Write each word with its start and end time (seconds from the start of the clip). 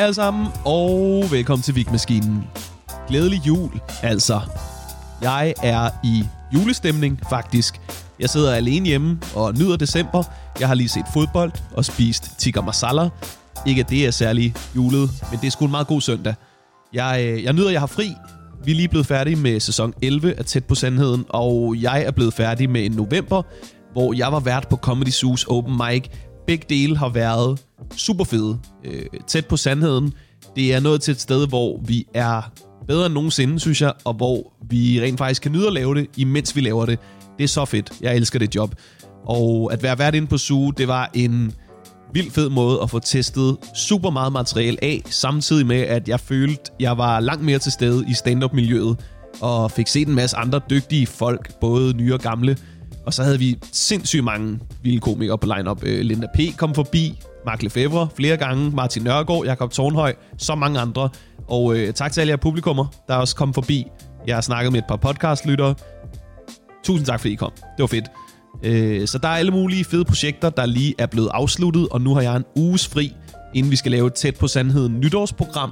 alle 0.00 0.14
sammen, 0.14 0.46
og 0.64 1.24
velkommen 1.30 1.62
til 1.62 1.74
Vigmaskinen. 1.74 2.44
Glædelig 3.08 3.46
jul, 3.46 3.70
altså. 4.02 4.40
Jeg 5.22 5.54
er 5.62 5.90
i 6.04 6.24
julestemning, 6.54 7.20
faktisk. 7.30 7.80
Jeg 8.20 8.30
sidder 8.30 8.54
alene 8.54 8.86
hjemme 8.86 9.18
og 9.34 9.54
nyder 9.54 9.76
december. 9.76 10.22
Jeg 10.60 10.68
har 10.68 10.74
lige 10.74 10.88
set 10.88 11.04
fodbold 11.12 11.52
og 11.72 11.84
spist 11.84 12.38
tikka 12.38 12.60
masala. 12.60 13.08
Ikke 13.66 13.80
at 13.80 13.90
det 13.90 14.06
er 14.06 14.10
særlig 14.10 14.54
julet, 14.76 15.10
men 15.30 15.40
det 15.40 15.46
er 15.46 15.50
sgu 15.50 15.64
en 15.64 15.70
meget 15.70 15.86
god 15.86 16.00
søndag. 16.00 16.34
Jeg, 16.92 17.20
øh, 17.24 17.44
jeg 17.44 17.52
nyder, 17.52 17.66
at 17.66 17.72
jeg 17.72 17.80
har 17.80 17.86
fri. 17.86 18.12
Vi 18.64 18.70
er 18.70 18.76
lige 18.76 18.88
blevet 18.88 19.06
færdige 19.06 19.36
med 19.36 19.60
sæson 19.60 19.94
11 20.02 20.34
af 20.38 20.44
Tæt 20.44 20.64
på 20.64 20.74
Sandheden, 20.74 21.24
og 21.28 21.76
jeg 21.80 22.02
er 22.02 22.10
blevet 22.10 22.34
færdig 22.34 22.70
med 22.70 22.84
en 22.84 22.92
november, 22.92 23.42
hvor 23.92 24.12
jeg 24.12 24.32
var 24.32 24.40
vært 24.40 24.68
på 24.68 24.76
Comedy 24.76 25.08
Zoo's 25.08 25.44
Open 25.48 25.76
Mic. 25.76 26.04
Begge 26.46 26.66
dele 26.68 26.96
har 26.96 27.08
været 27.08 27.60
super 27.96 28.24
fede. 28.24 28.58
Øh, 28.84 29.04
tæt 29.26 29.46
på 29.46 29.56
Sandheden. 29.56 30.12
Det 30.56 30.74
er 30.74 30.80
nået 30.80 31.00
til 31.00 31.12
et 31.12 31.20
sted, 31.20 31.48
hvor 31.48 31.80
vi 31.84 32.06
er 32.14 32.52
bedre 32.88 33.06
end 33.06 33.14
nogensinde, 33.14 33.60
synes 33.60 33.82
jeg, 33.82 33.92
og 34.04 34.14
hvor 34.14 34.52
vi 34.70 35.00
rent 35.02 35.18
faktisk 35.18 35.42
kan 35.42 35.52
nyde 35.52 35.66
at 35.66 35.72
lave 35.72 35.94
det, 35.94 36.06
imens 36.16 36.56
vi 36.56 36.60
laver 36.60 36.86
det. 36.86 36.98
Det 37.38 37.44
er 37.44 37.48
så 37.48 37.64
fedt. 37.64 37.92
Jeg 38.00 38.16
elsker 38.16 38.38
det 38.38 38.54
job. 38.54 38.74
Og 39.26 39.72
at 39.72 39.82
være 39.82 39.98
vært 39.98 40.14
inde 40.14 40.26
på 40.26 40.38
Zoo, 40.38 40.70
det 40.70 40.88
var 40.88 41.10
en 41.14 41.52
vildt 42.12 42.32
fed 42.32 42.48
måde 42.48 42.78
at 42.82 42.90
få 42.90 42.98
testet 42.98 43.56
super 43.74 44.10
meget 44.10 44.32
materiale 44.32 44.84
af, 44.84 45.02
samtidig 45.06 45.66
med, 45.66 45.80
at 45.80 46.08
jeg 46.08 46.20
følte, 46.20 46.62
jeg 46.80 46.98
var 46.98 47.20
langt 47.20 47.44
mere 47.44 47.58
til 47.58 47.72
stede 47.72 48.04
i 48.08 48.14
stand-up-miljøet, 48.14 48.96
og 49.40 49.70
fik 49.70 49.86
set 49.86 50.08
en 50.08 50.14
masse 50.14 50.36
andre 50.36 50.60
dygtige 50.70 51.06
folk, 51.06 51.60
både 51.60 51.94
nye 51.96 52.14
og 52.14 52.20
gamle. 52.20 52.56
Og 53.06 53.14
så 53.14 53.22
havde 53.22 53.38
vi 53.38 53.58
sindssygt 53.72 54.24
mange 54.24 54.58
vilde 54.82 55.00
komikere 55.00 55.38
på 55.38 55.46
line-up. 55.56 55.82
Øh, 55.82 56.00
Linda 56.00 56.26
P. 56.34 56.38
kom 56.56 56.74
forbi, 56.74 57.20
Mark 57.46 57.62
Lefebvre 57.62 58.08
flere 58.16 58.36
gange, 58.36 58.70
Martin 58.70 59.02
Nørgaard, 59.02 59.44
Jakob 59.44 59.72
Tornhøj, 59.72 60.14
så 60.38 60.54
mange 60.54 60.80
andre. 60.80 61.08
Og 61.48 61.76
øh, 61.76 61.94
tak 61.94 62.12
til 62.12 62.20
alle 62.20 62.30
jer 62.30 62.36
publikummer, 62.36 62.86
der 63.08 63.14
også 63.14 63.36
kom 63.36 63.54
forbi. 63.54 63.86
Jeg 64.26 64.36
har 64.36 64.40
snakket 64.40 64.72
med 64.72 64.80
et 64.80 64.86
par 64.88 64.96
podcastlyttere. 64.96 65.74
Tusind 66.84 67.06
tak, 67.06 67.20
fordi 67.20 67.32
I 67.32 67.36
kom. 67.36 67.52
Det 67.52 67.82
var 67.82 67.86
fedt. 67.86 68.04
Øh, 68.62 69.06
så 69.08 69.18
der 69.18 69.28
er 69.28 69.36
alle 69.36 69.52
mulige 69.52 69.84
fede 69.84 70.04
projekter, 70.04 70.50
der 70.50 70.66
lige 70.66 70.94
er 70.98 71.06
blevet 71.06 71.28
afsluttet, 71.34 71.88
og 71.88 72.00
nu 72.00 72.14
har 72.14 72.22
jeg 72.22 72.36
en 72.36 72.44
uges 72.56 72.88
fri, 72.88 73.12
inden 73.54 73.70
vi 73.70 73.76
skal 73.76 73.92
lave 73.92 74.06
et 74.06 74.14
tæt 74.14 74.36
på 74.36 74.48
sandheden 74.48 75.00
nytårsprogram, 75.00 75.70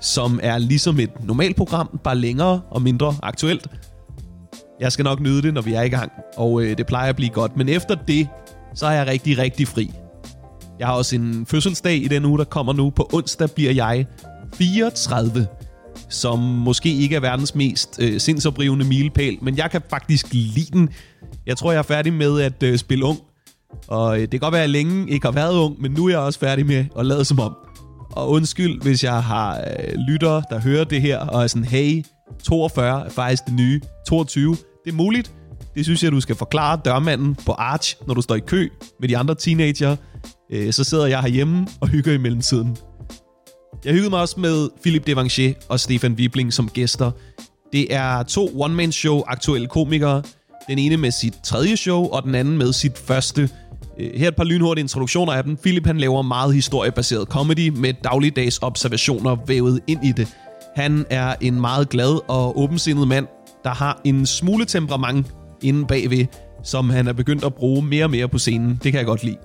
som 0.00 0.40
er 0.42 0.58
ligesom 0.58 1.00
et 1.00 1.24
normalt 1.24 1.56
program, 1.56 2.00
bare 2.04 2.16
længere 2.16 2.60
og 2.70 2.82
mindre 2.82 3.14
aktuelt. 3.22 3.66
Jeg 4.80 4.92
skal 4.92 5.02
nok 5.02 5.20
nyde 5.20 5.42
det, 5.42 5.54
når 5.54 5.62
vi 5.62 5.74
er 5.74 5.82
i 5.82 5.88
gang, 5.88 6.12
og 6.36 6.62
øh, 6.62 6.78
det 6.78 6.86
plejer 6.86 7.08
at 7.08 7.16
blive 7.16 7.30
godt. 7.30 7.56
Men 7.56 7.68
efter 7.68 7.94
det, 7.94 8.28
så 8.74 8.86
er 8.86 8.92
jeg 8.92 9.06
rigtig, 9.06 9.38
rigtig 9.38 9.68
fri. 9.68 9.90
Jeg 10.78 10.86
har 10.86 10.94
også 10.94 11.16
en 11.16 11.46
fødselsdag 11.46 11.96
i 11.96 12.08
den 12.08 12.24
uge, 12.24 12.38
der 12.38 12.44
kommer 12.44 12.72
nu. 12.72 12.90
På 12.90 13.10
onsdag 13.12 13.50
bliver 13.50 13.72
jeg 13.72 14.06
34, 14.54 15.46
som 16.08 16.38
måske 16.38 16.94
ikke 16.94 17.16
er 17.16 17.20
verdens 17.20 17.54
mest 17.54 17.98
øh, 18.02 18.20
sindsoprivende 18.20 18.84
milepæl, 18.84 19.38
men 19.42 19.56
jeg 19.56 19.70
kan 19.70 19.82
faktisk 19.90 20.26
lide 20.32 20.72
den. 20.72 20.88
Jeg 21.46 21.56
tror, 21.56 21.72
jeg 21.72 21.78
er 21.78 21.82
færdig 21.82 22.12
med 22.12 22.40
at 22.40 22.62
øh, 22.62 22.78
spille 22.78 23.04
ung, 23.04 23.18
og 23.88 24.14
øh, 24.16 24.20
det 24.20 24.30
kan 24.30 24.40
godt 24.40 24.52
være, 24.52 24.62
at 24.62 24.68
jeg 24.68 24.70
længe 24.70 25.10
ikke 25.10 25.26
har 25.26 25.32
været 25.32 25.58
ung, 25.58 25.80
men 25.82 25.92
nu 25.92 26.06
er 26.06 26.10
jeg 26.10 26.18
også 26.18 26.38
færdig 26.38 26.66
med 26.66 26.84
at 26.98 27.06
lade 27.06 27.24
som 27.24 27.40
om. 27.40 27.56
Og 28.12 28.30
undskyld, 28.30 28.82
hvis 28.82 29.04
jeg 29.04 29.22
har 29.22 29.56
øh, 29.56 29.94
lyttere, 30.08 30.42
der 30.50 30.60
hører 30.60 30.84
det 30.84 31.02
her, 31.02 31.18
og 31.18 31.42
er 31.42 31.46
sådan, 31.46 31.64
hey, 31.64 32.02
42 32.44 33.06
er 33.06 33.10
faktisk 33.10 33.44
det 33.44 33.54
nye 33.54 33.80
22. 34.08 34.56
Det 34.84 34.90
er 34.90 34.96
muligt. 34.96 35.32
Det 35.74 35.84
synes 35.84 36.02
jeg, 36.02 36.12
du 36.12 36.20
skal 36.20 36.36
forklare 36.36 36.80
dørmanden 36.84 37.34
på 37.34 37.52
Arch, 37.52 37.96
når 38.06 38.14
du 38.14 38.20
står 38.22 38.34
i 38.34 38.40
kø 38.40 38.68
med 39.00 39.08
de 39.08 39.16
andre 39.16 39.34
teenager. 39.34 39.96
Øh, 40.52 40.72
så 40.72 40.84
sidder 40.84 41.06
jeg 41.06 41.20
herhjemme 41.20 41.66
og 41.80 41.88
hygger 41.88 42.12
i 42.12 42.18
mellemtiden. 42.18 42.76
Jeg 43.84 43.92
hyggede 43.92 44.10
mig 44.10 44.20
også 44.20 44.40
med 44.40 44.68
Philip 44.82 45.08
Devanché 45.08 45.66
og 45.68 45.80
Stefan 45.80 46.12
Wibling 46.12 46.52
som 46.52 46.68
gæster. 46.68 47.10
Det 47.72 47.94
er 47.94 48.22
to 48.22 48.50
one-man-show 48.60 49.22
aktuelle 49.26 49.66
komikere. 49.66 50.22
Den 50.68 50.78
ene 50.78 50.96
med 50.96 51.10
sit 51.10 51.34
tredje 51.44 51.76
show, 51.76 52.08
og 52.08 52.22
den 52.22 52.34
anden 52.34 52.58
med 52.58 52.72
sit 52.72 52.98
første. 52.98 53.50
Øh, 54.00 54.10
her 54.14 54.24
er 54.24 54.28
et 54.28 54.36
par 54.36 54.44
lynhurtige 54.44 54.82
introduktioner 54.82 55.32
af 55.32 55.44
dem. 55.44 55.56
Philip 55.56 55.86
han 55.86 55.98
laver 55.98 56.22
meget 56.22 56.54
historiebaseret 56.54 57.28
comedy 57.28 57.68
med 57.68 57.94
dagligdags 58.04 58.58
observationer 58.62 59.36
vævet 59.46 59.80
ind 59.86 60.04
i 60.04 60.12
det. 60.12 60.28
Han 60.76 61.06
er 61.10 61.34
en 61.40 61.60
meget 61.60 61.88
glad 61.88 62.20
og 62.28 62.58
åbensindet 62.60 63.08
mand, 63.08 63.26
der 63.64 63.70
har 63.70 64.00
en 64.04 64.26
smule 64.26 64.64
temperament 64.64 65.26
inde 65.62 65.86
bagved, 65.86 66.26
som 66.64 66.90
han 66.90 67.08
er 67.08 67.12
begyndt 67.12 67.44
at 67.44 67.54
bruge 67.54 67.82
mere 67.82 68.04
og 68.04 68.10
mere 68.10 68.28
på 68.28 68.38
scenen. 68.38 68.80
Det 68.82 68.92
kan 68.92 68.98
jeg 68.98 69.06
godt 69.06 69.24
lide. 69.24 69.36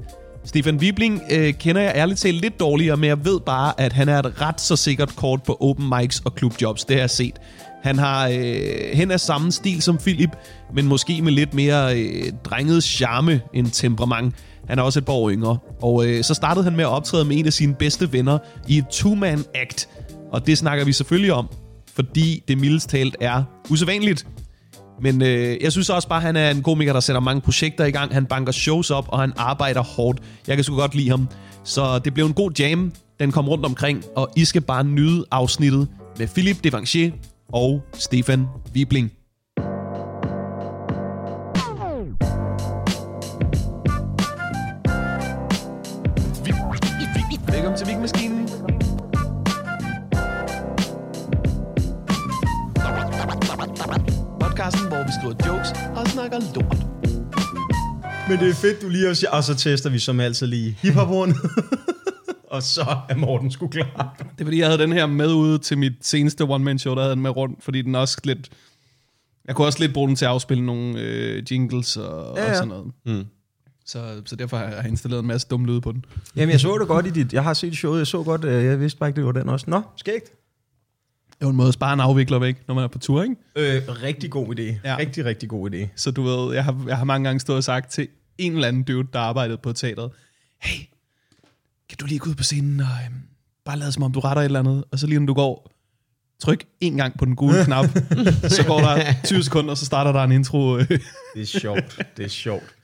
Stefan 0.46 0.78
Wibling 0.78 1.22
øh, 1.32 1.54
kender 1.54 1.82
jeg 1.82 1.94
ærligt 1.96 2.20
talt 2.20 2.42
lidt 2.42 2.60
dårligere, 2.60 2.98
men 2.98 3.08
jeg 3.08 3.26
ved 3.26 3.40
bare, 3.40 3.82
at 3.82 3.94
han 3.94 4.10
er 4.10 4.20
et 4.20 4.42
ret 4.42 4.62
så 4.62 4.76
sikkert 4.76 5.16
kort 5.16 5.44
på 5.44 5.58
open 5.60 5.90
mics 5.98 6.22
og 6.26 6.36
klubjobs. 6.36 6.86
Det 6.86 6.96
har 6.96 7.02
jeg 7.02 7.10
set. 7.10 7.36
Han 7.84 7.98
har 7.98 8.28
øh, 8.28 8.94
hen 8.94 9.12
af 9.12 9.20
samme 9.20 9.52
stil 9.52 9.82
som 9.82 9.98
Philip, 9.98 10.30
men 10.74 10.88
måske 10.88 11.22
med 11.22 11.32
lidt 11.32 11.54
mere 11.54 12.00
øh, 12.00 12.32
drenget 12.44 12.84
charme 12.84 13.42
end 13.54 13.68
temperament. 13.68 14.36
Han 14.68 14.80
er 14.80 14.84
også 14.84 15.00
et 15.00 15.06
par 15.06 15.14
år 15.14 15.30
yngre. 15.32 15.58
Og 15.82 16.06
øh, 16.06 16.24
så 16.24 16.34
startede 16.34 16.64
han 16.64 16.76
med 16.76 16.84
at 16.84 16.90
optræde 16.90 17.26
med 17.26 17.38
en 17.38 17.46
af 17.46 17.54
sine 17.54 17.76
bedste 17.76 18.14
venner 18.14 18.38
i 18.68 18.78
et 18.78 18.86
two-man-act. 18.92 19.88
Og 20.32 20.48
det 20.48 20.58
snakker 20.58 20.86
vi 20.86 20.94
selvfølgelig 20.94 21.34
om, 21.34 21.48
fordi 21.96 22.44
det 22.48 22.58
mildest 22.58 22.90
talt 22.90 23.16
er 23.20 23.44
usædvanligt. 23.70 24.28
Men 25.02 25.22
øh, 25.22 25.58
jeg 25.62 25.72
synes 25.72 25.90
også 25.90 26.08
bare, 26.08 26.18
at 26.18 26.24
han 26.24 26.36
er 26.36 26.50
en 26.50 26.64
komiker, 26.64 26.94
der 26.94 27.00
sætter 27.00 27.20
mange 27.20 27.42
projekter 27.42 27.86
i 27.86 27.92
gang. 27.92 28.14
Han 28.14 28.26
banker 28.26 28.52
shows 28.52 28.92
op, 28.92 29.06
og 29.08 29.20
han 29.20 29.34
arbejder 29.38 29.82
hårdt. 29.84 30.20
Jeg 30.48 30.58
kan 30.58 30.64
sgu 30.64 30.76
godt 30.76 30.96
lide 30.96 31.10
ham. 31.10 31.28
Så 31.64 32.00
det 32.00 32.14
blev 32.14 32.26
en 32.26 32.34
god 32.34 32.52
jam. 32.60 32.92
Den 33.20 33.32
kom 33.32 33.50
rundt 33.50 33.66
omkring, 33.66 34.04
og 34.16 34.30
I 34.36 34.46
skal 34.46 34.62
bare 34.62 34.84
nyde 34.84 35.26
afsnittet 35.32 35.88
med 36.18 36.28
Philip 36.28 36.58
Devanché 36.66 37.12
og 37.54 37.82
Stefan 37.94 38.48
Wibling. 38.76 39.12
Og 56.42 56.54
snakker 56.54 56.62
lort. 56.62 58.30
Men 58.30 58.40
det 58.40 58.50
er 58.50 58.54
fedt, 58.54 58.82
du 58.82 58.90
lige 58.90 59.10
også 59.10 59.28
Og 59.32 59.44
så 59.44 59.56
tester 59.56 59.90
vi 59.90 60.00
som 60.00 60.20
altid 60.20 60.48
lige 60.48 60.78
hiphop 60.82 61.10
Og 62.48 62.64
så 62.64 62.98
er 63.10 63.16
Morten 63.16 63.52
sgu 63.52 63.68
klar. 63.68 64.16
Det 64.20 64.42
er 64.42 64.46
fordi, 64.46 64.60
jeg 64.60 64.68
havde 64.68 64.82
den 64.82 64.94
her 64.94 65.06
med 65.06 65.34
ude 65.34 65.58
til 65.58 65.78
mit 65.78 65.94
seneste 66.02 66.42
one-man-show, 66.42 66.96
der 66.96 67.02
havde 67.02 67.14
den 67.14 67.22
med 67.22 67.30
rundt, 67.30 67.64
fordi 67.64 67.82
den 67.82 67.96
også 67.96 68.18
lidt... 68.24 68.50
Jeg 69.48 69.56
kunne 69.56 69.68
også 69.68 69.80
lidt 69.80 69.94
bruge 69.94 70.08
den 70.08 70.16
til 70.16 70.26
at 70.26 70.32
afspille 70.32 70.66
nogle 70.66 71.00
øh, 71.02 71.52
jingles 71.52 71.98
og, 71.98 72.38
ja, 72.38 72.44
ja. 72.44 72.50
og 72.50 72.56
sådan 72.56 72.68
noget. 72.68 72.92
Mm. 73.06 73.26
Så, 73.86 74.22
så 74.26 74.36
derfor 74.36 74.58
har 74.58 74.66
jeg 74.66 74.88
installeret 74.88 75.22
en 75.22 75.28
masse 75.28 75.48
dumme 75.52 75.68
lyde 75.68 75.82
på 75.82 75.92
den. 75.92 76.06
Jamen, 76.36 76.52
jeg 76.52 76.60
så 76.60 76.78
det 76.78 76.88
godt 76.88 77.08
i 77.08 77.10
dit... 77.10 77.34
Jeg 77.34 77.44
har 77.44 77.54
set 77.54 77.78
showet, 77.78 78.00
jeg 78.00 78.08
så 78.08 78.24
godt... 78.24 78.44
øh, 78.46 78.66
Jeg 78.66 78.80
vidste 78.80 79.00
bare 79.00 79.10
ikke, 79.10 79.18
det 79.18 79.26
var 79.26 79.32
den 79.32 79.50
også. 79.50 79.66
Nå, 79.70 79.82
skægt. 79.98 80.32
Er 81.42 81.46
jo 81.46 81.50
en 81.50 81.56
måde 81.56 81.68
at 81.68 81.74
spare 81.74 81.94
en 81.94 82.00
afvikler 82.00 82.40
væk, 82.40 82.68
når 82.68 82.76
man 82.76 82.84
er 82.84 82.88
på 82.88 82.98
tur, 82.98 83.24
ikke? 83.24 83.36
Øh, 83.56 83.82
rigtig 84.04 84.32
god 84.32 84.60
idé. 84.60 84.88
Ja. 84.88 84.98
Rigtig, 84.98 85.26
rigtig 85.26 85.50
god 85.50 85.72
idé. 85.72 85.88
Så 85.96 86.12
du 86.12 86.24
ved, 86.24 86.54
jeg 86.54 86.64
har, 86.64 86.84
jeg 86.88 86.98
har 86.98 87.04
mange 87.04 87.26
gange 87.26 87.40
stået 87.40 87.58
og 87.58 87.64
sagt 87.64 87.92
til 87.92 88.08
en 88.38 88.54
eller 88.54 88.68
anden 88.68 88.84
dude, 88.84 89.08
der 89.14 89.20
arbejdede 89.20 89.58
på 89.58 89.74
teateret, 89.74 90.12
hey, 90.62 90.86
kan 91.90 91.98
du 92.00 92.06
lige 92.06 92.20
gå 92.20 92.30
ud 92.30 92.36
på 92.36 92.44
scenen 92.44 92.80
og 92.80 92.86
øhm, 93.06 93.22
bare 93.66 93.80
lade 93.80 93.92
som 93.92 94.04
om 94.04 94.12
du 94.12 94.20
retter 94.20 94.42
et 94.42 94.46
eller 94.46 94.60
andet, 94.60 94.84
og 94.92 95.00
så 95.00 95.08
lige 95.08 95.20
når 95.20 95.26
du 95.26 95.34
går, 95.34 95.72
tryk 96.42 96.66
en 96.82 96.98
gang 96.98 97.18
på 97.20 97.26
den 97.26 97.36
gule 97.36 97.64
knap, 97.66 97.86
så 98.48 98.64
går 98.68 98.80
der 98.80 99.14
20 99.26 99.44
sekunder, 99.44 99.72
og 99.72 99.78
så 99.78 99.86
starter 99.86 100.12
der 100.12 100.24
en 100.24 100.32
intro. 100.32 100.78
Det 100.78 101.02
er 101.36 101.46
sjovt. 101.46 102.00
Det 102.18 102.26
er 102.26 102.30
sjovt. 102.30 102.76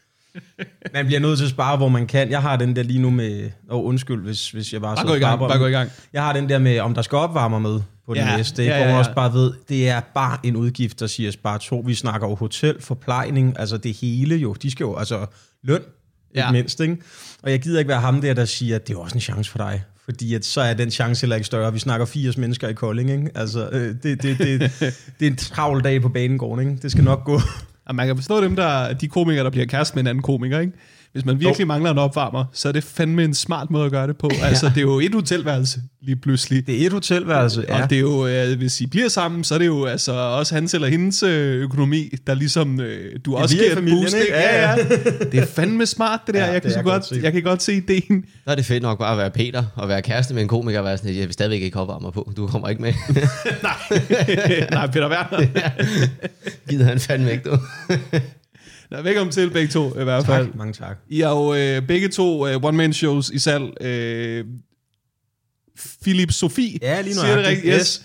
Man 0.94 1.06
bliver 1.06 1.20
nødt 1.20 1.38
til 1.38 1.46
at 1.46 1.52
spare, 1.52 1.78
hvor 1.78 1.90
man 1.90 2.08
kan. 2.08 2.30
Jeg 2.30 2.42
har 2.42 2.56
den 2.56 2.76
der 2.76 2.84
lige 2.84 3.00
nu 3.00 3.10
med... 3.10 3.52
Åh, 3.70 3.78
oh, 3.78 3.86
undskyld, 3.86 4.24
hvis, 4.24 4.52
hvis 4.52 4.74
jeg 4.74 4.82
bare... 4.82 4.96
Bare 4.96 5.08
gå 5.08 5.14
i 5.14 5.20
gang, 5.20 5.40
bare 5.40 5.58
gå 5.58 5.68
i 5.68 5.72
gang. 5.72 5.90
Jeg 6.14 6.24
har 6.24 6.34
den 6.34 6.50
der 6.50 6.60
med, 6.60 6.80
om 6.80 6.94
der 6.94 7.02
skal 7.02 7.18
opvarmer 7.18 7.60
med 7.60 7.80
på 8.08 8.14
den 8.14 8.24
Ja, 8.24 8.38
næste. 8.38 8.64
ja, 8.64 8.70
Ja, 8.70 8.78
ja, 8.78 8.84
ja, 8.84 8.90
ja. 8.92 8.98
også 8.98 9.14
bare 9.16 9.34
ved, 9.34 9.54
det 9.70 9.90
er 9.90 10.02
bare 10.16 10.38
en 10.44 10.56
udgift, 10.56 11.00
der 11.00 11.08
siger 11.08 11.32
spare 11.32 11.60
to. 11.60 11.84
Vi 11.86 11.96
snakker 11.96 12.28
jo 12.28 12.36
hotel, 12.36 12.76
forplejning, 12.82 13.60
altså 13.60 13.78
det 13.78 13.94
hele 13.94 14.36
jo. 14.36 14.54
De 14.54 14.72
skal 14.72 14.84
jo, 14.84 14.96
altså 14.96 15.26
løn, 15.64 15.82
ja. 16.36 16.52
mindst, 16.52 16.80
ikke? 16.80 16.98
Og 17.44 17.52
jeg 17.52 17.60
gider 17.62 17.80
ikke 17.80 17.90
være 17.90 18.02
ham 18.02 18.22
der, 18.22 18.34
der 18.34 18.46
siger, 18.46 18.76
at 18.76 18.88
det 18.88 18.94
er 18.94 18.98
også 18.98 19.16
en 19.16 19.22
chance 19.22 19.52
for 19.52 19.58
dig. 19.58 19.84
Fordi 20.06 20.34
at 20.34 20.46
så 20.46 20.62
er 20.62 20.74
den 20.74 20.92
chance 20.92 21.22
heller 21.22 21.36
ikke 21.36 21.46
større. 21.46 21.74
Vi 21.74 21.80
snakker 21.80 22.06
80 22.06 22.38
mennesker 22.38 22.68
i 22.68 22.74
Kolding, 22.74 23.12
ikke? 23.12 23.30
Altså, 23.36 23.70
øh, 23.72 23.96
det, 24.04 24.22
det, 24.24 24.38
det, 24.38 24.60
det 25.20 25.28
er 25.28 25.32
en 25.32 25.36
travl 25.36 25.84
dag 25.84 26.02
på 26.02 26.10
banegården, 26.10 26.70
ikke? 26.70 26.82
Det 26.82 26.92
skal 26.92 27.04
nok 27.04 27.24
gå. 27.26 27.42
Og 27.86 27.96
man 27.96 28.08
kan 28.08 28.16
forstå 28.16 28.42
dem, 28.44 28.56
der, 28.56 28.94
de 28.94 29.08
komikere, 29.08 29.44
der 29.44 29.50
bliver 29.50 29.66
kæreste 29.66 29.96
med 29.96 30.04
en 30.04 30.08
anden 30.08 30.22
komiker, 30.22 30.60
ikke? 30.60 30.74
Hvis 31.18 31.26
man 31.26 31.40
virkelig 31.40 31.60
Jo. 31.64 31.68
mangler 31.68 31.92
en 31.92 31.98
opvarmer, 31.98 32.46
så 32.54 32.68
er 32.68 32.72
det 32.72 32.84
fandme 32.84 33.24
en 33.24 33.34
smart 33.34 33.72
måde 33.72 33.86
at 33.86 33.92
gøre 33.92 34.08
det 34.08 34.18
på. 34.18 34.30
Altså, 34.44 34.66
det 34.70 34.78
er 34.78 34.82
jo 34.82 35.00
et 35.00 35.14
hotelværelse 35.14 35.80
lige 36.02 36.16
pludselig. 36.16 36.68
Det 36.68 36.82
er 36.82 36.86
et 36.86 36.94
hotelværelse, 36.94 37.64
Ja. 37.68 37.78
ja. 37.78 37.84
Og 37.84 37.90
det 37.90 37.96
er 37.96 38.00
jo, 38.00 38.28
øh, 38.28 38.58
hvis 38.58 38.82
I 38.82 38.86
bliver 38.88 39.10
sammen, 39.10 39.44
så 39.44 39.54
er 39.54 39.58
det 39.60 39.66
jo 39.66 39.86
altså 39.86 40.12
også 40.14 40.56
hans 40.56 40.74
eller 40.74 40.88
hendes 40.88 41.24
øh, 41.24 41.62
økonomi, 41.64 42.10
der 42.28 42.34
ligesom, 42.34 42.80
øh, 42.80 43.20
du 43.26 43.36
også 43.36 43.58
er 43.58 43.62
i 43.62 43.64
giver 43.64 43.78
et 43.78 44.02
boost. 44.02 44.16
ikke? 44.16 44.28
Ja, 44.34 44.70
ja. 44.70 44.76
Det 45.32 45.40
er 45.40 45.46
fandme 45.46 45.86
smart, 45.86 46.20
det 46.28 46.36
der. 46.36 46.46
Ja, 46.46 46.52
jeg, 46.52 46.62
kan 46.62 46.70
det 46.70 46.78
så 46.78 46.82
godt, 46.84 47.04
godt 47.10 47.24
jeg 47.24 47.34
kan 47.34 47.44
godt 47.44 47.64
se 47.64 47.74
ideen. 47.74 48.26
Så 48.46 48.52
er 48.52 48.56
det 48.56 48.66
fedt 48.66 48.84
nok 48.84 49.00
bare 49.00 49.12
at 49.12 49.18
være 49.18 49.32
Peter 49.32 49.64
og 49.76 49.90
være 49.90 50.02
kæreste 50.02 50.34
med 50.34 50.42
en 50.42 50.48
komiker 50.48 50.80
og 50.80 50.86
være 50.86 50.98
sådan, 50.98 51.16
jeg 51.16 51.26
vil 51.26 51.34
stadigvæk 51.34 51.62
ikke 51.62 51.80
opvarme 51.80 52.04
mig 52.04 52.14
på. 52.14 52.32
Du 52.38 52.48
kommer 52.48 52.70
ikke 52.70 52.82
med. 52.82 52.94
Nej, 53.64 54.00
Nej 54.72 54.88
Peter 54.88 55.10
Werner. 55.10 55.48
Gider 56.70 56.86
han 56.86 57.00
fandme 57.00 57.32
ikke, 57.32 57.50
du. 57.50 57.58
Nå, 58.92 59.02
velkommen 59.02 59.32
til 59.32 59.50
begge 59.50 59.68
to, 59.72 60.00
i 60.00 60.04
hvert 60.04 60.26
fald. 60.26 60.46
Tak, 60.46 60.56
mange 60.56 60.74
tak. 60.74 60.98
I 61.10 61.20
har 61.20 61.30
jo 61.30 61.54
øh, 61.54 61.82
begge 61.88 62.08
to 62.08 62.48
øh, 62.48 62.64
one-man-shows 62.64 63.30
i 63.30 63.40
salg. 63.40 63.84
Øh, 63.84 64.46
Philip 66.02 66.32
Sofie, 66.32 66.80
Ja, 66.82 67.02
lige 67.02 67.16
siger 67.16 67.36
det 67.36 67.46
rigtigt? 67.46 67.74
Yes. 67.76 67.80
Yes. 67.82 68.02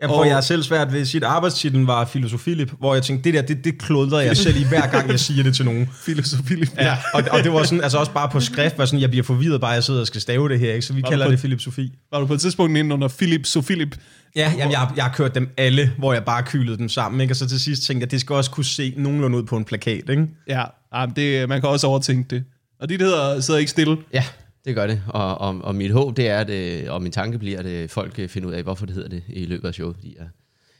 Jeg 0.00 0.08
tror, 0.08 0.18
Og- 0.20 0.26
jeg 0.26 0.36
er 0.36 0.40
selv 0.40 0.62
svært 0.62 0.92
ved 0.92 1.00
at 1.00 1.08
sige, 1.08 1.20
at 1.24 1.30
arbejdstitlen 1.32 1.86
var 1.86 2.04
Filosofilip, 2.04 2.72
hvor 2.78 2.94
jeg 2.94 3.02
tænkte, 3.02 3.24
det 3.24 3.34
der, 3.34 3.54
det, 3.54 3.64
det 3.64 3.78
klodrer 3.78 4.20
jeg 4.20 4.36
selv 4.36 4.56
i 4.60 4.64
hver 4.64 4.86
gang, 4.90 5.10
jeg 5.10 5.20
siger 5.20 5.42
det 5.42 5.54
til 5.56 5.64
nogen. 5.64 5.88
Filosofi. 6.06 6.54
Ja, 6.78 6.96
og, 7.14 7.22
og 7.30 7.44
det 7.44 7.52
var 7.52 7.62
sådan, 7.62 7.82
altså 7.82 7.98
også 7.98 8.12
bare 8.12 8.28
på 8.28 8.40
skrift, 8.40 8.78
var 8.78 8.84
sådan, 8.84 9.00
jeg 9.00 9.10
bliver 9.10 9.22
forvirret 9.24 9.60
bare, 9.60 9.70
jeg 9.70 9.84
sidder 9.84 10.00
og 10.00 10.06
skal 10.06 10.20
stave 10.20 10.48
det 10.48 10.58
her, 10.60 10.72
ikke? 10.72 10.86
så 10.86 10.92
vi 10.92 11.02
Var 11.02 11.08
kalder 11.10 11.26
på- 11.26 11.30
det 11.32 11.38
Philip 11.38 11.60
Sofie. 11.60 11.90
Var 12.12 12.20
du 12.20 12.26
på 12.26 12.34
et 12.34 12.40
tidspunkt 12.40 12.78
inde 12.78 12.94
under 12.94 13.08
Philip 13.08 13.46
Sofilip? 13.46 13.96
Ja, 14.36 14.52
jamen, 14.58 14.70
jeg, 14.72 14.78
har- 14.80 14.92
jeg 14.96 15.04
har 15.04 15.12
kørt 15.14 15.34
dem 15.34 15.50
alle, 15.56 15.92
hvor 15.98 16.12
jeg 16.12 16.24
bare 16.24 16.42
kylede 16.42 16.78
dem 16.78 16.88
sammen, 16.88 17.20
ikke? 17.20 17.32
og 17.32 17.36
så 17.36 17.48
til 17.48 17.60
sidst 17.60 17.82
tænkte 17.82 18.04
jeg, 18.04 18.10
det 18.10 18.20
skal 18.20 18.36
også 18.36 18.50
kunne 18.50 18.64
se 18.64 18.94
nogenlunde 18.96 19.38
ud 19.38 19.42
på 19.42 19.56
en 19.56 19.64
plakat. 19.64 20.08
Ikke? 20.08 20.28
Ja, 20.48 20.64
ah, 20.92 21.08
men 21.08 21.16
det, 21.16 21.48
man 21.48 21.60
kan 21.60 21.70
også 21.70 21.86
overtænke 21.86 22.28
det. 22.30 22.44
Og 22.80 22.88
dit 22.88 23.00
hedder 23.00 23.40
sidder 23.40 23.60
ikke 23.60 23.70
stille. 23.70 23.96
Ja, 24.12 24.24
det 24.64 24.74
gør 24.74 24.86
det. 24.86 25.02
Og, 25.08 25.38
og, 25.38 25.60
og 25.64 25.74
mit 25.74 25.90
håb, 25.92 26.16
det 26.16 26.28
er, 26.28 26.38
at, 26.38 26.50
øh, 26.50 26.92
og 26.92 27.02
min 27.02 27.12
tanke 27.12 27.38
bliver, 27.38 27.58
at 27.58 27.66
øh, 27.66 27.88
folk 27.88 28.18
øh, 28.18 28.28
finder 28.28 28.48
ud 28.48 28.54
af, 28.54 28.62
hvorfor 28.62 28.86
det 28.86 28.94
hedder 28.94 29.08
det 29.08 29.22
i 29.28 29.44
løbet 29.44 29.68
af 29.68 29.74
showet. 29.74 29.96
Fordi 29.96 30.16
jeg, 30.18 30.26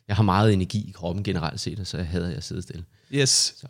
jeg 0.09 0.17
har 0.17 0.23
meget 0.23 0.53
energi 0.53 0.79
i 0.89 0.93
kroppen 0.93 1.25
generelt 1.25 1.61
set, 1.61 1.81
og 1.81 1.87
så 1.87 2.03
hader 2.03 2.29
jeg 2.29 2.37
at 2.37 2.45
sidde 2.45 2.63
stille. 2.63 2.85
Yes. 3.15 3.55
Så. 3.61 3.67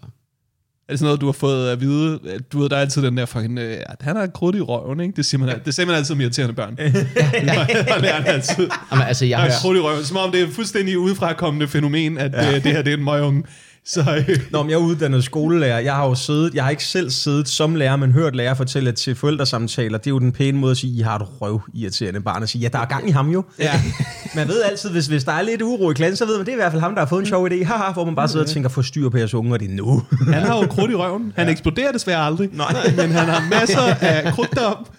Er 0.93 0.95
det 0.95 0.99
sådan 0.99 1.07
noget, 1.07 1.21
du 1.21 1.27
har 1.27 1.33
fået 1.33 1.69
at 1.69 1.81
vide? 1.81 2.21
at 2.35 2.53
Du 2.53 2.61
ved, 2.61 2.69
der 2.69 2.77
er 2.77 2.81
altid 2.81 3.03
den 3.03 3.17
der 3.17 3.27
fucking, 3.27 3.59
øh, 3.59 3.77
at 3.87 3.97
han 4.01 4.17
har 4.17 4.27
krudt 4.27 4.57
i 4.57 4.61
røven, 4.61 5.01
ikke? 5.01 5.17
Det 5.17 5.27
siger 5.27 5.45
man, 5.45 5.61
det 5.65 5.75
siger 5.75 5.87
man 5.87 5.95
altid 5.95 6.15
om 6.15 6.21
irriterende 6.21 6.55
børn. 6.55 6.75
ja. 6.79 6.85
det 6.85 8.11
er 8.11 8.13
han 8.13 8.27
altid. 8.27 8.69
Jamen, 8.93 9.07
altså, 9.07 9.25
jeg 9.27 9.39
Han 9.39 9.51
har, 9.51 9.59
krudt 9.61 9.77
i 9.77 9.81
røven, 9.81 10.05
som 10.05 10.17
om 10.17 10.33
det 10.33 10.41
er 10.41 10.47
et 10.47 10.53
fuldstændig 10.53 10.99
udefrakommende 10.99 11.69
fænomen, 11.69 12.19
at 12.19 12.33
ja. 12.33 12.49
øh, 12.49 12.65
det 12.65 12.73
her 12.73 12.83
det 12.83 12.93
er 12.93 12.97
en 12.97 13.05
møgunge. 13.05 13.43
Så 13.87 14.25
øh, 14.29 14.39
Nå, 14.51 14.63
men 14.63 14.71
jeg 14.71 14.77
er 14.77 14.81
uddannet 14.81 15.25
skolelærer. 15.25 15.79
Jeg 15.79 15.95
har 15.95 16.07
jo 16.07 16.15
siddet, 16.15 16.55
jeg 16.55 16.65
har 16.65 16.71
ikke 16.71 16.85
selv 16.85 17.11
siddet 17.11 17.49
som 17.49 17.75
lærer, 17.75 17.97
men 17.97 18.13
hørt 18.13 18.37
lærer 18.37 18.55
fortælle 18.55 18.93
til 18.93 19.15
forældresamtaler. 19.15 19.99
Det 19.99 20.07
er 20.07 20.11
jo 20.11 20.19
den 20.19 20.33
pæne 20.33 20.59
måde 20.59 20.71
at 20.71 20.77
sige, 20.77 20.99
I 20.99 21.01
har 21.01 21.19
et 21.19 21.27
røv 21.41 21.61
irriterende 21.75 22.21
barn. 22.21 22.43
At 22.43 22.49
sige, 22.49 22.63
ja, 22.63 22.69
der 22.69 22.79
er 22.79 22.85
gang 22.85 23.09
i 23.09 23.11
ham 23.11 23.29
jo. 23.29 23.45
ja. 23.59 23.81
Man 24.37 24.49
ved 24.49 24.63
altid, 24.63 24.91
hvis, 24.91 25.07
hvis 25.07 25.25
der 25.25 25.33
er 25.33 25.43
lidt 25.43 25.63
uro 25.63 25.91
i 25.91 25.95
klassen, 25.95 26.17
så 26.17 26.27
ved 26.27 26.37
man, 26.37 26.47
det 26.47 26.53
er 26.53 26.57
i 26.57 26.59
hvert 26.61 26.73
fald 26.73 26.83
ham, 26.83 26.95
der 26.95 27.01
har 27.01 27.07
fået 27.07 27.21
en 27.21 27.27
sjov 27.27 27.49
idé. 27.49 27.65
Haha, 27.65 27.93
hvor 27.93 28.05
man 28.05 28.15
bare 28.15 28.29
sidder 28.29 28.45
og 28.45 28.51
tænker, 28.51 28.69
få 28.69 28.83
styr 28.83 29.09
på 29.09 29.17
jeres 29.17 29.35
unge, 29.35 29.53
og 29.53 29.61
det 29.61 29.71
er 29.71 29.75
nu. 29.75 30.03
han 30.35 30.43
har 30.43 30.61
jo 30.61 30.67
krudt 30.67 30.91
i 30.91 30.95
røven. 30.95 31.33
Han 31.37 31.47
ja. 31.47 31.53
eksploderer 31.53 31.93
desværre 31.93 32.27
aldrig. 32.27 32.49
Nej. 32.53 32.93
Men 32.97 33.11
han 33.11 33.29
har 33.29 33.49
masser 33.51 33.81
af 34.01 34.33
krudt 34.33 34.51
derop. 34.51 34.91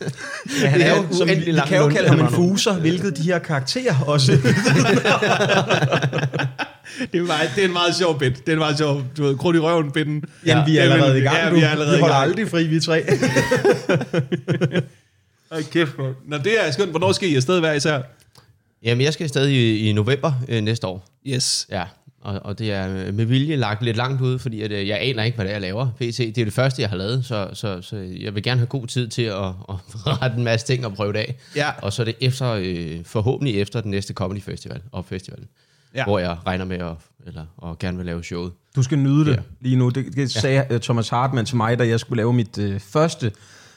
Ja, 0.62 0.68
han 0.68 0.82
er 0.82 0.90
jo, 0.90 1.06
som, 1.12 1.28
vi 1.28 1.34
lang 1.34 1.68
kan 1.68 1.78
jo 1.78 1.90
kalde 1.90 2.10
ham 2.10 2.20
en 2.20 2.30
fuser, 2.30 2.74
hvilket 2.74 3.18
de 3.18 3.24
her 3.24 3.40
karakterer 3.40 3.96
også. 4.08 4.38
Det 7.12 7.20
er, 7.20 7.24
meget, 7.24 7.50
det 7.56 7.64
er 7.64 7.68
en 7.68 7.74
meget 7.74 7.96
sjov 7.96 8.20
bit. 8.20 8.38
Det 8.38 8.50
er 8.50 8.54
en 8.54 8.60
meget 8.60 8.78
sjov, 8.78 9.04
du 9.18 9.24
ved, 9.24 9.38
krudt 9.38 9.56
i 9.56 9.60
røven 9.60 9.92
bitten. 9.92 10.24
Jamen, 10.46 10.66
vi 10.66 10.78
er 10.78 10.82
allerede 10.82 11.20
i 11.20 11.22
gang. 11.22 11.38
Ja, 11.38 11.50
du. 11.50 11.56
vi 11.56 11.62
er 11.62 11.70
allerede 11.70 11.96
vi 11.96 12.02
holder 12.02 12.16
gang. 12.16 12.30
aldrig 12.30 12.50
fri, 12.50 12.68
vi 12.68 12.80
tre. 12.80 13.04
Hold 15.52 15.72
kæft, 15.72 15.98
man. 15.98 16.14
Nå, 16.28 16.38
det 16.38 16.66
er 16.68 16.72
skønt. 16.72 16.90
Hvornår 16.90 17.12
skal 17.12 17.30
I 17.30 17.36
afsted 17.36 17.60
være 17.60 17.76
især? 17.76 18.02
jamen, 18.84 19.06
jeg 19.06 19.14
skal 19.14 19.30
stadig 19.30 19.56
i, 19.56 19.90
i 19.90 19.94
november 19.94 20.34
øh, 20.50 20.62
næste 20.62 20.88
år. 20.88 21.08
Yes. 21.28 21.68
Ja, 21.72 21.84
og, 22.22 22.40
og 22.44 22.60
det 22.60 22.72
er 22.72 23.12
med 23.12 23.26
vilje 23.26 23.56
lagt 23.56 23.84
lidt 23.84 23.98
langt 23.98 24.22
ud, 24.22 24.40
fordi 24.40 24.62
at, 24.62 24.72
øh, 24.72 24.88
jeg 24.88 25.00
aner 25.02 25.24
ikke, 25.24 25.36
hvad 25.36 25.46
det 25.46 25.50
er, 25.50 25.56
jeg 25.56 25.62
laver. 25.62 25.88
PT, 25.96 26.18
det 26.18 26.38
er 26.38 26.44
det 26.46 26.54
første, 26.54 26.82
jeg 26.82 26.90
har 26.90 26.98
lavet, 26.98 27.26
så, 27.26 27.50
så, 27.54 27.82
så 27.82 27.96
jeg 28.20 28.36
vil 28.36 28.44
gerne 28.44 28.60
have 28.60 28.68
god 28.68 28.88
tid 28.88 29.08
til 29.08 29.22
at, 29.22 29.46
at 29.46 29.76
rette 30.22 30.38
en 30.38 30.44
masse 30.44 30.68
ting 30.68 30.86
og 30.86 30.94
prøve 30.94 31.14
det 31.14 31.20
af. 31.20 31.36
Ja. 31.56 31.70
Og 31.82 31.94
så 31.94 32.02
er 32.02 32.06
det 32.06 32.16
efter, 32.22 32.50
øh, 32.50 33.06
forhåbentlig 33.06 33.62
efter 33.62 33.82
den 33.82 33.92
næste 33.92 34.14
Comedy 34.14 34.42
Festival, 34.42 34.82
og 34.92 35.06
festivalen, 35.06 35.48
Ja. 35.96 36.04
hvor 36.04 36.20
jeg 36.20 36.38
regner 36.48 36.66
med 36.66 36.78
at, 36.78 36.92
eller, 37.28 37.46
og 37.58 37.80
gerne 37.80 37.98
vil 37.98 38.06
lave 38.06 38.24
showet. 38.24 38.52
Du 38.76 38.84
skal 38.84 38.98
nyde 39.00 39.26
det 39.26 39.32
Ja. 39.32 39.38
lige 39.62 39.76
nu. 39.76 39.90
Det, 39.90 40.16
det 40.16 40.32
sagde 40.32 40.66
ja. 40.70 40.78
Thomas 40.78 41.10
Hartmann 41.10 41.46
til 41.46 41.58
mig, 41.58 41.80
da 41.80 41.88
jeg 41.88 42.00
skulle 42.00 42.18
lave 42.18 42.34
mit 42.34 42.58
øh, 42.58 42.80
første. 42.80 43.32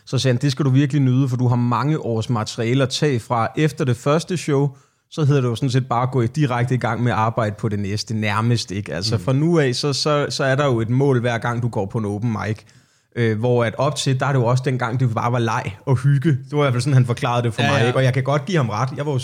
Så 0.06 0.18
sagde 0.18 0.34
han, 0.34 0.42
det 0.42 0.52
skal 0.52 0.64
du 0.64 0.70
virkelig 0.70 1.02
nyde, 1.02 1.28
for 1.28 1.36
du 1.36 1.48
har 1.48 1.56
mange 1.56 1.98
års 2.00 2.30
materiale 2.30 2.82
at 2.82 2.88
tage 2.88 3.20
fra. 3.20 3.48
Efter 3.56 3.84
det 3.84 3.96
første 3.96 4.36
show, 4.36 4.70
så 5.10 5.24
hedder 5.24 5.40
det 5.40 5.48
jo 5.48 5.54
sådan 5.54 5.70
set 5.70 5.88
bare 5.88 6.02
at 6.02 6.10
gå 6.10 6.22
direkte 6.26 6.74
i 6.74 6.78
gang 6.78 7.02
med 7.02 7.12
at 7.12 7.18
arbejde 7.18 7.54
på 7.58 7.68
det 7.68 7.78
næste, 7.78 8.14
nærmest 8.14 8.70
ikke. 8.70 8.94
Altså 8.94 9.16
mm. 9.16 9.22
fra 9.22 9.32
nu 9.32 9.58
af, 9.58 9.74
så, 9.74 9.92
så, 9.92 10.26
så 10.30 10.44
er 10.44 10.54
der 10.54 10.66
jo 10.66 10.80
et 10.80 10.88
mål 10.90 11.20
hver 11.20 11.38
gang, 11.38 11.62
du 11.62 11.68
går 11.68 11.86
på 11.86 11.98
en 11.98 12.04
open 12.04 12.32
mic. 12.32 12.56
Øh, 13.16 13.38
hvor 13.38 13.64
at 13.64 13.74
op 13.78 13.96
til, 13.96 14.20
der 14.20 14.26
er 14.26 14.32
det 14.32 14.38
jo 14.38 14.44
også 14.44 14.62
dengang, 14.66 15.00
det 15.00 15.14
bare 15.14 15.32
var 15.32 15.38
leg 15.38 15.76
og 15.86 15.96
hygge. 15.96 16.30
Det 16.30 16.52
var 16.52 16.58
i 16.58 16.62
hvert 16.62 16.72
fald 16.72 16.82
sådan, 16.82 16.94
han 16.94 17.06
forklarede 17.06 17.42
det 17.42 17.54
for 17.54 17.62
Ja, 17.62 17.70
mig. 17.72 17.80
ja. 17.80 17.86
Ikke? 17.86 17.98
Og 17.98 18.04
jeg 18.04 18.14
kan 18.14 18.22
godt 18.22 18.44
give 18.46 18.56
ham 18.56 18.68
ret. 18.68 18.88
Jeg 18.96 19.06
var 19.06 19.12
jo 19.12 19.18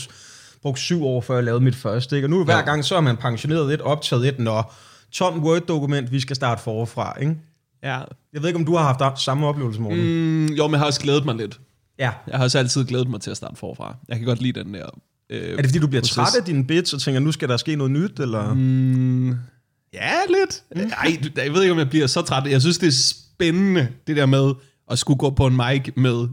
brugt 0.63 0.79
syv 0.79 1.05
år, 1.05 1.21
før 1.21 1.35
jeg 1.35 1.45
lavede 1.45 1.65
mit 1.65 1.75
første. 1.77 2.17
Ikke? 2.17 2.27
Og 2.27 2.31
nu 2.31 2.45
hver 2.45 2.57
Ja. 2.57 2.63
gang, 2.63 2.85
så 2.85 2.97
er 2.97 3.01
man 3.01 3.17
pensioneret 3.17 3.75
et, 3.75 3.81
optaget 3.81 4.29
et, 4.29 4.39
når 4.39 4.75
tom 5.13 5.45
Word-dokument, 5.45 6.13
vi 6.13 6.21
skal 6.21 6.37
starte 6.37 6.63
forfra. 6.63 7.19
Ikke? 7.21 7.37
Ja. 7.83 7.99
Jeg 8.33 8.43
ved 8.43 8.47
ikke, 8.47 8.59
om 8.59 8.65
du 8.65 8.77
har 8.77 8.97
haft 9.01 9.21
samme 9.21 9.47
oplevelse, 9.47 9.81
Morten. 9.81 10.01
Mm. 10.47 10.47
Jo, 10.47 10.67
men 10.67 10.73
jeg 10.73 10.81
har 10.81 10.87
også 10.87 11.01
glædet 11.01 11.25
mig 11.25 11.35
lidt. 11.35 11.61
Ja. 11.99 12.11
Jeg 12.27 12.37
har 12.37 12.45
også 12.45 12.59
altid 12.59 12.85
glædet 12.85 13.09
mig 13.09 13.21
til 13.21 13.31
at 13.31 13.37
starte 13.37 13.57
forfra. 13.57 13.97
Jeg 14.09 14.17
kan 14.17 14.27
godt 14.27 14.43
lide 14.43 14.65
den 14.65 14.75
der... 14.75 14.87
Øh, 15.31 15.53
Er 15.53 15.57
det 15.57 15.65
fordi, 15.67 15.79
du 15.79 15.87
bliver 15.87 16.01
proces. 16.01 16.15
træt 16.15 16.35
af 16.39 16.45
dine 16.45 16.67
bits 16.67 16.93
og 16.93 17.01
tænker, 17.01 17.21
nu 17.21 17.33
skal 17.33 17.49
der 17.49 17.57
ske 17.57 17.77
noget 17.77 17.91
nyt? 17.93 18.21
Eller? 18.21 18.55
Mm, 18.55 19.29
ja, 19.95 20.13
lidt. 20.29 20.63
Mm. 20.77 20.91
Ej, 21.03 21.17
jeg 21.45 21.53
ved 21.53 21.63
ikke, 21.63 21.73
om 21.73 21.79
jeg 21.79 21.91
bliver 21.91 22.07
så 22.07 22.23
træt. 22.23 22.51
Jeg 22.51 22.61
synes, 22.61 22.79
det 22.79 22.87
er 22.87 22.93
spændende, 22.93 23.89
det 24.07 24.17
der 24.17 24.27
med 24.27 24.53
at 24.91 24.99
skulle 24.99 25.19
gå 25.19 25.31
på 25.31 25.47
en 25.47 25.57
mic 25.57 25.93
med, 25.97 26.29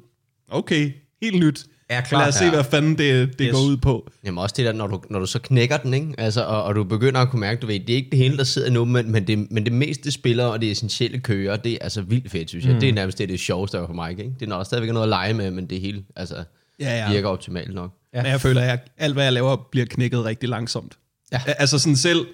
okay, 0.52 0.92
helt 1.22 1.40
nyt. 1.40 1.66
Ja, 1.90 2.02
klart. 2.02 2.22
Lad 2.22 2.28
os 2.28 2.36
se, 2.36 2.50
hvad 2.50 2.64
fanden 2.64 2.98
det, 2.98 3.40
det 3.40 3.46
Yes. 3.46 3.52
går 3.52 3.60
ud 3.62 3.78
på. 3.78 4.10
Jamen 4.26 4.38
også 4.38 4.54
det 4.58 4.66
der, 4.66 4.74
når 4.74 4.88
du, 4.88 5.02
når 5.10 5.20
du 5.20 5.26
så 5.26 5.40
knækker 5.40 5.78
den, 5.78 5.94
ikke? 5.94 6.14
Altså, 6.18 6.46
og, 6.46 6.64
og 6.64 6.76
du 6.76 6.84
begynder 6.84 7.22
at 7.22 7.30
kunne 7.30 7.40
mærke, 7.40 7.60
du 7.62 7.68
ved, 7.68 7.80
det 7.80 7.90
er 7.90 7.96
ikke 7.96 8.10
det 8.10 8.20
hele, 8.20 8.38
der 8.38 8.44
sidder 8.44 8.70
nu, 8.72 8.86
men, 8.86 9.12
men, 9.12 9.28
det, 9.28 9.52
men 9.52 9.64
det 9.66 9.74
meste 9.74 10.12
spiller, 10.12 10.46
og 10.46 10.62
det 10.62 10.72
essentielle 10.72 11.20
kører, 11.20 11.58
det 11.58 11.72
er 11.74 11.78
altså 11.82 12.02
vildt 12.02 12.32
fedt, 12.32 12.50
synes 12.50 12.66
jeg. 12.66 12.74
Mm. 12.74 12.80
Det 12.80 12.90
er 12.90 12.94
nærmest 12.94 13.18
det, 13.18 13.30
det 13.30 13.40
sjoveste 13.40 13.78
for 13.88 13.94
mig, 13.94 14.12
ikke? 14.12 14.24
Det 14.40 14.42
er 14.46 14.50
nok 14.50 14.66
stadigvæk 14.66 14.90
noget 14.94 15.04
at 15.06 15.10
lege 15.10 15.34
med, 15.34 15.52
men 15.52 15.66
det 15.70 15.82
hele, 15.82 16.04
altså, 16.16 16.44
Ja, 16.80 16.98
ja. 16.98 17.12
virker 17.12 17.30
optimalt 17.30 17.74
nok. 17.74 17.92
Ja. 18.14 18.22
Men 18.24 18.32
jeg 18.32 18.42
føler, 18.42 18.62
at 18.62 18.68
jeg, 18.68 18.80
alt, 18.98 19.14
hvad 19.14 19.24
jeg 19.24 19.34
laver, 19.34 19.68
bliver 19.72 19.86
knækket 19.86 20.26
rigtig 20.26 20.50
langsomt. 20.50 20.98
Ja. 21.32 21.42
Al- 21.48 21.56
Altså 21.60 21.80
sådan 21.80 21.96
selv... 21.96 22.26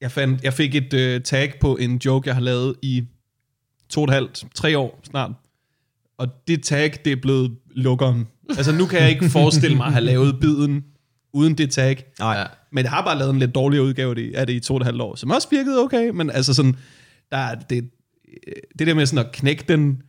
Jeg, 0.00 0.10
fandt, 0.12 0.44
jeg 0.44 0.52
fik 0.52 0.74
et 0.74 1.16
uh, 1.16 1.22
tag 1.22 1.52
på 1.60 1.76
en 1.76 1.96
joke, 2.04 2.28
jeg 2.28 2.34
har 2.34 2.42
lavet 2.42 2.74
i 2.82 3.04
to 3.88 4.00
og 4.00 4.04
et 4.04 4.10
halvt, 4.14 4.44
tre 4.54 4.78
år 4.78 5.00
snart. 5.04 5.30
Og 6.18 6.28
det 6.48 6.62
tag, 6.62 6.92
det 7.04 7.12
er 7.12 7.16
blevet 7.22 7.56
lukkeren. 7.74 8.26
Altså 8.56 8.72
nu 8.72 8.86
kan 8.86 9.00
jeg 9.02 9.10
ikke 9.10 9.30
forestille 9.30 9.76
mig 9.76 9.86
at 9.86 9.92
have 9.92 10.04
lavet 10.04 10.40
biden 10.40 10.84
uden 11.32 11.54
det 11.58 11.70
tag. 11.70 12.04
Nej. 12.18 12.38
Ja. 12.38 12.44
Men 12.72 12.84
jeg 12.84 12.90
har 12.92 13.04
bare 13.04 13.18
lavet 13.18 13.32
en 13.32 13.38
lidt 13.38 13.54
dårligere 13.54 13.84
udgave 13.84 14.36
af 14.36 14.46
det- 14.46 14.54
i 14.54 14.60
to 14.60 14.74
og 14.74 14.80
et 14.80 14.86
halvt 14.86 15.00
år, 15.02 15.16
som 15.16 15.30
også 15.30 15.48
virkede 15.50 15.78
okay, 15.78 16.08
men 16.10 16.30
altså 16.30 16.54
sådan, 16.54 16.76
der 17.30 17.36
er 17.36 17.54
det, 17.54 17.84
det 18.78 18.86
der 18.86 18.94
med 18.94 19.06
sådan 19.06 19.26
at 19.26 19.32
knække 19.32 19.64
den, 19.68 20.02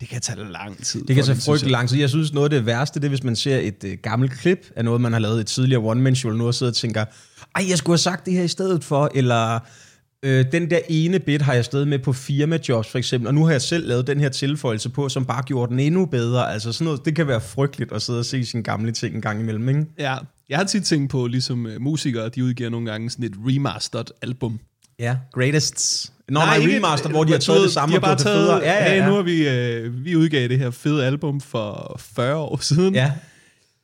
det 0.00 0.08
kan 0.08 0.20
tage 0.20 0.52
lang 0.52 0.84
tid. 0.84 1.04
Det 1.04 1.16
kan 1.16 1.24
tage 1.24 1.38
frygtelig 1.40 1.70
jeg. 1.70 1.72
lang 1.72 1.88
tid. 1.88 1.98
Jeg 1.98 2.08
synes, 2.10 2.32
noget 2.32 2.44
af 2.52 2.58
det 2.58 2.66
værste, 2.66 3.00
det 3.00 3.04
er, 3.04 3.08
hvis 3.08 3.24
man 3.24 3.36
ser 3.36 3.58
et 3.58 3.84
øh, 3.84 3.98
gammelt 4.02 4.32
klip 4.32 4.70
af 4.76 4.84
noget, 4.84 5.00
man 5.00 5.12
har 5.12 5.18
lavet 5.20 5.38
i 5.38 5.40
et 5.40 5.46
tidligere 5.46 5.82
one-man-show, 5.82 6.32
nu 6.32 6.46
og 6.46 6.54
sidder 6.54 6.70
og 6.72 6.76
tænker, 6.76 7.04
ej, 7.56 7.64
jeg 7.68 7.78
skulle 7.78 7.92
have 7.94 7.98
sagt 7.98 8.26
det 8.26 8.34
her 8.34 8.42
i 8.42 8.48
stedet 8.48 8.84
for, 8.84 9.10
eller 9.14 9.58
øh, 10.24 10.44
den 10.52 10.70
der 10.70 10.78
ene 10.88 11.18
bit 11.18 11.42
har 11.42 11.54
jeg 11.54 11.64
stadig 11.64 11.88
med 11.88 11.98
på 11.98 12.12
firmajobs 12.12 12.88
for 12.88 12.98
eksempel, 12.98 13.28
og 13.28 13.34
nu 13.34 13.44
har 13.44 13.50
jeg 13.52 13.62
selv 13.62 13.88
lavet 13.88 14.06
den 14.06 14.20
her 14.20 14.28
tilføjelse 14.28 14.88
på, 14.88 15.08
som 15.08 15.24
bare 15.24 15.42
gjorde 15.42 15.70
den 15.70 15.80
endnu 15.80 16.06
bedre. 16.06 16.52
Altså 16.52 16.72
sådan 16.72 16.84
noget, 16.84 17.04
det 17.04 17.16
kan 17.16 17.26
være 17.26 17.40
frygteligt 17.40 17.92
at 17.92 18.02
sidde 18.02 18.18
og 18.18 18.24
se 18.24 18.44
sine 18.44 18.62
gamle 18.62 18.92
ting 18.92 19.14
en 19.14 19.20
gang 19.20 19.40
imellem, 19.40 19.68
ikke? 19.68 19.84
Ja, 19.98 20.16
jeg 20.48 20.58
har 20.58 20.64
tit 20.64 20.84
tænkt 20.84 21.10
på, 21.10 21.26
ligesom 21.26 21.66
uh, 21.66 21.72
musikere, 21.82 22.28
de 22.28 22.44
udgiver 22.44 22.70
nogle 22.70 22.90
gange 22.90 23.10
sådan 23.10 23.24
et 23.24 23.34
remastered 23.46 24.04
album. 24.22 24.60
Ja, 24.98 25.16
greatest. 25.32 26.12
Nå, 26.28 26.40
nej, 26.40 26.56
ikke 26.56 26.76
remaster, 26.76 27.06
et- 27.08 27.12
hvor 27.14 27.24
de 27.24 27.32
har 27.32 27.38
taget 27.38 27.62
det 27.62 27.72
samme 27.72 27.92
De 27.94 28.00
har 28.00 28.00
og 28.00 28.02
bare 28.02 28.16
det 28.16 28.22
taget, 28.22 28.38
federe. 28.46 28.58
Ja, 28.58 28.84
ja, 28.84 28.94
Hey, 28.94 29.08
nu 29.08 29.10
ja. 29.10 29.14
har 29.16 29.22
vi, 29.22 29.48
øh, 29.48 30.04
vi 30.04 30.16
udgav 30.16 30.48
det 30.48 30.58
her 30.58 30.70
fede 30.70 31.06
album 31.06 31.40
for 31.40 31.96
40 32.00 32.36
år 32.36 32.58
siden. 32.62 32.94
ja. 32.94 33.12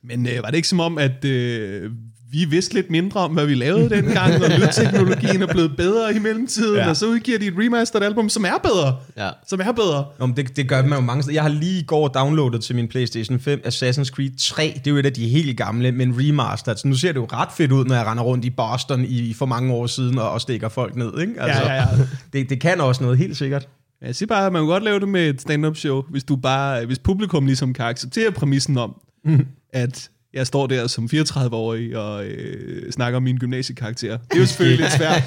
Men 0.04 0.26
øh, 0.28 0.42
var 0.42 0.50
det 0.50 0.56
ikke 0.56 0.68
som 0.68 0.80
om, 0.80 0.98
at 0.98 1.24
øh, 1.24 1.90
vi 2.38 2.44
vidste 2.44 2.74
lidt 2.74 2.90
mindre 2.90 3.20
om, 3.20 3.30
hvad 3.32 3.46
vi 3.46 3.54
lavede 3.54 3.90
dengang, 3.90 4.34
og 4.34 4.50
lydteknologien 4.58 5.42
er 5.42 5.46
blevet 5.46 5.76
bedre 5.76 6.14
i 6.16 6.18
mellemtiden, 6.18 6.76
Ja. 6.76 6.88
og 6.88 6.96
så 6.96 7.06
udgiver 7.06 7.38
de 7.38 7.46
et 7.46 7.54
remastered 7.58 8.02
album, 8.06 8.28
som 8.28 8.44
er 8.44 8.58
bedre. 8.62 8.96
Ja. 9.16 9.30
Som 9.46 9.60
er 9.60 9.72
bedre. 9.72 10.04
Nå, 10.18 10.26
men 10.26 10.36
det, 10.36 10.56
det 10.56 10.68
gør 10.68 10.82
man 10.82 10.92
jo 10.98 11.00
mange 11.00 11.22
steder. 11.22 11.34
Jeg 11.34 11.42
har 11.42 11.48
lige 11.50 11.80
i 11.80 11.82
går 11.82 12.08
downloadet 12.08 12.60
til 12.64 12.74
min 12.76 12.88
PlayStation 12.88 13.40
5 13.40 13.60
Assassin's 13.66 14.04
Creed 14.10 14.30
3. 14.38 14.72
Det 14.78 14.86
er 14.86 14.90
jo 14.90 14.96
et 14.96 15.06
af 15.06 15.12
de 15.12 15.28
helt 15.28 15.56
gamle, 15.56 15.92
men 15.92 16.14
remastered. 16.18 16.76
Så 16.76 16.88
nu 16.88 16.94
ser 16.94 17.08
det 17.12 17.20
jo 17.20 17.26
ret 17.32 17.48
fedt 17.56 17.72
ud, 17.72 17.84
når 17.84 17.94
jeg 17.94 18.06
render 18.06 18.24
rundt 18.24 18.44
i 18.44 18.50
Boston 18.50 19.04
i, 19.04 19.20
i 19.20 19.34
for 19.34 19.46
mange 19.46 19.72
år 19.72 19.86
siden 19.86 20.18
og, 20.18 20.30
og 20.30 20.40
stikker 20.40 20.68
folk 20.68 20.96
ned. 20.96 21.20
Ikke? 21.20 21.32
Altså, 21.42 21.62
Ja, 21.62 21.72
ja, 21.74 21.82
ja. 21.82 21.88
Det, 22.32 22.50
det 22.50 22.60
kan 22.60 22.80
også 22.80 23.02
noget, 23.02 23.18
helt 23.18 23.36
sikkert. 23.36 23.68
Jeg 24.02 24.16
siger 24.16 24.26
bare, 24.26 24.46
at 24.46 24.52
man 24.52 24.62
kan 24.62 24.66
godt 24.68 24.82
lave 24.82 25.00
det 25.00 25.08
med 25.08 25.28
et 25.28 25.40
stand-up 25.40 25.76
show, 25.76 26.02
hvis, 26.10 26.24
du 26.24 26.36
bare, 26.36 26.86
hvis 26.86 26.98
publikum 26.98 27.46
ligesom 27.46 27.72
kan 27.74 27.84
acceptere 27.84 28.30
præmissen 28.32 28.78
om, 28.78 28.94
mm. 29.24 29.46
at 29.72 30.10
jeg 30.36 30.46
står 30.46 30.66
der 30.66 30.86
som 30.86 31.08
34-årig 31.12 31.96
og 31.96 32.26
øh, 32.26 32.92
snakker 32.92 33.16
om 33.16 33.22
min 33.22 33.38
gymnasiekarakter. 33.38 34.16
Det 34.16 34.36
er 34.36 34.38
jo 34.38 34.46
selvfølgelig 34.46 34.80
lidt 34.80 34.92
svært 34.92 35.22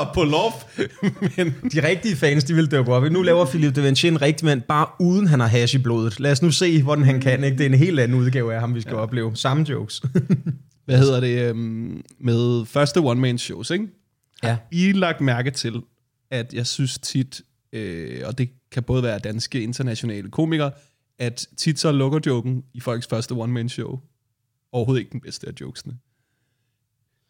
at 0.00 0.08
pull 0.14 0.34
off, 0.34 0.56
men 1.36 1.54
De 1.72 1.88
rigtige 1.88 2.16
fans, 2.16 2.44
de 2.44 2.54
vil 2.54 2.70
døbe 2.70 2.92
op. 2.92 3.12
Nu 3.12 3.22
laver 3.22 3.46
Philip 3.46 3.76
de 3.76 3.82
Vinci 3.82 4.08
en 4.08 4.22
rigtig 4.22 4.44
mand, 4.44 4.62
bare 4.62 4.86
uden 5.00 5.26
han 5.26 5.40
har 5.40 5.46
hash 5.46 5.74
i 5.74 5.78
blodet. 5.78 6.20
Lad 6.20 6.32
os 6.32 6.42
nu 6.42 6.50
se, 6.50 6.82
hvordan 6.82 7.04
han 7.04 7.20
kan. 7.20 7.44
Ikke? 7.44 7.58
Det 7.58 7.66
er 7.66 7.70
en 7.70 7.78
helt 7.78 8.00
anden 8.00 8.18
udgave 8.18 8.54
af 8.54 8.60
ham, 8.60 8.74
vi 8.74 8.80
skal 8.80 8.94
ja. 8.94 9.00
opleve. 9.00 9.36
Samme 9.36 9.66
jokes. 9.70 10.02
hvad 10.84 10.98
hedder 10.98 11.20
det, 11.20 11.48
øhm, 11.48 12.02
med 12.20 12.66
første 12.66 12.98
one-man-shows, 12.98 13.70
ikke? 13.70 13.86
ja. 14.42 14.56
I 14.72 14.86
har 14.86 14.94
lagt 14.94 15.20
mærke 15.20 15.50
til, 15.50 15.82
at 16.30 16.54
jeg 16.54 16.66
synes 16.66 16.98
tit, 16.98 17.40
øh, 17.72 18.20
og 18.24 18.38
det 18.38 18.50
kan 18.72 18.82
både 18.82 19.02
være 19.02 19.18
danske 19.18 19.62
internationale 19.62 20.30
komikere, 20.30 20.70
at 21.18 21.46
tit 21.56 21.78
så 21.78 21.92
lukker 21.92 22.18
joken 22.26 22.62
i 22.74 22.80
folks 22.80 23.06
første 23.06 23.32
one-man-show 23.32 24.00
overhovedet 24.72 25.00
ikke 25.00 25.12
den 25.12 25.20
bedste 25.20 25.46
af 25.48 25.52
jokesene. 25.60 25.94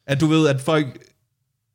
At 0.07 0.21
du 0.21 0.26
ved, 0.26 0.49
at 0.49 0.61
folk... 0.61 0.99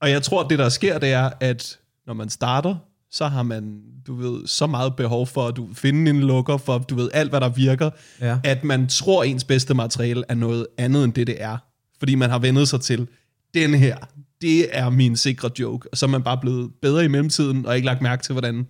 Og 0.01 0.09
jeg 0.09 0.23
tror, 0.23 0.47
det 0.47 0.59
der 0.59 0.69
sker, 0.69 0.99
det 0.99 1.11
er, 1.11 1.29
at 1.39 1.79
når 2.07 2.13
man 2.13 2.29
starter, 2.29 2.75
så 3.11 3.27
har 3.27 3.43
man, 3.43 3.81
du 4.07 4.15
ved, 4.15 4.47
så 4.47 4.67
meget 4.67 4.95
behov 4.95 5.27
for 5.27 5.47
at 5.47 5.55
du 5.55 5.69
finde 5.73 6.09
en 6.09 6.19
lukker 6.21 6.57
for, 6.57 6.77
du 6.77 6.95
ved, 6.95 7.09
alt 7.13 7.29
hvad 7.29 7.41
der 7.41 7.49
virker, 7.49 7.89
Ja. 8.21 8.39
at 8.43 8.63
man 8.63 8.87
tror, 8.87 9.23
ens 9.23 9.43
bedste 9.43 9.73
materiale 9.73 10.23
er 10.29 10.35
noget 10.35 10.67
andet 10.77 11.03
end 11.03 11.13
det, 11.13 11.27
det 11.27 11.41
er. 11.41 11.57
Fordi 11.99 12.15
man 12.15 12.29
har 12.29 12.39
vendet 12.39 12.67
sig 12.67 12.81
til, 12.81 13.07
den 13.53 13.73
her, 13.73 13.97
det 14.41 14.77
er 14.77 14.89
min 14.89 15.17
sikre 15.17 15.49
joke. 15.59 15.89
Og 15.91 15.97
så 15.97 16.05
er 16.05 16.09
man 16.09 16.23
bare 16.23 16.37
blevet 16.37 16.71
bedre 16.81 17.05
i 17.05 17.07
mellemtiden, 17.07 17.65
og 17.65 17.75
ikke 17.75 17.85
lagt 17.85 18.01
mærke 18.01 18.23
til, 18.23 18.33
hvordan 18.33 18.69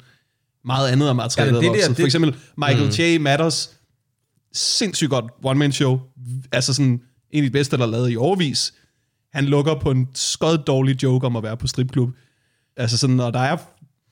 meget 0.65 0.89
andet 0.89 1.07
af 1.07 1.15
materialet 1.15 1.51
Ja, 1.51 1.55
ja, 1.57 1.62
men 1.62 1.73
det 1.73 1.79
det 1.81 1.81
der- 1.81 1.93
For 1.93 1.95
det- 1.95 2.05
eksempel 2.05 2.35
Michael 2.57 2.85
mm. 2.85 3.17
J. 3.19 3.21
Matters, 3.21 3.71
sindssygt 4.53 5.10
godt 5.10 5.25
one-man-show. 5.43 6.00
Altså 6.51 6.74
sådan 6.74 7.01
en 7.31 7.43
af 7.43 7.50
de 7.50 7.50
bedste, 7.50 7.77
der 7.77 7.83
er 7.83 7.88
lavet 7.88 8.12
i 8.12 8.17
overvis. 8.17 8.74
Han 9.33 9.45
lukker 9.45 9.79
på 9.79 9.91
en 9.91 10.07
skød 10.13 10.57
dårlig 10.57 11.03
joke 11.03 11.25
om 11.25 11.36
at 11.36 11.43
være 11.43 11.57
på 11.57 11.67
stripklub. 11.67 12.10
Altså 12.77 12.98
sådan, 12.98 13.19
og 13.19 13.33
der 13.33 13.39
er... 13.39 13.51
Altså 13.51 13.67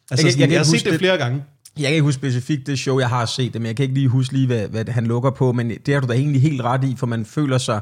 kan- 0.10 0.18
sådan, 0.18 0.40
jeg 0.40 0.40
jeg, 0.40 0.52
jeg 0.52 0.60
har 0.60 0.64
set 0.64 0.84
det 0.84 0.92
det. 0.92 1.00
flere 1.00 1.18
gange. 1.18 1.44
Jeg 1.78 1.84
kan 1.84 1.94
ikke 1.94 2.04
huske 2.04 2.20
specifikt 2.20 2.68
det 2.68 2.80
show, 2.80 3.00
jeg 3.00 3.10
har 3.10 3.26
set 3.26 3.54
det, 3.54 3.62
men 3.62 3.68
jeg 3.68 3.76
kan 3.76 3.84
ikke 3.84 3.96
lige 3.96 4.08
huske 4.08 4.34
lige, 4.34 4.48
hvad, 4.48 4.68
hvad 4.68 4.86
han 4.86 5.08
lukker 5.08 5.30
på, 5.32 5.52
men 5.52 5.70
det 5.86 5.94
har 5.94 6.02
du 6.02 6.08
da 6.08 6.14
egentlig 6.14 6.42
helt 6.42 6.62
ret 6.62 6.84
i, 6.84 6.96
for 6.98 7.08
man 7.08 7.26
føler 7.26 7.58
sig 7.58 7.82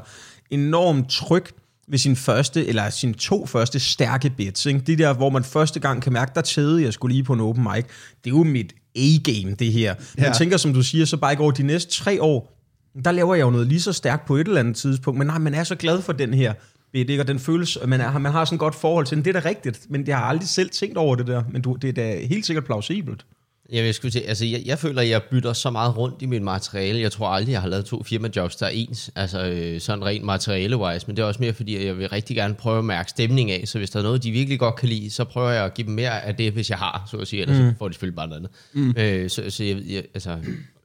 enormt 0.50 1.10
tryg 1.10 1.44
ved 1.88 1.98
sin 1.98 2.16
første, 2.16 2.66
eller 2.66 2.90
sin 2.90 3.14
to 3.14 3.46
første 3.46 3.80
stærke 3.80 4.30
bits. 4.30 4.66
Ikke? 4.66 4.80
De 4.80 4.96
der, 4.96 5.14
hvor 5.14 5.30
man 5.30 5.44
første 5.44 5.80
gang 5.80 6.02
kan 6.02 6.12
mærke, 6.12 6.32
der 6.34 6.40
tæde 6.40 6.82
jeg 6.82 6.92
skulle 6.92 7.14
lige 7.14 7.24
på 7.24 7.32
en 7.32 7.40
open 7.40 7.62
mic. 7.62 7.84
Det 8.24 8.30
er 8.32 8.36
jo 8.36 8.44
mit 8.44 8.72
A-game, 8.96 9.54
det 9.54 9.72
her. 9.72 9.94
Man 10.18 10.26
Ja. 10.26 10.32
tænker, 10.32 10.56
som 10.56 10.74
du 10.74 10.82
siger, 10.82 11.04
så 11.04 11.16
bare 11.16 11.32
ikke 11.32 11.42
over 11.42 11.52
de 11.52 11.62
næste 11.62 11.92
tre 11.92 12.22
år, 12.22 12.56
der 13.04 13.12
laver 13.12 13.34
jeg 13.34 13.42
jo 13.42 13.50
noget 13.50 13.66
lige 13.66 13.80
så 13.80 13.92
stærkt 13.92 14.26
på 14.26 14.36
et 14.36 14.46
eller 14.46 14.60
andet 14.60 14.76
tidspunkt, 14.76 15.18
men 15.18 15.26
nej, 15.26 15.38
man 15.38 15.54
er 15.54 15.64
så 15.64 15.74
glad 15.74 16.02
for 16.02 16.12
den 16.12 16.34
her 16.34 16.52
bit, 16.92 17.10
ikke? 17.10 17.22
og 17.22 17.28
den 17.28 17.38
føles, 17.38 17.78
man, 17.86 18.00
er, 18.00 18.18
man 18.18 18.32
har 18.32 18.44
sådan 18.44 18.56
et 18.56 18.60
godt 18.60 18.74
forhold 18.74 19.06
til 19.06 19.16
den. 19.16 19.24
Det 19.24 19.36
er 19.36 19.40
da 19.40 19.48
rigtigt, 19.48 19.86
men 19.90 20.06
jeg 20.06 20.16
har 20.18 20.24
aldrig 20.24 20.48
selv 20.48 20.70
tænkt 20.70 20.96
over 20.96 21.16
det 21.16 21.26
der, 21.26 21.42
men 21.52 21.62
du, 21.62 21.74
det 21.82 21.88
er 21.88 21.92
da 21.92 22.26
helt 22.26 22.46
sikkert 22.46 22.64
plausibelt. 22.64 23.26
Jeg, 23.72 23.84
vil 23.84 23.94
skulle 23.94 24.12
til, 24.12 24.20
altså 24.20 24.44
jeg, 24.44 24.62
jeg 24.64 24.78
føler, 24.78 25.02
at 25.02 25.08
jeg 25.08 25.22
bytter 25.22 25.52
så 25.52 25.70
meget 25.70 25.96
rundt 25.96 26.22
i 26.22 26.26
mit 26.26 26.42
materiale. 26.42 27.00
Jeg 27.00 27.12
tror 27.12 27.28
aldrig, 27.28 27.52
jeg 27.52 27.60
har 27.60 27.68
lavet 27.68 27.84
to 27.84 28.02
firmajobs, 28.02 28.56
der 28.56 28.66
er 28.66 28.70
ens. 28.70 29.10
Altså 29.16 29.44
øh, 29.44 29.80
sådan 29.80 30.04
rent 30.04 30.24
materiale-wise. 30.24 31.06
Men 31.06 31.16
det 31.16 31.22
er 31.22 31.26
også 31.26 31.40
mere 31.40 31.52
fordi, 31.52 31.86
jeg 31.86 31.98
vil 31.98 32.08
rigtig 32.08 32.36
gerne 32.36 32.54
prøve 32.54 32.78
at 32.78 32.84
mærke 32.84 33.10
stemning 33.10 33.50
af. 33.50 33.62
Så 33.68 33.78
hvis 33.78 33.90
der 33.90 33.98
er 33.98 34.02
noget, 34.02 34.22
de 34.22 34.30
virkelig 34.30 34.58
godt 34.58 34.76
kan 34.76 34.88
lide, 34.88 35.10
så 35.10 35.24
prøver 35.24 35.50
jeg 35.50 35.64
at 35.64 35.74
give 35.74 35.86
dem 35.86 35.94
mere 35.94 36.24
af 36.24 36.36
det, 36.36 36.52
hvis 36.52 36.70
jeg 36.70 36.78
har, 36.78 37.08
så 37.10 37.16
at 37.16 37.28
sige. 37.28 37.42
Ellers 37.42 37.58
mm. 37.58 37.70
så 37.70 37.78
får 37.78 37.88
de 37.88 37.94
selvfølgelig 37.94 38.16
bare 38.16 38.28
noget 38.28 38.40
andet. 38.40 38.52
Mm. 38.72 38.94
Øh, 39.02 39.30
så 39.30 39.50
så 39.50 39.64
jeg, 39.64 39.82
jeg, 39.88 40.04
altså, 40.14 40.38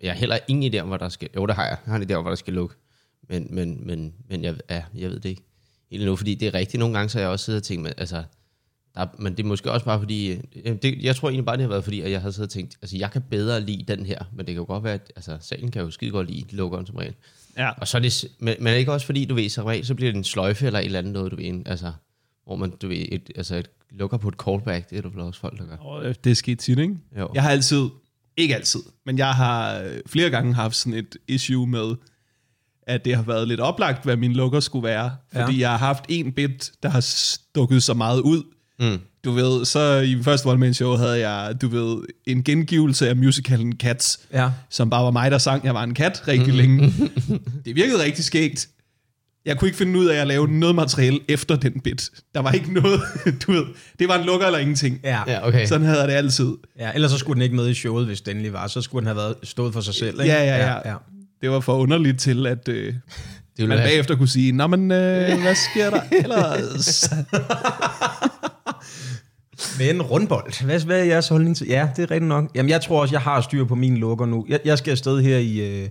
jeg 0.04 0.12
har 0.12 0.20
heller 0.20 0.38
ingen 0.48 0.74
idé 0.74 0.80
om, 0.80 0.88
hvad 0.88 1.00
der 1.00 1.10
skal... 1.10 1.30
Jo, 1.36 1.46
det 1.46 1.56
har 1.56 1.64
jeg. 1.68 1.78
Jeg 1.86 1.92
har 1.92 2.00
en 2.00 2.12
idé 2.12 2.14
om, 2.14 2.24
hvad 2.24 2.32
der 2.32 2.36
skal 2.36 2.54
lukke. 2.54 2.76
Men, 3.30 3.48
men, 3.50 3.88
men, 3.88 4.14
men 4.30 4.44
jeg, 4.44 4.56
ja, 4.70 4.84
jeg 4.96 5.10
ved 5.10 5.20
det 5.20 5.30
ikke. 5.30 5.42
Helt 5.92 6.02
endnu, 6.02 6.16
fordi 6.16 6.36
det 6.36 6.48
er 6.48 6.54
rigtigt. 6.54 6.80
Nogle 6.80 6.96
gange 6.96 7.10
så 7.10 7.18
har 7.18 7.24
jeg 7.24 7.30
også 7.30 7.46
siddet 7.46 7.62
og 7.62 7.64
tænkt, 7.64 7.84
med, 7.84 7.92
altså, 7.98 8.24
der, 8.96 9.06
men 9.20 9.38
det 9.38 9.44
er 9.44 9.48
måske 9.48 9.72
også 9.72 9.86
bare 9.86 10.00
fordi, 10.00 10.32
øh, 10.66 10.76
det, 10.82 11.04
jeg 11.04 11.16
tror 11.16 11.30
egentlig 11.30 11.46
bare, 11.46 11.56
det 11.58 11.64
har 11.64 11.70
været 11.70 11.84
fordi, 11.84 12.02
at 12.02 12.12
jeg 12.12 12.22
har 12.22 12.32
siddet 12.32 12.48
og 12.48 12.54
tænkt, 12.54 12.78
altså 12.82 12.98
jeg 12.98 13.12
kan 13.12 13.22
bedre 13.30 13.62
lide 13.62 13.96
den 13.96 14.06
her, 14.06 14.20
men 14.32 14.40
det 14.40 14.46
kan 14.48 14.56
jo 14.56 14.66
godt 14.68 14.84
være, 14.84 14.94
at 14.94 15.14
altså, 15.16 15.38
salen 15.42 15.72
kan 15.72 15.82
jo 15.82 15.92
skide 15.92 16.12
godt 16.12 16.30
lide 16.32 16.56
lukkeren 16.56 16.86
som 16.86 16.96
regel. 16.96 17.14
Ja. 17.58 17.70
Og 17.70 17.88
så 17.88 17.98
er 17.98 18.02
det, 18.02 18.26
men, 18.40 18.56
men 18.60 18.68
er 18.68 18.72
det 18.72 18.80
ikke 18.80 18.92
også 18.94 19.06
fordi, 19.06 19.26
du 19.26 19.36
ved, 19.36 19.50
så, 19.50 19.64
regel, 19.64 19.86
så 19.86 19.96
bliver 19.96 20.12
det 20.12 20.18
en 20.18 20.24
sløjfe 20.24 20.66
eller 20.66 20.80
et 20.80 20.86
eller 20.86 21.00
andet 21.00 21.14
noget, 21.14 21.32
du 21.32 21.36
ved, 21.36 21.62
altså, 21.66 21.92
hvor 22.46 22.56
man, 22.56 22.70
du 22.82 22.88
ved, 22.88 23.06
et, 23.12 23.32
altså 23.36 23.56
et, 23.56 23.70
lukker 23.92 24.18
på 24.18 24.28
et 24.28 24.36
callback, 24.46 24.90
det 24.90 24.98
er 24.98 25.02
der 25.02 25.10
vel 25.10 25.20
også 25.20 25.40
folk, 25.40 25.60
der 25.60 25.66
gør. 25.66 25.78
Og 25.78 26.06
øh, 26.06 26.16
det 26.24 26.32
er 26.32 26.36
sket 26.36 26.60
tit, 26.60 26.80
ikke? 26.80 26.96
Jo. 27.20 27.30
Jeg 27.34 27.44
har 27.44 27.50
altid, 27.50 27.90
ikke 28.38 28.56
altid, 28.56 28.80
men 29.06 29.18
jeg 29.18 29.32
har 29.32 29.80
øh, 29.80 30.00
flere 30.08 30.30
gange 30.30 30.54
haft 30.54 30.76
sådan 30.76 31.00
et 31.00 31.16
issue 31.28 31.68
med, 31.68 31.96
at 32.88 33.06
det 33.06 33.16
har 33.16 33.24
været 33.24 33.48
lidt 33.48 33.60
oplagt, 33.60 34.04
hvad 34.04 34.18
min 34.18 34.34
lukker 34.34 34.60
skulle 34.60 34.88
være. 34.88 35.16
Fordi 35.34 35.54
Ja. 35.58 35.60
jeg 35.60 35.70
har 35.70 35.78
haft 35.78 36.06
en 36.10 36.32
bit, 36.32 36.72
der 36.84 36.90
har 36.90 37.00
stukket 37.00 37.84
så 37.84 37.94
meget 37.94 38.20
ud. 38.22 38.44
Mm. 38.80 39.00
Du 39.26 39.32
ved, 39.32 39.66
så 39.66 40.00
i 40.00 40.24
første 40.24 40.46
one 40.48 40.60
man 40.60 40.74
show 40.74 40.96
havde 40.96 41.30
jeg, 41.30 41.56
du 41.62 41.68
ved, 41.68 41.98
en 42.28 42.44
gengivelse 42.44 43.10
af 43.10 43.16
musicalen 43.16 43.74
Cats, 43.78 44.20
Ja. 44.34 44.50
som 44.70 44.90
bare 44.90 45.04
var 45.04 45.12
mig, 45.12 45.32
der 45.32 45.38
sang, 45.38 45.66
jeg 45.66 45.74
var 45.74 45.84
en 45.84 45.94
kat 45.94 46.24
rigtig 46.28 46.54
længe. 46.54 46.94
det 47.66 47.76
virkede 47.76 48.04
rigtig 48.04 48.26
skægt. 48.26 48.68
Jeg 49.46 49.58
kunne 49.58 49.68
ikke 49.68 49.78
finde 49.78 50.00
ud 50.00 50.06
af 50.06 50.22
at 50.22 50.28
lave 50.28 50.48
noget 50.48 50.76
materiale 50.76 51.20
efter 51.28 51.56
den 51.56 51.80
bit. 51.80 52.10
Der 52.36 52.42
var 52.42 52.52
ikke 52.52 52.74
noget, 52.74 53.02
du 53.48 53.52
ved, 53.52 53.64
det 54.00 54.08
var 54.08 54.16
en 54.20 54.26
lukker 54.26 54.46
eller 54.48 54.60
ingenting. 54.60 55.00
Ja. 55.04 55.20
Ja, 55.28 55.48
okay. 55.48 55.66
Sådan 55.66 55.86
havde 55.88 56.00
jeg 56.00 56.08
det 56.08 56.14
altid. 56.14 56.52
ja. 56.80 56.92
Ellers 56.96 57.12
så 57.12 57.18
skulle 57.18 57.36
den 57.36 57.42
ikke 57.42 57.56
med 57.56 57.70
i 57.70 57.74
showet, 57.74 58.06
hvis 58.06 58.22
den 58.22 58.32
endelig 58.32 58.54
var. 58.54 58.68
Så 58.68 58.82
skulle 58.82 59.00
den 59.02 59.08
have 59.08 59.18
været 59.18 59.36
stået 59.44 59.74
for 59.74 59.82
sig 59.82 59.94
selv. 59.94 60.22
Ikke? 60.22 60.34
Ja, 60.34 60.44
ja, 60.44 60.68
ja. 60.72 60.90
ja. 60.92 60.96
Det 61.42 61.50
var 61.50 61.60
for 61.60 61.74
underligt 61.78 62.20
til, 62.20 62.48
at 62.48 62.68
øh, 62.68 62.94
Det 63.58 63.68
man 63.68 63.78
være, 63.78 63.88
bagefter 63.88 64.16
kunne 64.16 64.28
sige, 64.28 64.52
Nå, 64.52 64.68
men 64.68 64.92
øh, 64.92 65.42
hvad 65.42 65.56
sker 65.72 65.90
der 65.90 66.02
ellers? 66.24 67.10
Men 69.80 70.02
rundbold. 70.02 70.66
Hvad, 70.66 70.86
hvad 70.86 71.00
er 71.00 71.04
jeres 71.04 71.28
holdning 71.28 71.58
til? 71.58 71.68
Ja, 71.68 71.90
det 71.96 72.04
er 72.04 72.12
rigtigt 72.12 72.28
nok. 72.28 72.52
Jamen, 72.56 72.70
jeg 72.70 72.82
tror 72.82 73.02
også, 73.02 73.14
jeg 73.14 73.22
har 73.22 73.42
styr 73.42 73.66
på 73.66 73.76
mine 73.76 73.98
lukker 73.98 74.26
nu. 74.26 74.46
Jeg, 74.50 74.60
jeg 74.66 74.78
skal 74.78 74.92
afsted 74.92 75.22
her 75.22 75.38
i, 75.38 75.82
øh, 75.84 75.90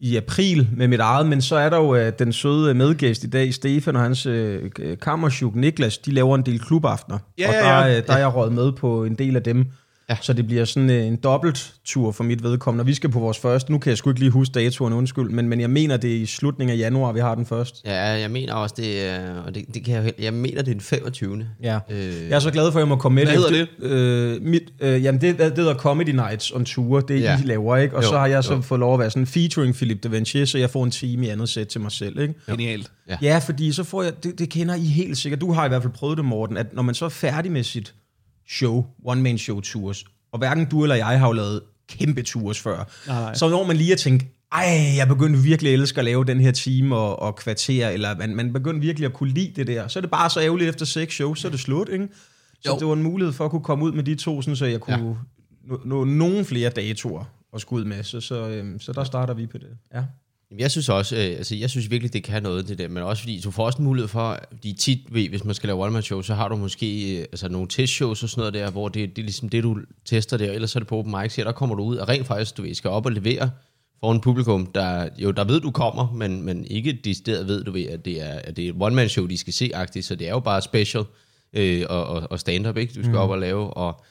i 0.00 0.16
april 0.16 0.68
med 0.76 0.88
mit 0.88 1.00
eget, 1.00 1.26
men 1.26 1.42
så 1.42 1.56
er 1.56 1.70
der 1.70 1.76
jo 1.76 1.94
øh, 1.94 2.12
den 2.18 2.32
søde 2.32 2.74
medgæst 2.74 3.24
i 3.24 3.30
dag, 3.30 3.54
Stefan 3.54 3.96
og 3.96 4.02
hans 4.02 4.26
øh, 4.26 4.70
kammerchuk 5.02 5.54
Niklas, 5.54 5.98
de 5.98 6.10
laver 6.10 6.34
en 6.34 6.46
del 6.46 6.60
klubaftener. 6.60 7.18
Ja, 7.38 7.48
og 7.48 7.54
ja, 7.54 7.60
der, 7.60 7.86
ja. 7.86 7.96
øh, 7.96 8.06
der 8.06 8.12
er 8.12 8.18
jeg 8.18 8.34
råd 8.34 8.50
med 8.50 8.72
på 8.72 9.04
en 9.04 9.14
del 9.14 9.36
af 9.36 9.42
dem. 9.42 9.66
Ja. 10.10 10.16
Så 10.22 10.32
det 10.32 10.46
bliver 10.46 10.64
sådan 10.64 10.90
øh, 10.90 11.06
en 11.06 11.16
dobbelt 11.16 11.74
tur 11.84 12.12
for 12.12 12.24
mit 12.24 12.42
vedkommende. 12.42 12.86
Vi 12.86 12.94
skal 12.94 13.10
på 13.10 13.18
vores 13.20 13.38
første. 13.38 13.72
Nu 13.72 13.78
kan 13.78 13.90
jeg 13.90 13.98
sgu 13.98 14.10
ikke 14.10 14.20
lige 14.20 14.30
huske 14.30 14.52
datoen, 14.52 14.92
undskyld. 14.92 15.30
Men, 15.30 15.48
men 15.48 15.60
jeg 15.60 15.70
mener, 15.70 15.96
det 15.96 16.12
er 16.16 16.16
i 16.20 16.26
slutningen 16.26 16.76
af 16.76 16.80
januar, 16.80 17.12
vi 17.12 17.20
har 17.20 17.34
den 17.34 17.46
først. 17.46 17.82
ja, 17.84 18.00
jeg 18.04 18.30
mener 18.30 18.54
også, 18.54 18.74
det 18.78 19.06
er, 19.08 19.34
og 19.46 19.54
det, 19.54 19.64
det 19.74 19.84
kan 19.84 19.94
jeg, 19.94 20.12
jeg 20.18 20.32
mener, 20.34 20.62
det 20.62 20.68
er 20.70 20.74
den 20.74 20.80
25. 20.80 21.46
Ja. 21.62 21.78
Øh, 21.90 21.98
Jeg 22.28 22.36
er 22.36 22.38
så 22.38 22.50
glad 22.50 22.72
for, 22.72 22.78
at 22.78 22.82
jeg 22.82 22.88
må 22.88 22.96
komme 22.96 23.14
med. 23.14 23.24
Hvad 23.24 23.34
hedder 23.34 23.66
det? 23.80 23.90
Øh, 23.90 24.42
mit, 24.42 24.62
øh, 24.80 25.04
jamen, 25.04 25.20
det, 25.20 25.38
det 25.38 25.56
hedder 25.58 25.74
Comedy 25.74 26.10
Nights 26.10 26.50
on 26.52 26.64
Tour. 26.64 27.00
Det 27.00 27.16
er, 27.16 27.20
Ja. 27.20 27.38
I 27.38 27.46
laver, 27.46 27.76
ikke? 27.76 27.96
Og 27.96 28.02
Jo, 28.02 28.08
så 28.08 28.18
har 28.18 28.26
jeg 28.26 28.44
så 28.44 28.54
jo. 28.54 28.60
fået 28.60 28.78
lov 28.80 28.94
at 28.94 29.00
være 29.00 29.10
sådan 29.10 29.26
featuring 29.26 29.74
Philip 29.74 30.02
de 30.02 30.10
Vinci, 30.10 30.46
så 30.46 30.58
jeg 30.58 30.70
får 30.70 30.84
en 30.84 30.90
time 30.90 31.26
i 31.26 31.28
andet 31.28 31.48
sæt 31.48 31.66
til 31.68 31.80
mig 31.80 31.92
selv, 31.92 32.20
ikke? 32.20 32.34
Genialt. 32.50 32.90
Ja. 33.08 33.16
Ja, 33.22 33.38
fordi 33.38 33.72
så 33.72 33.84
får 33.84 34.02
jeg, 34.02 34.12
det, 34.24 34.38
det 34.38 34.48
kender 34.50 34.74
I 34.74 34.84
helt 34.86 35.18
sikkert. 35.18 35.40
Du 35.40 35.52
har 35.52 35.64
i 35.64 35.68
hvert 35.68 35.82
fald 35.82 35.92
prøvet 35.92 36.16
det, 36.16 36.24
Morten, 36.24 36.56
at 36.56 36.66
når 36.74 36.82
man 36.82 36.94
så 36.94 37.04
er 37.04 37.08
færdig 37.08 37.52
med 37.52 37.62
sit 37.62 37.94
show, 38.50 38.86
one-man 39.04 39.38
show 39.38 39.60
tours, 39.60 40.04
og 40.32 40.38
hverken 40.38 40.66
du 40.66 40.82
eller 40.82 40.96
jeg 40.96 41.18
har 41.20 41.26
jo 41.26 41.32
lavet 41.32 41.62
kæmpe 41.88 42.22
tours 42.22 42.60
før, 42.60 42.76
Nej, 43.06 43.20
nej. 43.20 43.34
så 43.34 43.48
når 43.48 43.66
man 43.66 43.76
lige 43.76 43.92
at 43.92 43.98
tænke, 43.98 44.32
ej, 44.52 44.92
jeg 44.96 45.08
begyndte 45.08 45.38
virkelig 45.38 45.72
at 45.72 45.80
elske 45.80 45.98
at 45.98 46.04
lave 46.04 46.24
den 46.24 46.40
her 46.40 46.50
time 46.52 46.96
og, 46.96 47.22
og 47.22 47.36
kvarter, 47.36 47.88
eller 47.88 48.16
man, 48.16 48.36
man 48.36 48.52
begyndte 48.52 48.80
virkelig 48.80 49.06
at 49.06 49.12
kunne 49.12 49.30
lide 49.32 49.52
det 49.56 49.66
der, 49.66 49.88
så 49.88 49.98
er 49.98 50.00
det 50.00 50.10
bare 50.10 50.30
så 50.30 50.40
ærgerligt 50.40 50.68
efter 50.68 50.86
seks 50.86 51.14
shows, 51.14 51.40
så 51.40 51.48
er 51.48 51.50
det 51.50 51.60
slut, 51.60 51.88
ikke? 51.88 52.08
Så 52.60 52.72
Jo. 52.72 52.78
det 52.78 52.86
var 52.86 52.92
en 52.92 53.02
mulighed 53.02 53.32
for 53.32 53.44
at 53.44 53.50
kunne 53.50 53.62
komme 53.62 53.84
ud 53.84 53.92
med 53.92 54.02
de 54.04 54.14
to, 54.14 54.42
sådan, 54.42 54.56
så 54.56 54.66
jeg 54.66 54.80
kunne 54.80 54.96
ja. 54.96 55.14
nå, 55.68 55.80
nå 55.84 56.04
nogle 56.04 56.44
flere 56.44 56.70
datoer 56.70 57.24
at 57.54 57.60
skulle 57.60 57.84
ud 57.84 57.88
med, 57.88 58.02
så, 58.02 58.20
så, 58.20 58.48
øhm, 58.48 58.80
så 58.80 58.92
der 58.92 59.04
starter 59.04 59.34
vi 59.34 59.46
på 59.46 59.58
det. 59.58 59.68
Ja. 59.94 60.02
Jeg 60.58 60.70
synes 60.70 60.88
også, 60.88 61.16
øh, 61.16 61.22
altså 61.22 61.54
jeg 61.54 61.70
synes 61.70 61.90
virkelig, 61.90 62.12
det 62.12 62.24
kan 62.24 62.42
noget, 62.42 62.68
det 62.68 62.78
der, 62.78 62.88
men 62.88 63.02
også 63.02 63.22
fordi, 63.22 63.40
du 63.40 63.50
får 63.50 63.66
også 63.66 63.78
en 63.78 63.84
mulighed 63.84 64.08
for, 64.08 64.38
fordi 64.50 64.72
tit, 64.72 64.98
ved, 65.10 65.28
hvis 65.28 65.44
man 65.44 65.54
skal 65.54 65.66
lave 65.66 65.84
one 65.84 66.02
show, 66.02 66.22
så 66.22 66.34
har 66.34 66.48
du 66.48 66.56
måske 66.56 67.18
øh, 67.18 67.22
altså 67.22 67.48
nogle 67.48 67.68
testshows 67.68 68.22
og 68.22 68.28
sådan 68.28 68.40
noget 68.40 68.54
der, 68.54 68.70
hvor 68.70 68.88
det, 68.88 69.16
det 69.16 69.22
er 69.22 69.24
ligesom 69.24 69.48
det, 69.48 69.62
du 69.62 69.78
tester 70.04 70.36
der, 70.36 70.52
ellers 70.52 70.76
er 70.76 70.80
det 70.80 70.88
på 70.88 70.98
open 70.98 71.14
mics, 71.20 71.36
her, 71.36 71.44
der 71.44 71.52
kommer 71.52 71.76
du 71.76 71.82
ud, 71.82 71.96
og 71.96 72.08
rent 72.08 72.26
faktisk, 72.26 72.56
du 72.56 72.62
ved, 72.62 72.74
skal 72.74 72.90
op 72.90 73.06
og 73.06 73.12
levere 73.12 73.50
for 74.00 74.12
en 74.12 74.20
publikum, 74.20 74.66
der 74.66 75.08
jo, 75.18 75.30
der 75.30 75.44
ved, 75.44 75.60
du 75.60 75.70
kommer, 75.70 76.12
men, 76.12 76.42
men 76.42 76.64
ikke 76.64 76.92
decideret 77.04 77.48
ved, 77.48 77.64
du 77.64 77.72
ved, 77.72 77.86
at 77.86 78.04
det 78.04 78.22
er, 78.22 78.40
at 78.44 78.56
det 78.56 78.64
er 78.64 78.68
et 78.68 78.76
one-man 78.80 79.08
show, 79.08 79.26
de 79.26 79.38
skal 79.38 79.52
se 79.52 79.70
agtigt, 79.74 80.06
så 80.06 80.14
det 80.14 80.26
er 80.26 80.30
jo 80.30 80.40
bare 80.40 80.62
special 80.62 81.04
øh, 81.52 81.84
og, 81.88 82.06
og, 82.06 82.26
og 82.30 82.40
stand-up, 82.40 82.76
ikke, 82.76 82.94
du 82.94 83.02
skal 83.02 83.12
mm. 83.12 83.18
op 83.18 83.30
og 83.30 83.38
lave, 83.38 83.74
og 83.74 84.04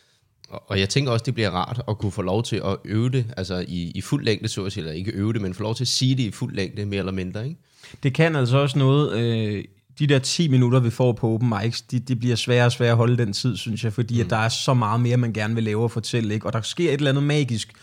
og 0.50 0.80
jeg 0.80 0.90
tænker 0.90 1.12
også, 1.12 1.24
det 1.24 1.34
bliver 1.34 1.50
rart 1.50 1.82
at 1.88 1.98
kunne 1.98 2.12
få 2.12 2.22
lov 2.22 2.44
til 2.44 2.56
at 2.56 2.78
øve 2.86 3.10
det, 3.10 3.26
altså 3.38 3.66
i, 3.68 3.92
i 3.96 4.02
fuld 4.02 4.26
længde, 4.26 4.48
så 4.48 4.66
at 4.66 4.72
sige, 4.72 4.82
eller 4.82 4.94
ikke 4.94 5.12
øve 5.12 5.34
det, 5.34 5.42
men 5.42 5.54
få 5.54 5.64
lov 5.64 5.76
til 5.76 5.84
at 5.84 5.88
sige 5.88 6.16
det 6.16 6.24
i 6.24 6.32
fuld 6.32 6.56
længde, 6.56 6.86
mere 6.86 7.00
eller 7.00 7.12
mindre, 7.12 7.44
ikke? 7.44 7.60
Det 8.04 8.14
kan 8.14 8.36
altså 8.36 8.58
også 8.58 8.80
noget, 8.80 9.14
øh, 9.20 9.64
de 10.00 10.08
der 10.08 10.20
10 10.20 10.48
minutter, 10.48 10.80
vi 10.80 10.90
får 10.90 11.12
på 11.12 11.34
open 11.34 11.54
mics, 11.62 11.82
de, 11.82 12.00
de 12.00 12.16
bliver 12.16 12.36
svære 12.36 12.66
og 12.66 12.72
svære 12.72 12.92
at 12.92 12.98
holde 12.98 13.18
den 13.18 13.34
tid, 13.34 13.58
synes 13.58 13.84
jeg, 13.84 13.94
fordi 13.94 14.16
mm. 14.16 14.22
at 14.22 14.30
der 14.30 14.38
er 14.38 14.50
så 14.50 14.74
meget 14.74 15.02
mere, 15.02 15.18
man 15.18 15.34
gerne 15.34 15.56
vil 15.56 15.64
lave 15.64 15.84
og 15.84 15.92
fortælle, 15.92 16.34
ikke? 16.34 16.46
og 16.46 16.54
der 16.54 16.62
sker 16.62 16.90
et 16.90 16.94
eller 16.94 17.10
andet 17.10 17.24
magisk, 17.24 17.74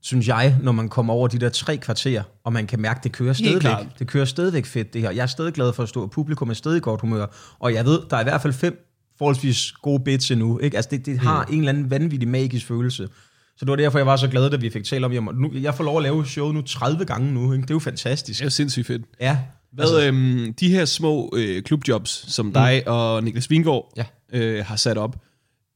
synes 0.00 0.28
jeg, 0.28 0.56
når 0.62 0.72
man 0.72 0.88
kommer 0.88 1.14
over 1.14 1.28
de 1.28 1.38
der 1.38 1.48
tre 1.48 1.76
kvarter, 1.76 2.22
og 2.44 2.52
man 2.52 2.66
kan 2.66 2.80
mærke, 2.80 3.00
det 3.02 3.12
kører 3.12 3.32
stadigvæk. 3.32 3.76
Det 3.98 4.06
kører 4.06 4.24
stadigvæk 4.24 4.66
fedt, 4.66 4.94
det 4.94 5.02
her. 5.02 5.10
Jeg 5.10 5.22
er 5.22 5.26
stadig 5.26 5.52
glad 5.52 5.72
for 5.72 5.82
at 5.82 5.88
stå, 5.88 6.02
og 6.02 6.10
publikum 6.10 6.50
er 6.50 6.54
stadig 6.54 6.76
i 6.76 6.80
godt 6.80 7.00
humør, 7.00 7.26
og 7.58 7.74
jeg 7.74 7.84
ved, 7.84 8.00
der 8.10 8.16
er 8.16 8.20
i 8.20 8.24
hvert 8.24 8.42
fald 8.42 8.52
fem 8.52 8.87
forholdsvis 9.18 9.72
gode 9.72 10.02
bits 10.04 10.30
endnu. 10.30 10.58
Ikke? 10.58 10.76
Altså 10.76 10.88
det, 10.90 11.06
det 11.06 11.18
har 11.18 11.46
mm. 11.48 11.52
en 11.54 11.58
eller 11.58 11.72
anden 11.72 11.90
vanvittig 11.90 12.28
magisk 12.28 12.66
følelse. 12.66 13.08
Så 13.56 13.64
det 13.64 13.70
var 13.70 13.76
derfor, 13.76 13.98
jeg 13.98 14.06
var 14.06 14.16
så 14.16 14.28
glad, 14.28 14.50
da 14.50 14.56
vi 14.56 14.70
fik 14.70 14.84
talt 14.84 15.04
om, 15.04 15.12
jamen, 15.12 15.34
nu, 15.34 15.50
jeg 15.54 15.74
får 15.74 15.84
lov 15.84 15.96
at 15.96 16.02
lave 16.02 16.26
showet 16.26 16.54
nu 16.54 16.62
30 16.62 17.04
gange 17.04 17.32
nu. 17.34 17.52
Ikke? 17.52 17.62
Det 17.62 17.70
er 17.70 17.74
jo 17.74 17.78
fantastisk. 17.78 18.38
Det 18.38 18.42
er 18.42 18.46
jo 18.46 18.50
sindssygt 18.50 18.86
fedt. 18.86 19.02
Ja. 19.20 19.38
Hvad, 19.72 19.84
altså, 19.84 20.06
øhm, 20.06 20.54
de 20.54 20.68
her 20.68 20.84
små 20.84 21.32
øh, 21.36 21.62
klubjobs, 21.62 22.24
som 22.32 22.52
dig 22.52 22.82
og 22.88 23.24
Niklas 23.24 23.50
Vingård 23.50 23.92
Ja. 23.96 24.04
øh, 24.32 24.64
har 24.66 24.76
sat 24.76 24.98
op, 24.98 25.22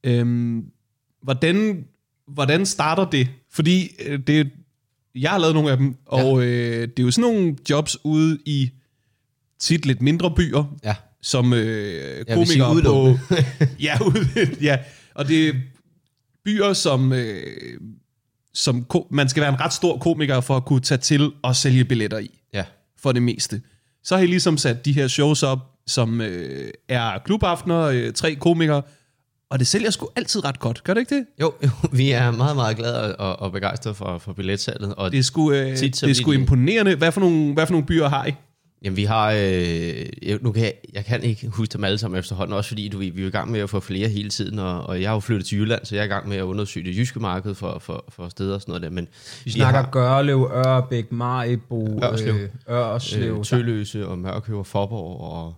øhm, 0.03 0.63
hvordan, 1.23 1.85
hvordan 2.27 2.65
starter 2.65 3.05
det? 3.09 3.27
Fordi 3.51 3.89
øh, 4.05 4.19
det, 4.27 4.49
jeg 5.15 5.31
har 5.31 5.37
lavet 5.37 5.55
nogle 5.55 5.71
af 5.71 5.77
dem, 5.77 5.95
og 6.05 6.43
øh, 6.43 6.87
det 6.87 6.99
er 6.99 7.03
jo 7.03 7.11
sådan 7.11 7.31
nogle 7.31 7.55
jobs 7.69 7.97
ude 8.03 8.39
i 8.45 8.71
tit 9.59 9.85
lidt 9.85 10.01
mindre 10.01 10.31
byer, 10.35 10.75
Ja. 10.83 10.95
Som 11.23 11.53
øh, 11.53 12.25
sige 12.25 12.35
komikere 12.35 12.81
på... 12.83 13.17
ja, 13.87 13.97
ja, 14.61 14.77
og 15.15 15.27
det 15.27 15.47
er 15.47 15.53
byer, 16.45 16.73
som, 16.73 17.13
øh, 17.13 17.43
som 18.53 18.83
ko- 18.83 19.07
man 19.11 19.29
skal 19.29 19.41
være 19.41 19.49
en 19.53 19.59
ret 19.59 19.73
stor 19.73 19.97
komiker 19.97 20.41
for 20.41 20.57
at 20.57 20.65
kunne 20.65 20.79
tage 20.81 20.97
til 20.97 21.31
og 21.41 21.55
sælge 21.55 21.85
billetter 21.85 22.17
i 22.19 22.39
Ja. 22.53 22.63
for 23.01 23.11
det 23.11 23.21
meste. 23.21 23.61
Så 24.03 24.15
har 24.15 24.23
I 24.23 24.27
ligesom 24.27 24.57
sat 24.57 24.85
de 24.85 24.91
her 24.93 25.07
shows 25.07 25.43
op, 25.43 25.59
som 25.87 26.21
øh, 26.21 26.71
er 26.89 27.17
klubaftener, 27.25 27.79
øh, 27.81 28.13
tre 28.13 28.35
komikere, 28.35 28.81
og 29.49 29.59
det 29.59 29.67
sælger 29.67 29.89
sgu 29.89 30.09
altid 30.15 30.45
ret 30.45 30.59
godt. 30.59 30.83
Gør 30.83 30.93
det 30.93 31.01
ikke 31.01 31.15
det? 31.15 31.25
Jo, 31.41 31.53
jo, 31.63 31.69
vi 31.97 32.11
er 32.11 32.31
meget, 32.31 32.55
meget 32.55 32.77
glade 32.77 33.15
og, 33.15 33.39
og 33.39 33.51
begejstrede 33.51 33.95
for, 33.95 34.17
for 34.17 34.33
billetsalget. 34.33 34.95
Og 34.95 35.11
Det 35.11 35.19
er 35.19 35.23
sgu, 35.23 35.51
øh, 35.51 35.77
Tit 35.77 36.01
det 36.01 36.09
er 36.09 36.13
sgu 36.13 36.31
imponerende. 36.31 36.95
Hvad 36.95 37.11
for, 37.11 37.19
nogle, 37.21 37.53
hvad 37.53 37.65
for 37.67 37.71
nogle 37.73 37.85
byer 37.87 38.07
har 38.09 38.25
I? 38.25 38.31
Jamen, 38.83 38.97
vi 38.97 39.03
har... 39.03 39.31
Øh, 39.31 40.05
jeg, 40.21 40.37
nu 40.41 40.51
kan 40.51 40.63
jeg, 40.63 40.73
jeg 40.93 41.05
kan 41.05 41.23
ikke 41.23 41.47
huske 41.47 41.73
dem 41.73 41.83
alle 41.83 41.97
sammen 41.97 42.19
efterhånden, 42.19 42.57
også 42.57 42.67
fordi 42.67 42.87
du, 42.87 42.97
ved, 42.97 43.11
vi 43.11 43.23
er 43.23 43.27
i 43.27 43.29
gang 43.29 43.51
med 43.51 43.59
at 43.59 43.69
få 43.69 43.79
flere 43.79 44.09
hele 44.09 44.29
tiden, 44.29 44.59
og, 44.59 44.81
og 44.83 45.01
jeg 45.01 45.09
har 45.09 45.15
jo 45.15 45.19
flyttet 45.19 45.45
til 45.45 45.57
Jylland, 45.59 45.85
så 45.85 45.95
jeg 45.95 46.01
er 46.01 46.05
i 46.05 46.09
gang 46.09 46.27
med 46.29 46.37
at 46.37 46.41
undersøge 46.43 46.85
det 46.85 46.97
jyske 46.97 47.19
marked 47.19 47.55
for, 47.55 47.79
for, 47.79 48.05
for 48.09 48.29
steder 48.29 48.55
og 48.55 48.61
sådan 48.61 48.71
noget 48.71 48.81
der. 48.81 48.89
Men 48.89 49.07
Vi 49.45 49.51
snakker 49.51 49.81
har, 49.81 49.89
Gørlev, 49.91 50.51
Ørbæk, 50.53 51.11
Maribo, 51.11 51.99
Ørslev. 52.03 52.33
øh, 52.33 52.49
Ørslev. 52.69 53.37
øh, 53.37 53.43
Tølløse 53.43 54.07
og 54.07 54.19
Mørkøv 54.19 54.59
og 54.59 54.65
Forborg, 54.67 55.21
og, 55.21 55.55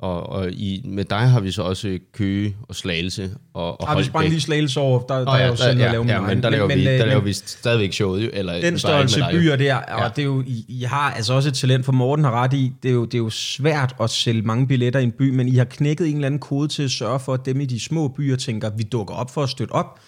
og, 0.00 0.28
og 0.30 0.50
i, 0.50 0.82
med 0.84 1.04
dig 1.04 1.18
har 1.18 1.40
vi 1.40 1.50
så 1.50 1.62
også 1.62 1.98
Køge 2.14 2.56
og 2.68 2.74
Slagelse 2.74 3.30
og, 3.54 3.80
og 3.80 3.88
Har 3.88 3.96
vi 3.98 4.04
sprang 4.04 4.28
lige 4.28 4.40
slagelse 4.40 4.80
over, 4.80 5.00
der, 5.00 5.14
der 5.24 5.32
er 5.32 5.38
ja, 5.42 5.46
jo 5.46 5.56
selv 5.56 5.78
der, 5.78 5.84
at 5.84 5.92
ja, 5.92 5.92
lave 5.92 6.12
ja, 6.12 6.20
men 6.20 6.42
der 6.42 6.50
laver, 6.50 6.66
vi, 6.74 6.84
der 6.84 7.02
øh, 7.02 7.08
laver 7.08 7.20
vi 7.20 7.32
stadigvæk 7.32 7.92
showet, 7.92 8.24
jo, 8.24 8.30
eller 8.32 8.60
den 8.60 8.78
størrelse 8.78 9.20
jo. 9.24 9.30
byer 9.30 9.56
der, 9.56 9.76
og 9.76 10.02
Ja. 10.02 10.08
det 10.08 10.18
er 10.22 10.26
jo, 10.26 10.42
I, 10.46 10.64
I 10.68 10.82
har 10.82 11.10
altså 11.12 11.32
også 11.32 11.48
et 11.48 11.54
talent 11.54 11.84
for 11.84 11.92
Morten 11.92 12.24
har 12.24 12.32
ret 12.42 12.52
i, 12.52 12.72
det 12.82 12.88
er, 12.88 12.92
jo, 12.92 13.04
det 13.04 13.14
er 13.14 13.18
jo 13.18 13.30
svært 13.30 13.94
at 14.02 14.10
sælge 14.10 14.42
mange 14.42 14.66
billetter 14.66 15.00
i 15.00 15.02
en 15.02 15.12
by, 15.12 15.30
men 15.30 15.48
I 15.48 15.56
har 15.56 15.64
knækket 15.64 16.08
en 16.08 16.14
eller 16.14 16.26
anden 16.26 16.40
kode 16.40 16.68
til 16.68 16.82
at 16.82 16.90
sørge 16.90 17.20
for, 17.20 17.34
at 17.34 17.46
dem 17.46 17.60
i 17.60 17.64
de 17.66 17.80
små 17.80 18.08
byer 18.08 18.36
tænker, 18.36 18.70
vi 18.76 18.82
dukker 18.82 19.14
op 19.14 19.30
for 19.34 19.42
at 19.42 19.48
støtte 19.48 19.72
op. 19.72 19.98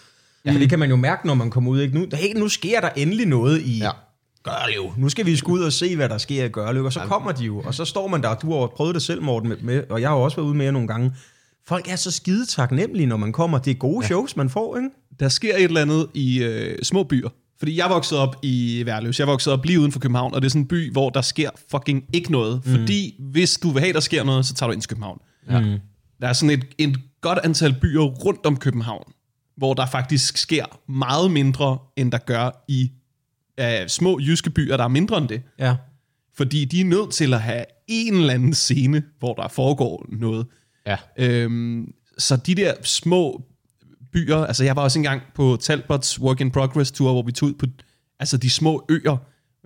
Ja. 0.45 0.53
For 0.53 0.59
det 0.59 0.69
kan 0.69 0.79
man 0.79 0.91
jo 0.91 0.97
mærke, 0.97 1.27
når 1.27 1.35
man 1.35 1.51
kommer 1.51 1.71
ud. 1.71 1.81
Ikke? 1.81 1.95
Nu, 1.95 2.07
hey, 2.15 2.37
nu 2.37 2.49
sker 2.49 2.81
der 2.81 2.89
endelig 2.97 3.27
noget 3.27 3.63
i 3.63 3.79
Ja. 3.79 3.91
Ja. 4.47 4.51
Gørlev. 4.51 4.93
Nu 4.97 5.09
skal 5.09 5.27
vi 5.27 5.37
sgu 5.37 5.53
ud 5.53 5.61
og 5.61 5.73
se, 5.73 5.97
hvad 5.97 6.09
der 6.09 6.19
sker 6.19 6.45
i 6.45 6.49
Gørlev. 6.49 6.85
Og 6.85 6.93
så 6.93 7.01
kommer 7.01 7.33
de 7.33 7.45
jo, 7.45 7.61
og 7.61 7.75
så 7.75 7.85
står 7.85 8.09
man 8.09 8.23
der. 8.23 8.35
Du 8.35 8.61
har 8.61 8.67
prøvet 8.67 8.95
det 8.95 9.03
selv, 9.03 9.23
Morten, 9.23 9.49
med, 9.49 9.57
med, 9.57 9.83
og 9.91 10.01
jeg 10.01 10.09
har 10.09 10.17
jo 10.17 10.23
også 10.23 10.37
været 10.37 10.47
ude 10.47 10.57
med 10.57 10.65
jer 10.65 10.73
nogle 10.73 10.89
gange. 10.89 11.13
Folk 11.69 11.89
er 11.89 11.97
så 11.97 12.11
skide 12.11 12.47
taknemmelige, 12.47 13.07
når 13.07 13.17
man 13.17 13.33
kommer. 13.33 13.59
Det 13.59 13.71
er 13.71 13.75
gode 13.75 13.99
ja. 14.01 14.07
shows, 14.07 14.37
man 14.37 14.51
får, 14.51 14.77
ikke? 14.77 14.89
Der 15.21 15.29
sker 15.29 15.57
et 15.57 15.63
eller 15.63 15.81
andet 15.81 16.07
i 16.15 16.43
øh, 16.43 16.79
små 16.83 17.03
byer. 17.03 17.29
Fordi 17.59 17.77
jeg 17.77 17.91
voksede 17.91 18.21
op 18.21 18.37
i 18.43 18.83
Værløs. 18.87 19.19
Jeg 19.19 19.27
voksede 19.27 19.53
op 19.53 19.65
lige 19.65 19.81
uden 19.81 19.93
for 19.93 20.01
København, 20.01 20.35
og 20.35 20.43
det 20.43 20.47
er 20.49 20.51
sådan 20.51 20.63
en 20.63 20.69
by, 20.69 20.93
hvor 20.93 21.11
der 21.11 21.21
sker 21.21 21.51
fucking 21.71 22.05
ikke 22.13 22.33
noget. 22.33 22.63
Mm. 22.67 22.73
Fordi 22.73 23.15
hvis 23.19 23.59
du 23.59 23.71
vil 23.71 23.81
have, 23.81 23.93
der 23.93 24.01
sker 24.01 24.25
noget, 24.25 24.47
så 24.47 24.55
tager 24.55 24.69
du 24.69 24.73
ind 24.73 24.83
til 24.83 24.89
København. 24.89 25.19
Ja. 25.51 25.63
Der 26.21 26.29
er 26.29 26.33
sådan 26.33 26.51
et, 26.51 26.65
et 26.79 26.97
godt 27.21 27.39
antal 27.45 27.77
byer 27.81 28.03
rundt 28.03 28.47
om 28.47 28.57
København, 28.57 29.13
hvor 29.57 29.75
der 29.75 29.87
faktisk 29.87 30.37
sker 30.37 30.65
meget 30.89 31.31
mindre, 31.31 31.79
end 31.97 32.13
der 32.13 32.19
gør 32.19 32.65
i 32.69 32.91
øh, 33.61 33.89
små 33.89 34.19
jyske 34.21 34.51
byer, 34.51 34.77
der 34.77 34.85
er 34.85 34.89
mindre 34.89 35.19
end 35.19 35.29
det. 35.29 35.43
Ja. 35.59 35.77
Fordi 36.35 36.65
de 36.65 36.81
er 36.81 36.85
nødt 36.85 37.11
til 37.11 37.35
at 37.35 37.41
have 37.41 37.65
en 37.89 38.15
eller 38.15 38.35
anden 38.35 38.55
scene, 38.55 39.03
hvor 39.19 39.35
der 39.35 39.49
foregår 39.49 40.07
noget. 40.09 40.47
Ja. 40.87 40.97
Øhm, 41.19 41.93
så 42.19 42.37
de 42.37 42.55
der 42.55 42.75
små 42.83 43.43
byer, 44.13 44.37
altså 44.37 44.65
jeg 44.65 44.77
var 44.77 44.83
også 44.83 44.99
engang 44.99 45.23
på 45.35 45.59
Talbots 45.61 46.21
Work 46.21 46.41
in 46.41 46.51
Progress 46.51 46.93
Tour, 46.93 47.13
hvor 47.13 47.23
vi 47.23 47.33
tog 47.33 47.49
ud 47.49 47.55
på 47.55 47.67
altså 48.21 48.37
de 48.37 48.51
små 48.51 48.85
øer. 48.89 49.17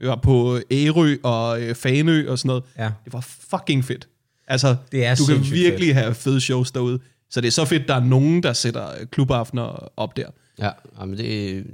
Vi 0.00 0.06
var 0.06 0.16
på 0.16 0.58
Ærø 0.70 1.16
og 1.22 1.62
øh, 1.62 1.74
Fanø 1.74 2.30
og 2.30 2.38
sådan 2.38 2.46
noget. 2.48 2.64
Ja. 2.78 2.90
Det 3.04 3.12
var 3.12 3.20
fucking 3.50 3.84
fedt. 3.84 4.08
Altså, 4.48 4.76
Det 4.92 5.04
er 5.04 5.14
du 5.14 5.24
kan 5.26 5.44
virkelig 5.52 5.94
have 5.94 6.14
fede 6.14 6.40
shows 6.40 6.70
derude. 6.70 6.98
Så 7.30 7.40
det 7.40 7.46
er 7.46 7.52
så 7.52 7.64
fedt, 7.64 7.88
der 7.88 7.94
er 7.94 8.04
nogen, 8.04 8.42
der 8.42 8.52
sætter 8.52 9.04
klubaftener 9.10 9.92
op 9.96 10.16
der. 10.16 10.26
Ja, 10.58 10.70
men 11.06 11.18
det, 11.18 11.64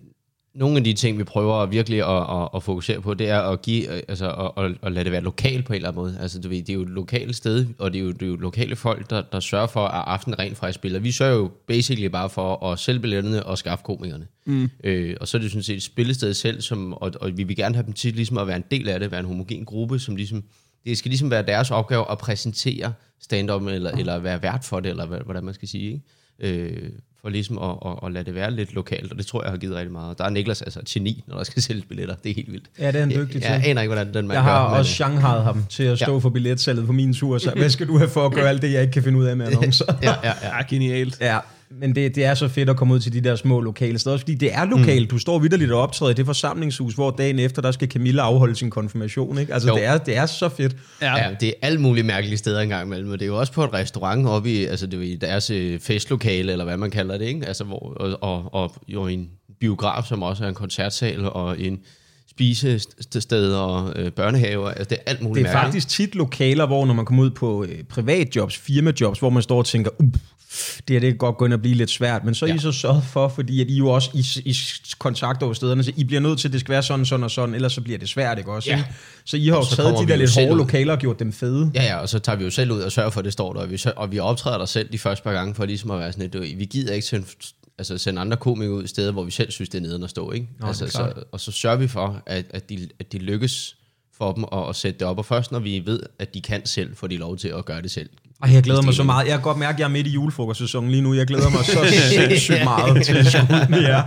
nogle 0.55 0.77
af 0.77 0.85
de 0.85 0.93
ting, 0.93 1.19
vi 1.19 1.25
prøver 1.25 1.67
virkelig 1.67 1.99
at, 1.99 2.43
at, 2.43 2.49
at 2.55 2.62
fokusere 2.62 3.01
på, 3.01 3.15
det 3.15 3.29
er 3.29 3.41
at 3.41 3.62
give, 3.62 3.97
øh, 3.97 4.03
altså 4.09 4.53
at, 4.57 4.65
at, 4.65 4.73
at 4.83 4.93
lade 4.93 5.05
det 5.05 5.12
være 5.12 5.21
lokalt 5.21 5.67
på 5.67 5.73
en 5.73 5.77
eller 5.77 5.88
anden 5.88 6.03
måde. 6.03 6.19
Altså, 6.21 6.41
du 6.41 6.49
ved, 6.49 6.59
det 6.59 6.71
er 6.71 6.75
jo 6.75 6.83
et 6.83 6.88
lokalt 6.88 7.37
sted, 7.37 7.67
og 7.79 7.93
det 7.93 7.99
er 7.99 8.03
jo, 8.03 8.11
det 8.11 8.23
er 8.23 8.27
jo 8.27 8.37
lokale 8.37 8.77
folk, 8.77 9.11
der, 9.11 9.23
der 9.33 9.41
sørger 9.41 9.67
for, 9.67 9.85
at 9.85 10.05
aftenen 10.07 10.38
rent 10.38 10.57
faktisk 10.57 10.75
spiller. 10.75 10.99
Vi 11.01 11.12
sørger 11.12 11.35
jo 11.35 11.51
basically 11.67 12.07
bare 12.07 12.31
for 12.31 12.67
at 12.67 12.79
sælge 12.79 13.01
billetterne 13.01 13.47
og 13.47 13.59
skaffe 13.59 13.85
komikerne. 13.85 14.27
Mm. 14.45 14.71
Øh, 14.85 15.17
og 15.21 15.29
så 15.29 15.37
er 15.37 15.41
det 15.41 15.51
sådan 15.51 15.62
set 15.62 15.77
et 15.77 15.83
spillested 15.83 16.35
selv, 16.35 16.61
som, 16.61 16.93
og, 16.93 17.12
og 17.21 17.37
vi 17.37 17.43
vil 17.43 17.57
gerne 17.57 17.75
have 17.75 17.87
dem 17.87 17.93
til 17.93 18.15
ligesom 18.15 18.38
at 18.38 18.47
være 18.47 18.57
en 18.57 18.65
del 18.71 18.88
af 18.88 19.01
det, 19.01 19.11
være 19.11 19.21
en 19.21 19.27
homogen 19.27 19.65
gruppe, 19.65 19.99
som 19.99 20.17
ligesom, 20.17 20.45
det 20.85 20.99
skal 20.99 21.09
ligesom 21.09 21.31
være 21.31 21.47
deres 21.47 21.71
opgave 21.71 22.11
at 22.11 22.19
præsentere 22.19 22.93
stand-up, 23.21 23.62
eller, 23.62 23.91
eller 23.91 24.19
være 24.19 24.43
vært 24.43 24.65
for 24.65 24.81
det, 24.81 24.91
eller 24.91 25.07
hvad, 25.07 25.19
hvordan 25.25 25.45
man 25.45 25.55
skal 25.55 25.69
sige, 25.69 25.93
ikke? 25.93 26.03
Øh, 26.59 26.91
for 27.23 27.29
ligesom 27.29 27.59
at, 27.59 27.71
at, 27.87 27.93
at 28.07 28.13
lade 28.13 28.25
det 28.25 28.35
være 28.35 28.51
lidt 28.51 28.75
lokalt, 28.75 29.13
og 29.13 29.19
det 29.19 29.27
tror 29.27 29.43
jeg 29.43 29.51
har 29.51 29.59
givet 29.59 29.77
rigtig 29.77 29.93
meget. 29.93 30.19
Der 30.19 30.25
er 30.25 30.31
Niklas 30.31 30.63
altså 30.63 30.81
et 30.81 30.87
geni, 30.87 31.25
når 31.27 31.37
der 31.37 31.45
skal 31.45 31.63
sælges 31.69 31.85
billetter. 31.85 32.15
Det 32.15 32.31
er 32.31 32.35
helt 32.35 32.53
vildt. 32.53 32.67
Ja, 32.79 32.87
det 32.87 32.95
er 32.97 33.01
han 33.01 33.11
dygtig 33.11 33.35
jeg, 33.35 33.43
til. 33.43 33.51
Jeg 33.51 33.63
aner 33.65 33.83
ikke, 33.83 33.95
hvordan 33.95 34.15
den 34.15 34.27
man 34.29 34.35
Jeg 34.35 34.45
gør. 34.45 34.51
har 34.51 34.69
men, 34.69 34.79
også 34.79 34.93
Shanghai 34.95 35.43
ham 35.43 35.65
til 35.71 35.83
at 35.83 35.99
stå 35.99 36.13
Ja. 36.13 36.19
for 36.19 36.31
billetsalget 36.31 36.87
på 36.87 36.93
min 36.93 37.15
tur, 37.15 37.39
så 37.39 37.51
hvad 37.57 37.71
skal 37.71 37.87
du 37.89 37.99
have 37.99 38.11
for 38.11 38.27
at 38.27 38.33
gøre 38.33 38.49
alt 38.49 38.63
det, 38.63 38.73
jeg 38.73 38.81
ikke 38.83 38.93
kan 38.93 39.03
finde 39.03 39.19
ud 39.19 39.25
af 39.25 39.37
med 39.37 39.47
annoncer? 39.53 39.85
ja, 40.03 40.11
ja, 40.23 40.33
ja. 40.43 40.57
Ja, 40.57 40.63
genialt. 40.71 41.19
Ja, 41.21 41.39
men 41.81 41.95
det, 41.95 42.15
det 42.15 42.25
er 42.25 42.35
så 42.35 42.49
fedt 42.49 42.69
at 42.71 42.77
komme 42.77 42.95
ud 42.95 43.01
til 43.01 43.13
de 43.13 43.21
der 43.21 43.37
små 43.37 43.61
lokale 43.61 43.99
steder, 43.99 44.17
fordi 44.17 44.35
det 44.35 44.55
er 44.55 44.65
lokalt. 44.65 45.11
Du 45.11 45.19
står 45.19 45.39
vidderligt 45.39 45.73
og 45.73 45.81
optræder 45.81 46.11
i 46.11 46.15
det 46.15 46.27
forsamlingshus, 46.27 46.95
hvor 46.95 47.11
dagen 47.11 47.39
efter, 47.39 47.63
der 47.63 47.71
skal 47.73 47.89
Camilla 47.89 48.23
afholde 48.23 48.57
sin 48.57 48.71
konfirmation. 48.71 49.39
Ikke? 49.39 49.55
Altså, 49.55 49.69
Jo. 49.69 49.75
det 49.75 49.85
er, 49.85 49.99
det 49.99 50.17
er 50.17 50.27
så 50.27 50.49
fedt. 50.49 50.77
Ja. 51.03 51.17
Ja, 51.17 51.35
det 51.41 51.49
er 51.49 51.53
alle 51.63 51.81
mulige 51.81 52.05
mærkelige 52.05 52.39
steder 52.39 52.61
engang 52.61 52.87
imellem, 52.87 53.11
og 53.11 53.19
det 53.19 53.25
er 53.25 53.29
jo 53.29 53.39
også 53.39 53.53
på 53.53 53.65
et 53.65 53.73
restaurant 53.73 54.27
oppe 54.27 54.51
i, 54.53 54.65
altså 54.65 54.87
det 54.87 54.99
er 54.99 55.03
i 55.03 55.17
deres 55.17 55.51
øh, 55.51 55.81
festlokale, 55.81 56.53
eller 56.53 56.65
hvad 56.65 56.77
man 56.77 56.91
kalder 56.91 57.19
det, 57.19 57.25
ikke? 57.27 57.47
Altså, 57.47 57.65
hvor, 57.65 57.79
og, 58.01 58.19
og, 58.23 58.55
og 58.55 58.75
jo 58.89 59.07
en 59.07 59.29
biograf, 59.61 60.05
som 60.05 60.23
også 60.23 60.45
er 60.45 60.49
en 60.49 60.55
koncertsal, 60.55 61.25
og 61.29 61.61
en 61.61 61.79
spisested 62.31 63.53
og 63.55 63.93
øh, 63.97 64.11
børnehaver, 64.13 64.69
altså 64.71 64.85
det 64.85 64.99
er 65.07 65.11
alt 65.11 65.23
muligt 65.23 65.45
Det 65.45 65.51
er 65.51 65.55
mærkeligt. 65.55 65.65
faktisk 65.85 65.89
tit 65.89 66.15
lokaler, 66.15 66.67
hvor 66.67 66.87
når 66.87 66.95
man 66.95 67.05
kommer 67.05 67.23
ud 67.23 67.31
på 67.31 67.65
øh, 67.65 67.83
privatjobs, 67.85 68.57
firmajobs, 68.59 69.19
hvor 69.19 69.31
man 69.31 69.43
står 69.43 69.59
og 69.59 69.67
tænker, 69.67 69.91
det 70.88 70.95
her 70.95 71.01
det 71.01 71.11
kan 71.11 71.17
godt 71.17 71.37
gå 71.37 71.45
ind 71.45 71.53
og 71.53 71.61
blive 71.61 71.75
lidt 71.75 71.91
svært, 71.91 72.25
men 72.25 72.35
så 72.35 72.45
er 72.45 72.49
ja. 72.49 72.55
I 72.55 72.59
så 72.59 72.73
sørget 72.73 73.05
for, 73.05 73.29
fordi 73.29 73.61
at 73.61 73.71
I 73.71 73.77
jo 73.77 73.88
også 73.88 74.11
I, 74.15 74.51
I 74.51 74.57
kontakter 74.99 75.47
over 75.47 75.55
stederne, 75.55 75.85
så 75.85 75.93
I 75.97 76.05
bliver 76.05 76.21
nødt 76.21 76.38
til, 76.38 76.49
at 76.49 76.53
det 76.53 76.61
skal 76.61 76.73
være 76.73 76.83
sådan, 76.83 77.07
sådan 77.07 77.25
og 77.25 77.31
sådan, 77.31 77.55
ellers 77.55 77.73
så 77.73 77.81
bliver 77.81 77.99
det 77.99 78.09
svært, 78.09 78.38
ikke 78.38 78.53
også? 78.53 78.71
Ja. 78.71 78.77
Ikke? 78.77 78.91
Så 79.25 79.37
I 79.37 79.47
har 79.47 79.55
jo 79.55 79.59
Og 79.59 79.67
så 79.67 79.77
taget 79.77 79.95
de 79.99 80.07
der 80.07 80.15
jo 80.15 80.21
lidt 80.21 80.35
hårde 80.35 80.53
ud. 80.53 80.57
lokaler 80.57 80.93
og 80.93 80.99
gjort 80.99 81.19
dem 81.19 81.33
fede. 81.33 81.71
Ja, 81.75 81.83
ja, 81.83 81.97
og 81.97 82.09
så 82.09 82.19
tager 82.19 82.37
vi 82.37 82.45
jo 82.45 82.51
selv 82.51 82.73
ud 82.73 82.81
og 82.81 82.93
sørger 82.93 83.11
for, 83.11 83.19
at 83.21 83.25
det 83.25 83.33
står 83.33 83.53
der, 83.53 83.61
og 83.61 83.71
vi, 83.71 83.85
og 83.97 84.12
vi 84.12 84.19
optræder 84.19 84.59
der 84.59 84.67
selv 84.67 84.93
de 84.93 84.99
første 84.99 85.23
par 85.23 85.33
gange, 85.33 85.55
for 85.55 85.65
ligesom 85.65 85.91
at 85.91 85.99
være 85.99 86.12
sådan 86.12 86.31
lidt, 86.31 86.59
vi 86.59 86.65
gider 86.65 86.95
ikke 86.95 87.07
sende, 87.07 87.27
altså 87.79 87.99
sende 87.99 88.21
andre 88.21 88.37
komikere 88.37 88.75
ud 88.75 88.85
i 88.85 88.87
steder, 88.87 89.12
hvor 89.12 89.25
vi 89.25 89.31
selv 89.31 89.51
synes, 89.51 89.69
det 89.69 89.79
er 89.79 89.83
neden 89.83 90.03
at 90.03 90.11
stå, 90.11 90.33
ikke? 90.33 90.49
Nå, 90.61 90.67
altså, 90.67 90.87
så, 90.87 91.12
og 91.33 91.41
så 91.41 91.53
sørger 91.53 91.77
vi 91.77 91.88
for, 91.88 92.23
at, 92.27 92.45
at, 92.51 92.69
de, 92.69 92.88
at 93.01 93.12
de 93.12 93.19
lykkes 93.19 93.77
for 94.19 94.33
dem 94.33 94.45
at, 94.53 94.69
at 94.69 94.77
sætte 94.77 94.99
det 94.99 95.07
op, 95.07 95.19
og 95.19 95.25
først 95.25 95.53
når 95.53 95.59
vi 95.59 95.83
ved, 95.87 96.01
at 96.19 96.35
de 96.35 96.41
kan 96.41 96.67
selv, 96.67 96.97
får 96.97 97.07
de 97.07 97.17
lov 97.17 97.37
til 97.37 97.49
at 97.49 97.65
gøre 97.65 97.83
det 97.83 97.91
selv. 97.91 98.11
Ej, 98.42 98.52
jeg 98.52 98.62
glæder 98.62 98.83
mig 98.83 98.94
så 98.94 99.02
meget. 99.02 99.26
Jeg 99.26 99.35
kan 99.35 99.42
godt 99.42 99.59
mærke, 99.59 99.74
at 99.76 99.81
jeg 99.81 99.85
er 99.85 99.88
midt 99.88 100.07
i 100.07 100.11
julefrokostsæsonen 100.11 100.90
lige 100.90 101.02
nu. 101.02 101.14
Jeg 101.14 101.26
glæder 101.26 101.50
mig 101.50 101.64
så 101.64 101.78
sindssygt 102.14 102.64
meget 102.64 103.05
til 103.05 103.14
med 103.70 103.81
jer. 103.83 104.02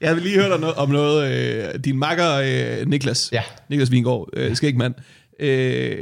Jeg 0.00 0.14
vil 0.14 0.22
lige 0.22 0.34
høre 0.34 0.50
dig 0.50 0.60
noget, 0.60 0.76
om 0.76 0.88
noget. 0.90 1.32
Øh, 1.32 1.84
din 1.84 1.98
makker, 1.98 2.32
øh, 2.34 2.86
Niklas. 2.88 3.28
Ja. 3.32 3.42
Niklas 3.70 3.90
Vingård, 3.90 4.28
øh, 4.32 4.56
skægmand. 4.56 4.94
Øh, 5.40 5.98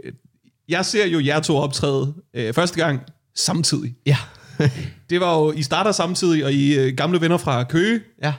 jeg 0.68 0.85
ser 0.85 1.07
jo 1.07 1.20
jer 1.24 1.40
to 1.40 1.57
optræde 1.57 2.14
øh, 2.35 2.54
første 2.54 2.76
gang 2.76 3.00
samtidig. 3.37 3.94
Ja. 4.07 4.16
Det 5.11 5.20
var 5.20 5.38
jo, 5.38 5.52
I 5.52 5.62
starter 5.62 5.92
samtidig, 5.92 6.44
og 6.44 6.52
I 6.52 6.74
er 6.78 6.90
gamle 6.90 7.20
venner 7.20 7.37
fra 7.37 7.64
Køge. 7.64 8.00
ja. 8.22 8.33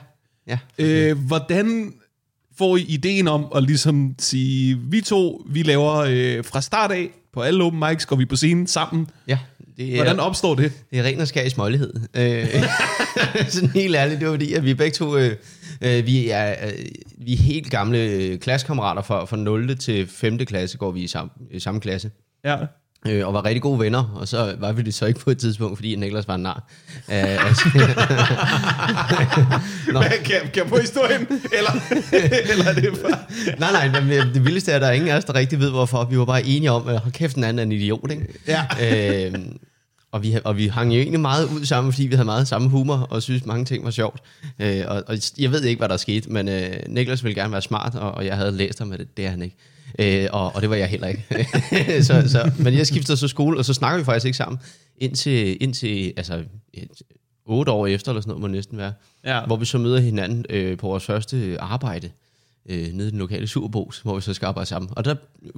Ja. 0.48 0.58
Øh, 0.78 1.18
hvordan 1.18 1.92
får 2.58 2.76
I 2.76 2.80
ideen 2.88 3.28
om 3.28 3.46
at 3.54 3.62
ligesom 3.62 4.14
sige, 4.18 4.78
vi 4.78 5.00
to, 5.00 5.46
vi 5.50 5.62
laver 5.62 5.94
øh, 5.96 6.44
fra 6.44 6.60
start 6.60 6.90
af, 6.92 7.10
på 7.32 7.40
alle 7.40 7.64
open 7.64 7.82
mics 7.88 8.06
går 8.06 8.16
vi 8.16 8.24
på 8.24 8.36
scenen 8.36 8.66
sammen. 8.66 9.06
Ja, 9.28 9.38
det 9.76 9.92
er, 9.92 9.96
Hvordan 9.96 10.20
opstår 10.20 10.54
det? 10.54 10.72
det 10.90 10.98
er 10.98 11.02
ren 11.02 11.20
og 11.20 11.28
skær 11.28 11.42
i 11.42 11.50
smålighed. 11.50 11.94
Øh, 12.14 12.46
sådan 13.48 13.68
helt 13.68 13.96
ærligt, 13.96 14.20
det 14.20 14.28
var 14.28 14.32
fordi, 14.32 14.54
at 14.54 14.64
vi 14.64 14.74
begge 14.74 14.94
to, 14.94 15.16
øh, 15.16 15.36
øh, 15.82 16.06
vi, 16.06 16.30
er, 16.30 16.66
øh, 16.66 16.72
vi 17.18 17.32
er 17.32 17.36
helt 17.36 17.70
gamle 17.70 17.98
øh, 17.98 18.38
klassekammerater 18.38 19.02
fra, 19.02 19.24
fra 19.24 19.36
0. 19.36 19.78
til 19.78 20.06
5. 20.06 20.38
klasse, 20.38 20.78
går 20.78 20.90
vi 20.90 21.00
i 21.00 21.06
samme, 21.06 21.30
i 21.50 21.60
samme 21.60 21.80
klasse. 21.80 22.10
Ja. 22.44 22.56
Øh, 23.06 23.26
og 23.26 23.34
var 23.34 23.44
rigtig 23.44 23.62
gode 23.62 23.78
venner, 23.78 24.12
og 24.14 24.28
så 24.28 24.54
var 24.58 24.72
vi 24.72 24.82
det 24.82 24.94
så 24.94 25.06
ikke 25.06 25.20
på 25.20 25.30
et 25.30 25.38
tidspunkt, 25.38 25.78
fordi 25.78 25.96
Niklas 25.96 26.28
var 26.28 26.34
en 26.34 26.42
nar. 26.42 26.70
Øh, 27.10 27.46
altså, 27.46 27.64
Nå. 29.92 30.00
Kan, 30.00 30.10
kan 30.24 30.40
jeg 30.56 30.68
få 30.68 30.78
historien? 30.80 31.26
Eller, 31.30 31.72
eller 32.52 32.64
er 32.64 32.74
det 32.74 32.98
bare... 33.02 33.18
nej, 33.58 33.88
nej, 33.88 34.00
men 34.00 34.12
øh, 34.12 34.34
det 34.34 34.44
vildeste 34.44 34.72
er, 34.72 34.76
at 34.76 34.82
der 34.82 34.88
er 34.88 34.92
ingen 34.92 35.10
af 35.10 35.16
os, 35.16 35.24
der 35.24 35.34
rigtig 35.34 35.60
ved, 35.60 35.70
hvorfor. 35.70 36.04
Vi 36.04 36.18
var 36.18 36.24
bare 36.24 36.44
enige 36.44 36.70
om, 36.70 36.88
at 36.88 36.98
hold 36.98 37.12
kæft, 37.12 37.34
den 37.34 37.44
anden 37.44 37.58
er 37.58 37.62
en 37.62 37.72
idiot, 37.72 38.10
ikke? 38.10 38.26
Ja. 38.46 38.64
øh, 39.26 39.34
og, 40.12 40.22
vi, 40.22 40.36
og 40.44 40.56
vi 40.56 40.66
hang 40.66 40.94
jo 40.94 41.00
egentlig 41.00 41.20
meget 41.20 41.48
ud 41.48 41.64
sammen, 41.64 41.92
fordi 41.92 42.06
vi 42.06 42.14
havde 42.14 42.24
meget 42.26 42.48
samme 42.48 42.68
humor, 42.68 43.06
og 43.10 43.22
synes 43.22 43.46
mange 43.46 43.64
ting 43.64 43.84
var 43.84 43.90
sjovt. 43.90 44.20
Øh, 44.58 44.84
og, 44.88 45.02
og 45.06 45.16
jeg 45.38 45.52
ved 45.52 45.62
ikke, 45.64 45.78
hvad 45.78 45.88
der 45.88 45.96
skete, 45.96 46.30
men 46.30 46.48
øh, 46.48 46.70
Niklas 46.88 47.24
ville 47.24 47.34
gerne 47.34 47.52
være 47.52 47.62
smart, 47.62 47.94
og, 47.94 48.12
og 48.12 48.26
jeg 48.26 48.36
havde 48.36 48.52
læst 48.52 48.78
ham, 48.78 48.92
at 48.92 48.98
det, 48.98 49.16
det 49.16 49.26
er 49.26 49.30
han 49.30 49.42
ikke. 49.42 49.56
Øh, 49.98 50.26
og, 50.32 50.54
og 50.54 50.62
det 50.62 50.70
var 50.70 50.76
jeg 50.76 50.88
heller 50.88 51.06
ikke. 51.08 51.24
så, 52.08 52.22
så, 52.28 52.52
men 52.58 52.74
jeg 52.74 52.86
skiftede 52.86 53.16
så 53.16 53.28
skole, 53.28 53.58
og 53.58 53.64
så 53.64 53.74
snakker 53.74 53.98
vi 53.98 54.04
faktisk 54.04 54.26
ikke 54.26 54.36
sammen, 54.36 54.58
indtil, 54.98 55.62
indtil 55.62 56.12
altså, 56.16 56.42
et, 56.74 56.88
otte 57.46 57.72
år 57.72 57.86
efter, 57.86 58.10
eller 58.10 58.20
sådan 58.20 58.28
noget 58.30 58.40
må 58.40 58.46
næsten 58.46 58.78
være, 58.78 58.92
Ja. 59.24 59.46
hvor 59.46 59.56
vi 59.56 59.64
så 59.64 59.78
møder 59.78 60.00
hinanden 60.00 60.44
øh, 60.50 60.78
på 60.78 60.86
vores 60.86 61.04
første 61.04 61.56
arbejde 61.60 62.10
øh, 62.68 62.92
nede 62.92 63.08
i 63.08 63.10
den 63.10 63.18
lokale 63.18 63.46
Superbos, 63.46 64.00
hvor 64.00 64.14
vi 64.14 64.20
så 64.20 64.34
skal 64.34 64.46
arbejde 64.46 64.68
sammen. 64.68 64.90
Og 64.96 65.04
der, 65.04 65.14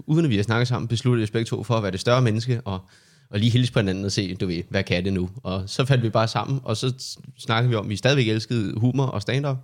uden 0.07 0.25
at 0.25 0.31
vi 0.31 0.37
har 0.37 0.43
snakket 0.43 0.69
sammen, 0.69 0.89
besluttede 0.89 1.27
vi 1.27 1.33
begge 1.33 1.47
to 1.49 1.63
for 1.65 1.75
at 1.75 1.83
være 1.83 1.93
det 1.93 2.01
større 2.01 2.23
menneske, 2.23 2.61
og, 2.65 2.79
og 3.31 3.39
lige 3.39 3.51
hilse 3.51 3.73
på 3.73 3.79
hinanden 3.79 4.05
og 4.05 4.13
se, 4.13 4.35
du 4.35 4.47
ved, 4.47 4.63
hvad 4.69 4.83
kan 4.83 5.05
det 5.05 5.13
nu? 5.13 5.31
Og 5.43 5.63
så 5.67 5.85
faldt 5.85 6.03
vi 6.03 6.09
bare 6.11 6.29
sammen, 6.29 6.61
og 6.65 6.77
så 6.77 6.93
snakkede 7.39 7.71
vi 7.71 7.75
om, 7.77 7.85
at 7.87 7.91
vi 7.91 7.97
stadigvæk 7.97 8.29
elskede 8.29 8.73
humor 8.77 9.07
og 9.07 9.23
stand-up, 9.23 9.57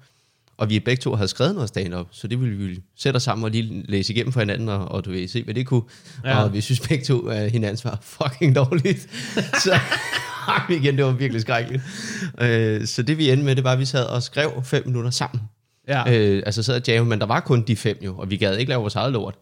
og 0.58 0.70
vi 0.70 0.80
begge 0.80 1.00
to 1.00 1.14
havde 1.14 1.28
skrevet 1.28 1.54
noget 1.54 1.68
stand-up, 1.68 2.06
så 2.10 2.28
det 2.28 2.40
ville 2.40 2.56
vi 2.56 2.80
sætte 2.96 3.16
os 3.16 3.22
sammen 3.22 3.44
og 3.44 3.50
lige 3.50 3.84
læse 3.88 4.12
igennem 4.12 4.32
for 4.32 4.40
hinanden, 4.40 4.68
og, 4.68 4.88
og 4.88 5.04
du 5.04 5.10
ved, 5.10 5.28
se 5.28 5.44
hvad 5.44 5.54
det 5.54 5.66
kunne. 5.66 5.82
Ja. 6.24 6.42
Og 6.42 6.52
vi 6.52 6.60
synes 6.60 6.80
begge 6.80 7.04
to, 7.04 7.26
at 7.28 7.50
hinandens 7.50 7.84
var 7.84 7.98
fucking 8.02 8.56
dårligt. 8.56 9.08
så 9.64 9.78
vi 10.68 10.74
igen, 10.82 10.96
det 10.96 11.04
var 11.04 11.12
virkelig 11.12 11.42
skrækkeligt. 11.42 11.82
Øh, 12.40 12.86
så 12.86 13.02
det 13.02 13.18
vi 13.18 13.30
endte 13.30 13.44
med, 13.44 13.56
det 13.56 13.64
var, 13.64 13.72
at 13.72 13.78
vi 13.78 13.84
sad 13.84 14.04
og 14.04 14.22
skrev 14.22 14.62
fem 14.64 14.86
minutter 14.86 15.10
sammen. 15.10 15.42
Ja. 15.88 16.14
Øh, 16.14 16.42
altså 16.46 16.62
sad 16.62 16.76
og 16.76 16.82
jamme, 16.88 17.08
men 17.08 17.18
der 17.18 17.26
var 17.26 17.40
kun 17.40 17.62
de 17.62 17.76
fem 17.76 17.98
jo, 18.04 18.18
og 18.18 18.30
vi 18.30 18.36
gad 18.36 18.56
ikke 18.56 18.68
lave 18.68 18.80
vores 18.80 18.94
eget 18.94 19.12
lort. 19.12 19.34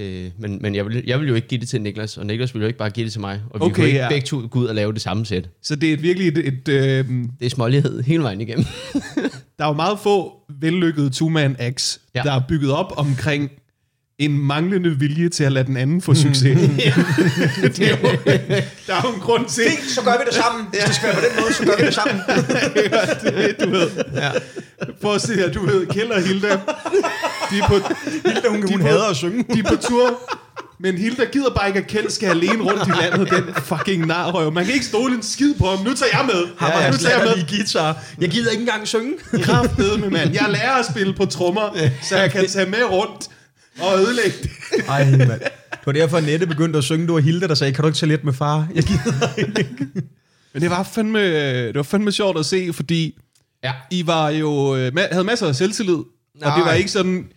Øh, 0.00 0.30
men 0.38 0.58
men 0.62 0.74
jeg, 0.74 0.84
ville, 0.86 1.02
jeg 1.06 1.18
ville 1.18 1.28
jo 1.28 1.34
ikke 1.34 1.48
give 1.48 1.60
det 1.60 1.68
til 1.68 1.80
Niklas, 1.80 2.18
og 2.18 2.26
Niklas 2.26 2.54
ville 2.54 2.64
jo 2.64 2.66
ikke 2.66 2.78
bare 2.78 2.90
give 2.90 3.04
det 3.04 3.12
til 3.12 3.20
mig. 3.20 3.40
Og 3.50 3.60
vi 3.60 3.64
Okay, 3.64 3.74
kunne 3.74 3.86
ikke 3.86 3.98
ja. 3.98 4.08
begge 4.08 4.26
to 4.26 4.42
gå 4.50 4.58
ud 4.58 4.66
og 4.66 4.74
lave 4.74 4.92
det 4.92 5.00
samme 5.02 5.26
sæt. 5.26 5.48
Så 5.62 5.76
det 5.76 5.88
er 5.88 5.92
et 5.92 6.02
virkelig 6.02 6.28
et... 6.28 6.38
et 6.38 6.68
øh, 6.68 7.04
Det 7.40 7.46
er 7.46 7.50
smålighed 7.50 8.02
hele 8.02 8.22
vejen 8.22 8.40
igennem. 8.40 8.64
der 9.58 9.64
er 9.64 9.68
jo 9.68 9.72
meget 9.74 9.98
få 9.98 10.32
vellykkede 10.60 11.10
two-man 11.10 11.56
acts. 11.58 12.00
Ja. 12.14 12.22
der 12.22 12.32
er 12.32 12.40
bygget 12.48 12.72
op 12.72 12.92
omkring 12.96 13.50
en 14.20 14.38
manglende 14.38 14.98
vilje 14.98 15.28
til 15.28 15.44
at 15.44 15.52
lade 15.52 15.66
den 15.66 15.76
anden 15.76 16.02
få 16.02 16.14
succes. 16.14 16.58
det 17.76 17.80
er 17.80 17.90
jo, 17.90 17.96
der 18.86 18.94
er 18.94 19.02
jo 19.04 19.14
en 19.14 19.20
grund 19.20 19.46
til, 19.46 19.64
Så 19.88 20.00
gør 20.04 20.12
vi 20.12 20.24
det 20.26 20.34
sammen. 20.34 20.66
Hvis 20.70 20.80
det 20.84 20.94
skal 20.94 21.08
være 21.08 21.16
på 21.16 21.26
den 21.28 21.42
måde, 21.42 21.54
så 21.54 21.64
gør 21.64 21.76
vi 21.78 21.86
det 21.86 21.94
sammen. 21.94 22.20
det, 23.46 23.56
du 23.64 23.70
ved. 23.70 23.90
Ja. 24.14 25.18
Se 25.18 25.34
her, 25.34 25.52
du 25.52 25.66
ved, 25.66 25.86
Kjeld 25.86 26.10
og 26.10 26.22
Hilda, 26.22 26.48
de 27.50 27.58
er 27.58 27.66
på, 27.68 27.74
Hilda, 28.28 28.48
hun, 28.48 28.70
hun 28.70 28.80
hader 28.80 29.04
at 29.10 29.16
synge. 29.16 29.44
de 29.54 29.58
er 29.58 29.62
på 29.68 29.76
tur, 29.76 30.20
men 30.80 30.98
Hilda 30.98 31.24
gider 31.24 31.50
bare 31.50 31.68
ikke, 31.68 31.80
at 31.80 31.86
Kjeld 31.86 32.10
skal 32.10 32.28
alene 32.28 32.62
rundt 32.62 32.88
i 32.88 32.90
landet, 33.02 33.30
den 33.30 33.44
fucking 33.64 34.06
narrøv. 34.06 34.52
Man 34.52 34.64
kan 34.64 34.74
ikke 34.74 34.86
stole 34.86 35.14
en 35.14 35.22
skid 35.22 35.54
på 35.54 35.66
ham. 35.66 35.78
Nu 35.84 35.94
tager 35.94 36.18
jeg 36.18 36.26
med. 36.26 36.42
Ja, 36.60 36.66
nu 36.66 36.82
jeg 36.84 36.94
tager 36.94 37.16
jeg 37.16 37.24
med. 37.26 37.34
lige 37.34 37.56
guitar. 37.56 37.98
Jeg 38.20 38.28
gider 38.28 38.50
ikke 38.50 38.60
engang 38.60 38.88
synge. 38.88 39.12
Kraftedeme, 39.42 40.10
mand. 40.10 40.32
Jeg 40.32 40.46
lærer 40.48 40.72
at 40.72 40.86
spille 40.90 41.14
på 41.14 41.26
trommer, 41.26 41.76
så 42.02 42.16
jeg 42.16 42.30
kan 42.30 42.48
tage 42.48 42.66
med 42.70 42.84
rundt 42.90 43.28
og 43.80 43.98
ødelægge 43.98 44.36
det. 44.42 44.50
Ej, 44.88 45.10
mand. 45.10 45.40
Det 45.70 45.86
var 45.86 45.92
derfor, 45.92 46.20
Nette 46.20 46.46
begyndte 46.46 46.78
at 46.78 46.84
synge. 46.84 47.06
Det 47.06 47.14
var 47.14 47.20
Hilda, 47.20 47.46
der 47.46 47.54
sagde, 47.54 47.72
kan 47.72 47.82
du 47.82 47.88
ikke 47.88 47.98
tage 47.98 48.08
lidt 48.08 48.24
med 48.24 48.32
far? 48.32 48.68
Jeg 48.74 48.82
gider 48.84 49.34
ikke. 49.38 49.86
Men 50.52 50.62
det 50.62 50.70
var 50.70 50.82
fandme, 50.82 51.20
det 51.66 51.74
var 51.74 51.82
fandme 51.82 52.12
sjovt 52.12 52.38
at 52.38 52.46
se, 52.46 52.72
fordi 52.72 53.18
ja. 53.64 53.72
I 53.90 54.06
var 54.06 54.28
jo, 54.30 54.76
øh, 54.76 54.92
havde 55.12 55.24
masser 55.24 55.46
af 55.48 55.54
selvtillid, 55.54 55.94
og 55.94 56.06
Nej. 56.40 56.56
det 56.56 56.64
var 56.64 56.72
ikke 56.72 56.90
sådan, 56.90 57.28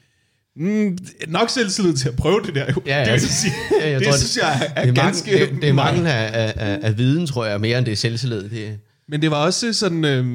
mm, 0.56 0.98
nok 1.28 1.50
selvtillid 1.50 1.94
til 1.94 2.10
at 2.10 2.16
prøve 2.16 2.42
det 2.46 2.56
der 2.56 2.66
jo. 2.76 2.82
Ja, 2.86 3.00
ja. 3.04 3.14
Det, 3.14 3.22
sige, 3.22 3.54
Ja, 3.82 3.90
jeg 3.90 4.00
det 4.00 4.08
tror, 4.08 4.18
synes 4.18 4.38
jeg 4.38 4.72
er, 4.76 4.82
det 4.82 4.90
er, 4.90 5.04
ganske... 5.04 5.32
mange, 5.32 5.46
det, 5.46 5.62
det 5.62 5.70
er 5.70 5.74
mangel 5.74 6.08
af, 6.08 6.30
af, 6.34 6.54
af, 6.56 6.80
af 6.82 6.98
viden, 6.98 7.28
tror 7.28 7.46
jeg, 7.46 7.62
mere 7.62 7.78
end 7.78 7.86
det 7.86 7.92
er 7.92 7.96
selvtillid. 7.96 8.50
Det, 8.50 8.80
Men 9.08 9.22
det 9.22 9.32
var 9.32 9.38
også 9.38 9.74
sådan, 9.74 10.06
øh, 10.06 10.26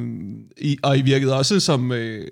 I, 0.58 0.78
og 0.82 0.98
I 0.98 1.02
virkede 1.02 1.36
også 1.36 1.60
som 1.60 1.92
øh, 1.92 2.26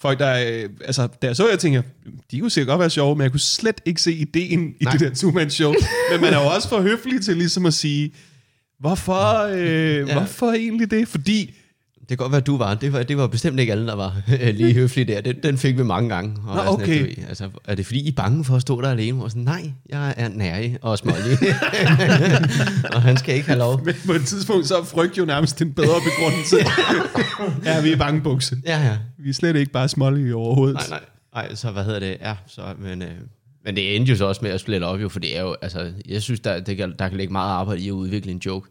folk, 0.00 0.18
der, 0.18 0.62
øh, 0.62 0.68
altså, 0.84 1.08
da 1.22 1.26
jeg 1.26 1.36
så 1.36 1.48
jer, 1.48 1.56
tænkte 1.56 1.76
jeg, 1.76 2.12
de 2.30 2.40
kunne 2.40 2.50
sikkert 2.50 2.68
godt 2.68 2.80
være 2.80 2.90
sjove, 2.90 3.16
men 3.16 3.22
jeg 3.22 3.30
kunne 3.30 3.40
slet 3.40 3.80
ikke 3.84 4.02
se 4.02 4.12
ideen 4.12 4.74
i 4.80 4.84
Nej. 4.84 4.92
det 4.92 5.00
der 5.00 5.14
two-man-show. 5.14 5.74
men 6.12 6.20
man 6.20 6.34
er 6.34 6.42
jo 6.42 6.46
også 6.46 6.68
for 6.68 6.80
høflig 6.80 7.22
til 7.22 7.36
ligesom 7.36 7.66
at 7.66 7.74
sige, 7.74 8.12
hvorfor, 8.78 9.48
øh, 9.52 10.08
ja. 10.08 10.12
Hvorfor 10.12 10.52
egentlig 10.52 10.90
det? 10.90 11.08
Fordi, 11.08 11.54
kan 12.18 12.24
godt 12.24 12.32
være, 12.32 12.40
du 12.40 12.56
var. 12.56 12.74
Det 12.74 12.92
var, 12.92 13.02
det 13.02 13.16
var 13.16 13.26
bestemt 13.26 13.60
ikke 13.60 13.72
alle, 13.72 13.86
der 13.86 13.94
var 13.94 14.22
øh, 14.40 14.54
lige 14.54 14.74
høflige 14.74 15.04
der. 15.04 15.20
Den, 15.20 15.36
den 15.42 15.58
fik 15.58 15.78
vi 15.78 15.82
mange 15.82 16.08
gange. 16.08 16.36
Og 16.46 16.54
Nå, 16.54 16.60
er 16.60 16.64
sådan, 16.64 16.82
okay. 16.82 17.18
at 17.22 17.28
altså, 17.28 17.50
er 17.64 17.74
det 17.74 17.86
fordi, 17.86 18.00
I 18.00 18.08
er 18.08 18.12
bange 18.12 18.44
for 18.44 18.56
at 18.56 18.62
stå 18.62 18.80
der 18.80 18.90
alene? 18.90 19.24
Og 19.24 19.30
sådan, 19.30 19.42
nej, 19.42 19.72
jeg 19.88 20.14
er 20.16 20.28
nærig 20.28 20.78
og 20.82 20.98
smålig. 20.98 21.38
og 22.94 23.02
han 23.02 23.16
skal 23.16 23.34
ikke 23.34 23.46
have 23.46 23.58
lov. 23.58 23.84
men 23.84 23.94
på 24.06 24.12
et 24.12 24.26
tidspunkt, 24.26 24.66
så 24.66 24.76
er 24.76 24.84
frygt 24.84 25.18
jo 25.18 25.24
nærmest 25.24 25.62
en 25.62 25.72
bedre 25.72 26.00
begrundelse. 26.04 26.56
ja, 27.70 27.82
vi 27.82 27.92
er 27.92 27.96
bange 27.96 28.20
bukse. 28.20 28.56
Ja, 28.66 28.82
ja. 28.86 28.96
Vi 29.18 29.28
er 29.28 29.34
slet 29.34 29.56
ikke 29.56 29.72
bare 29.72 29.88
smålige 29.88 30.34
overhovedet. 30.34 30.74
Nej, 30.74 30.88
nej. 30.88 31.00
Nej, 31.34 31.54
så 31.54 31.70
hvad 31.70 31.84
hedder 31.84 32.00
det? 32.00 32.16
Ja, 32.20 32.36
så, 32.46 32.62
men, 32.78 33.02
øh, 33.02 33.08
men 33.64 33.76
det 33.76 33.96
endte 33.96 34.10
jo 34.10 34.16
så 34.16 34.24
også 34.24 34.40
med 34.42 34.50
at 34.50 34.60
splitte 34.60 34.84
op 34.84 35.00
jo, 35.00 35.08
for 35.08 35.20
det 35.20 35.36
er 35.36 35.42
jo, 35.42 35.56
altså, 35.62 35.92
jeg 36.08 36.22
synes, 36.22 36.40
der, 36.40 36.60
det 36.60 36.76
kan, 36.76 36.94
der 36.98 37.08
kan 37.08 37.16
ligge 37.16 37.32
meget 37.32 37.50
arbejde 37.50 37.80
i 37.80 37.88
at 37.88 37.92
udvikle 37.92 38.32
en 38.32 38.38
joke, 38.46 38.70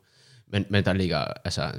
men, 0.52 0.66
men 0.70 0.86
der 0.86 0.94
ligger 0.94 1.18
altså 1.18 1.72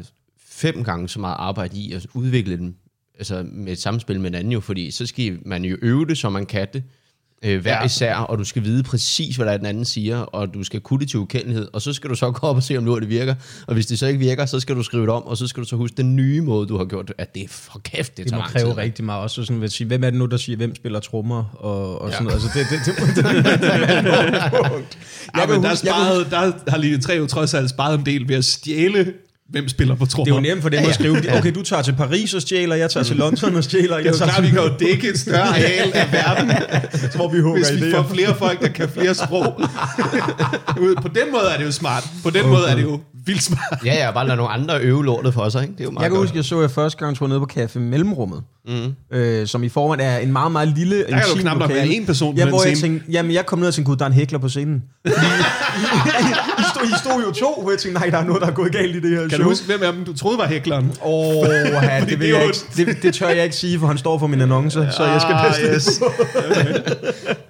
fem 0.61 0.85
gange 0.85 1.09
så 1.09 1.21
meget 1.21 1.37
arbejde 1.39 1.77
i 1.79 1.93
at 1.93 2.07
udvikle 2.15 2.57
den, 2.57 2.75
altså 3.19 3.45
med 3.53 3.73
et 3.73 3.81
samspil 3.81 4.21
med 4.21 4.31
en 4.31 4.35
anden 4.35 4.53
jo, 4.53 4.61
fordi 4.61 4.91
så 4.91 5.07
skal 5.07 5.39
man 5.47 5.65
jo 5.65 5.77
øve 5.83 6.07
det, 6.07 6.19
så 6.19 6.31
man 6.31 6.47
kan 6.47 6.67
det, 6.73 6.83
øh, 7.45 7.61
hver 7.61 7.73
Ja. 7.79 7.85
især, 7.85 8.15
og 8.17 8.39
du 8.39 8.45
skal 8.45 8.65
vide 8.65 8.83
præcis, 8.83 9.37
hvad 9.37 9.47
der 9.47 9.53
er, 9.53 9.57
den 9.57 9.67
anden 9.67 9.85
siger, 9.85 10.19
og 10.19 10.55
du 10.55 10.65
skal 10.65 10.81
kunne 10.81 11.01
det 11.01 11.09
til 11.09 11.19
ukendelighed, 11.19 11.69
og 11.73 11.83
så 11.83 11.93
skal 11.93 12.11
du 12.11 12.15
så 12.15 12.31
gå 12.31 12.47
op 12.47 12.57
og 12.57 12.63
se, 12.63 12.77
om 12.77 12.85
nu 12.85 12.99
det 12.99 13.09
virker, 13.09 13.35
og 13.67 13.75
hvis 13.75 13.87
det 13.87 13.99
så 13.99 14.07
ikke 14.07 14.19
virker, 14.19 14.47
så 14.47 14.61
skal 14.61 14.77
du 14.77 14.83
skrive 14.83 15.03
det 15.03 15.11
om, 15.11 15.23
og 15.23 15.37
så 15.37 15.47
skal 15.47 15.63
du 15.63 15.69
så 15.69 15.77
huske 15.77 15.97
den 15.97 16.17
nye 16.17 16.41
måde, 16.41 16.67
du 16.69 16.77
har 16.79 16.85
gjort 16.85 17.09
det, 17.09 17.15
at 17.19 17.35
det 17.35 17.45
er 17.45 17.49
for 17.49 17.79
kæft, 17.85 18.17
det, 18.17 18.25
Det 18.25 18.33
tager 18.33 18.45
kræve 18.47 18.71
tid. 18.71 18.77
rigtig 18.77 19.05
meget. 19.05 19.23
Også 19.23 19.45
sådan, 19.45 19.63
at 19.63 19.73
sige, 19.73 19.87
hvem 19.87 20.05
er 20.05 20.11
det 20.11 20.19
nu, 20.19 20.27
der 20.27 20.37
siger, 20.37 20.57
hvem 20.57 20.75
spiller 20.75 21.01
trommer 21.01 21.45
og, 21.57 22.01
og 22.03 22.09
Ja. 22.09 22.15
sådan 22.15 22.27
noget. 22.27 22.43
Altså, 22.45 22.59
det, 22.59 22.67
det, 22.71 22.87
det, 22.87 22.97
det, 23.17 23.25
det, 23.25 23.45
det, 26.25 26.31
der 26.31 26.71
har 26.71 26.79
Linje 26.79 26.99
3 26.99 27.13
jo 27.17 27.27
trods 27.27 27.55
alt 27.55 27.71
sparet 27.71 27.99
en 27.99 28.07
del 28.07 28.29
ved 28.29 28.37
at 28.37 28.45
stjæle, 28.45 29.13
hvem 29.51 29.69
spiller 29.69 29.95
på 29.95 30.07
trommer. 30.07 30.25
Det 30.25 30.31
er 30.33 30.37
jo 30.51 30.55
nemt 30.55 30.63
for 30.63 30.69
dem 30.69 30.79
at 30.89 30.95
skrive, 30.95 31.17
okay, 31.39 31.53
du 31.55 31.63
tager 31.63 31.83
til 31.83 31.93
Paris 31.93 32.35
og 32.35 32.43
stjæler, 32.43 32.77
jeg 32.77 32.91
tager 32.91 33.05
til 33.05 33.17
London 33.17 33.57
og 33.57 33.65
stjæler. 33.65 33.97
Det 33.97 34.07
er 34.07 34.11
jo 34.11 34.17
klart, 34.25 34.43
vi 34.43 34.49
kan 34.49 34.59
jo 34.59 34.71
dække 34.81 35.09
et 35.11 35.19
større 35.19 35.49
areal 35.49 35.91
af 35.95 36.13
verden, 36.13 36.51
så 37.11 37.17
hvor 37.19 37.29
vi 37.29 37.41
hugger 37.41 37.65
hvis 37.71 37.83
vi 37.83 37.91
idéer. 37.91 37.97
får 37.97 38.15
flere 38.15 38.35
folk, 38.35 38.61
der 38.61 38.69
kan 38.69 38.89
flere 38.89 39.15
sprog. 39.15 39.61
På 41.03 41.09
den 41.09 41.33
måde 41.33 41.43
er 41.55 41.59
det 41.59 41.65
jo 41.65 41.73
smart. 41.73 42.05
På 42.23 42.31
den 42.31 42.47
måde 42.49 42.63
er 42.71 42.75
det 42.75 42.83
jo 42.83 43.01
vildt 43.27 43.43
smart. 43.43 43.79
Ja, 43.85 43.95
ja, 44.07 44.11
bare 44.11 44.27
lade 44.27 44.37
nogle 44.37 44.53
andre 44.53 44.81
øve 44.81 45.05
lortet 45.05 45.35
for 45.35 45.49
sig, 45.49 45.63
ikke? 45.63 45.73
Det 45.73 45.81
er 45.81 45.85
jo 45.85 45.91
meget 45.91 46.03
Jeg 46.03 46.11
kan 46.11 46.17
godt. 46.17 46.29
huske, 46.29 46.37
jeg 46.37 46.45
så 46.45 46.61
jeg 46.61 46.71
første 46.71 46.99
gang, 47.05 47.21
var 47.21 47.27
nede 47.27 47.41
på 47.41 47.47
Café 47.59 47.79
Mellemrummet, 47.79 48.43
mm. 48.71 49.17
øh, 49.19 49.47
som 49.47 49.63
i 49.63 49.69
forvejen 49.69 50.01
er 50.01 50.19
en 50.19 50.33
meget, 50.33 50.53
meget 50.53 50.69
lille, 50.69 50.99
Der 50.99 51.05
kan 51.07 51.17
jo 51.19 51.27
intim 51.29 51.41
knap 51.41 51.59
nok 51.59 51.71
være 51.71 51.87
en 51.89 52.07
person 52.07 52.35
på 52.35 52.39
ja, 52.39 52.43
den 52.45 52.49
hvor 52.55 52.65
jeg 52.65 52.77
scene. 52.77 52.93
tænkte, 52.93 53.13
jamen 53.13 53.33
jeg 53.33 53.47
kom 53.47 53.59
ned 53.59 53.69
og 53.69 53.75
tænkte, 53.75 53.91
gud, 53.91 53.97
der 53.97 54.05
er 54.05 54.07
en 54.09 54.13
hækler 54.15 54.39
på 54.39 54.49
scenen. 54.49 54.83
I, 55.05 55.09
I, 55.09 55.13
stod, 56.75 56.85
I 56.85 56.99
stod 57.05 57.23
jo 57.27 57.33
to, 57.33 57.61
hvor 57.63 57.71
jeg 57.71 57.79
tænkte, 57.79 58.01
nej, 58.01 58.11
der 58.11 58.19
er 58.19 58.25
noget, 58.25 58.43
der 58.43 58.49
er 58.49 58.53
gået 58.53 58.73
galt 58.73 58.97
i 58.97 59.01
det 59.01 59.11
her 59.11 59.21
Kan 59.21 59.31
show. 59.31 59.43
du 59.43 59.49
huske, 59.49 59.67
hvem 59.67 59.83
af 59.83 59.93
dem 59.93 60.05
du 60.05 60.17
troede 60.17 60.39
var 60.39 60.47
hækleren? 60.47 60.93
Åh, 61.03 61.37
oh, 61.37 61.47
ja, 61.83 62.01
det, 62.01 62.09
vil 62.11 62.19
det 62.29 62.35
er 62.35 62.39
jeg 62.39 62.43
jo- 62.43 62.83
ikke, 62.83 62.91
det, 62.93 63.03
det 63.03 63.15
tør 63.15 63.29
jeg 63.29 63.45
ikke 63.45 63.57
sige, 63.57 63.79
for 63.79 63.87
han 63.87 63.99
står 63.99 64.19
for 64.19 64.27
min 64.27 64.41
annonce, 64.41 64.89
så 64.97 65.05
jeg 65.05 65.21
skal 65.21 65.35
Ah, 65.35 65.47
passe 65.47 65.63
yes. 65.63 65.73
yes. 65.75 66.01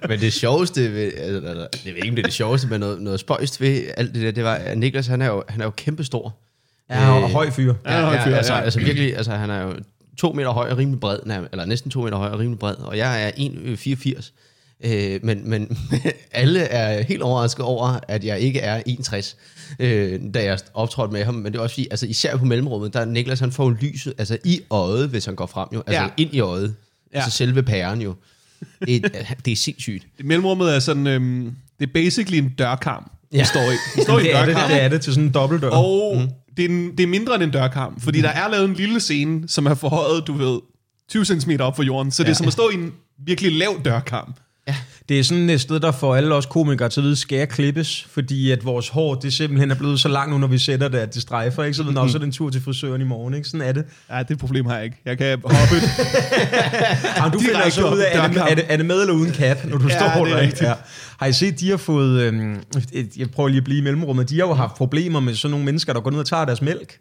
Men 0.09 0.19
det 0.19 0.33
sjoveste, 0.33 0.93
ved, 0.95 1.11
altså, 1.17 1.67
jeg 1.85 1.93
ved 1.93 1.95
ikke, 1.95 2.09
om 2.09 2.15
det 2.15 2.19
er 2.23 2.27
det 2.27 2.33
sjoveste, 2.33 2.67
men 2.67 2.79
noget, 2.79 3.01
noget 3.01 3.19
spøjst 3.19 3.61
ved 3.61 3.81
alt 3.97 4.13
det 4.13 4.21
der, 4.21 4.31
det 4.31 4.43
var, 4.43 4.53
at 4.53 4.77
Niklas, 4.77 5.07
han 5.07 5.21
er 5.21 5.25
jo, 5.27 5.43
han 5.49 5.61
er 5.61 5.65
jo 5.65 5.71
kæmpestor. 5.77 6.33
Ja, 6.89 7.11
og 7.11 7.29
høj 7.29 7.49
fyr. 7.51 7.73
Ja, 7.85 8.01
høj 8.01 8.17
fyr, 8.23 8.35
altså, 8.35 8.53
ja. 8.53 8.61
altså 8.61 8.79
virkelig, 8.79 9.17
altså 9.17 9.31
han 9.31 9.49
er 9.49 9.61
jo 9.63 9.73
to 10.17 10.31
meter 10.33 10.49
høj 10.49 10.69
og 10.69 10.77
rimelig 10.77 10.99
bred, 10.99 11.19
eller 11.51 11.65
næsten 11.65 11.91
to 11.91 12.01
meter 12.01 12.17
høj 12.17 12.29
og 12.29 12.39
rimelig 12.39 12.59
bred, 12.59 12.75
og 12.75 12.97
jeg 12.97 13.23
er 13.27 13.31
1,84. 13.31 14.31
Øh, 14.83 15.19
men, 15.23 15.49
men 15.49 15.77
alle 16.31 16.59
er 16.59 17.03
helt 17.03 17.21
overrasket 17.21 17.65
over, 17.65 17.99
at 18.07 18.23
jeg 18.23 18.39
ikke 18.39 18.59
er 18.59 18.81
61, 18.85 19.37
øh, 19.79 20.19
da 20.33 20.43
jeg 20.43 20.59
optrådte 20.73 21.13
med 21.13 21.23
ham. 21.23 21.33
Men 21.33 21.51
det 21.53 21.59
er 21.59 21.63
også 21.63 21.73
fordi, 21.73 21.87
altså 21.91 22.05
især 22.05 22.37
på 22.37 22.45
mellemrummet, 22.45 22.93
der 22.93 22.99
er 22.99 23.05
Niklas, 23.05 23.39
han 23.39 23.51
får 23.51 23.69
lyset 23.69 24.13
altså 24.17 24.37
i 24.45 24.61
øjet, 24.69 25.09
hvis 25.09 25.25
han 25.25 25.35
går 25.35 25.45
frem 25.45 25.67
jo. 25.73 25.83
Altså 25.87 26.01
Ja. 26.03 26.09
ind 26.17 26.33
i 26.33 26.39
øjet. 26.39 26.75
Ja. 27.13 27.17
Altså 27.17 27.37
selve 27.37 27.63
pæren 27.63 28.01
jo. 28.01 28.15
Det, 28.85 29.03
det 29.45 29.51
er 29.51 29.55
sindssygt. 29.55 30.07
Mellemrummet 30.23 30.75
er 30.75 30.79
sådan, 30.79 31.07
øhm, 31.07 31.55
det 31.79 31.87
er 31.89 31.93
basically 31.93 32.37
en 32.37 32.49
dørkarm. 32.49 33.11
Ja. 33.33 33.37
Det 33.37 33.47
står 33.47 33.61
i, 33.61 33.75
det 33.95 34.03
står 34.07 34.19
i 34.19 34.23
Det 34.23 34.35
er 34.35 34.45
det, 34.45 34.55
det 34.55 34.81
er 34.83 34.87
det 34.89 35.01
til 35.01 35.13
sådan 35.13 35.27
en 35.27 35.33
dobbeltdør. 35.33 35.69
Og 35.69 36.17
mm. 36.17 36.29
Det, 36.57 36.65
er 36.65 36.69
en, 36.69 36.91
det 36.97 37.03
er 37.03 37.07
mindre 37.07 37.35
end 37.35 37.43
en 37.43 37.51
dørkarm, 37.51 37.99
fordi 37.99 38.19
mm. 38.19 38.23
der 38.23 38.29
er 38.29 38.49
lavet 38.49 38.65
en 38.69 38.73
lille 38.73 38.99
scene, 38.99 39.47
som 39.47 39.65
er 39.65 39.73
forhøjet, 39.73 40.27
du 40.27 40.33
ved, 40.33 40.59
20 41.09 41.25
cm 41.25 41.51
op 41.59 41.75
for 41.75 41.83
jorden. 41.83 42.11
Så 42.11 42.23
det 42.23 42.29
er 42.29 42.33
som 42.33 42.47
at 42.47 42.53
stå 42.53 42.69
i 42.69 42.73
en 42.73 42.93
virkelig 43.25 43.51
lav 43.51 43.81
dørkarm. 43.85 44.33
Det 45.11 45.19
er 45.19 45.23
sådan 45.23 45.49
et 45.49 45.61
sted, 45.61 45.79
der 45.79 45.91
får 45.91 46.15
alle 46.15 46.35
os 46.35 46.45
komikere 46.45 46.89
til 46.89 46.99
at 46.99 47.03
vide, 47.03 47.15
skal 47.15 47.37
jeg 47.37 47.49
klippes, 47.49 48.07
fordi 48.11 48.51
at 48.51 48.65
vores 48.65 48.89
hår, 48.89 49.15
det 49.15 49.33
simpelthen 49.33 49.71
er 49.71 49.75
blevet 49.75 49.99
så 49.99 50.07
langt 50.07 50.31
nu, 50.31 50.37
når 50.37 50.47
vi 50.47 50.57
sætter 50.57 50.87
det, 50.87 50.97
at 50.97 51.13
det 51.13 51.21
strejfer, 51.21 51.63
ikke? 51.63 51.77
Så 51.77 51.83
ved, 51.83 52.09
så 52.09 52.17
det 52.17 52.25
en 52.25 52.31
tur 52.31 52.49
til 52.49 52.61
frisøren 52.61 53.01
i 53.01 53.03
morgen, 53.03 53.33
ikke? 53.33 53.47
Sådan 53.49 53.67
er 53.67 53.71
det. 53.71 53.85
Ja, 54.11 54.23
det 54.23 54.39
problem 54.39 54.65
har 54.65 54.75
jeg 54.75 54.83
ikke. 54.85 54.97
Jeg 55.05 55.17
kan 55.17 55.39
hoppe. 55.43 55.75
Jamen, 57.17 57.31
du 57.31 57.39
finder 57.39 57.53
Direkte 57.55 57.71
så 57.71 57.85
op 57.85 57.93
ud 57.93 57.99
af, 57.99 58.17
er 58.23 58.27
det, 58.27 58.37
er, 58.49 58.55
det, 58.55 58.65
er 58.67 58.77
det 58.77 58.85
med 58.85 59.01
eller 59.01 59.13
uden 59.13 59.33
cap, 59.33 59.65
når 59.65 59.77
du 59.77 59.87
Ja, 59.87 59.97
står 60.13 60.25
det 60.25 60.33
er 60.33 60.39
rigtigt. 60.39 60.61
Ja. 60.61 60.73
Har 61.19 61.25
I 61.27 61.33
set, 61.33 61.59
de 61.59 61.69
har 61.69 61.77
fået, 61.77 62.21
øhm, 62.21 62.55
et- 62.93 63.17
jeg 63.17 63.29
prøver 63.31 63.49
lige 63.49 63.57
at 63.57 63.63
blive 63.63 63.79
i 63.79 63.83
mellemrummet, 63.83 64.29
de 64.29 64.39
har 64.39 64.47
jo 64.47 64.53
haft 64.53 64.75
problemer 64.75 65.19
med 65.19 65.35
sådan 65.35 65.51
nogle 65.51 65.65
mennesker, 65.65 65.93
der 65.93 65.99
går 66.01 66.11
ned 66.11 66.19
og 66.19 66.25
tager 66.25 66.45
deres 66.45 66.61
mælk. 66.61 66.97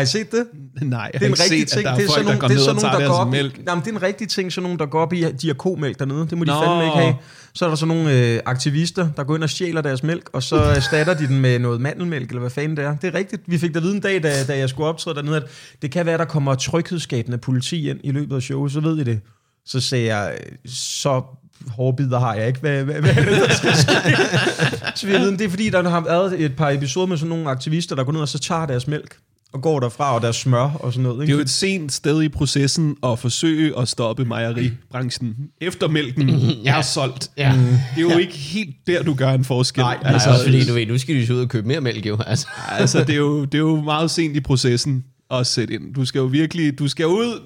Har 0.00 0.04
I 0.04 0.06
set 0.06 0.32
det? 0.32 0.46
Nej, 0.82 1.10
jeg 1.12 1.20
Det 1.20 1.26
er 1.26 1.30
en 1.30 1.36
har 1.38 1.44
rigtig 1.44 1.60
set, 1.60 1.68
ting. 1.68 1.84
der 1.84 1.94
Det 1.94 2.04
er 2.04 2.08
sådan 2.08 2.24
der 2.24 2.24
nogle, 2.24 2.40
går 2.40 2.48
det 2.48 2.56
er 2.56 2.60
sådan 2.60 2.76
og 2.76 2.82
nogle, 2.82 3.04
der 3.04 3.08
går 3.08 3.14
op, 3.14 3.28
mælk. 3.28 3.60
Jamen, 3.68 3.84
det 3.84 3.90
er 3.90 3.96
en 3.96 4.02
rigtig 4.02 4.28
ting, 4.28 4.52
sådan 4.52 4.62
nogle, 4.62 4.78
der 4.78 4.86
går 4.86 5.00
op 5.00 5.12
i, 5.12 5.32
de 5.32 5.46
har 5.46 5.54
komælk 5.54 5.98
dernede. 5.98 6.26
Det 6.30 6.38
må 6.38 6.44
de 6.44 6.50
Nå. 6.50 6.62
fandme 6.64 6.84
ikke 6.84 6.96
have. 6.96 7.14
Så 7.54 7.64
er 7.64 7.68
der 7.68 7.76
sådan 7.76 7.96
nogle 7.96 8.18
øh, 8.18 8.40
aktivister, 8.46 9.08
der 9.16 9.24
går 9.24 9.34
ind 9.34 9.42
og 9.42 9.50
stjæler 9.50 9.80
deres 9.80 10.02
mælk, 10.02 10.30
og 10.32 10.42
så 10.42 10.56
erstatter 10.80 11.14
de 11.14 11.26
den 11.26 11.40
med 11.40 11.58
noget 11.58 11.80
mandelmælk, 11.80 12.28
eller 12.28 12.40
hvad 12.40 12.50
fanden 12.50 12.76
det 12.76 12.84
er. 12.84 12.96
Det 12.96 13.14
er 13.14 13.18
rigtigt. 13.18 13.42
Vi 13.46 13.58
fik 13.58 13.74
da 13.74 13.80
vide 13.80 13.94
en 13.94 14.00
dag, 14.00 14.22
da, 14.22 14.44
da 14.44 14.58
jeg 14.58 14.68
skulle 14.68 14.88
optræde 14.88 15.16
dernede, 15.16 15.36
at 15.36 15.42
det 15.82 15.90
kan 15.90 16.06
være, 16.06 16.18
der 16.18 16.24
kommer 16.24 16.54
tryghedsskabende 16.54 17.38
politi 17.38 17.90
ind 17.90 18.00
i 18.04 18.10
løbet 18.10 18.36
af 18.36 18.42
showet, 18.42 18.72
så 18.72 18.80
ved 18.80 18.98
I 18.98 19.04
det. 19.04 19.20
Så 19.66 19.80
sagde 19.80 20.14
jeg, 20.16 20.36
så 20.66 21.22
hårbider 21.68 22.18
har 22.18 22.34
jeg 22.34 22.46
ikke. 22.46 22.60
Hvad, 22.60 22.84
hvad, 22.84 22.94
hvad 23.00 23.10
er 23.10 23.24
det, 23.24 23.48
der 23.48 23.54
skal 23.54 23.76
ske? 23.76 24.16
så 24.98 25.06
vi 25.06 25.12
ved, 25.12 25.32
det 25.32 25.40
er 25.40 25.48
fordi, 25.48 25.70
der 25.70 25.88
har 25.88 26.00
været 26.00 26.40
et 26.40 26.56
par 26.56 26.70
episoder 26.70 27.06
med 27.06 27.16
sådan 27.16 27.28
nogle 27.28 27.50
aktivister, 27.50 27.96
der 27.96 28.04
går 28.04 28.12
ned 28.12 28.20
og 28.20 28.28
så 28.28 28.38
tager 28.38 28.66
deres 28.66 28.86
mælk 28.86 29.16
og 29.52 29.62
går 29.62 29.80
derfra, 29.80 30.14
og 30.14 30.22
deres 30.22 30.36
smør 30.36 30.70
og 30.80 30.92
sådan 30.92 31.02
noget. 31.02 31.18
Det 31.18 31.24
Ikke? 31.24 31.32
er 31.32 31.36
jo 31.36 31.40
et 31.42 31.50
sent 31.50 31.92
sted 31.92 32.22
i 32.22 32.28
processen 32.28 32.96
at 33.06 33.18
forsøge 33.18 33.78
at 33.78 33.88
stoppe 33.88 34.24
mejeribranchen, 34.24 35.36
efter 35.60 35.88
mælken 35.88 36.30
er 36.66 36.82
solgt. 36.82 37.30
Ja. 37.38 37.54
Det 37.96 38.06
er 38.06 38.12
jo 38.12 38.18
ikke 38.18 38.34
helt 38.36 38.76
der, 38.86 39.02
du 39.02 39.14
gør 39.14 39.30
en 39.30 39.44
forskel. 39.44 39.82
Nej, 39.82 39.98
Altså, 40.04 40.30
også 40.30 40.44
fordi, 40.44 40.66
du 40.66 40.74
ved, 40.74 40.86
nu 40.86 40.98
skal 40.98 41.28
de 41.28 41.34
ud 41.34 41.40
og 41.40 41.48
købe 41.48 41.68
mere 41.68 41.80
mælk, 41.80 42.06
jo. 42.06 42.18
Altså. 42.26 42.46
altså 42.68 42.98
det, 43.00 43.10
er 43.10 43.14
jo, 43.16 43.44
det 43.44 43.54
er 43.54 43.58
jo 43.62 43.80
meget 43.80 44.10
sent 44.10 44.36
i 44.36 44.40
processen 44.40 45.04
at 45.30 45.46
sætte 45.46 45.74
ind. 45.74 45.94
Du 45.94 46.04
skal 46.04 46.18
jo 46.18 46.24
virkelig, 46.24 46.78
du 46.78 46.88
skal 46.88 47.06
ud, 47.06 47.40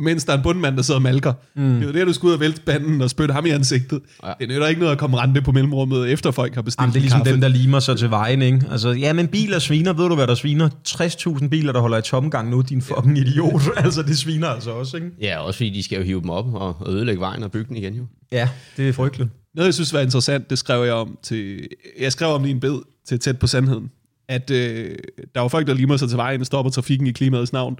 mens 0.00 0.24
der 0.24 0.32
er 0.32 0.36
en 0.36 0.42
bundmand, 0.42 0.76
der 0.76 0.82
sidder 0.82 0.98
og 0.98 1.02
malker. 1.02 1.32
Mm. 1.56 1.62
Det 1.62 1.82
er 1.82 1.86
jo 1.86 1.92
der, 1.92 2.04
du 2.04 2.12
skal 2.12 2.26
ud 2.26 2.32
og 2.32 2.40
vælte 2.40 2.56
spanden 2.56 3.00
og 3.00 3.10
spytte 3.10 3.34
ham 3.34 3.46
i 3.46 3.50
ansigtet. 3.50 4.00
Ja. 4.24 4.32
Det 4.40 4.48
nytter 4.48 4.66
ikke 4.66 4.80
noget 4.80 4.92
at 4.92 4.98
komme 4.98 5.16
rente 5.16 5.42
på 5.42 5.52
mellemrummet, 5.52 6.12
efter 6.12 6.30
folk 6.30 6.54
har 6.54 6.62
bestilt 6.62 6.80
Jamen, 6.80 6.92
det 6.92 6.98
er 6.98 7.00
ligesom 7.00 7.18
kaffe. 7.18 7.32
dem, 7.32 7.40
der 7.40 7.48
limer 7.48 7.80
sig 7.80 7.98
til 7.98 8.10
vejen, 8.10 8.42
ikke? 8.42 8.66
Altså, 8.70 8.90
ja, 8.90 9.12
men 9.12 9.28
biler 9.28 9.58
sviner. 9.58 9.92
Ved 9.92 10.08
du, 10.08 10.14
hvad 10.14 10.26
der 10.26 10.34
sviner? 10.34 10.68
60.000 10.88 11.48
biler, 11.48 11.72
der 11.72 11.80
holder 11.80 11.98
i 11.98 12.02
tomgang 12.02 12.50
nu, 12.50 12.60
din 12.60 12.82
fucking 12.82 13.18
idiot. 13.18 13.62
altså, 13.76 14.02
det 14.02 14.18
sviner 14.18 14.48
altså 14.48 14.70
også, 14.70 14.96
ikke? 14.96 15.10
Ja, 15.20 15.38
også 15.38 15.56
fordi 15.56 15.70
de 15.70 15.82
skal 15.82 15.98
jo 15.98 16.04
hive 16.04 16.20
dem 16.20 16.30
op 16.30 16.54
og 16.54 16.68
og 16.80 16.92
ødelægge 16.92 17.20
vejen 17.20 17.42
og 17.42 17.50
bygge 17.50 17.68
den 17.68 17.76
igen, 17.76 17.94
jo. 17.94 18.06
Ja, 18.32 18.48
det 18.76 18.88
er 18.88 18.92
frygteligt. 18.92 19.30
Noget, 19.54 19.66
jeg 19.66 19.74
synes 19.74 19.92
var 19.92 20.00
interessant, 20.00 20.50
det 20.50 20.58
skrev 20.58 20.84
jeg 20.84 20.92
om 20.92 21.18
til... 21.22 21.68
Jeg 22.00 22.12
skrev 22.12 22.28
om 22.28 22.42
det 22.42 22.48
i 22.48 22.52
en 22.52 22.60
bed 22.60 22.78
til 23.08 23.18
Tæt 23.18 23.38
på 23.38 23.46
Sandheden. 23.46 23.90
At 24.28 24.50
øh, 24.50 24.96
der 25.34 25.40
var 25.40 25.48
folk, 25.48 25.66
der 25.66 25.74
limer 25.74 25.96
sig 25.96 26.08
til 26.08 26.16
vejen 26.16 26.40
og 26.40 26.46
stopper 26.46 26.70
trafikken 26.70 27.06
i 27.06 27.12
klimaets 27.12 27.52
navn. 27.52 27.78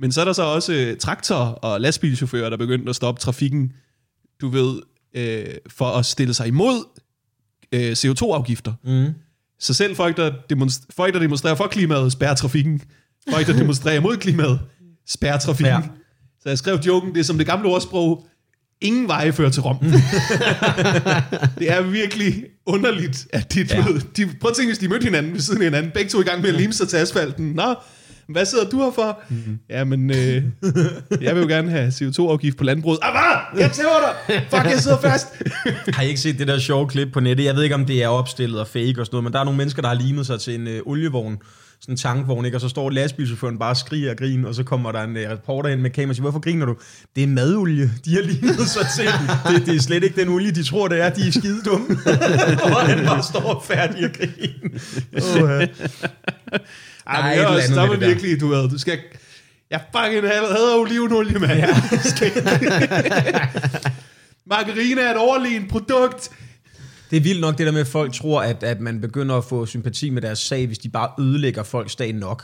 Men 0.00 0.12
så 0.12 0.20
er 0.20 0.24
der 0.24 0.32
så 0.32 0.42
også 0.42 0.72
øh, 0.72 0.96
traktorer 0.96 1.46
og 1.50 1.80
lastbilchauffører, 1.80 2.50
der 2.50 2.56
begyndte 2.56 2.90
at 2.90 2.96
stoppe 2.96 3.20
trafikken, 3.20 3.72
du 4.40 4.48
ved, 4.48 4.80
øh, 5.14 5.44
for 5.68 5.86
at 5.86 6.06
stille 6.06 6.34
sig 6.34 6.46
imod 6.46 6.84
øh, 7.72 7.92
CO2-afgifter. 7.92 8.72
Mm. 8.84 9.14
Så 9.60 9.74
selv 9.74 9.96
folk 9.96 10.16
der, 10.16 10.30
demonst- 10.52 10.86
folk, 10.96 11.14
der 11.14 11.20
demonstrerer 11.20 11.54
for 11.54 11.66
klimaet, 11.66 12.12
spærrer 12.12 12.34
trafikken. 12.34 12.82
Folk, 13.32 13.46
der 13.46 13.52
demonstrerer 13.52 13.96
imod 13.96 14.16
klimaet, 14.16 14.60
spærrer 15.08 15.38
trafikken. 15.38 15.74
Ja. 15.82 15.88
Så 16.42 16.48
jeg 16.48 16.58
skrev 16.58 16.78
joken, 16.86 17.14
det 17.14 17.20
er 17.20 17.24
som 17.24 17.38
det 17.38 17.46
gamle 17.46 17.68
ordsprog, 17.68 18.26
ingen 18.80 19.08
veje 19.08 19.32
fører 19.32 19.50
til 19.50 19.62
Rom. 19.62 19.78
det 21.58 21.70
er 21.72 21.82
virkelig 21.82 22.44
underligt, 22.66 23.26
at 23.32 23.54
de, 23.54 23.60
ja. 23.70 23.76
Ja. 23.76 23.84
de, 24.16 24.28
prøv 24.40 24.48
at 24.50 24.56
tænke, 24.56 24.68
hvis 24.70 24.78
de 24.78 24.88
mødte 24.88 25.04
hinanden 25.04 25.32
ved 25.32 25.40
siden 25.40 25.60
af 25.62 25.66
hinanden, 25.66 25.90
begge 25.94 26.10
to 26.10 26.20
i 26.20 26.24
gang 26.24 26.40
med 26.42 26.48
at 26.48 26.54
lime 26.54 26.72
sig 26.72 26.88
til 26.88 26.96
asfalten. 26.96 27.52
Nå, 27.52 27.74
hvad 28.28 28.44
sidder 28.44 28.68
du 28.68 28.76
her 28.76 28.90
for? 28.90 29.20
Mm-hmm. 29.28 29.58
Jamen, 29.70 30.10
øh, 30.10 30.42
jeg 31.20 31.34
vil 31.34 31.42
jo 31.42 31.48
gerne 31.48 31.70
have 31.70 31.88
CO2-afgift 31.88 32.56
på 32.56 32.64
landbruget. 32.64 32.98
Ah, 33.02 33.12
hvad? 33.12 33.60
Jeg 33.60 33.72
tæver 33.72 33.90
dig! 34.28 34.42
Fuck, 34.50 34.64
jeg 34.64 34.78
sidder 34.78 34.98
fast! 34.98 35.26
Har 35.96 36.02
I 36.02 36.08
ikke 36.08 36.20
set 36.20 36.38
det 36.38 36.48
der 36.48 36.58
sjove 36.58 36.88
klip 36.88 37.12
på 37.12 37.20
nettet? 37.20 37.44
Jeg 37.44 37.54
ved 37.54 37.62
ikke, 37.62 37.74
om 37.74 37.86
det 37.86 38.02
er 38.02 38.08
opstillet 38.08 38.60
og 38.60 38.66
fake 38.66 38.94
og 38.98 39.06
sådan 39.06 39.14
noget, 39.14 39.24
men 39.24 39.32
der 39.32 39.40
er 39.40 39.44
nogle 39.44 39.56
mennesker, 39.56 39.82
der 39.82 39.88
har 39.88 39.96
limet 39.96 40.26
sig 40.26 40.40
til 40.40 40.54
en 40.54 40.66
øh, 40.66 40.80
olievogn, 40.86 41.38
sådan 41.80 41.92
en 41.92 41.96
tankvogn, 41.96 42.44
ikke? 42.44 42.56
og 42.56 42.60
så 42.60 42.68
står 42.68 42.90
lastbilchaufføren 42.90 43.58
bare 43.58 43.70
og 43.70 43.76
skriger 43.76 44.10
og 44.10 44.16
griner, 44.16 44.48
og 44.48 44.54
så 44.54 44.64
kommer 44.64 44.92
der 44.92 45.02
en 45.02 45.16
øh, 45.16 45.30
reporter 45.30 45.70
ind 45.70 45.80
med 45.80 45.90
kamera 45.90 46.10
og 46.10 46.14
siger, 46.14 46.22
hvorfor 46.22 46.40
griner 46.40 46.66
du? 46.66 46.76
Det 47.16 47.22
er 47.22 47.26
madolie, 47.26 47.92
de 48.04 48.14
har 48.14 48.22
limet 48.22 48.68
sig 48.68 48.86
til. 48.96 49.08
Det, 49.54 49.66
det 49.66 49.76
er 49.76 49.80
slet 49.80 50.04
ikke 50.04 50.20
den 50.20 50.28
olie, 50.28 50.50
de 50.50 50.62
tror, 50.62 50.88
det 50.88 51.00
er. 51.00 51.10
De 51.10 51.28
er 51.28 51.32
skide 51.32 51.62
dumme. 51.62 51.86
og 52.64 52.80
han 52.80 53.06
bare 53.06 53.22
står 53.22 53.64
færdig 53.66 54.04
og 54.04 54.10
griner. 54.12 54.78
Uh, 55.12 55.62
Ej, 57.06 57.34
Der 57.34 57.42
er 57.42 57.46
også, 57.46 57.74
der 57.74 57.82
er 57.82 57.96
virkelig, 57.96 58.40
du 58.40 58.48
ved, 58.48 58.68
du 58.68 58.78
skal... 58.78 58.98
Jeg 59.70 59.80
fucking 59.96 60.22
hader 60.28 60.78
olivenolie, 60.78 61.38
mand. 61.38 61.58
Ja. 61.58 61.68
Margarine 64.50 65.00
er 65.00 65.10
et 65.10 65.16
overlegent 65.16 65.70
produkt. 65.70 66.30
Det 67.10 67.16
er 67.16 67.20
vildt 67.20 67.40
nok 67.40 67.58
det 67.58 67.66
der 67.66 67.72
med, 67.72 67.80
at 67.80 67.86
folk 67.86 68.12
tror, 68.12 68.42
at, 68.42 68.62
at 68.62 68.80
man 68.80 69.00
begynder 69.00 69.34
at 69.36 69.44
få 69.44 69.66
sympati 69.66 70.10
med 70.10 70.22
deres 70.22 70.38
sag, 70.38 70.66
hvis 70.66 70.78
de 70.78 70.88
bare 70.88 71.10
ødelægger 71.18 71.62
folks 71.62 71.96
dag 71.96 72.12
nok. 72.12 72.42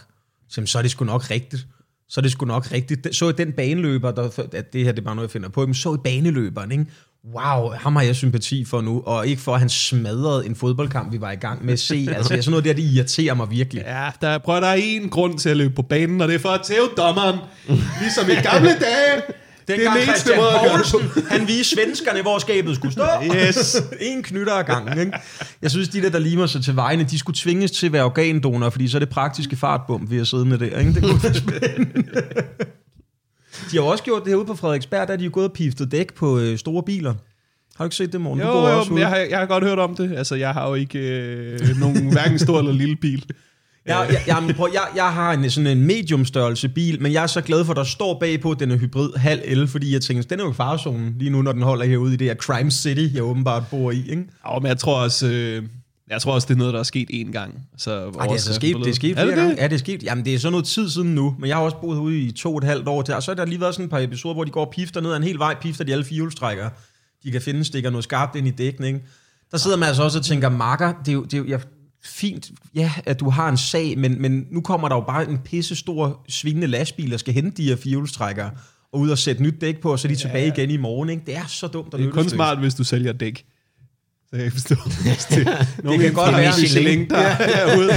Så, 0.48 0.54
jamen, 0.56 0.66
så 0.66 0.78
er 0.78 0.82
det 0.82 0.90
sgu 0.90 1.04
nok 1.04 1.30
rigtigt. 1.30 1.66
Så 2.08 2.20
er 2.20 2.22
det 2.22 2.32
sgu 2.32 2.46
nok 2.46 2.72
rigtigt. 2.72 3.16
Så 3.16 3.32
den 3.32 3.52
baneløber, 3.52 4.10
der, 4.10 4.48
at 4.52 4.72
det 4.72 4.84
her 4.84 4.92
det 4.92 4.98
er 4.98 5.04
bare 5.04 5.14
noget, 5.14 5.28
jeg 5.28 5.32
finder 5.32 5.48
på, 5.48 5.66
men 5.66 5.74
så 5.74 5.94
i 5.94 5.98
baneløberen, 6.04 6.72
ikke? 6.72 6.86
Wow, 7.34 7.70
ham 7.70 7.96
har 7.96 8.02
jeg 8.02 8.16
sympati 8.16 8.64
for 8.64 8.80
nu, 8.80 9.02
og 9.06 9.26
ikke 9.26 9.42
for, 9.42 9.54
at 9.54 9.60
han 9.60 9.68
smadrede 9.68 10.46
en 10.46 10.54
fodboldkamp, 10.54 11.12
vi 11.12 11.20
var 11.20 11.32
i 11.32 11.36
gang 11.36 11.64
med 11.64 11.72
at 11.72 11.78
se. 11.78 12.08
Altså, 12.16 12.28
sådan 12.28 12.50
noget 12.50 12.64
der, 12.64 12.72
det 12.72 12.82
irriterer 12.82 13.34
mig 13.34 13.50
virkelig. 13.50 13.82
Ja, 13.86 14.10
der, 14.20 14.38
prøv, 14.38 14.60
der 14.60 14.66
er 14.66 14.74
en 14.74 15.08
grund 15.08 15.38
til 15.38 15.48
at 15.48 15.56
løbe 15.56 15.74
på 15.74 15.82
banen, 15.82 16.20
og 16.20 16.28
det 16.28 16.34
er 16.34 16.38
for 16.38 16.48
at 16.48 16.60
tæve 16.64 16.88
dommeren. 16.96 17.38
Ligesom 18.00 18.30
i 18.30 18.34
gamle 18.34 18.68
dage 18.68 19.22
det 19.68 19.86
er 19.86 19.90
den 19.90 20.02
eneste 20.08 20.30
måde 20.36 20.50
at 20.50 20.60
gøre 20.64 20.78
det 20.78 21.14
på. 21.14 21.20
Han 21.30 21.48
viste 21.48 21.74
svenskerne, 21.74 22.22
hvor 22.22 22.38
skabet 22.38 22.76
skulle 22.76 22.92
stå. 22.92 23.04
Yes. 23.24 23.76
en 24.00 24.22
knytter 24.22 24.52
ad 24.52 24.64
gangen. 24.64 24.98
Ikke? 24.98 25.12
Jeg 25.62 25.70
synes, 25.70 25.88
de 25.88 26.02
der, 26.02 26.10
der 26.10 26.18
limer 26.18 26.46
sig 26.46 26.64
til 26.64 26.76
vejene, 26.76 27.04
de 27.04 27.18
skulle 27.18 27.36
tvinges 27.36 27.70
til 27.70 27.86
at 27.86 27.92
være 27.92 28.04
organdonorer, 28.04 28.70
fordi 28.70 28.88
så 28.88 28.96
er 28.96 28.98
det 28.98 29.08
praktiske 29.08 29.56
fartbum, 29.56 30.10
vi 30.10 30.16
har 30.16 30.24
siddende 30.24 30.58
der. 30.58 30.78
Ikke? 30.78 30.94
Det 30.94 31.02
kunne 31.02 31.22
være 31.22 31.34
spændende. 31.34 32.22
De 33.70 33.76
har 33.76 33.82
også 33.82 34.04
gjort 34.04 34.22
det 34.22 34.30
herude 34.30 34.46
på 34.46 34.54
Frederiksberg, 34.54 35.08
der 35.08 35.12
er 35.12 35.18
de 35.18 35.24
jo 35.24 35.30
gået 35.32 35.46
og 35.46 35.52
piftet 35.52 35.92
dæk 35.92 36.14
på 36.14 36.38
øh, 36.38 36.58
store 36.58 36.82
biler. 36.82 37.14
Har 37.76 37.84
du 37.84 37.86
ikke 37.86 37.96
set 37.96 38.12
det, 38.12 38.20
morgen? 38.20 38.40
Jo, 38.40 38.68
jo, 38.68 38.84
men 38.84 38.98
jeg 38.98 39.08
har, 39.08 39.16
jeg 39.16 39.38
har 39.38 39.46
godt 39.46 39.64
hørt 39.64 39.78
om 39.78 39.96
det. 39.96 40.12
Altså, 40.16 40.34
jeg 40.34 40.52
har 40.52 40.68
jo 40.68 40.74
ikke 40.74 40.98
øh, 40.98 41.76
nogen 41.80 42.12
hverken 42.12 42.38
stor 42.38 42.58
eller 42.58 42.72
lille 42.72 42.96
bil. 42.96 43.24
Jeg, 43.86 44.06
jeg, 44.10 44.20
jeg, 44.26 44.54
prøv, 44.56 44.68
jeg, 44.72 44.82
jeg 44.96 45.12
har 45.12 45.32
en, 45.32 45.50
sådan 45.50 45.66
en 45.66 45.82
mediumstørrelse 45.82 46.68
bil, 46.68 47.02
men 47.02 47.12
jeg 47.12 47.22
er 47.22 47.26
så 47.26 47.40
glad 47.40 47.64
for, 47.64 47.72
at 47.72 47.76
der 47.76 47.84
står 47.84 48.18
bagpå, 48.20 48.50
at 48.50 48.60
den 48.60 48.70
er 48.70 48.76
hybrid 48.76 49.10
halv 49.16 49.40
el, 49.44 49.68
fordi 49.68 49.92
jeg 49.92 50.00
tænker, 50.00 50.22
den 50.22 50.40
er 50.40 50.44
jo 50.44 50.50
i 50.50 50.54
farezonen 50.54 51.14
lige 51.18 51.30
nu, 51.30 51.42
når 51.42 51.52
den 51.52 51.62
holder 51.62 51.84
herude 51.84 52.14
i 52.14 52.16
det 52.16 52.26
her 52.26 52.34
Crime 52.34 52.70
City, 52.70 53.14
jeg 53.14 53.22
åbenbart 53.22 53.62
bor 53.70 53.90
i. 53.90 54.10
Ikke? 54.10 54.24
Jo, 54.48 54.58
men 54.58 54.68
jeg 54.68 54.78
tror 54.78 55.02
også... 55.02 55.26
Øh, 55.26 55.62
jeg 56.10 56.20
tror 56.20 56.32
også, 56.34 56.46
det 56.48 56.54
er 56.54 56.58
noget, 56.58 56.74
der 56.74 56.80
er 56.80 56.84
sket 56.84 57.10
én 57.12 57.32
gang. 57.32 57.54
Så 57.76 57.90
Ej, 57.90 58.10
det 58.10 58.18
er 58.18 58.32
altså 58.32 58.54
sket, 58.54 58.76
det 58.76 58.86
er 58.86 58.92
sket 58.92 59.10
er 59.10 59.14
flere 59.14 59.26
det 59.26 59.36
gange. 59.36 59.50
det? 59.50 59.58
Ja, 59.58 59.64
det 59.64 59.72
er 59.72 59.78
sket. 59.78 60.02
Jamen, 60.02 60.24
det 60.24 60.34
er 60.34 60.38
så 60.38 60.50
noget 60.50 60.66
tid 60.66 60.90
siden 60.90 61.14
nu, 61.14 61.36
men 61.38 61.48
jeg 61.48 61.56
har 61.56 61.62
også 61.62 61.76
boet 61.80 61.98
ude 61.98 62.18
i 62.18 62.32
to 62.32 62.52
og 62.52 62.58
et 62.58 62.64
halvt 62.64 62.88
år 62.88 63.02
til, 63.02 63.14
og 63.14 63.22
så 63.22 63.30
er 63.30 63.34
der 63.34 63.44
lige 63.44 63.60
været 63.60 63.74
sådan 63.74 63.84
et 63.84 63.90
par 63.90 63.98
episoder, 63.98 64.34
hvor 64.34 64.44
de 64.44 64.50
går 64.50 64.64
og 64.64 64.72
pifter 64.72 65.00
ned 65.00 65.12
ad 65.12 65.16
en 65.16 65.22
hel 65.22 65.38
vej, 65.38 65.54
pifter 65.60 65.84
de 65.84 65.92
alle 65.92 66.04
firehjulstrækkere. 66.04 66.70
De 67.24 67.30
kan 67.30 67.40
finde, 67.40 67.64
stikker 67.64 67.90
noget 67.90 68.04
skarpt 68.04 68.36
ind 68.36 68.48
i 68.48 68.50
dækken, 68.50 68.84
ikke? 68.84 69.00
Der 69.50 69.58
sidder 69.58 69.76
man 69.76 69.88
altså 69.88 70.02
også 70.02 70.18
og 70.18 70.24
tænker, 70.24 70.48
Marker, 70.48 70.92
det 71.04 71.08
er 71.08 71.12
jo, 71.12 71.22
det 71.24 71.34
er 71.34 71.38
jo 71.38 71.44
ja, 71.44 71.58
fint, 72.04 72.50
ja, 72.74 72.92
at 73.06 73.20
du 73.20 73.30
har 73.30 73.48
en 73.48 73.56
sag, 73.56 73.98
men, 73.98 74.22
men 74.22 74.46
nu 74.50 74.60
kommer 74.60 74.88
der 74.88 74.96
jo 74.96 75.00
bare 75.00 75.28
en 75.30 75.38
pisse 75.38 75.76
stor 75.76 76.24
svingende 76.28 76.66
lastbil, 76.66 77.10
der 77.10 77.16
skal 77.16 77.34
hente 77.34 77.62
de 77.62 77.68
her 77.68 77.76
firehjulstrækkere, 77.76 78.50
og 78.92 79.00
ud 79.00 79.10
og 79.10 79.18
sætte 79.18 79.42
nyt 79.42 79.60
dæk 79.60 79.80
på, 79.80 79.92
og 79.92 79.98
så 79.98 80.08
er 80.08 80.12
de 80.12 80.18
tilbage 80.18 80.46
igen 80.46 80.70
i 80.70 80.76
morgen, 80.76 81.08
ikke? 81.08 81.22
Det 81.26 81.36
er 81.36 81.46
så 81.46 81.66
dumt 81.66 81.94
og 81.94 82.00
Det 82.00 82.08
er 82.08 82.12
kun 82.12 82.28
smart, 82.28 82.58
hvis 82.58 82.74
du 82.74 82.84
sælger 82.84 83.12
dæk. 83.12 83.44
Så 84.34 84.40
jeg 84.42 84.52
kan 84.52 84.52
forstå. 84.52 84.74
det, 85.30 85.92
det 85.92 86.00
kan 86.00 86.12
godt 86.12 86.36
være 86.36 86.52
Michelin, 86.60 87.08
der 87.10 87.16
er 87.16 87.36
herude. 87.54 87.90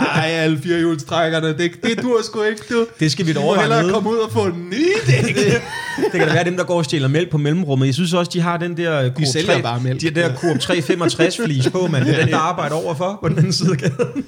Ej, 0.00 0.28
alle 0.30 0.58
firehjulstrækkerne, 0.62 1.48
det, 1.48 1.70
det 1.84 2.02
dur 2.02 2.22
sgu 2.24 2.42
ikke, 2.42 2.62
du. 2.70 2.86
Det 3.00 3.12
skal 3.12 3.26
vi 3.26 3.32
da 3.32 3.38
Du 3.38 3.44
overveje 3.44 3.62
hellere 3.64 3.82
nede. 3.82 3.92
komme 3.92 4.10
ud 4.10 4.16
og 4.16 4.32
få 4.32 4.48
nye 4.48 4.94
dæk. 5.06 5.36
Det 6.12 6.20
kan 6.20 6.28
da 6.28 6.34
være 6.34 6.44
dem, 6.44 6.56
der 6.56 6.64
går 6.64 6.76
og 6.76 6.84
stjæler 6.84 7.08
mælk 7.08 7.30
på 7.30 7.38
mellemrummet. 7.38 7.86
Jeg 7.86 7.94
synes 7.94 8.12
også, 8.14 8.30
de 8.34 8.40
har 8.40 8.56
den 8.56 8.76
der 8.76 9.10
Coop 9.14 9.26
sælger 9.32 9.54
3, 9.54 9.62
bare 9.62 9.80
mælk. 9.80 10.00
De 10.00 10.10
der 10.10 10.34
Coop 10.36 10.58
365 10.60 11.36
flis 11.44 11.68
på, 11.68 11.86
man. 11.86 12.06
Det 12.06 12.14
er 12.14 12.20
den, 12.20 12.28
der 12.28 12.38
arbejder 12.38 12.74
overfor 12.74 13.18
på 13.22 13.28
den 13.28 13.38
anden 13.38 13.52
side 13.52 13.70
af 13.72 13.78
gaden. 13.78 14.24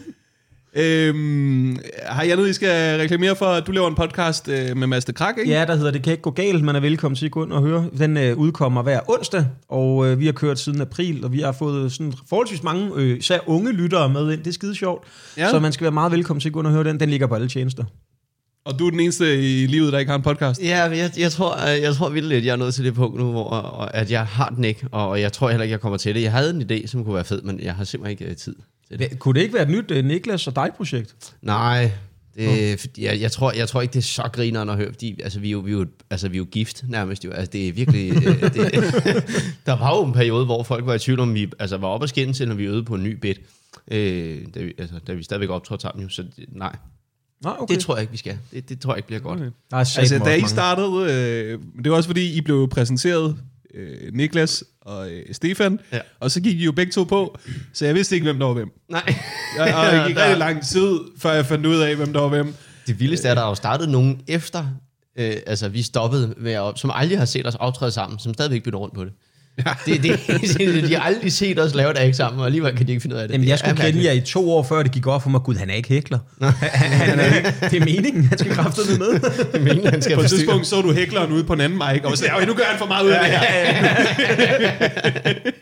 Øhm, 0.74 1.78
har 2.06 2.22
jeg 2.22 2.36
noget, 2.36 2.50
I 2.50 2.52
skal 2.52 3.00
reklamere 3.00 3.36
for, 3.36 3.46
at 3.46 3.66
du 3.66 3.72
laver 3.72 3.88
en 3.88 3.94
podcast 3.94 4.48
øh, 4.48 4.76
med 4.76 4.86
Mads 4.86 5.04
de 5.04 5.12
Krak, 5.12 5.38
ikke? 5.38 5.50
Ja, 5.50 5.64
der 5.64 5.76
hedder 5.76 5.90
Det 5.90 6.02
kan 6.02 6.10
ikke 6.10 6.22
gå 6.22 6.30
galt. 6.30 6.64
Man 6.64 6.76
er 6.76 6.80
velkommen 6.80 7.16
til 7.16 7.26
at 7.26 7.32
gå 7.32 7.44
ind 7.44 7.52
og 7.52 7.62
høre. 7.62 7.86
Den 7.98 8.16
øh, 8.16 8.36
udkommer 8.36 8.82
hver 8.82 9.00
onsdag, 9.10 9.46
og 9.68 10.06
øh, 10.06 10.20
vi 10.20 10.26
har 10.26 10.32
kørt 10.32 10.58
siden 10.58 10.80
april, 10.80 11.24
og 11.24 11.32
vi 11.32 11.40
har 11.40 11.52
fået 11.52 11.92
sådan 11.92 12.12
forholdsvis 12.28 12.62
mange, 12.62 12.90
øh, 12.96 13.18
især 13.18 13.38
unge 13.46 13.72
lyttere 13.72 14.08
med 14.08 14.32
ind. 14.32 14.38
Det 14.38 14.46
er 14.46 14.52
skide 14.52 14.74
sjovt. 14.74 15.04
Ja. 15.36 15.50
Så 15.50 15.58
man 15.58 15.72
skal 15.72 15.84
være 15.84 15.92
meget 15.92 16.12
velkommen 16.12 16.40
til 16.40 16.48
at 16.48 16.52
gå 16.52 16.60
ind 16.60 16.66
og 16.66 16.72
høre 16.72 16.84
den. 16.84 17.00
Den 17.00 17.10
ligger 17.10 17.26
på 17.26 17.34
alle 17.34 17.48
tjenester. 17.48 17.84
Og 18.64 18.78
du 18.78 18.86
er 18.86 18.90
den 18.90 19.00
eneste 19.00 19.62
i 19.62 19.66
livet, 19.66 19.92
der 19.92 19.98
ikke 19.98 20.10
har 20.10 20.16
en 20.16 20.22
podcast. 20.22 20.62
Ja, 20.62 20.82
jeg, 20.82 21.10
jeg 21.18 21.32
tror, 21.32 21.66
jeg 21.66 21.94
tror 21.94 22.08
vildt 22.08 22.28
lidt, 22.28 22.44
jeg 22.44 22.52
er 22.52 22.56
nået 22.56 22.74
til 22.74 22.84
det 22.84 22.94
punkt 22.94 23.18
nu, 23.18 23.30
hvor 23.30 23.44
og, 23.44 23.94
at 23.94 24.10
jeg 24.10 24.26
har 24.26 24.48
den 24.48 24.64
ikke, 24.64 24.86
og 24.92 25.20
jeg 25.20 25.32
tror 25.32 25.48
heller 25.48 25.62
ikke, 25.64 25.72
jeg 25.72 25.80
kommer 25.80 25.98
til 25.98 26.14
det. 26.14 26.22
Jeg 26.22 26.32
havde 26.32 26.50
en 26.50 26.62
idé, 26.62 26.86
som 26.86 27.04
kunne 27.04 27.14
være 27.14 27.24
fed, 27.24 27.42
men 27.42 27.60
jeg 27.60 27.74
har 27.74 27.84
simpelthen 27.84 28.10
ikke 28.10 28.24
øh, 28.24 28.36
tid 28.36 28.54
det. 28.90 28.98
Det, 28.98 29.18
kunne 29.18 29.34
det 29.34 29.40
ikke 29.40 29.54
være 29.54 29.62
et 29.62 29.68
nyt 29.70 29.90
øh, 29.90 30.04
Niklas 30.04 30.46
og 30.46 30.56
dig-projekt? 30.56 31.34
Nej, 31.42 31.90
det, 32.36 32.80
fordi 32.80 33.04
jeg, 33.04 33.20
jeg, 33.20 33.32
tror, 33.32 33.52
jeg 33.52 33.68
tror 33.68 33.80
ikke, 33.80 33.92
det 33.92 33.98
er 33.98 34.02
så 34.02 34.30
grineren 34.32 34.68
at 34.68 34.76
høre, 34.76 34.88
fordi 34.92 35.20
altså, 35.22 35.40
vi, 35.40 35.48
er 35.48 35.52
jo, 35.52 35.58
vi, 35.58 35.70
er 35.72 35.76
jo, 35.76 35.86
altså, 36.10 36.28
vi 36.28 36.36
er 36.36 36.38
jo 36.38 36.44
gift 36.50 36.84
nærmest. 36.88 37.24
Jo. 37.24 37.30
Altså, 37.30 37.50
det 37.52 37.68
er 37.68 37.72
virkelig... 37.72 38.12
øh, 38.26 38.42
det, 38.42 38.54
der 39.66 39.78
var 39.78 39.96
jo 39.96 40.04
en 40.04 40.12
periode, 40.12 40.44
hvor 40.44 40.62
folk 40.62 40.86
var 40.86 40.94
i 40.94 40.98
tvivl 40.98 41.20
om, 41.20 41.34
vi 41.34 41.50
altså, 41.58 41.76
var 41.76 41.88
oppe 41.88 42.04
at 42.04 42.10
skændes, 42.10 42.40
når 42.40 42.54
vi 42.54 42.64
øvede 42.64 42.84
på 42.84 42.94
en 42.94 43.02
ny 43.02 43.12
bed. 43.12 43.34
Øh, 43.90 44.46
da, 44.54 44.62
vi, 44.62 44.72
altså, 44.78 44.94
da 45.06 45.12
vi 45.12 45.22
stadigvæk 45.22 45.48
optrådte 45.50 45.82
sammen, 45.82 46.02
jo, 46.02 46.08
så 46.08 46.22
det, 46.22 46.44
nej, 46.48 46.76
Nej, 47.44 47.56
okay. 47.58 47.74
det 47.74 47.82
tror 47.82 47.94
jeg 47.94 48.02
ikke, 48.02 48.10
vi 48.10 48.16
skal. 48.16 48.38
Det, 48.52 48.68
det 48.68 48.80
tror 48.80 48.92
jeg 48.92 48.98
ikke 48.98 49.06
bliver 49.06 49.20
godt. 49.20 49.40
Okay. 49.40 49.50
Der 49.70 49.76
er 49.76 49.98
Altså, 49.98 50.20
da 50.24 50.34
I 50.34 50.40
mange. 50.40 50.48
startede, 50.48 51.12
øh, 51.12 51.58
det 51.84 51.90
var 51.90 51.96
også 51.96 52.08
fordi, 52.08 52.36
I 52.36 52.40
blev 52.40 52.68
præsenteret, 52.68 53.36
øh, 53.74 54.12
Niklas 54.14 54.64
og 54.80 55.10
øh, 55.12 55.22
Stefan, 55.32 55.80
Ja. 55.92 55.98
og 56.20 56.30
så 56.30 56.40
gik 56.40 56.56
I 56.60 56.64
jo 56.64 56.72
begge 56.72 56.92
to 56.92 57.04
på, 57.04 57.38
så 57.72 57.86
jeg 57.86 57.94
vidste 57.94 58.14
ikke, 58.14 58.24
hvem 58.24 58.38
der 58.38 58.46
var 58.46 58.54
hvem. 58.54 58.70
Nej. 58.90 59.14
Og, 59.58 59.64
og 59.64 59.92
det 59.92 60.06
gik 60.06 60.16
Der- 60.16 60.22
rigtig 60.24 60.38
lang 60.38 60.64
tid, 60.66 60.98
før 61.18 61.32
jeg 61.32 61.46
fandt 61.46 61.66
ud 61.66 61.76
af, 61.76 61.96
hvem 61.96 62.12
der 62.12 62.20
var 62.20 62.28
hvem. 62.28 62.54
Det 62.86 63.00
vildeste 63.00 63.28
er, 63.28 63.32
at 63.32 63.36
der 63.36 63.42
er 63.44 63.48
jo 63.48 63.54
startet 63.54 63.88
nogen 63.88 64.20
efter, 64.28 64.66
øh, 65.18 65.36
altså 65.46 65.68
vi 65.68 65.82
stoppede 65.82 66.34
med 66.36 66.52
at, 66.52 66.72
som 66.78 66.90
aldrig 66.94 67.18
har 67.18 67.24
set 67.24 67.46
os 67.46 67.54
optræde 67.54 67.90
sammen, 67.90 68.18
som 68.18 68.34
stadigvæk 68.34 68.62
bytter 68.62 68.78
rundt 68.78 68.94
på 68.94 69.04
det. 69.04 69.12
Ja. 69.66 69.72
Det, 69.86 70.02
det, 70.02 70.20
det, 70.58 70.84
de 70.88 70.94
har 70.94 71.02
aldrig 71.02 71.32
set 71.32 71.58
os 71.60 71.74
lave 71.74 71.90
et 71.90 71.98
act 71.98 72.16
sammen, 72.16 72.40
og 72.40 72.46
alligevel 72.46 72.76
kan 72.76 72.86
de 72.86 72.92
ikke 72.92 73.02
finde 73.02 73.16
ud 73.16 73.20
af 73.20 73.28
det. 73.28 73.32
Jamen, 73.34 73.44
Det 73.44 73.50
jeg 73.50 73.58
skulle 73.58 73.76
kende 73.76 74.04
jer 74.04 74.12
i 74.12 74.20
to 74.20 74.50
år, 74.52 74.62
før 74.62 74.82
det 74.82 74.92
gik 74.92 75.06
op 75.06 75.22
for 75.22 75.30
mig. 75.30 75.40
Gud, 75.40 75.54
han 75.54 75.70
er 75.70 75.74
ikke 75.74 75.88
hækler. 75.88 76.18
Han, 76.40 76.52
han 76.90 77.20
er 77.20 77.36
ikke, 77.36 77.54
det 77.70 77.80
er 77.80 77.84
meningen, 77.84 78.24
han 78.24 78.38
skal 78.38 78.52
kraftedeme 78.52 78.98
med. 78.98 79.12
Det 79.20 79.54
er 79.54 79.60
meningen, 79.60 79.86
han 79.90 80.02
skal 80.02 80.14
På 80.14 80.20
et 80.20 80.24
forstyrre. 80.24 80.38
tidspunkt 80.40 80.66
så 80.66 80.80
du 80.80 80.92
hækleren 80.92 81.32
ude 81.32 81.44
på 81.44 81.52
en 81.52 81.60
anden 81.60 81.78
mic, 81.78 82.00
og 82.04 82.16
sådan, 82.18 82.32
"Ja, 82.40 82.44
nu 82.44 82.54
gør 82.54 82.64
han 82.64 82.78
for 82.78 82.86
meget 82.86 83.04
ud 83.06 83.10
af 83.10 83.20
det 83.20 83.30
her. 83.30 83.40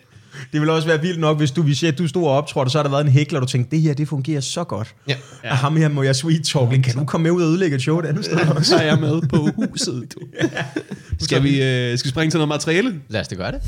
Det 0.53 0.61
ville 0.61 0.73
også 0.73 0.89
være 0.89 1.01
vildt 1.01 1.21
nok, 1.21 1.39
hvis 1.39 1.51
du, 1.51 1.63
vi 1.63 1.75
siger, 1.75 1.93
at 1.93 1.99
du 1.99 2.09
stod 2.09 2.25
og 2.25 2.31
optrådte, 2.31 2.67
og 2.67 2.71
så 2.71 2.79
har 2.79 2.83
der 2.83 2.91
været 2.91 3.05
en 3.05 3.11
hækler, 3.13 3.41
og 3.41 3.47
du 3.47 3.51
tænkte, 3.51 3.77
det 3.77 3.83
her, 3.83 3.95
det 3.95 4.09
fungerer 4.09 4.41
så 4.41 4.65
godt. 4.65 4.95
Ja. 5.09 5.15
Ja. 5.45 5.51
Og 5.51 5.57
ham 5.57 5.77
her 5.77 5.89
må 5.89 6.03
jeg 6.03 6.17
sweet 6.17 6.45
talking. 6.45 6.85
Kan 6.85 6.95
du 6.95 7.05
komme 7.05 7.23
med 7.23 7.31
ud 7.31 7.43
og 7.43 7.49
ødelægge 7.49 7.77
et 7.77 7.83
show 7.83 7.99
et 7.99 8.07
andet 8.07 8.25
sted 8.25 8.39
også? 8.57 8.71
Så 8.71 8.77
er 8.77 8.83
jeg 8.87 8.99
med 9.01 9.21
på 9.29 9.49
huset, 9.57 10.15
du. 10.15 10.21
Skal 11.25 11.43
vi, 11.43 11.63
øh, 11.63 11.99
skal 11.99 12.09
vi 12.09 12.11
springe 12.11 12.31
til 12.31 12.39
noget 12.39 12.49
materiale? 12.49 12.95
Lad 13.09 13.21
os 13.21 13.29
det 13.29 13.39
gøre 13.39 13.53
det. 13.53 13.61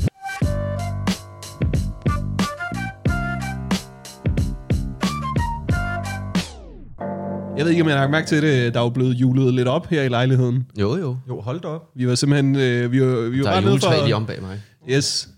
Jeg 7.57 7.65
ved 7.65 7.71
ikke, 7.71 7.83
om 7.83 7.89
jeg 7.89 7.95
har 7.97 8.01
lagt 8.01 8.11
mærke 8.11 8.27
til 8.27 8.41
det. 8.41 8.73
Der 8.73 8.79
er 8.79 8.83
jo 8.83 8.89
blevet 8.89 9.13
julet 9.13 9.53
lidt 9.53 9.67
op 9.67 9.87
her 9.87 10.01
i 10.03 10.07
lejligheden. 10.07 10.65
Jo, 10.79 10.97
jo. 10.97 11.17
Jo, 11.29 11.41
hold 11.41 11.61
da 11.61 11.67
op. 11.67 11.81
Vi 11.95 12.07
var 12.07 12.15
simpelthen... 12.15 12.55
Øh, 12.55 12.91
vi 12.91 13.01
var, 13.01 13.29
vi 13.29 13.39
var 13.39 13.43
Der 13.43 13.49
er 13.49 13.53
bare 13.53 13.61
nede 13.61 13.71
juletræ 13.71 13.89
lige 13.89 14.09
for... 14.09 14.15
om 14.15 14.25
bag 14.25 14.41
mig. 14.41 14.61
Yes. 14.89 15.29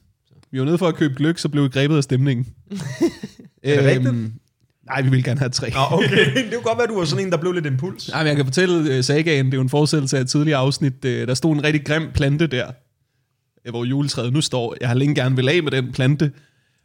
Vi 0.51 0.59
var 0.59 0.65
nede 0.65 0.77
for 0.77 0.87
at 0.87 0.95
købe 0.95 1.13
gløk, 1.15 1.37
så 1.37 1.49
blev 1.49 1.63
vi 1.63 1.69
grebet 1.69 1.97
af 1.97 2.03
stemningen. 2.03 2.47
Er 3.63 3.75
det 3.81 3.85
rigtigt? 3.85 4.15
Nej, 4.85 5.01
vi 5.01 5.09
vil 5.09 5.23
gerne 5.23 5.39
have 5.39 5.49
tre. 5.49 5.67
Ja, 5.73 5.93
okay. 5.97 6.25
det 6.35 6.53
kunne 6.53 6.63
godt 6.63 6.77
være, 6.77 6.87
du 6.87 6.97
var 6.97 7.05
sådan 7.05 7.25
en, 7.25 7.31
der 7.31 7.37
blev 7.37 7.51
lidt 7.53 7.65
impuls. 7.65 8.09
Nej, 8.09 8.19
men 8.23 8.27
jeg 8.27 8.35
kan 8.35 8.45
fortælle 8.45 8.97
uh, 8.97 9.03
sagaen, 9.03 9.45
det 9.45 9.53
er 9.53 9.57
jo 9.57 9.61
en 9.61 9.69
fortsættelse 9.69 10.17
af 10.17 10.21
et 10.21 10.29
tidligere 10.29 10.59
afsnit. 10.59 10.93
Uh, 11.05 11.11
der 11.11 11.33
stod 11.33 11.55
en 11.55 11.63
rigtig 11.63 11.85
grim 11.85 12.07
plante 12.13 12.47
der, 12.47 12.67
øh, 13.65 13.69
hvor 13.71 13.85
juletræet 13.85 14.33
nu 14.33 14.41
står. 14.41 14.75
Jeg 14.81 14.87
har 14.89 14.95
længe 14.95 15.15
gerne 15.15 15.35
vil 15.35 15.49
af 15.49 15.63
med 15.63 15.71
den 15.71 15.91
plante. 15.91 16.31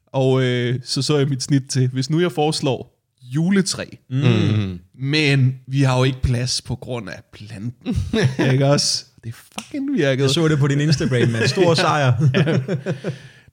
Og 0.07 0.33
uh, 0.33 0.42
så 0.85 1.02
så 1.02 1.18
jeg 1.18 1.29
mit 1.29 1.42
snit 1.42 1.62
til, 1.70 1.88
hvis 1.88 2.11
nu 2.11 2.20
jeg 2.20 2.33
foreslår 2.33 2.92
juletræ, 3.35 3.85
Mm. 4.11 4.79
men 4.98 5.55
vi 5.68 5.83
har 5.83 5.98
jo 5.98 6.05
ikke 6.05 6.22
plads 6.22 6.62
på 6.62 6.74
grund 6.74 7.09
af 7.09 7.20
planten. 7.33 7.96
ikke 8.52 8.66
også? 8.66 9.05
Det 9.24 9.29
er 9.29 9.37
fucking 9.62 9.92
virket. 9.96 10.22
Jeg 10.22 10.31
så 10.31 10.48
det 10.48 10.59
på 10.59 10.66
din 10.66 10.81
Instagram, 10.81 11.29
med 11.29 11.48
stor 11.48 11.74
sejr. 11.74 12.12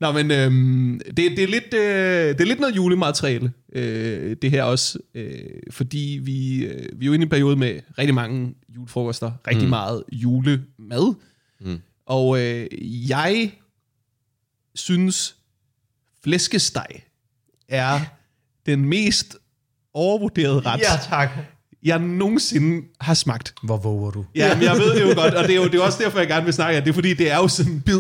Nå, 0.04 0.12
men 0.12 0.32
øhm, 0.32 1.02
det, 1.08 1.18
det, 1.18 1.40
er 1.40 1.48
lidt, 1.48 1.74
øh, 1.74 2.30
det 2.30 2.42
er 2.42 2.46
lidt 2.46 2.60
noget 2.60 2.76
julemateriale, 2.76 3.54
øh, 3.74 4.36
det 4.42 4.52
her 4.52 4.64
også. 4.64 5.00
Øh, 5.14 5.40
fordi 5.72 6.20
vi, 6.24 6.66
øh, 6.66 7.00
vi 7.00 7.06
er 7.06 7.08
jo 7.08 7.14
inde 7.14 7.24
i 7.24 7.26
en 7.26 7.30
periode 7.30 7.56
med 7.56 7.80
rigtig 7.98 8.16
mange 8.16 8.56
julefrokoster, 8.76 9.32
rigtig 9.48 9.64
mm. 9.64 9.70
meget 9.70 10.04
julemad. 10.12 11.16
Mm. 11.60 11.82
Og 12.06 12.40
øh, 12.42 12.68
jeg 13.10 13.52
synes, 14.76 15.36
flæskesteg 16.24 17.04
er 17.68 18.00
den 18.66 18.86
mest 18.86 19.38
overvurderede 19.94 20.60
ret, 20.60 20.80
Ja, 20.80 20.98
tak. 21.10 21.30
Jeg 21.84 22.00
nogensinde 22.00 22.88
har 23.02 23.14
smagt. 23.14 23.54
Hvor 23.64 23.78
våger 23.78 24.12
du? 24.12 24.26
Ja, 24.36 24.56
men 24.56 24.64
jeg 24.64 24.78
ved 24.78 24.96
det 24.96 25.02
jo 25.02 25.22
godt, 25.22 25.34
og 25.34 25.44
det 25.44 25.52
er 25.52 25.56
jo 25.56 25.64
det 25.64 25.76
er 25.76 25.82
også 25.82 25.98
derfor, 26.04 26.20
jeg 26.20 26.28
gerne 26.28 26.46
vil 26.46 26.54
snakke 26.54 26.78
af 26.78 26.84
det, 26.84 26.90
er 26.90 26.94
fordi 26.94 27.14
det 27.14 27.32
er 27.32 27.36
jo 27.36 27.48
sådan 27.48 27.72
en 27.72 27.82
bid, 27.82 28.00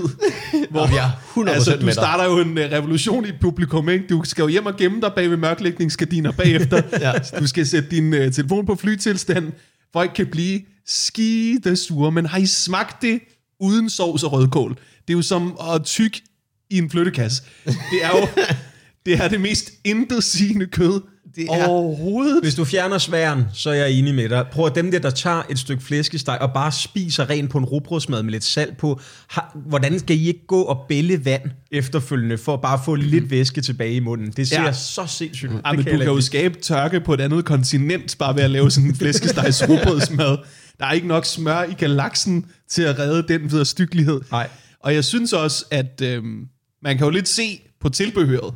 hvor 0.69 0.81
er 0.81 1.45
100% 1.47 1.49
altså, 1.49 1.75
du 1.75 1.91
starter 1.91 2.25
jo 2.25 2.39
en 2.39 2.57
uh, 2.57 2.63
revolution 2.63 3.25
i 3.25 3.31
publikum, 3.41 3.89
ikke? 3.89 4.05
Du 4.09 4.21
skal 4.25 4.41
jo 4.41 4.47
hjem 4.47 4.65
og 4.65 4.77
gemme 4.77 5.01
dig 5.01 5.11
bag 5.15 5.29
ved 5.29 5.37
mørklægningsgardiner 5.37 6.31
bagefter. 6.31 6.81
Ja. 7.01 7.13
Du 7.39 7.47
skal 7.47 7.67
sætte 7.67 7.89
din 7.89 8.13
uh, 8.13 8.19
telefon 8.31 8.65
på 8.65 8.75
flytilstand, 8.75 9.51
folk 9.93 10.11
kan 10.15 10.27
blive 10.27 10.61
skide 10.85 11.75
sure, 11.75 12.11
men 12.11 12.25
har 12.25 12.37
I 12.37 12.45
smagt 12.45 13.01
det 13.01 13.19
uden 13.59 13.89
sovs 13.89 14.23
og 14.23 14.31
rødkål? 14.31 14.77
Det 15.07 15.13
er 15.13 15.17
jo 15.17 15.21
som 15.21 15.57
at 15.73 15.83
tykke 15.83 16.21
i 16.69 16.77
en 16.77 16.89
flyttekasse. 16.89 17.43
Det 17.65 18.03
er 18.03 18.09
jo 18.09 18.27
det, 19.05 19.13
er 19.23 19.27
det 19.27 19.41
mest 19.41 19.71
intetsigende 19.83 20.65
kød 20.65 21.01
Det 21.35 21.45
er- 21.49 21.67
overhovedet. 21.67 22.39
Hvis 22.43 22.55
du 22.55 22.65
fjerner 22.65 22.97
sværen, 22.97 23.43
så 23.53 23.69
er 23.69 23.73
jeg 23.73 23.91
enig 23.91 24.15
med 24.15 24.29
dig. 24.29 24.45
Prøv 24.51 24.65
at 24.65 24.75
dem 24.75 24.91
der, 24.91 24.99
der 24.99 25.09
tager 25.09 25.41
et 25.49 25.59
stykke 25.59 25.83
flæskesteg 25.83 26.37
og 26.41 26.53
bare 26.53 26.71
spiser 26.71 27.29
rent 27.29 27.49
på 27.49 27.57
en 27.57 27.65
rugbrødsmad 27.65 28.23
med 28.23 28.31
lidt 28.31 28.43
salt 28.43 28.77
på, 28.77 28.99
har, 29.27 29.57
hvordan 29.67 29.99
skal 29.99 30.17
I 30.17 30.27
ikke 30.27 30.47
gå 30.47 30.61
og 30.61 30.85
bælge 30.89 31.25
vand 31.25 31.41
efterfølgende, 31.71 32.37
for 32.37 32.53
at 32.53 32.61
bare 32.61 32.79
få 32.85 32.95
lidt 32.95 33.29
væske 33.31 33.61
tilbage 33.61 33.93
i 33.93 33.99
munden? 33.99 34.31
Det 34.31 34.47
ser 34.47 34.61
Ja. 34.63 34.71
så 34.73 35.05
sindssygt 35.07 35.51
ud. 35.51 35.59
Ja, 35.65 35.71
men 35.71 35.83
du 35.85 35.89
jeg 35.89 35.99
kan 35.99 36.07
jo 36.07 36.21
skabe 36.21 36.59
tørke 36.59 36.99
på 36.99 37.13
et 37.13 37.21
andet 37.21 37.45
kontinent, 37.45 38.15
bare 38.19 38.35
ved 38.35 38.43
at 38.43 38.51
lave 38.51 38.71
sådan 38.71 38.89
en 38.89 38.95
flæskestegs 38.95 39.63
rugbrødsmad. 39.69 40.37
Der 40.79 40.85
er 40.85 40.91
ikke 40.91 41.07
nok 41.07 41.25
smør 41.25 41.63
i 41.63 41.73
galaksen 41.73 42.45
til 42.69 42.81
at 42.81 42.99
redde 42.99 43.33
den 43.33 43.51
videre 43.51 43.65
styggelighed. 43.65 44.21
Nej. 44.31 44.49
Og 44.79 44.93
jeg 44.93 45.03
synes 45.03 45.33
også, 45.33 45.65
at 45.71 46.01
øhm, 46.03 46.45
man 46.83 46.97
kan 46.97 47.05
jo 47.05 47.11
lidt 47.11 47.27
se 47.27 47.59
på 47.81 47.89
tilbehøret 47.89 48.53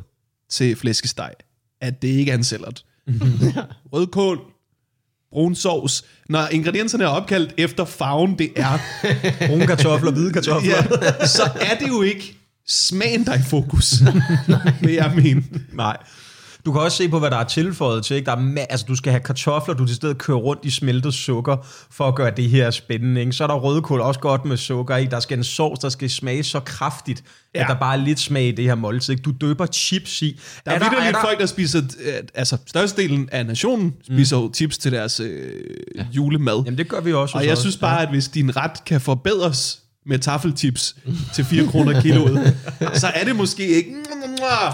til 0.50 0.76
flæskesteg, 0.76 1.30
at 1.80 2.02
det 2.02 2.08
ikke 2.08 2.30
er 2.30 2.36
en 2.36 2.44
cellert. 2.44 2.84
Rødkål, 3.92 4.40
brun 5.32 5.54
sovs. 5.54 6.04
Når 6.28 6.48
ingredienserne 6.52 7.04
er 7.04 7.08
opkaldt 7.08 7.54
efter 7.58 7.84
farven, 7.84 8.38
det 8.38 8.52
er, 8.56 8.78
Brune 9.46 9.66
kartofler, 9.66 10.12
hvide 10.12 10.32
kartofler. 10.32 10.70
ja, 10.70 11.26
så 11.26 11.42
er 11.60 11.78
det 11.80 11.88
jo 11.88 12.02
ikke 12.02 12.38
smagen, 12.66 13.26
der 13.26 13.32
er 13.32 13.38
i 13.38 13.42
fokus. 13.42 13.94
vil 14.82 14.92
jeg 14.92 15.12
mene. 15.16 15.44
Nej. 15.72 15.96
Du 16.64 16.72
kan 16.72 16.80
også 16.80 16.96
se 16.96 17.08
på, 17.08 17.18
hvad 17.18 17.30
der 17.30 17.36
er 17.36 17.44
tilføjet 17.44 18.04
til. 18.04 18.16
Ikke? 18.16 18.26
Der 18.26 18.32
er 18.32 18.36
ma- 18.36 18.66
altså, 18.70 18.86
du 18.88 18.96
skal 18.96 19.12
have 19.12 19.20
kartofler, 19.20 19.74
du 19.74 19.86
til 19.86 19.96
stedet 19.96 20.18
kører 20.18 20.38
rundt 20.38 20.64
i 20.64 20.70
smeltet 20.70 21.14
sukker, 21.14 21.56
for 21.90 22.08
at 22.08 22.14
gøre 22.14 22.30
det 22.30 22.50
her 22.50 22.70
spændende. 22.70 23.20
Ikke? 23.20 23.32
Så 23.32 23.44
er 23.44 23.46
der 23.48 23.54
rødkål 23.54 24.00
også 24.00 24.20
godt 24.20 24.44
med 24.44 24.56
sukker 24.56 24.96
i. 24.96 25.06
Der 25.06 25.20
skal 25.20 25.38
en 25.38 25.44
sovs, 25.44 25.78
der 25.78 25.88
skal 25.88 26.10
smage 26.10 26.42
så 26.42 26.60
kraftigt, 26.60 27.24
ja. 27.54 27.60
At 27.60 27.66
der 27.68 27.74
bare 27.74 27.96
er 27.96 28.04
lidt 28.04 28.20
smag 28.20 28.44
i 28.48 28.52
det 28.52 28.64
her 28.64 28.74
måltid. 28.74 29.12
Ikke? 29.12 29.22
Du 29.22 29.32
døber 29.40 29.66
chips 29.66 30.22
i. 30.22 30.40
Der 30.64 30.70
er, 30.72 30.78
er 30.78 31.04
lidt 31.04 31.16
folk, 31.20 31.38
der 31.38 31.46
spiser, 31.46 31.78
øh, 31.78 32.12
altså 32.34 32.56
størstedelen 32.66 33.28
af 33.32 33.46
nationen 33.46 33.94
spiser 34.06 34.36
jo 34.36 34.50
chips 34.54 34.78
til 34.78 34.92
deres 34.92 35.20
øh, 35.20 35.52
ja. 35.96 36.06
julemad. 36.12 36.62
Jamen 36.64 36.78
det 36.78 36.88
gør 36.88 37.00
vi 37.00 37.12
også. 37.12 37.38
og 37.38 37.46
jeg 37.46 37.58
synes 37.58 37.76
bare, 37.76 38.02
at 38.02 38.08
hvis 38.08 38.28
din 38.28 38.56
ret 38.56 38.84
kan 38.86 39.00
forbedres 39.00 39.82
med 40.08 40.18
taffelchips 40.18 40.96
til 41.34 41.44
4 41.44 41.66
kroner 41.66 42.00
kiloet, 42.00 42.56
så 42.94 43.06
er 43.06 43.24
det 43.24 43.36
måske 43.36 43.66
ikke... 43.66 43.90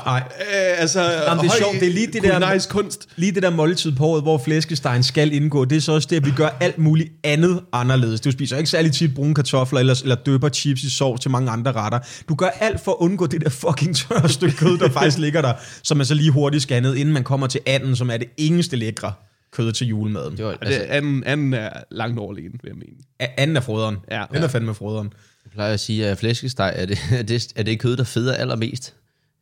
Nej. 0.06 0.22
Øh, 0.26 0.80
altså, 0.80 1.02
Jamen, 1.02 1.44
det 1.44 1.50
er 1.50 1.56
sjovt, 1.58 1.80
det 1.80 1.88
er 1.88 1.92
lige 1.92 2.06
det 2.06 2.14
der- 2.14 2.20
kulinarisk 2.20 2.68
kunst. 2.68 3.08
Lige 3.16 3.32
det 3.32 3.42
der 3.42 3.50
måltid 3.50 3.92
på 3.92 4.04
året, 4.06 4.22
hvor 4.22 4.38
flæskestegen 4.38 5.02
skal 5.02 5.32
indgå, 5.32 5.64
det 5.64 5.76
er 5.76 5.80
så 5.80 5.92
også 5.92 6.08
det, 6.10 6.16
at 6.16 6.26
vi 6.26 6.30
gør 6.30 6.48
alt 6.60 6.78
muligt 6.78 7.08
andet 7.24 7.60
anderledes. 7.72 8.20
Du 8.20 8.30
spiser 8.30 8.56
ikke 8.56 8.70
særlig 8.70 8.92
tit 8.92 9.14
brune 9.14 9.34
kartofler, 9.34 9.80
eller, 9.80 10.00
eller 10.02 10.16
døber 10.16 10.48
chips 10.48 10.82
i 10.82 10.90
sovs 10.90 11.20
til 11.20 11.30
mange 11.30 11.50
andre 11.50 11.72
retter. 11.72 11.98
Du 12.28 12.34
gør 12.34 12.48
alt 12.60 12.84
for 12.84 12.90
at 12.92 12.96
undgå 12.98 13.26
det 13.26 13.40
der 13.40 13.50
fucking 13.50 13.96
tørre 13.96 14.28
stykke 14.28 14.56
kød, 14.56 14.78
der 14.78 14.90
faktisk 14.98 15.18
ligger 15.18 15.42
der, 15.42 15.52
som 15.82 15.96
man 15.96 16.06
så 16.06 16.14
lige 16.14 16.30
hurtigt 16.30 16.62
skal 16.62 16.82
ned, 16.82 16.94
inden 16.96 17.14
man 17.14 17.24
kommer 17.24 17.46
til 17.46 17.60
anden, 17.66 17.96
som 17.96 18.10
er 18.10 18.16
det 18.16 18.28
eneste 18.36 18.76
lækre 18.76 19.12
kød 19.54 19.72
til 19.72 19.86
julemaden. 19.86 20.36
Det 20.36 20.44
var, 20.44 20.50
Og 20.52 20.58
det, 20.60 20.66
altså, 20.66 20.82
anden, 20.88 21.24
anden 21.24 21.54
er 21.54 21.70
langt 21.90 22.18
overlegen, 22.18 22.52
vil 22.62 22.68
jeg 22.68 22.76
mene. 22.76 22.96
Anden 23.38 23.56
er 23.56 23.60
froderen. 23.60 23.96
Ja. 24.10 24.24
Den 24.32 24.42
er 24.42 24.48
fandme 24.48 24.74
froderen. 24.74 25.12
jeg 25.44 25.52
plejer 25.52 25.72
at 25.74 25.80
sige, 25.80 26.06
at 26.06 26.18
flæskesteg 26.18 26.72
er 26.76 26.86
det, 26.86 26.98
er 27.12 27.22
det, 27.22 27.52
er 27.56 27.62
det 27.62 27.80
kød, 27.80 27.96
der 27.96 28.04
feder 28.04 28.34
allermest. 28.34 28.94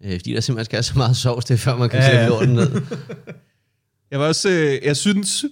Øh, 0.04 0.12
fordi 0.20 0.32
der 0.34 0.40
simpelthen 0.40 0.64
skal 0.64 0.76
have 0.76 0.82
så 0.82 0.92
meget 0.96 1.16
sovs 1.16 1.44
til, 1.44 1.58
før 1.58 1.76
man 1.76 1.88
kan 1.88 1.98
Ja, 2.00 2.06
sætte 2.06 2.20
ja. 2.20 2.28
lorten 2.28 2.54
ned. 2.54 2.70
Jeg 4.10 4.20
var 4.20 4.26
også, 4.26 4.48
øh, 4.50 4.78
jeg 4.84 4.96
synes, 4.96 5.44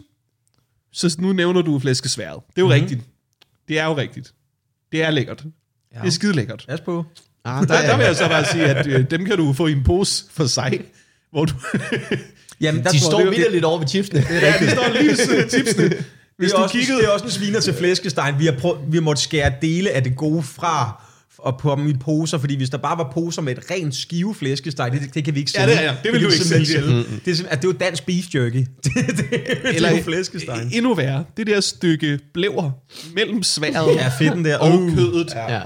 så 0.92 1.16
nu 1.18 1.32
nævner 1.32 1.62
du 1.62 1.78
flæskesværet. 1.78 2.40
Det 2.50 2.58
er 2.58 2.62
jo 2.62 2.66
mm-hmm. 2.66 2.80
rigtigt. 2.82 3.00
Det 3.68 3.78
er 3.78 3.84
jo 3.84 3.96
rigtigt. 3.96 4.34
Det 4.92 5.02
er 5.02 5.10
lækkert. 5.10 5.44
Ja. 5.94 6.00
Det 6.00 6.06
er 6.06 6.10
skide 6.10 6.32
lækkert. 6.32 6.64
Pas 6.68 6.80
på. 6.80 7.04
Ah, 7.44 7.68
Der, 7.68 7.86
der 7.86 7.96
vil 7.96 8.04
jeg 8.06 8.16
så 8.16 8.28
bare 8.28 8.44
sige, 8.44 8.64
at 8.64 8.86
øh, 8.86 9.10
dem 9.10 9.24
kan 9.24 9.36
du 9.36 9.52
få 9.52 9.66
i 9.66 9.72
en 9.72 9.84
pose 9.84 10.24
for 10.30 10.46
sig, 10.46 10.80
hvor 11.30 11.44
du... 11.44 11.54
Jamen, 12.60 12.84
der 12.84 12.90
de 12.90 13.00
står 13.00 13.20
det, 13.20 13.46
lidt 13.52 13.64
over 13.64 13.78
ved 13.78 13.88
chipsene. 13.88 14.24
ja, 14.30 14.54
det 14.60 14.70
står 14.70 15.02
lige 15.02 15.16
så 15.16 15.46
tipsene. 15.50 15.88
Hvis 16.38 16.50
det, 16.50 16.54
er 16.54 16.56
du 16.56 16.62
også, 16.62 16.72
kiggede... 16.72 16.98
det 16.98 17.04
er 17.04 17.10
også 17.10 17.24
en 17.24 17.30
sviner 17.30 17.60
til 17.60 17.74
flæskestegen. 17.74 18.38
Vi 18.38 18.44
har, 18.44 18.52
prøv, 18.52 18.78
vi 18.88 18.96
har 18.96 19.02
måttet 19.02 19.22
skære 19.24 19.52
dele 19.62 19.90
af 19.90 20.04
det 20.04 20.16
gode 20.16 20.42
fra 20.42 21.02
og 21.38 21.58
på 21.58 21.74
dem 21.78 21.86
i 21.88 21.94
poser, 22.00 22.38
fordi 22.38 22.56
hvis 22.56 22.70
der 22.70 22.78
bare 22.78 22.98
var 22.98 23.10
poser 23.14 23.42
med 23.42 23.56
et 23.58 23.64
rent 23.70 23.94
skive 23.94 24.34
flæskesteg, 24.34 24.92
det, 24.92 25.14
det 25.14 25.24
kan 25.24 25.34
vi 25.34 25.40
ikke 25.40 25.52
Ja, 25.54 25.60
sælge. 25.64 25.74
det 25.76 25.84
er- 25.84 25.90
ja, 25.92 25.96
det 26.04 26.12
vil 26.12 26.20
kan 26.20 26.20
du 26.20 26.26
ikke 26.34 26.44
simpelthen 26.44 26.66
sælge. 26.66 26.88
sælge. 26.88 26.96
Det 27.24 27.30
er, 27.30 27.34
simpelthen- 27.34 27.46
at 27.46 27.62
det 27.62 27.68
er 27.68 27.72
jo 27.72 27.78
dansk 27.80 28.06
beef 28.06 28.24
jerky. 28.34 28.56
det, 28.56 28.66
det, 28.94 29.16
det, 29.16 29.28
det 29.74 29.84
er 29.84 29.96
jo 29.96 30.02
flæskestegen. 30.02 30.70
endnu 30.72 30.94
værre, 30.94 31.24
det 31.36 31.46
der 31.46 31.60
stykke 31.60 32.18
blæver 32.34 32.70
mellem 33.14 33.42
sværet 33.42 33.94
Ja, 33.96 34.08
fedten 34.18 34.44
der. 34.44 34.58
og 34.58 34.78
Uh. 34.78 34.94
kødet. 34.94 35.32
Ja. 35.48 35.60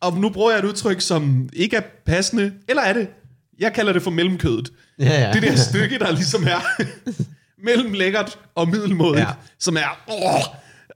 Og 0.00 0.18
nu 0.18 0.28
bruger 0.28 0.50
jeg 0.50 0.58
et 0.58 0.64
udtryk, 0.64 1.00
som 1.00 1.48
ikke 1.52 1.76
er 1.76 1.82
passende. 2.06 2.52
Eller 2.68 2.82
er 2.82 2.92
det? 2.92 3.08
Jeg 3.60 3.72
kalder 3.72 3.92
det 3.92 4.02
for 4.02 4.10
mellemkødet. 4.10 4.72
Ja, 4.98 5.26
ja. 5.26 5.32
Det 5.32 5.42
der 5.42 5.56
stykke, 5.56 5.98
der 5.98 6.10
ligesom 6.12 6.44
er 6.44 6.82
mellem 7.66 7.92
lækkert 7.92 8.38
og 8.54 8.68
middelmådigt, 8.68 9.20
ja. 9.20 9.32
Som 9.60 9.76
er... 9.76 9.98
Åh, 10.08 10.40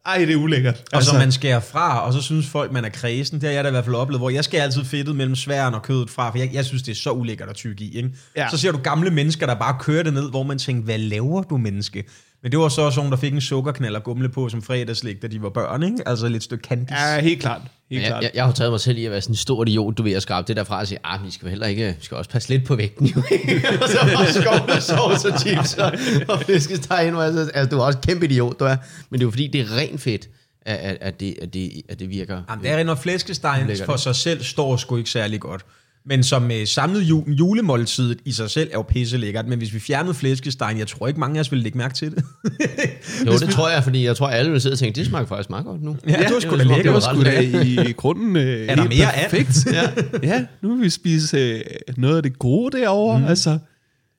ej, 0.06 0.18
det 0.18 0.30
er 0.30 0.36
ulækkert. 0.36 0.74
Altså, 0.74 0.96
Og 0.96 1.02
så 1.02 1.18
man 1.18 1.32
skærer 1.32 1.60
fra, 1.60 2.06
og 2.06 2.12
så 2.12 2.22
synes 2.22 2.46
folk, 2.46 2.72
man 2.72 2.84
er 2.84 2.88
kredsen. 2.88 3.40
Det 3.40 3.48
har 3.48 3.54
jeg 3.54 3.64
da 3.64 3.68
i 3.68 3.70
hvert 3.70 3.84
fald 3.84 3.96
oplevet, 3.96 4.20
hvor 4.20 4.30
jeg 4.30 4.44
skærer 4.44 4.62
altid 4.62 4.84
fedtet 4.84 5.16
mellem 5.16 5.36
sværen 5.36 5.74
og 5.74 5.82
kødet 5.82 6.10
fra, 6.10 6.30
for 6.30 6.38
jeg, 6.38 6.50
jeg 6.52 6.64
synes, 6.64 6.82
det 6.82 6.92
er 6.92 6.96
så 6.96 7.10
ulækkert 7.10 7.48
at 7.48 7.54
tykke 7.54 7.84
i. 7.84 7.96
Ikke? 7.96 8.10
Ja. 8.36 8.48
Så 8.50 8.56
ser 8.56 8.72
du 8.72 8.78
gamle 8.78 9.10
mennesker, 9.10 9.46
der 9.46 9.54
bare 9.54 9.76
kører 9.80 10.02
det 10.02 10.14
ned, 10.14 10.30
hvor 10.30 10.42
man 10.42 10.58
tænker, 10.58 10.82
hvad 10.82 10.98
laver 10.98 11.42
du, 11.42 11.56
menneske? 11.56 12.04
Men 12.42 12.50
det 12.52 12.58
var 12.60 12.68
så 12.68 12.82
også 12.82 13.00
nogen, 13.00 13.12
der 13.12 13.18
fik 13.18 13.32
en 13.32 13.40
sukkerknald 13.40 13.94
og 13.96 14.04
gumle 14.04 14.28
på 14.28 14.48
som 14.48 14.62
fredagslæg, 14.62 15.22
da 15.22 15.26
de 15.26 15.42
var 15.42 15.48
børn, 15.50 15.82
ikke? 15.82 15.96
Altså 16.06 16.28
lidt 16.28 16.42
stykke 16.42 16.68
candice. 16.68 16.94
Ja, 17.00 17.20
helt 17.20 17.40
klart. 17.40 17.60
Helt 17.90 18.02
Jeg, 18.02 18.08
klart. 18.08 18.22
jeg, 18.22 18.30
jeg, 18.34 18.44
har 18.44 18.52
taget 18.52 18.70
mig 18.72 18.80
selv 18.80 18.98
i 18.98 19.04
at 19.04 19.10
være 19.10 19.20
sådan 19.20 19.32
en 19.32 19.36
stor 19.36 19.64
idiot, 19.66 19.98
du 19.98 20.02
ved, 20.02 20.12
at 20.12 20.22
skrabe 20.22 20.48
det 20.48 20.56
derfra 20.56 20.78
og 20.80 20.86
sige, 20.88 20.98
ah, 21.04 21.24
vi 21.26 21.30
skal 21.30 21.48
heller 21.48 21.66
ikke, 21.66 21.94
vi 21.98 22.04
skal 22.04 22.16
også 22.16 22.30
passe 22.30 22.48
lidt 22.48 22.64
på 22.64 22.76
vægten, 22.76 23.06
jo. 23.06 23.20
og 23.82 23.88
så 23.88 23.98
bare 24.14 24.32
skovle 24.32 24.80
sovs 24.80 25.24
og 25.24 25.40
chips 25.40 25.74
og, 25.74 25.92
og 26.28 26.40
flæskesteg 26.40 27.04
ind, 27.06 27.14
hvor 27.14 27.22
jeg 27.22 27.32
så- 27.32 27.50
altså, 27.54 27.76
du 27.76 27.80
er 27.80 27.84
også 27.84 27.98
kæmpe 27.98 28.24
idiot, 28.24 28.60
du 28.60 28.64
er. 28.64 28.76
Men 29.10 29.20
det 29.20 29.24
er 29.24 29.26
jo 29.26 29.30
fordi, 29.30 29.46
det 29.46 29.60
er 29.60 29.76
rent 29.76 30.00
fedt, 30.00 30.28
at, 30.66 30.76
at, 30.76 30.96
at, 31.00 31.20
det, 31.20 31.34
at, 31.42 31.54
det, 31.54 31.70
at 31.88 31.98
det 31.98 32.08
virker. 32.10 32.42
Jamen, 32.50 32.64
det 32.64 32.70
er 32.72 32.84
når 32.84 32.94
flæskestegen 32.94 33.70
for 33.86 33.96
sig 33.96 34.16
selv 34.16 34.42
står 34.42 34.76
sgu 34.76 34.96
ikke 34.96 35.10
særlig 35.10 35.40
godt. 35.40 35.64
Men 36.06 36.22
som 36.22 36.50
øh, 36.50 36.66
samlet 36.66 37.00
ju- 37.02 37.24
julemåltidet 37.28 38.18
i 38.24 38.32
sig 38.32 38.50
selv 38.50 38.68
er 38.72 38.74
jo 38.74 38.82
pisse 38.82 39.16
lækkert. 39.16 39.46
Men 39.48 39.58
hvis 39.58 39.74
vi 39.74 39.78
fjernede 39.78 40.14
flæskestegen, 40.14 40.78
jeg 40.78 40.86
tror 40.86 41.08
ikke 41.08 41.20
mange 41.20 41.36
af 41.36 41.40
os 41.40 41.50
ville 41.52 41.62
lægge 41.62 41.78
mærke 41.78 41.94
til 41.94 42.10
det. 42.10 42.24
Jo, 43.26 43.32
det 43.32 43.48
tror 43.50 43.68
jeg, 43.68 43.84
fordi 43.84 44.04
jeg 44.04 44.16
tror, 44.16 44.28
alle 44.28 44.50
vil 44.52 44.60
sidde 44.60 44.74
og 44.74 44.78
tænke, 44.78 44.96
det 44.96 45.06
smager 45.06 45.26
faktisk 45.26 45.50
meget 45.50 45.64
godt 45.64 45.82
nu. 45.82 45.96
Ja, 46.08 46.12
det 46.12 46.34
var 46.34 46.40
sgu 46.40 46.50
da 46.50 46.62
lækkert. 46.62 46.84
det 46.84 46.92
var 46.92 47.00
sgu 47.00 47.22
da 47.24 47.40
i 47.88 47.92
grunden 47.92 48.36
øh, 48.36 48.66
Er 48.68 48.74
der 48.74 48.84
mere 48.84 49.06
perfekt. 49.14 49.66
ja. 49.72 49.82
ja, 50.22 50.44
nu 50.62 50.74
vil 50.74 50.84
vi 50.84 50.90
spise 50.90 51.36
øh, 51.38 51.60
noget 51.96 52.16
af 52.16 52.22
det 52.22 52.38
gode 52.38 52.78
derovre. 52.78 53.18
Mm. 53.18 53.24
Altså, 53.24 53.58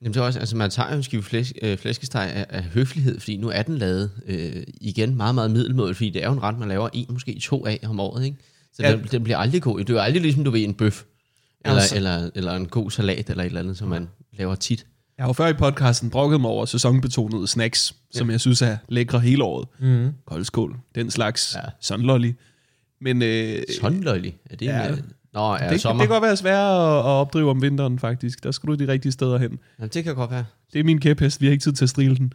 Jamen, 0.02 0.14
det 0.14 0.20
er 0.20 0.24
også, 0.24 0.38
altså, 0.38 0.56
man 0.56 0.70
tager 0.70 0.90
jo 0.90 0.96
en 0.96 1.02
skive 1.02 1.22
flæsk, 1.22 1.52
øh, 1.62 1.78
flæskesteg 1.78 2.30
af, 2.34 2.46
af 2.48 2.62
høflighed, 2.62 3.20
fordi 3.20 3.36
nu 3.36 3.48
er 3.48 3.62
den 3.62 3.78
lavet 3.78 4.10
øh, 4.28 4.52
igen 4.80 5.16
meget, 5.16 5.34
meget 5.34 5.50
middelmål, 5.50 5.94
fordi 5.94 6.10
det 6.10 6.22
er 6.22 6.26
jo 6.26 6.32
en 6.32 6.42
ret, 6.42 6.58
man 6.58 6.68
laver 6.68 6.88
en, 6.92 7.06
måske 7.10 7.38
to 7.42 7.66
af 7.66 7.80
om 7.88 8.00
året, 8.00 8.24
ikke? 8.24 8.36
Så 8.74 8.82
Ja. 8.82 8.90
ja. 8.90 8.96
den, 8.96 9.04
den, 9.12 9.24
bliver 9.24 9.36
aldrig 9.38 9.62
god. 9.62 9.78
Det 9.78 9.90
er 9.90 9.94
jo 9.94 10.00
aldrig 10.00 10.22
ligesom, 10.22 10.44
du 10.44 10.50
ved, 10.50 10.60
en 10.64 10.74
bøf, 10.74 11.02
eller, 11.64 11.80
Altså. 11.80 11.96
eller, 11.96 12.30
eller 12.34 12.52
en 12.52 12.66
god 12.66 12.90
salat, 12.90 13.30
eller 13.30 13.42
et 13.44 13.46
eller 13.46 13.60
andet, 13.60 13.78
som 13.78 13.88
man 13.88 14.08
laver 14.32 14.54
tit. 14.54 14.86
jeg 15.18 15.22
har 15.24 15.28
jo 15.28 15.32
før 15.32 15.46
i 15.46 15.52
podcasten 15.52 16.10
brokket 16.10 16.40
mig 16.40 16.50
over 16.50 16.64
sæsonbetonede 16.66 17.46
snacks, 17.46 17.94
ja. 18.14 18.18
som 18.18 18.30
jeg 18.30 18.40
synes 18.40 18.62
er 18.62 18.76
lækre 18.88 19.20
hele 19.20 19.44
året. 19.44 19.68
Mm. 19.78 20.12
Koldskål, 20.26 20.76
den 20.94 21.10
slags. 21.10 21.54
Ja. 21.54 21.60
Sunlolly. 21.80 22.32
Men 23.00 23.22
øh, 23.22 23.62
løglig. 23.82 24.36
Er 24.50 24.56
det 24.56 24.66
Ja. 24.66 24.88
en, 24.88 25.12
Nå, 25.32 25.52
ja, 25.56 25.62
det, 25.64 25.70
det 25.70 25.80
sommer. 25.80 26.02
kan 26.04 26.08
godt 26.08 26.22
være 26.22 26.36
svært 26.36 26.58
at, 26.58 26.98
at 26.98 27.04
opdrive 27.04 27.50
om 27.50 27.62
vinteren, 27.62 27.98
faktisk. 27.98 28.42
Der 28.44 28.50
skal 28.50 28.66
du 28.68 28.74
de 28.74 28.88
rigtige 28.92 29.12
steder 29.12 29.38
hen. 29.38 29.58
Jamen, 29.78 29.90
det 29.94 30.04
kan 30.04 30.14
godt 30.14 30.30
være. 30.30 30.44
Det 30.72 30.78
er 30.80 30.84
min 30.84 31.00
kæphest, 31.00 31.40
vi 31.40 31.46
har 31.46 31.52
ikke 31.52 31.62
tid 31.62 31.72
til 31.72 31.84
at 31.84 31.88
strile 31.88 32.16
den. 32.16 32.32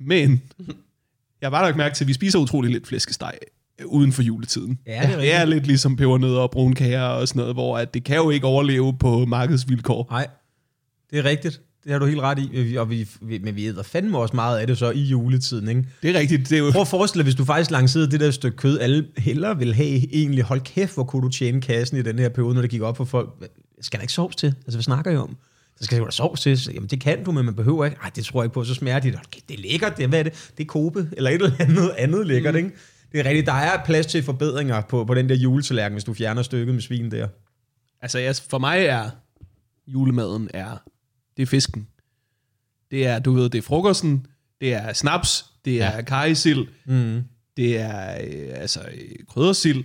Men 0.00 0.42
jeg 1.40 1.46
har 1.46 1.50
bare 1.50 1.64
lagt 1.64 1.76
mærke 1.76 1.94
til, 1.94 2.04
at 2.04 2.08
vi 2.08 2.12
spiser 2.12 2.38
utrolig 2.38 2.70
lidt 2.72 2.86
flæskesteg 2.86 3.32
øh, 3.42 3.48
uden 3.84 4.12
for 4.12 4.22
juletiden. 4.22 4.78
Ja, 4.86 5.02
det 5.02 5.14
er 5.14 5.18
det 5.18 5.34
er 5.34 5.44
lidt 5.44 5.66
ligesom 5.66 5.96
pebernødder 5.96 6.40
og 6.40 6.50
brunkager 6.50 7.02
og 7.02 7.28
sådan 7.28 7.40
noget, 7.40 7.54
hvor 7.54 7.78
at 7.78 7.94
det 7.94 8.04
kan 8.04 8.16
jo 8.16 8.30
ikke 8.30 8.46
overleve 8.46 8.96
på 9.00 9.24
markedsvilkår. 9.24 10.06
Nej, 10.10 10.26
det 11.10 11.18
er 11.18 11.24
rigtigt. 11.24 11.60
Det 11.84 11.92
har 11.92 11.98
du 11.98 12.06
helt 12.06 12.20
ret 12.20 12.38
i. 12.52 12.76
Og 12.76 12.90
vi, 12.90 13.08
vi, 13.20 13.38
men 13.38 13.56
vi 13.56 13.66
æder 13.66 13.82
fandme 13.82 14.18
også 14.18 14.36
meget 14.36 14.58
af 14.58 14.66
det 14.66 14.78
så 14.78 14.90
i 14.90 15.02
juletiden, 15.02 15.68
ikke? 15.68 15.84
Det 16.02 16.16
er 16.16 16.18
rigtigt. 16.18 16.50
Det 16.50 16.58
er 16.58 16.58
jo, 16.58 16.70
Prøv 16.70 16.82
at 16.82 16.88
forestille 16.88 17.20
dig, 17.20 17.24
hvis 17.24 17.34
du 17.34 17.44
faktisk 17.44 17.70
lancerede 17.70 18.10
det 18.10 18.20
der 18.20 18.30
stykke 18.30 18.56
kød, 18.56 18.78
alle 18.80 19.06
hellere 19.18 19.58
vil 19.58 19.74
have 19.74 20.14
egentlig, 20.14 20.44
hold 20.44 20.60
kæft, 20.60 20.94
hvor 20.94 21.04
kunne 21.04 21.22
du 21.22 21.28
tjene 21.28 21.60
kassen 21.60 21.98
i 21.98 22.02
den 22.02 22.18
her 22.18 22.28
periode, 22.28 22.54
når 22.54 22.60
det 22.60 22.70
gik 22.70 22.82
op 22.82 22.96
for 22.96 23.04
folk. 23.04 23.28
Skal 23.80 23.98
der 23.98 24.02
ikke 24.02 24.12
sovs 24.12 24.36
til? 24.36 24.46
Altså, 24.46 24.76
hvad 24.76 24.82
snakker 24.82 25.10
I 25.10 25.16
om? 25.16 25.36
Så 25.76 25.84
skal 25.84 26.00
der 26.00 26.10
sovs 26.10 26.40
til. 26.40 26.58
Så, 26.58 26.72
Jamen, 26.72 26.88
det 26.88 27.00
kan 27.00 27.24
du, 27.24 27.32
men 27.32 27.44
man 27.44 27.54
behøver 27.54 27.84
ikke. 27.84 27.96
Ej, 28.02 28.10
det 28.16 28.24
tror 28.24 28.42
jeg 28.42 28.46
ikke 28.46 28.54
på. 28.54 28.64
Så 28.64 28.74
smager 28.74 28.98
det. 28.98 29.14
Okay, 29.14 29.40
det 29.48 29.58
er 29.58 29.62
lækkert. 29.62 29.96
Det 29.96 30.04
er, 30.04 30.08
hvad 30.08 30.18
er 30.18 30.22
det? 30.22 30.50
Det 30.58 30.64
er 30.64 30.68
kobe, 30.68 31.08
eller 31.12 31.30
et 31.30 31.34
eller 31.34 31.52
andet, 31.58 31.90
andet 31.98 32.26
lækkert, 32.26 32.54
ikke? 32.56 32.70
Det 33.14 33.20
er 33.20 33.24
rigtigt. 33.28 33.46
Der 33.46 33.52
er 33.52 33.84
plads 33.84 34.06
til 34.06 34.22
forbedringer 34.22 34.80
på, 34.80 35.04
på 35.04 35.14
den 35.14 35.28
der 35.28 35.34
juletallerken, 35.34 35.94
hvis 35.94 36.04
du 36.04 36.14
fjerner 36.14 36.42
stykket 36.42 36.74
med 36.74 36.82
svin 36.82 37.10
der. 37.10 37.28
altså 38.00 38.18
jeg, 38.18 38.36
for 38.50 38.58
mig 38.58 38.84
er 38.84 39.10
julemaden 39.86 40.50
er, 40.54 40.76
det 41.36 41.42
er 41.42 41.46
fisken. 41.46 41.88
Det 42.90 43.06
er, 43.06 43.18
du 43.18 43.32
ved, 43.32 43.50
det 43.50 43.58
er 43.58 43.62
frokosten, 43.62 44.26
det 44.60 44.74
er 44.74 44.92
snaps, 44.92 45.46
det 45.64 45.82
er 45.82 45.94
ja. 45.94 46.02
kajsild, 46.02 46.66
Mm. 46.84 47.22
det 47.56 47.78
er 47.80 48.14
øh, 48.24 48.60
altså 48.60 48.80
kryddersild. 49.28 49.84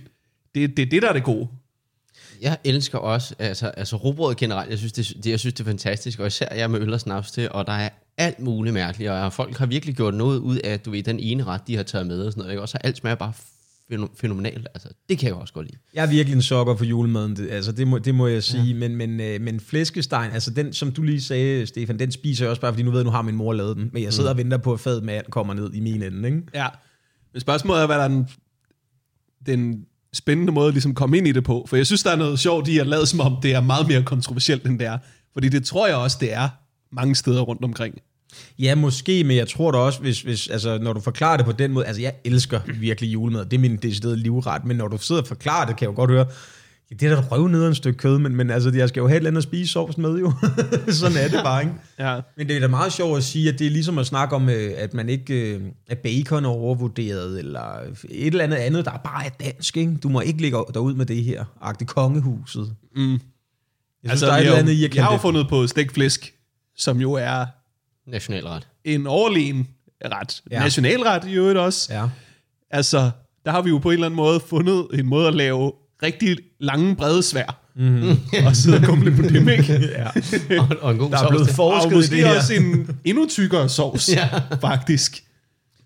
Det, 0.54 0.76
det 0.76 0.82
er 0.82 0.86
det, 0.90 1.02
der 1.02 1.08
er 1.08 1.12
det 1.12 1.24
gode. 1.24 1.48
Jeg 2.40 2.58
elsker 2.64 2.98
også, 2.98 3.34
altså, 3.38 3.68
altså 3.68 3.96
rugbrød 3.96 4.34
generelt, 4.34 4.70
jeg 4.70 4.78
synes 4.78 4.92
det, 4.92 5.24
det, 5.24 5.30
jeg 5.30 5.40
synes, 5.40 5.54
det 5.54 5.60
er 5.60 5.64
fantastisk, 5.70 6.18
og 6.18 6.26
især 6.26 6.54
jeg 6.54 6.70
med 6.70 6.80
øl 6.80 6.92
og 6.92 7.00
snaps 7.00 7.30
til, 7.30 7.52
og 7.52 7.66
der 7.66 7.72
er 7.72 7.88
alt 8.20 8.40
muligt 8.40 8.74
mærkeligt, 8.74 9.10
og 9.10 9.32
folk 9.32 9.56
har 9.56 9.66
virkelig 9.66 9.96
gjort 9.96 10.14
noget 10.14 10.38
ud 10.38 10.56
af, 10.56 10.80
du 10.80 10.90
ved, 10.90 11.02
den 11.02 11.20
ene 11.20 11.44
ret, 11.44 11.60
de 11.66 11.76
har 11.76 11.82
taget 11.82 12.06
med 12.06 12.22
og 12.22 12.32
sådan 12.32 12.40
noget, 12.40 12.52
ikke? 12.52 12.62
og 12.62 12.68
så 12.68 12.78
alt 12.84 12.96
smager 12.96 13.14
bare 13.14 13.32
fæno- 13.92 14.14
fænomenalt, 14.20 14.68
altså, 14.74 14.88
det 15.08 15.18
kan 15.18 15.26
jeg 15.26 15.36
også 15.36 15.54
godt 15.54 15.66
lide. 15.66 15.78
Jeg 15.94 16.04
er 16.04 16.10
virkelig 16.10 16.36
en 16.36 16.42
sokker 16.42 16.76
for 16.76 16.84
julemaden, 16.84 17.36
det, 17.36 17.50
altså 17.50 17.72
det 17.72 17.88
må, 17.88 17.98
det 17.98 18.14
må 18.14 18.26
jeg 18.26 18.42
sige, 18.42 18.62
ja. 18.62 18.74
men, 18.74 18.96
men, 18.96 19.20
øh, 19.20 19.40
men 19.40 19.60
flæskestegen, 19.60 20.32
altså 20.32 20.50
den, 20.50 20.72
som 20.72 20.92
du 20.92 21.02
lige 21.02 21.20
sagde, 21.20 21.66
Stefan, 21.66 21.98
den 21.98 22.12
spiser 22.12 22.44
jeg 22.44 22.50
også 22.50 22.60
bare, 22.60 22.72
fordi 22.72 22.82
nu 22.82 22.90
ved 22.90 22.98
jeg, 22.98 23.04
nu 23.04 23.10
har 23.10 23.22
min 23.22 23.36
mor 23.36 23.52
lavet 23.52 23.76
den, 23.76 23.90
men 23.92 24.02
jeg 24.02 24.12
sidder 24.12 24.32
mm. 24.32 24.38
og 24.38 24.44
venter 24.44 24.58
på, 24.58 24.72
at 24.72 24.80
fad 24.80 25.00
med 25.00 25.14
and 25.14 25.26
kommer 25.30 25.54
ned 25.54 25.74
i 25.74 25.80
min 25.80 26.02
ende, 26.02 26.28
ikke? 26.28 26.42
Ja. 26.54 26.66
Men 27.32 27.40
spørgsmålet 27.40 27.82
er, 27.82 27.86
hvad 27.86 27.96
der 27.96 28.04
er 28.04 28.08
den, 28.08 28.28
den 29.46 29.86
spændende 30.12 30.52
måde 30.52 30.68
at 30.68 30.74
ligesom 30.74 30.94
komme 30.94 31.18
ind 31.18 31.26
i 31.26 31.32
det 31.32 31.44
på. 31.44 31.66
For 31.68 31.76
jeg 31.76 31.86
synes, 31.86 32.02
der 32.02 32.10
er 32.10 32.16
noget 32.16 32.38
sjovt 32.38 32.68
i 32.68 32.78
at 32.78 32.86
lade 32.86 33.06
som 33.06 33.20
om, 33.20 33.36
det 33.42 33.54
er 33.54 33.60
meget 33.60 33.88
mere 33.88 34.02
kontroversielt, 34.02 34.66
end 34.66 34.78
det 34.78 34.86
er. 34.86 34.98
Fordi 35.32 35.48
det 35.48 35.64
tror 35.64 35.86
jeg 35.86 35.96
også, 35.96 36.16
det 36.20 36.32
er 36.32 36.48
mange 36.92 37.14
steder 37.14 37.40
rundt 37.40 37.64
omkring. 37.64 37.94
Ja, 38.58 38.74
måske, 38.74 39.24
men 39.24 39.36
jeg 39.36 39.48
tror 39.48 39.70
da 39.70 39.78
også, 39.78 40.00
hvis, 40.00 40.22
hvis, 40.22 40.48
altså, 40.48 40.78
når 40.78 40.92
du 40.92 41.00
forklarer 41.00 41.36
det 41.36 41.46
på 41.46 41.52
den 41.52 41.72
måde, 41.72 41.86
altså 41.86 42.02
jeg 42.02 42.12
elsker 42.24 42.60
virkelig 42.80 43.12
julemad, 43.12 43.44
det 43.44 43.52
er 43.56 43.60
min 43.60 43.76
deciderede 43.76 44.16
livret, 44.16 44.64
men 44.64 44.76
når 44.76 44.88
du 44.88 44.98
sidder 44.98 45.20
og 45.20 45.28
forklarer 45.28 45.66
det, 45.66 45.76
kan 45.76 45.84
jeg 45.86 45.90
jo 45.90 45.96
godt 45.96 46.10
høre, 46.10 46.26
ja, 46.90 46.94
det 46.94 47.12
er 47.12 47.14
da 47.14 47.22
røv 47.30 47.48
ned 47.48 47.66
en 47.68 47.74
stykke 47.74 47.98
kød, 47.98 48.18
men, 48.18 48.36
men 48.36 48.50
altså, 48.50 48.70
jeg 48.74 48.88
skal 48.88 49.00
jo 49.00 49.08
have 49.08 49.16
et 49.16 49.20
eller 49.20 49.30
andet 49.30 49.38
at 49.38 49.42
spise 49.42 49.72
sovs 49.72 49.98
med 49.98 50.18
jo. 50.18 50.32
Sådan 50.88 51.16
er 51.16 51.28
det 51.28 51.40
bare, 51.44 51.62
ikke? 51.62 51.74
Ja. 51.98 52.20
Men 52.36 52.48
det 52.48 52.56
er 52.56 52.60
da 52.60 52.68
meget 52.68 52.92
sjovt 52.92 53.16
at 53.16 53.24
sige, 53.24 53.48
at 53.52 53.58
det 53.58 53.66
er 53.66 53.70
ligesom 53.70 53.98
at 53.98 54.06
snakke 54.06 54.34
om, 54.36 54.48
øh, 54.48 54.72
at 54.76 54.94
man 54.94 55.08
ikke 55.08 55.54
øh, 55.54 55.60
er 55.88 55.94
bacon 55.94 56.44
er 56.44 56.48
overvurderet, 56.48 57.38
eller 57.38 57.60
et 58.10 58.26
eller 58.26 58.44
andet 58.44 58.56
andet, 58.56 58.84
der 58.84 58.90
bare 59.04 59.26
er 59.26 59.30
dansk, 59.44 59.76
ikke? 59.76 59.96
Du 60.02 60.08
må 60.08 60.20
ikke 60.20 60.40
ligge 60.40 60.58
derud 60.74 60.94
med 60.94 61.06
det 61.06 61.24
her, 61.24 61.44
agte 61.62 61.84
kongehuset. 61.84 62.74
Mm. 62.96 63.12
Jeg 63.12 63.18
synes, 64.10 64.10
Altså, 64.10 64.26
der 64.26 64.32
er 64.32 64.36
et 64.36 64.40
eller 64.40 64.52
har, 64.52 64.58
andet 64.62 64.72
i 64.72 64.84
at 64.84 64.92
vi 64.92 64.98
har 64.98 65.08
jo 65.08 65.12
det. 65.12 65.20
fundet 65.20 65.48
på 65.48 65.66
stegflæsk, 65.66 66.34
som 66.76 67.00
jo 67.00 67.12
er 67.12 67.46
Nationalret. 68.10 68.68
en 68.84 69.06
overlegen 69.06 69.68
ret. 70.04 70.42
Ja. 70.50 70.60
Nationalret 70.62 71.24
i 71.28 71.32
øvrigt 71.32 71.58
også. 71.58 71.94
Ja. 71.94 72.06
Altså, 72.70 73.10
der 73.44 73.50
har 73.50 73.62
vi 73.62 73.70
jo 73.70 73.78
på 73.78 73.88
en 73.90 73.92
eller 73.94 74.06
anden 74.06 74.16
måde 74.16 74.40
fundet 74.40 74.86
en 74.94 75.06
måde 75.06 75.28
at 75.28 75.34
lave 75.34 75.72
rigtig 76.02 76.36
lange, 76.60 76.96
brede 76.96 77.22
svær. 77.22 77.56
Mm-hmm. 77.76 78.18
og 78.46 78.56
sidde 78.56 78.76
og 78.78 78.84
kumle 78.84 79.16
på 79.16 79.22
dem, 79.22 79.48
ikke? 79.48 79.80
ja. 79.98 80.08
og, 80.60 80.68
og 80.80 80.90
en 80.92 80.98
god 80.98 81.10
Der 81.10 81.16
er 81.16 81.20
sovs 81.20 81.30
blevet 81.30 81.48
forsket 81.50 81.86
og 81.86 81.92
i 81.92 81.94
måske 81.94 82.16
det 82.16 82.24
her. 82.24 82.36
også 82.36 82.54
en 82.54 82.90
endnu 83.04 83.26
tykkere 83.28 83.68
sovs, 83.68 84.08
Ja. 84.08 84.28
faktisk. 84.60 85.24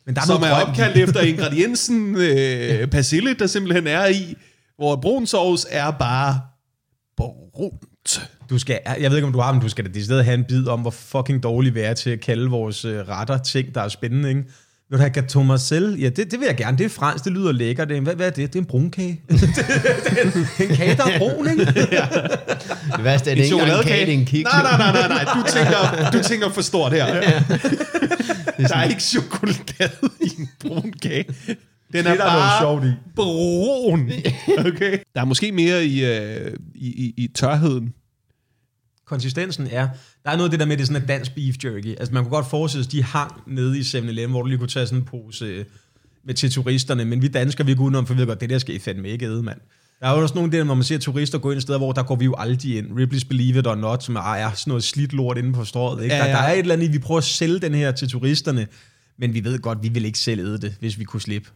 Men 0.07 0.14
der 0.14 0.20
er 0.22 0.27
som 0.27 0.43
er 0.43 0.51
opkaldt 0.51 0.97
efter 0.97 1.20
ingrediensen 1.20 2.16
øh, 2.16 2.89
persille, 2.89 3.35
der 3.35 3.47
simpelthen 3.47 3.87
er 3.87 4.07
i, 4.07 4.35
hvor 4.77 4.97
brun 4.97 5.27
sovs 5.27 5.66
er 5.70 5.91
bare 5.91 6.41
brunt. 7.16 8.31
Du 8.51 8.59
skal, 8.59 8.78
jeg 9.01 9.11
ved 9.11 9.16
ikke, 9.16 9.26
om 9.26 9.32
du 9.32 9.40
har, 9.40 9.53
men 9.53 9.62
du 9.62 9.68
skal 9.68 9.84
da 9.84 9.99
i 9.99 10.03
stedet 10.03 10.24
have 10.24 10.34
en 10.34 10.45
bid 10.45 10.68
om, 10.68 10.80
hvor 10.80 10.90
fucking 10.90 11.42
dårlige 11.42 11.74
vi 11.74 11.80
er 11.80 11.95
til 11.95 12.11
at 12.11 12.20
kalde 12.20 12.51
vores 12.51 12.84
øh, 12.84 12.99
retter 13.09 13.38
ting, 13.38 13.74
der 13.74 13.80
er 13.80 13.88
spændende, 13.88 14.28
ikke? 14.28 14.45
Vil 14.90 14.99
du 14.99 15.03
have 15.03 15.12
gâteau 15.18 15.42
Marcel? 15.42 15.97
Ja, 16.01 16.09
det, 16.09 16.30
det 16.30 16.40
vil 16.40 16.47
jeg 16.47 16.57
gerne. 16.57 16.78
Det 16.78 16.84
er 16.84 16.88
fransk, 16.88 17.24
det 17.24 17.32
lyder 17.32 17.53
lækkert. 17.53 17.88
Det 17.88 17.97
er, 17.97 18.01
hvad, 18.01 18.14
hvad 18.14 18.26
er 18.26 18.30
det? 18.30 18.53
Det 18.53 18.59
er 18.59 18.62
en 18.62 18.66
brunkage. 18.66 19.20
det, 19.28 19.40
det, 19.40 20.64
er 20.66 20.68
en 20.70 20.76
kage, 20.76 20.97
der 20.97 21.05
er 21.05 21.18
brun, 21.18 21.51
ikke? 21.51 21.64
Det 22.97 23.05
værste 23.05 23.30
er, 23.30 23.34
det 23.34 23.40
En 23.40 23.45
ikke 23.45 23.62
engang 23.62 23.80
en 23.80 23.86
kage, 23.86 24.07
det 24.07 24.14
er 24.14 24.18
en 24.18 24.24
kiks. 24.26 24.51
Nej, 24.53 24.62
nej, 24.62 24.92
nej, 24.92 25.09
nej, 25.09 25.09
nej. 25.09 25.34
Du 25.34 25.42
tænker, 25.53 26.11
du 26.11 26.28
tænker 26.28 26.51
for 26.51 26.62
stort 26.62 26.92
her. 26.92 27.07
Der 28.68 28.76
er 28.76 28.84
ikke 28.84 29.03
chokolade 29.03 29.90
i 30.20 30.30
en 30.38 30.49
brun 30.61 30.92
kage. 31.03 31.24
Den 31.24 31.36
er 31.47 31.55
Det, 31.92 32.05
der 32.05 32.11
er 32.11 32.16
noget 32.16 32.24
bare 32.24 32.61
sjovt 32.61 32.84
i. 32.84 32.92
brun. 33.16 34.11
Okay. 34.59 34.99
Der 35.14 35.20
er 35.20 35.24
måske 35.24 35.53
mere 35.53 35.84
i, 35.86 36.05
øh, 36.05 36.53
i, 36.74 36.86
i, 36.86 37.14
i 37.16 37.28
tørheden. 37.34 37.92
Konsistensen 39.07 39.69
er, 39.71 39.89
der 40.25 40.31
er 40.31 40.37
noget 40.37 40.45
af 40.45 40.51
det 40.51 40.61
der 40.61 40.67
med, 40.67 40.77
det 40.77 40.83
er 40.83 40.87
sådan 40.87 41.03
en 41.03 41.09
dansk 41.09 41.35
beef 41.35 41.57
jerky. 41.65 41.97
Altså 41.99 42.15
man 42.15 42.23
kunne 42.23 42.31
godt 42.31 42.51
forestille 42.51 42.85
sig, 42.85 42.93
de 42.93 43.03
hang 43.03 43.33
nede 43.47 43.79
i 43.79 43.81
7-Eleven, 43.81 44.31
hvor 44.31 44.43
du 44.43 44.49
lige 44.49 44.59
kunne 44.59 44.69
tage 44.69 44.87
sådan 44.87 44.99
en 44.99 45.05
pose 45.05 45.45
øh, 45.45 45.65
med 46.25 46.35
til 46.35 46.51
turisterne, 46.51 47.05
men 47.05 47.23
vi 47.23 47.29
danskere, 47.29 47.67
vi 47.67 47.75
går 47.75 47.85
udenom, 47.85 48.07
for 48.07 48.15
vi 48.15 48.21
ved 48.21 48.27
godt, 48.27 48.41
det 48.41 48.51
der 48.51 48.59
skal 48.59 48.75
I 48.75 48.79
fandme 48.79 49.09
ikke 49.09 49.27
æde, 49.27 49.43
mand. 49.43 49.59
Der 50.01 50.07
er 50.07 50.17
jo 50.17 50.23
også 50.23 50.35
nogle 50.35 50.53
der, 50.53 50.65
hvor 50.65 50.75
man 50.75 50.85
ser 50.85 50.99
turister 50.99 51.39
gå 51.39 51.51
ind 51.51 51.61
steder, 51.61 51.79
hvor 51.79 51.93
der 51.93 52.03
går 52.03 52.17
vi 52.17 52.25
jo 52.25 52.35
aldrig 52.39 52.77
ind. 52.77 52.87
Ripley's 53.01 53.29
Believe 53.29 53.59
It 53.59 53.67
or 53.67 53.75
Not, 53.75 54.05
som 54.05 54.17
er, 54.17 54.35
er 54.35 54.53
sådan 54.53 54.71
noget 54.71 54.85
slidt 54.85 55.13
lort 55.13 55.39
inde 55.39 55.53
på 55.53 55.65
strået. 55.65 56.03
Ikke? 56.03 56.15
Ja, 56.15 56.21
Der, 56.23 56.29
ja. 56.29 56.33
der, 56.33 56.39
er 56.43 56.53
et 56.53 56.59
eller 56.59 56.75
andet, 56.75 56.93
vi 56.93 56.99
prøver 56.99 57.19
at 57.19 57.25
sælge 57.25 57.59
den 57.59 57.75
her 57.75 57.93
til 57.93 58.09
turisterne, 58.09 58.67
men 59.19 59.35
vi 59.35 59.45
ved 59.45 59.59
godt, 59.59 59.79
vi 59.83 59.89
vil 59.89 60.05
ikke 60.05 60.19
selv 60.19 60.41
æde 60.41 60.59
det, 60.59 60.77
hvis 60.81 60.99
vi 60.99 61.05
kunne 61.05 61.21
slippe. 61.21 61.51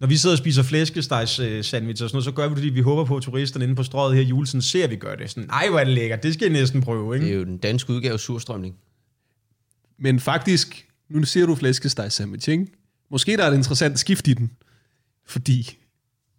Når 0.00 0.06
vi 0.06 0.16
sidder 0.16 0.34
og 0.34 0.38
spiser 0.38 0.62
flæskestegs 0.62 1.38
øh, 1.38 1.64
sandwich 1.64 2.02
og 2.02 2.08
sådan 2.08 2.16
noget, 2.16 2.24
så 2.24 2.32
gør 2.32 2.48
vi 2.48 2.50
det, 2.50 2.58
fordi 2.58 2.68
vi 2.68 2.80
håber 2.80 3.04
på, 3.04 3.16
at 3.16 3.22
turisterne 3.22 3.64
inde 3.64 3.74
på 3.74 3.82
strøget 3.82 4.14
her 4.14 4.22
i 4.22 4.26
julen 4.26 4.62
ser, 4.62 4.84
at 4.84 4.90
vi 4.90 4.96
gør 4.96 5.14
det. 5.14 5.30
Sådan, 5.30 5.48
nej, 5.48 5.68
hvor 5.68 5.78
er 5.78 5.84
det 5.84 5.92
lækkert, 5.92 6.22
det 6.22 6.34
skal 6.34 6.48
I 6.48 6.52
næsten 6.52 6.80
prøve, 6.80 7.14
ikke? 7.14 7.26
Det 7.26 7.32
er 7.32 7.38
jo 7.38 7.44
den 7.44 7.58
danske 7.58 7.92
udgave 7.92 8.12
af 8.12 8.20
surstrømning. 8.20 8.74
Men 9.98 10.20
faktisk, 10.20 10.86
nu 11.10 11.24
siger 11.24 11.46
du 11.46 11.54
flæskesteg 11.54 12.12
sandwich, 12.12 12.48
ikke? 12.48 12.66
Måske 13.10 13.36
der 13.36 13.44
er 13.44 13.50
et 13.50 13.56
interessant 13.56 13.98
skift 13.98 14.28
i 14.28 14.34
den. 14.34 14.50
Fordi 15.26 15.78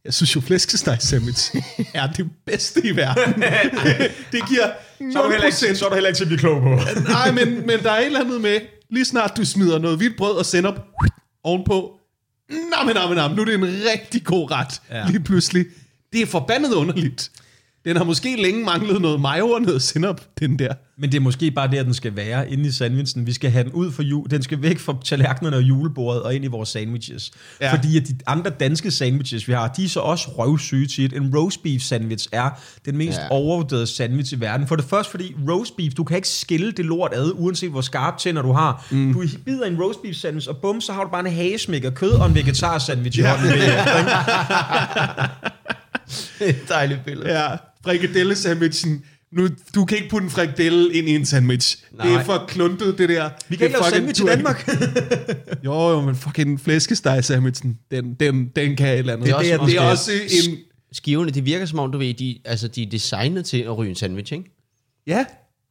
jeg 0.05 0.13
synes 0.13 0.35
jo, 0.35 0.41
flæskesteg 0.41 0.97
sandwich 1.01 1.55
er 1.93 2.11
det 2.11 2.29
bedste 2.45 2.87
i 2.87 2.95
verden. 2.95 3.33
det 4.31 4.47
giver 4.49 4.67
0%. 5.01 5.13
Så 5.13 5.19
er, 5.19 5.23
du 5.23 5.31
heller 5.31 5.45
ikke, 5.45 5.75
så 5.75 5.85
er 5.85 5.89
du 5.89 5.95
heller 5.95 6.07
ikke 6.07 6.17
til 6.17 6.23
at 6.23 6.27
blive 6.27 6.39
klog 6.39 6.61
på. 6.61 6.79
Nej, 7.07 7.31
men, 7.31 7.67
men 7.67 7.79
der 7.83 7.91
er 7.91 7.99
et 7.99 8.05
eller 8.05 8.19
andet 8.19 8.41
med, 8.41 8.59
lige 8.89 9.05
snart 9.05 9.37
du 9.37 9.45
smider 9.45 9.79
noget 9.79 9.97
hvidt 9.97 10.17
brød 10.17 10.37
og 10.37 10.45
sender 10.45 10.71
op 10.71 10.87
ovenpå, 11.43 11.96
nej, 12.49 12.85
men, 12.85 12.95
nej, 13.15 13.33
nu 13.33 13.41
er 13.41 13.45
det 13.45 13.53
en 13.53 13.65
rigtig 13.65 14.23
god 14.23 14.51
ret, 14.51 14.81
ja. 14.91 15.07
lige 15.07 15.19
pludselig. 15.19 15.65
Det 16.13 16.21
er 16.21 16.25
forbandet 16.25 16.73
underligt. 16.73 17.31
Den 17.87 17.97
har 17.97 18.03
måske 18.03 18.35
længe 18.41 18.65
manglet 18.65 19.01
noget 19.01 19.21
mayo 19.21 19.49
og 19.49 19.61
noget 19.61 19.81
sennep, 19.81 20.21
den 20.39 20.59
der. 20.59 20.73
Men 20.99 21.11
det 21.11 21.17
er 21.17 21.21
måske 21.21 21.51
bare 21.51 21.71
der, 21.71 21.83
den 21.83 21.93
skal 21.93 22.15
være 22.15 22.51
inde 22.51 22.67
i 22.67 22.71
sandwichen. 22.71 23.25
Vi 23.27 23.33
skal 23.33 23.51
have 23.51 23.63
den 23.63 23.71
ud 23.71 23.91
for 23.91 24.03
jul. 24.03 24.29
Den 24.29 24.43
skal 24.43 24.61
væk 24.61 24.79
fra 24.79 24.95
tallerkenerne 25.05 25.57
og 25.57 25.63
julebordet 25.63 26.21
og 26.23 26.35
ind 26.35 26.43
i 26.45 26.47
vores 26.47 26.69
sandwiches. 26.69 27.31
Ja. 27.61 27.73
Fordi 27.73 27.97
at 27.97 28.07
de 28.07 28.15
andre 28.27 28.51
danske 28.51 28.91
sandwiches, 28.91 29.47
vi 29.47 29.53
har, 29.53 29.67
de 29.67 29.83
er 29.85 29.89
så 29.89 29.99
også 29.99 30.27
røvsyge 30.37 30.87
til, 30.87 31.05
at 31.05 31.13
en 31.13 31.35
roast 31.37 31.63
beef 31.63 31.81
sandwich 31.81 32.27
er 32.31 32.49
den 32.85 32.97
mest 32.97 33.17
ja. 33.19 33.27
Overvurderede 33.29 33.87
sandwich 33.87 34.33
i 34.33 34.39
verden. 34.39 34.67
For 34.67 34.75
det 34.75 34.85
første, 34.85 35.11
fordi 35.11 35.35
roast 35.49 35.77
beef, 35.77 35.93
du 35.93 36.03
kan 36.03 36.15
ikke 36.15 36.27
skille 36.29 36.71
det 36.71 36.85
lort 36.85 37.11
ad, 37.13 37.31
uanset 37.35 37.69
hvor 37.69 37.81
skarpe 37.81 38.19
tænder 38.19 38.41
du 38.41 38.51
har. 38.51 38.87
Mm. 38.91 39.13
Du 39.13 39.23
bider 39.45 39.65
en 39.65 39.81
roast 39.81 40.01
beef 40.01 40.15
sandwich, 40.15 40.49
og 40.49 40.57
bum, 40.57 40.81
så 40.81 40.93
har 40.93 41.03
du 41.03 41.09
bare 41.09 41.27
en 41.27 41.33
hagesmæk 41.33 41.83
af 41.83 41.93
kød 41.93 42.11
og 42.11 42.25
en 42.27 42.35
vegetar 42.35 42.77
sandwich 42.77 43.17
i 43.19 43.21
Ja. 43.21 43.35
hånden? 43.37 43.51
Det 46.39 46.45
er 46.45 46.49
et 46.49 46.69
dejligt 46.69 46.99
billede. 47.05 47.39
Ja, 47.41 47.47
frikadelle 47.83 48.35
sandwichen. 48.35 49.03
Nu, 49.31 49.47
du 49.75 49.85
kan 49.85 49.97
ikke 49.97 50.09
putte 50.09 50.25
en 50.25 50.29
frikadelle 50.31 50.93
ind 50.93 51.09
i 51.09 51.15
en 51.15 51.25
sandwich. 51.25 51.77
Nej. 51.97 52.07
Det 52.07 52.15
er 52.15 52.23
for 52.23 52.45
kluntet, 52.47 52.97
det 52.97 53.09
der. 53.09 53.29
Vi 53.49 53.55
kan 53.55 53.67
ikke 53.67 53.79
lave 53.81 53.91
sandwich 53.91 54.21
i 54.21 54.25
Danmark. 54.25 54.69
jo, 55.65 55.89
jo, 55.89 56.01
men 56.01 56.15
fucking 56.15 56.61
flæskesteg 56.61 57.23
sandwichen, 57.25 57.77
den, 57.91 58.13
den, 58.13 58.47
den 58.55 58.75
kan 58.75 58.87
et 58.93 58.99
eller 58.99 59.13
andet. 59.13 59.25
Det 59.25 59.31
er 59.33 59.35
også- 59.37 59.47
det 59.49 59.61
er, 59.61 59.65
det 59.65 59.75
er 59.77 59.81
også 59.81 60.11
en... 60.47 60.57
Skiverne, 60.91 61.31
det 61.31 61.45
virker 61.45 61.65
som 61.65 61.79
om, 61.79 61.91
du 61.91 61.97
ved, 61.97 62.13
de, 62.13 62.37
altså, 62.45 62.67
de 62.67 62.83
er 62.83 62.89
designet 62.89 63.45
til 63.45 63.57
at 63.61 63.77
ryge 63.77 63.89
en 63.89 63.95
sandwich, 63.95 64.33
ikke? 64.33 64.45
Ja, 65.07 65.25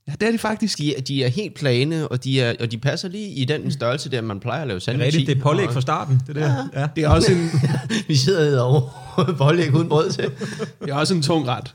ja, 0.09 0.13
det 0.21 0.29
er 0.29 0.33
de 0.33 0.39
faktisk. 0.39 0.79
De, 0.79 0.97
er- 0.97 1.01
de 1.01 1.25
er 1.25 1.29
helt 1.29 1.55
plane, 1.55 2.09
og 2.09 2.25
de, 2.25 2.41
er, 2.41 2.55
og 2.61 2.73
de 2.73 2.79
passer 2.79 3.09
lige 3.09 3.29
i 3.29 3.45
den 3.45 3.73
størrelse, 3.73 4.11
der 4.11 4.21
man 4.21 4.41
plejer 4.41 4.63
at 4.63 4.69
lave 4.69 4.81
sandwich 4.81 5.07
Rigtigt, 5.07 5.27
det 5.27 5.37
er 5.39 5.41
pålæg 5.43 5.69
fra 5.73 5.81
starten. 5.81 6.21
Det 6.27 6.35
der. 6.37 6.69
Ja. 6.75 6.87
Det 6.97 7.05
er 7.05 7.09
også 7.09 7.33
en, 7.33 7.51
Vi 8.09 8.15
sidder 8.17 8.61
over 8.61 9.35
pålæg 9.39 9.75
uden 9.75 9.89
brød 9.89 10.11
til. 10.11 10.25
det 10.85 10.91
er 10.91 10.95
også 10.95 11.15
en 11.15 11.23
tung 11.23 11.49
ret. 11.49 11.75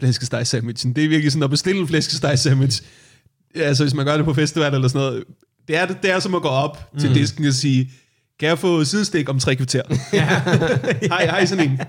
Flæskesteg 0.00 0.46
sandwichen. 0.46 0.92
Det 0.92 1.04
er 1.04 1.08
virkelig 1.08 1.32
sådan 1.32 1.42
at 1.42 1.50
bestille 1.50 1.80
en 1.80 1.88
flæskesteg 1.88 2.38
sandwich. 2.38 2.82
Altså, 3.54 3.84
hvis 3.84 3.94
man 3.94 4.06
gør 4.06 4.16
det 4.16 4.24
på 4.24 4.34
festival 4.34 4.74
eller 4.74 4.88
sådan 4.88 5.06
noget. 5.06 5.24
Det 5.68 5.76
er, 5.76 5.86
det 5.86 6.10
er 6.10 6.18
som 6.18 6.34
at 6.34 6.42
gå 6.42 6.48
op 6.48 6.92
mm. 6.92 7.00
til 7.00 7.14
disken 7.14 7.46
og 7.46 7.52
sige, 7.52 7.90
kan 8.40 8.48
jeg 8.48 8.58
få 8.58 8.84
sidestik 8.84 9.28
om 9.28 9.38
tre 9.38 9.56
kvarter? 9.56 9.82
hej, 11.14 11.24
hej 11.24 11.44
sådan 11.44 11.70
en. 11.70 11.80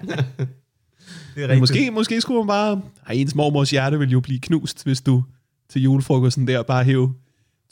Det 1.36 1.52
er 1.52 1.60
måske, 1.60 1.92
måske 1.92 2.22
skulle 2.22 2.38
man 2.38 2.48
bare... 2.48 2.82
Ej, 3.08 3.14
ens 3.14 3.36
mormors 3.36 3.72
hjerte 3.72 4.00
vil 4.00 4.10
jo 4.10 4.20
blive 4.20 4.40
knust, 4.40 4.84
hvis 4.84 5.02
du 5.02 5.24
til 5.70 5.82
julefrokosten 5.82 6.48
der 6.48 6.64
bare 6.64 6.84
hæve 6.84 7.14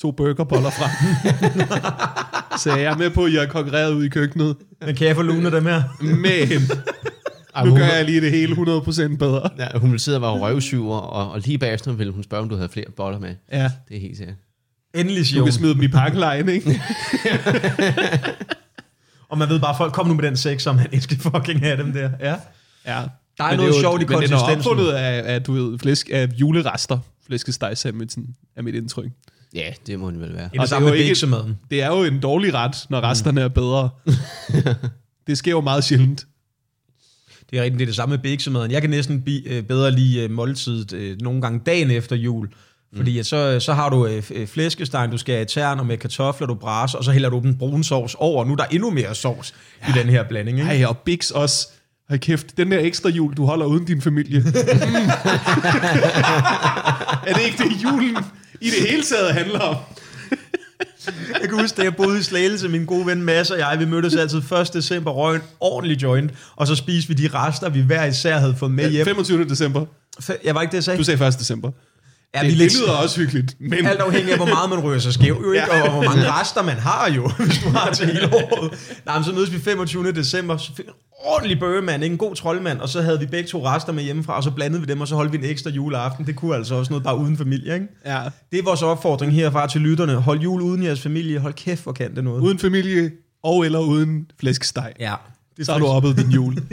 to 0.02 0.12
burgerboller 0.12 0.70
frem. 0.70 0.90
Så 2.64 2.76
jeg 2.76 2.84
er 2.84 2.98
med 2.98 3.10
på, 3.10 3.26
at 3.26 3.34
jeg 3.34 3.42
har 3.42 3.48
konkurreret 3.48 3.94
ud 3.94 4.04
i 4.04 4.10
køkkenet. 4.10 4.56
Men 4.86 4.96
kan 4.96 5.08
jeg 5.08 5.16
få 5.16 5.22
lunet 5.22 5.54
dem 5.54 5.66
her? 5.66 5.84
Men 6.02 6.62
Ej, 7.60 7.66
nu 7.66 7.76
gør 7.76 7.86
jeg 7.86 8.06
lige 8.06 8.22
det 8.22 8.32
hele 8.32 8.56
100% 8.56 9.18
bedre. 9.18 9.50
ja, 9.60 9.68
hun 9.80 9.90
ville 9.90 10.00
sidde 10.00 10.18
og 10.18 10.22
være 10.22 10.32
røvsyver, 10.32 10.98
og, 10.98 11.32
og 11.32 11.40
lige 11.40 11.58
bagefter 11.58 11.92
ville 11.92 12.14
hun 12.14 12.24
spørge, 12.24 12.44
om 12.44 12.50
du 12.50 12.56
havde 12.56 12.70
flere 12.70 12.86
boller 12.98 13.20
med. 13.20 13.36
Ja, 13.52 13.72
Det 13.90 13.98
er 13.98 14.02
helt 14.02 14.18
sikkert. 14.18 14.36
Endelig, 14.96 15.20
du 15.20 15.26
Sion. 15.26 15.44
kan 15.46 15.54
smide 15.54 15.74
dem 15.74 15.82
i 15.84 15.88
pakkelejen, 15.88 16.50
ikke? 16.50 16.82
Og 19.30 19.38
man 19.38 19.50
ved 19.50 19.60
bare, 19.60 19.76
folk 19.78 19.94
kommer 19.94 20.14
nu 20.14 20.22
med 20.22 20.30
den 20.30 20.38
sex, 20.38 20.62
som 20.62 20.78
han 20.78 20.88
ikke 20.92 21.04
skal 21.04 21.18
fucking 21.20 21.60
have 21.60 21.78
dem 21.78 21.94
der. 21.94 22.10
Ja. 22.20 22.36
Ja. 22.86 23.04
Der 23.38 23.44
er 23.44 23.50
Men 23.50 23.58
noget 23.58 23.60
det 23.72 23.78
jo- 23.78 23.82
sjovt 23.82 24.02
i 24.02 24.06
Men 24.06 24.08
den 24.08 24.24
er 24.24 24.28
konsistensen. 24.38 24.72
opfundet 24.72 24.92
af, 24.92 25.34
af, 25.34 25.44
du 25.44 25.54
ved, 25.54 25.80
flæsk, 25.80 26.10
af 26.14 26.28
julerester. 26.36 27.00
Flæskesteg 27.28 27.78
sandwichen 27.78 28.26
er 28.56 28.62
mit 28.62 28.76
indtryk. 28.76 29.10
Ja, 29.54 29.74
det 29.88 30.00
må 30.00 30.12
den 30.12 30.20
vel 30.22 30.34
være. 30.34 30.50
Det 30.54 30.58
er 30.58 30.62
Og 30.62 30.68
det 30.68 30.70
det 30.70 30.76
er 30.76 30.80
med 30.80 30.88
jo 30.88 30.94
ikke-. 30.94 31.56
Det 31.70 31.82
er 31.84 31.88
jo 31.88 32.04
en 32.04 32.20
dårlig 32.20 32.54
ret, 32.54 32.86
når 32.90 33.02
resterne 33.02 33.42
er 33.42 33.48
bedre. 33.48 33.90
det 35.28 35.38
sker 35.38 35.52
jo 35.52 35.62
meget 35.62 35.84
sjældent. 35.84 36.28
Det 37.52 37.60
er 37.60 37.64
rigtigt, 37.64 37.80
det 37.80 37.86
er 37.86 37.88
det 37.88 37.96
samme 37.96 38.14
med 38.14 38.24
biksemaden. 38.24 38.72
Jeg 38.72 38.82
kan 38.82 38.90
næsten 38.90 39.22
bi, 39.22 39.48
øh, 39.48 39.64
bedre 39.64 39.92
lide 39.92 40.24
øh, 40.24 40.32
måltidet 40.32 40.94
øh, 40.94 41.18
nogle 41.22 41.42
gange 41.42 41.62
dagen 41.66 41.92
efter 41.92 42.16
jul. 42.16 42.50
Fordi 42.96 43.20
at 43.20 43.26
så, 43.26 43.60
så 43.60 43.74
har 43.74 43.90
du 43.90 44.06
øh, 44.06 44.24
øh, 44.32 44.48
flæskesteg, 44.48 45.10
du 45.12 45.18
skal 45.18 45.36
have 45.36 45.46
terner 45.46 45.84
med 45.84 45.98
kartofler, 45.98 46.48
du 46.48 46.54
braser, 46.54 46.98
og 46.98 47.04
så 47.04 47.12
hælder 47.12 47.30
du 47.30 47.40
den 47.40 47.58
brune 47.58 47.84
sovs 47.84 48.16
over. 48.20 48.46
Nu 48.46 48.52
er 48.52 48.56
der 48.56 48.66
endnu 48.66 48.90
mere 48.90 49.16
sovs 49.16 49.54
ja. 49.82 49.90
i 49.90 50.00
den 50.00 50.10
her 50.10 50.24
blanding. 50.24 50.60
Ikke? 50.60 50.72
Ej, 50.72 50.86
og 50.86 50.98
Bix 50.98 51.32
også. 51.32 51.68
Hold 52.10 52.20
kæft, 52.20 52.58
den 52.58 52.72
der 52.72 52.80
ekstra 52.80 53.10
jul, 53.10 53.34
du 53.34 53.46
holder 53.46 53.66
uden 53.66 53.86
din 53.86 54.02
familie. 54.02 54.40
Mm. 54.40 54.46
er 57.28 57.34
det 57.34 57.46
ikke 57.46 57.64
det, 57.64 57.84
julen 57.84 58.18
i 58.62 58.70
det 58.70 58.90
hele 58.90 59.04
taget 59.04 59.34
handler 59.34 59.60
om? 59.60 59.76
Jeg 61.42 61.50
kan 61.50 61.60
huske, 61.62 61.78
da 61.78 61.84
jeg 61.84 61.96
boede 61.96 62.20
i 62.20 62.24
Slagelse, 62.24 62.68
min 62.68 62.86
gode 62.86 63.06
ven 63.06 63.22
Mads 63.24 63.52
og 63.52 63.60
jeg, 63.60 63.76
vi 63.80 63.86
mødtes 63.86 64.16
altid 64.16 64.38
1. 64.52 64.74
december, 64.74 65.12
røg 65.12 65.36
en 65.36 65.42
ordentlig 65.60 66.02
joint, 66.04 66.32
og 66.56 66.68
så 66.68 66.76
spiste 66.76 67.08
vi 67.08 67.14
de 67.14 67.30
rester, 67.34 67.70
vi 67.70 67.82
hver 67.82 68.06
især 68.06 68.38
havde 68.38 68.56
fået 68.60 68.72
med 68.72 68.92
hjem. 68.92 69.06
25. 69.06 69.44
december. 69.50 69.86
Fe- 70.24 70.42
Jeg 70.46 70.56
var 70.56 70.62
ikke 70.62 70.72
det, 70.72 70.76
jeg 70.78 70.84
sagde. 70.84 70.98
Du 71.00 71.04
sagde 71.04 71.28
1. 71.28 71.40
december. 71.40 71.72
Ja, 72.36 72.44
det, 72.44 72.60
det 72.60 72.74
lyder 72.74 72.92
også 72.92 73.20
hyggeligt. 73.20 73.56
Men 73.70 73.86
Alt 73.86 74.00
afhængig 74.00 74.32
af, 74.32 74.38
hvor 74.38 74.46
meget 74.46 74.70
man 74.70 74.80
rører 74.80 75.00
sig 75.00 75.14
skæv, 75.14 75.42
jo 75.46 75.52
ikke? 75.52 75.66
Ja. 75.76 75.82
og 75.84 75.92
hvor 75.92 76.04
mange 76.04 76.32
rester 76.32 76.62
man 76.64 76.76
har 76.78 77.10
jo, 77.10 77.32
hvis 77.46 77.58
du 77.64 77.70
har 77.70 77.94
til 77.94 78.06
hele 78.06 78.34
året. 78.34 78.72
Nej, 79.06 79.16
men 79.18 79.24
så 79.26 79.32
mødes 79.32 79.52
vi 79.52 79.60
25. 79.60 80.12
december, 80.12 80.58
så 80.58 80.72
fik 80.78 80.86
ordentlig 81.26 81.60
bøgemand, 81.60 82.04
ikke? 82.04 82.14
en 82.14 82.18
god 82.18 82.36
troldmand, 82.36 82.80
og 82.80 82.90
så 82.90 83.02
havde 83.02 83.20
vi 83.20 83.26
begge 83.26 83.50
to 83.50 83.66
rester 83.66 83.94
med 83.94 84.04
hjemmefra, 84.04 84.36
og 84.38 84.44
så 84.44 84.52
blandede 84.52 84.82
vi 84.82 84.86
dem, 84.86 85.02
og 85.02 85.08
så 85.08 85.16
holdt 85.16 85.32
vi 85.32 85.38
en 85.38 85.44
ekstra 85.44 85.70
juleaften. 85.70 86.26
Det 86.26 86.36
kunne 86.36 86.56
altså 86.56 86.76
også 86.76 86.94
noget 86.94 87.04
bare 87.04 87.18
uden 87.18 87.38
familie, 87.38 87.74
ikke? 87.74 87.88
ja, 88.06 88.22
Det 88.52 88.60
er 88.60 88.64
vores 88.64 88.82
opfordring 88.82 89.34
herfra 89.34 89.68
til 89.68 89.82
lytterne. 89.82 90.16
Hold 90.16 90.40
jul 90.40 90.62
uden 90.62 90.84
jeres 90.84 91.02
familie. 91.02 91.40
Hold 91.40 91.54
kæft, 91.54 91.84
hvor 91.84 91.92
kan 91.92 92.16
det 92.16 92.24
noget. 92.24 92.42
uden 92.42 92.60
familie 92.60 93.12
og 93.44 93.66
eller 93.66 93.80
uden 93.80 94.32
flæskesteg. 94.40 94.94
Ja. 95.00 95.14
Det 95.58 95.66
Så 95.66 95.72
har 95.72 95.80
du 95.80 95.86
oppet 95.86 96.18
din 96.18 96.30
jul. 96.32 96.56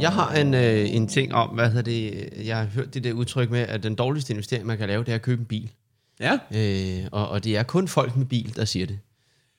Jeg 0.00 0.12
har 0.12 0.32
en, 0.34 0.54
øh, 0.54 0.94
en 0.94 1.06
ting 1.08 1.34
om, 1.34 1.48
hvad 1.48 1.68
hedder 1.68 1.82
det, 1.82 2.28
jeg 2.46 2.56
har 2.56 2.64
hørt 2.74 2.94
det 2.94 3.04
der 3.04 3.12
udtryk 3.12 3.50
med, 3.50 3.60
at 3.60 3.82
den 3.82 3.94
dårligste 3.94 4.32
investering, 4.32 4.66
man 4.66 4.78
kan 4.78 4.88
lave, 4.88 5.04
det 5.04 5.10
er 5.10 5.14
at 5.14 5.22
købe 5.22 5.40
en 5.40 5.46
bil. 5.46 5.70
Ja. 6.20 6.38
Øh, 6.54 7.08
og, 7.12 7.28
og 7.28 7.44
det 7.44 7.56
er 7.56 7.62
kun 7.62 7.88
folk 7.88 8.16
med 8.16 8.26
bil, 8.26 8.56
der 8.56 8.64
siger 8.64 8.86
det. 8.86 8.98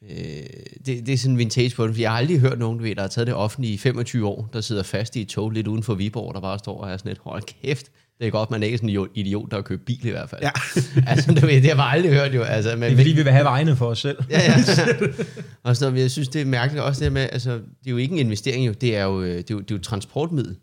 Øh, 0.10 0.18
det, 0.86 1.06
det 1.06 1.10
er 1.10 1.18
sådan 1.18 1.32
en 1.32 1.38
vintage 1.38 1.76
på 1.76 1.88
det, 1.88 1.96
for 1.96 2.02
jeg 2.02 2.12
har 2.12 2.18
aldrig 2.18 2.40
hørt 2.40 2.60
nogen, 2.60 2.78
du 2.78 2.84
ved, 2.84 2.96
der 2.96 3.02
har 3.02 3.08
taget 3.08 3.28
det 3.28 3.36
offentlige 3.36 3.74
i 3.74 3.78
25 3.78 4.28
år, 4.28 4.50
der 4.54 4.62
sidder 4.62 4.84
fast 4.84 5.16
i 5.16 5.22
et 5.22 5.28
tog 5.28 5.52
lidt 5.52 5.68
uden 5.68 5.84
for 5.84 5.94
Viborg, 5.94 6.34
der 6.34 6.42
bare 6.42 6.60
står 6.60 6.82
og 6.82 6.92
er 6.92 6.98
sådan 6.98 7.10
lidt, 7.10 7.20
hold 7.24 7.44
kæft, 7.62 7.92
det 8.20 8.28
er 8.28 8.32
godt, 8.32 8.52
man 8.52 8.64
ikke 8.64 8.74
er 8.74 8.78
sådan 8.78 8.90
en 8.90 9.08
idiot, 9.16 9.52
der 9.52 9.58
har 9.58 9.62
købt 9.62 9.86
bil 9.86 10.06
i 10.06 10.10
hvert 10.10 10.30
fald. 10.30 10.42
Ja. 10.42 10.52
altså, 11.12 11.34
du 11.34 11.46
ved, 11.46 11.56
det 11.56 11.62
har 11.62 11.70
jeg 11.70 11.78
bare 11.78 11.92
aldrig 11.92 12.12
hørt 12.14 12.36
jo. 12.36 12.44
Altså, 12.44 12.72
men, 12.72 12.82
Det 12.82 12.92
er 12.92 12.96
fordi, 12.98 13.12
vi 13.12 13.24
vil 13.24 13.32
have 13.32 13.44
vejene 13.44 13.76
for 13.76 13.86
os 13.86 14.00
selv. 14.00 14.18
ja, 14.30 14.42
ja. 14.42 14.54
og 15.64 15.78
så, 15.78 15.92
jeg 15.92 16.12
synes, 16.12 16.28
det 16.28 16.42
er 16.42 16.46
mærkeligt 16.46 16.84
også 16.84 17.04
det 17.04 17.12
med, 17.12 17.30
altså, 17.32 17.52
det 17.52 17.88
er 17.88 17.92
jo 17.92 17.98
ikke 17.98 18.14
en 18.14 18.20
investering, 18.20 18.68
jo, 18.68 18.72
det 18.72 18.96
er 18.96 19.04
jo, 19.04 19.22
øh, 19.22 19.38
det 19.38 19.38
er 19.38 19.54
jo, 19.56 19.60
det 19.60 19.72
er 19.72 19.76
jo 19.76 19.76
et 19.76 19.84
transportmiddel. 19.84 20.56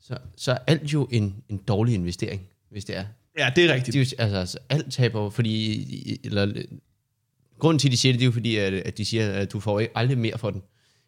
Så, 0.00 0.16
så 0.36 0.52
er 0.52 0.58
alt 0.66 0.92
jo 0.92 1.08
en, 1.10 1.34
en 1.48 1.56
dårlig 1.68 1.94
investering. 1.94 2.42
hvis 2.70 2.84
det 2.84 2.96
er. 2.96 3.04
Ja, 3.44 3.50
det 3.56 3.64
er 3.64 3.74
rigtigt. 3.74 3.94
De, 3.94 4.22
altså, 4.22 4.38
altså, 4.38 4.58
alt 4.68 4.92
taber 4.92 5.30
fordi, 5.30 6.20
eller, 6.24 6.52
grunden 7.58 7.78
til, 7.78 7.88
at 7.88 7.92
de 7.92 7.96
siger 7.96 8.12
det, 8.12 8.20
det 8.20 8.24
er 8.24 8.28
jo 8.28 8.32
fordi, 8.32 8.56
at, 8.56 8.74
at 8.74 8.98
de 8.98 9.04
siger, 9.04 9.32
at 9.32 9.52
du 9.52 9.60
får 9.60 9.80
ikke 9.80 9.92
aldrig 9.94 10.18
mere 10.18 10.38
for 10.38 10.50
den, 10.50 10.62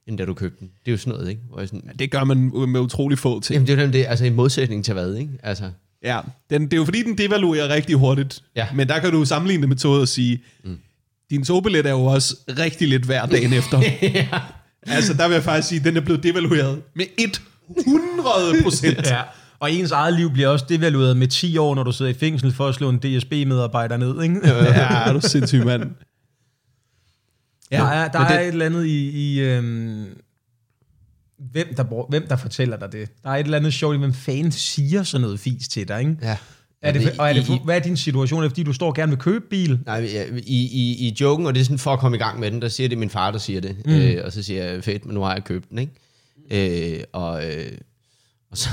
end 0.06 0.18
da 0.18 0.24
du 0.24 0.34
købte 0.34 0.60
den. 0.60 0.70
Det 0.84 0.90
er 0.90 0.92
jo 0.92 0.98
sådan 0.98 1.12
noget, 1.12 1.30
ikke? 1.30 1.42
Hvor 1.48 1.58
jeg 1.58 1.68
sådan, 1.68 1.90
Det 1.98 2.10
gør 2.10 2.24
man 2.24 2.68
med 2.68 2.80
utrolig 2.80 3.18
få 3.18 3.40
ting. 3.40 3.54
Jamen, 3.54 3.66
det 3.66 3.78
er 3.78 3.86
jo 3.86 3.92
det, 3.92 4.06
altså 4.08 4.24
i 4.24 4.30
modsætning 4.30 4.84
til 4.84 4.94
hvad, 4.94 5.14
ikke? 5.14 5.30
Altså, 5.42 5.70
Ja, 6.04 6.20
den, 6.50 6.64
det 6.64 6.72
er 6.72 6.76
jo 6.76 6.84
fordi, 6.84 7.02
den 7.02 7.18
devaluerer 7.18 7.68
rigtig 7.68 7.96
hurtigt. 7.96 8.42
Ja. 8.56 8.66
Men 8.74 8.88
der 8.88 8.98
kan 8.98 9.12
du 9.12 9.24
sammenligne 9.24 9.60
det 9.60 9.68
med 9.68 9.76
toget 9.76 10.00
og 10.00 10.08
sige, 10.08 10.42
mm. 10.64 10.78
din 11.30 11.44
togbillet 11.44 11.86
er 11.86 11.90
jo 11.90 12.04
også 12.04 12.36
rigtig 12.48 12.88
lidt 12.88 13.08
værd 13.08 13.30
dagen 13.30 13.52
efter. 13.52 13.82
ja. 14.02 14.28
altså, 14.82 15.14
der 15.14 15.28
vil 15.28 15.34
jeg 15.34 15.42
faktisk 15.42 15.68
sige, 15.68 15.78
at 15.78 15.84
den 15.84 15.96
er 15.96 16.00
blevet 16.00 16.22
devalueret 16.22 16.82
med 16.94 17.04
100 17.78 18.62
procent. 18.62 19.06
Ja. 19.10 19.20
Og 19.62 19.72
ens 19.72 19.90
eget 19.90 20.14
liv 20.16 20.30
bliver 20.32 20.48
også 20.48 20.64
devalueret 20.68 21.16
med 21.16 21.28
10 21.28 21.56
år, 21.58 21.74
når 21.74 21.82
du 21.82 21.92
sidder 21.92 22.10
i 22.10 22.14
fængsel 22.14 22.52
for 22.52 22.66
at 22.68 22.74
slå 22.74 22.88
en 22.88 22.98
DSB-medarbejder 22.98 23.96
ned, 23.96 24.22
ikke? 24.22 24.40
ja, 24.48 25.04
er 25.08 25.12
du 25.12 25.20
sindssyg, 25.20 25.64
mand. 25.64 25.82
Ja, 27.70 27.76
der 27.76 27.84
er, 27.84 28.08
der 28.08 28.18
men 28.18 28.28
er 28.28 28.32
det- 28.38 28.40
et 28.42 28.48
eller 28.52 28.66
andet 28.66 28.86
i, 28.86 29.08
i 29.10 29.40
øhm, 29.40 30.04
hvem, 31.38 31.74
der, 31.76 31.82
bruger- 31.82 32.06
hvem 32.08 32.26
der 32.28 32.36
fortæller 32.36 32.76
dig 32.76 32.92
det. 32.92 33.08
Der 33.22 33.30
er 33.30 33.34
et 33.36 33.44
eller 33.44 33.58
andet 33.58 33.74
sjovt 33.74 33.98
hvem 33.98 34.12
fanden 34.14 34.52
siger 34.52 35.02
sådan 35.02 35.22
noget 35.22 35.40
fis 35.40 35.68
til 35.68 35.88
dig, 35.88 36.00
ikke? 36.00 36.16
ja. 36.22 36.36
Er 36.82 36.92
det, 36.92 37.18
og 37.18 37.28
er 37.28 37.32
det, 37.32 37.60
hvad 37.64 37.76
er 37.76 37.80
din 37.80 37.96
situation? 37.96 38.38
Er 38.38 38.42
det 38.42 38.50
fordi, 38.50 38.62
du 38.62 38.72
står 38.72 38.92
gerne 38.92 39.12
vil 39.12 39.18
købe 39.18 39.44
bil? 39.50 39.78
Nej, 39.86 39.98
i, 39.98 40.68
i, 40.72 41.08
i 41.08 41.16
joken, 41.20 41.46
og 41.46 41.54
det 41.54 41.60
er 41.60 41.64
sådan 41.64 41.78
for 41.78 41.92
at 41.92 41.98
komme 41.98 42.16
i 42.16 42.20
gang 42.20 42.40
med 42.40 42.50
den, 42.50 42.62
der 42.62 42.68
siger 42.68 42.88
det 42.88 42.98
min 42.98 43.10
far, 43.10 43.30
der 43.30 43.38
siger 43.38 43.60
det. 43.60 43.76
Mm. 43.86 43.92
Øh, 43.92 44.24
og 44.24 44.32
så 44.32 44.42
siger 44.42 44.64
jeg, 44.64 44.84
fedt, 44.84 45.04
men 45.06 45.14
nu 45.14 45.20
har 45.20 45.32
jeg 45.34 45.44
købt 45.44 45.70
den, 45.70 45.78
ikke? 45.78 46.96
Øh, 46.98 47.04
og, 47.12 47.46
øh, 47.46 47.72
og 48.52 48.58
så 48.58 48.68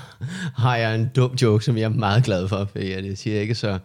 har 0.62 0.76
jeg 0.76 0.94
en 0.94 1.10
dum 1.16 1.34
joke, 1.42 1.64
som 1.64 1.76
jeg 1.76 1.84
er 1.84 1.88
meget 1.88 2.24
glad 2.24 2.48
for, 2.48 2.68
for 2.72 2.78
jeg 2.78 3.02
det 3.02 3.18
siger 3.18 3.34
jeg 3.34 3.42
ikke, 3.42 3.54
så 3.54 3.78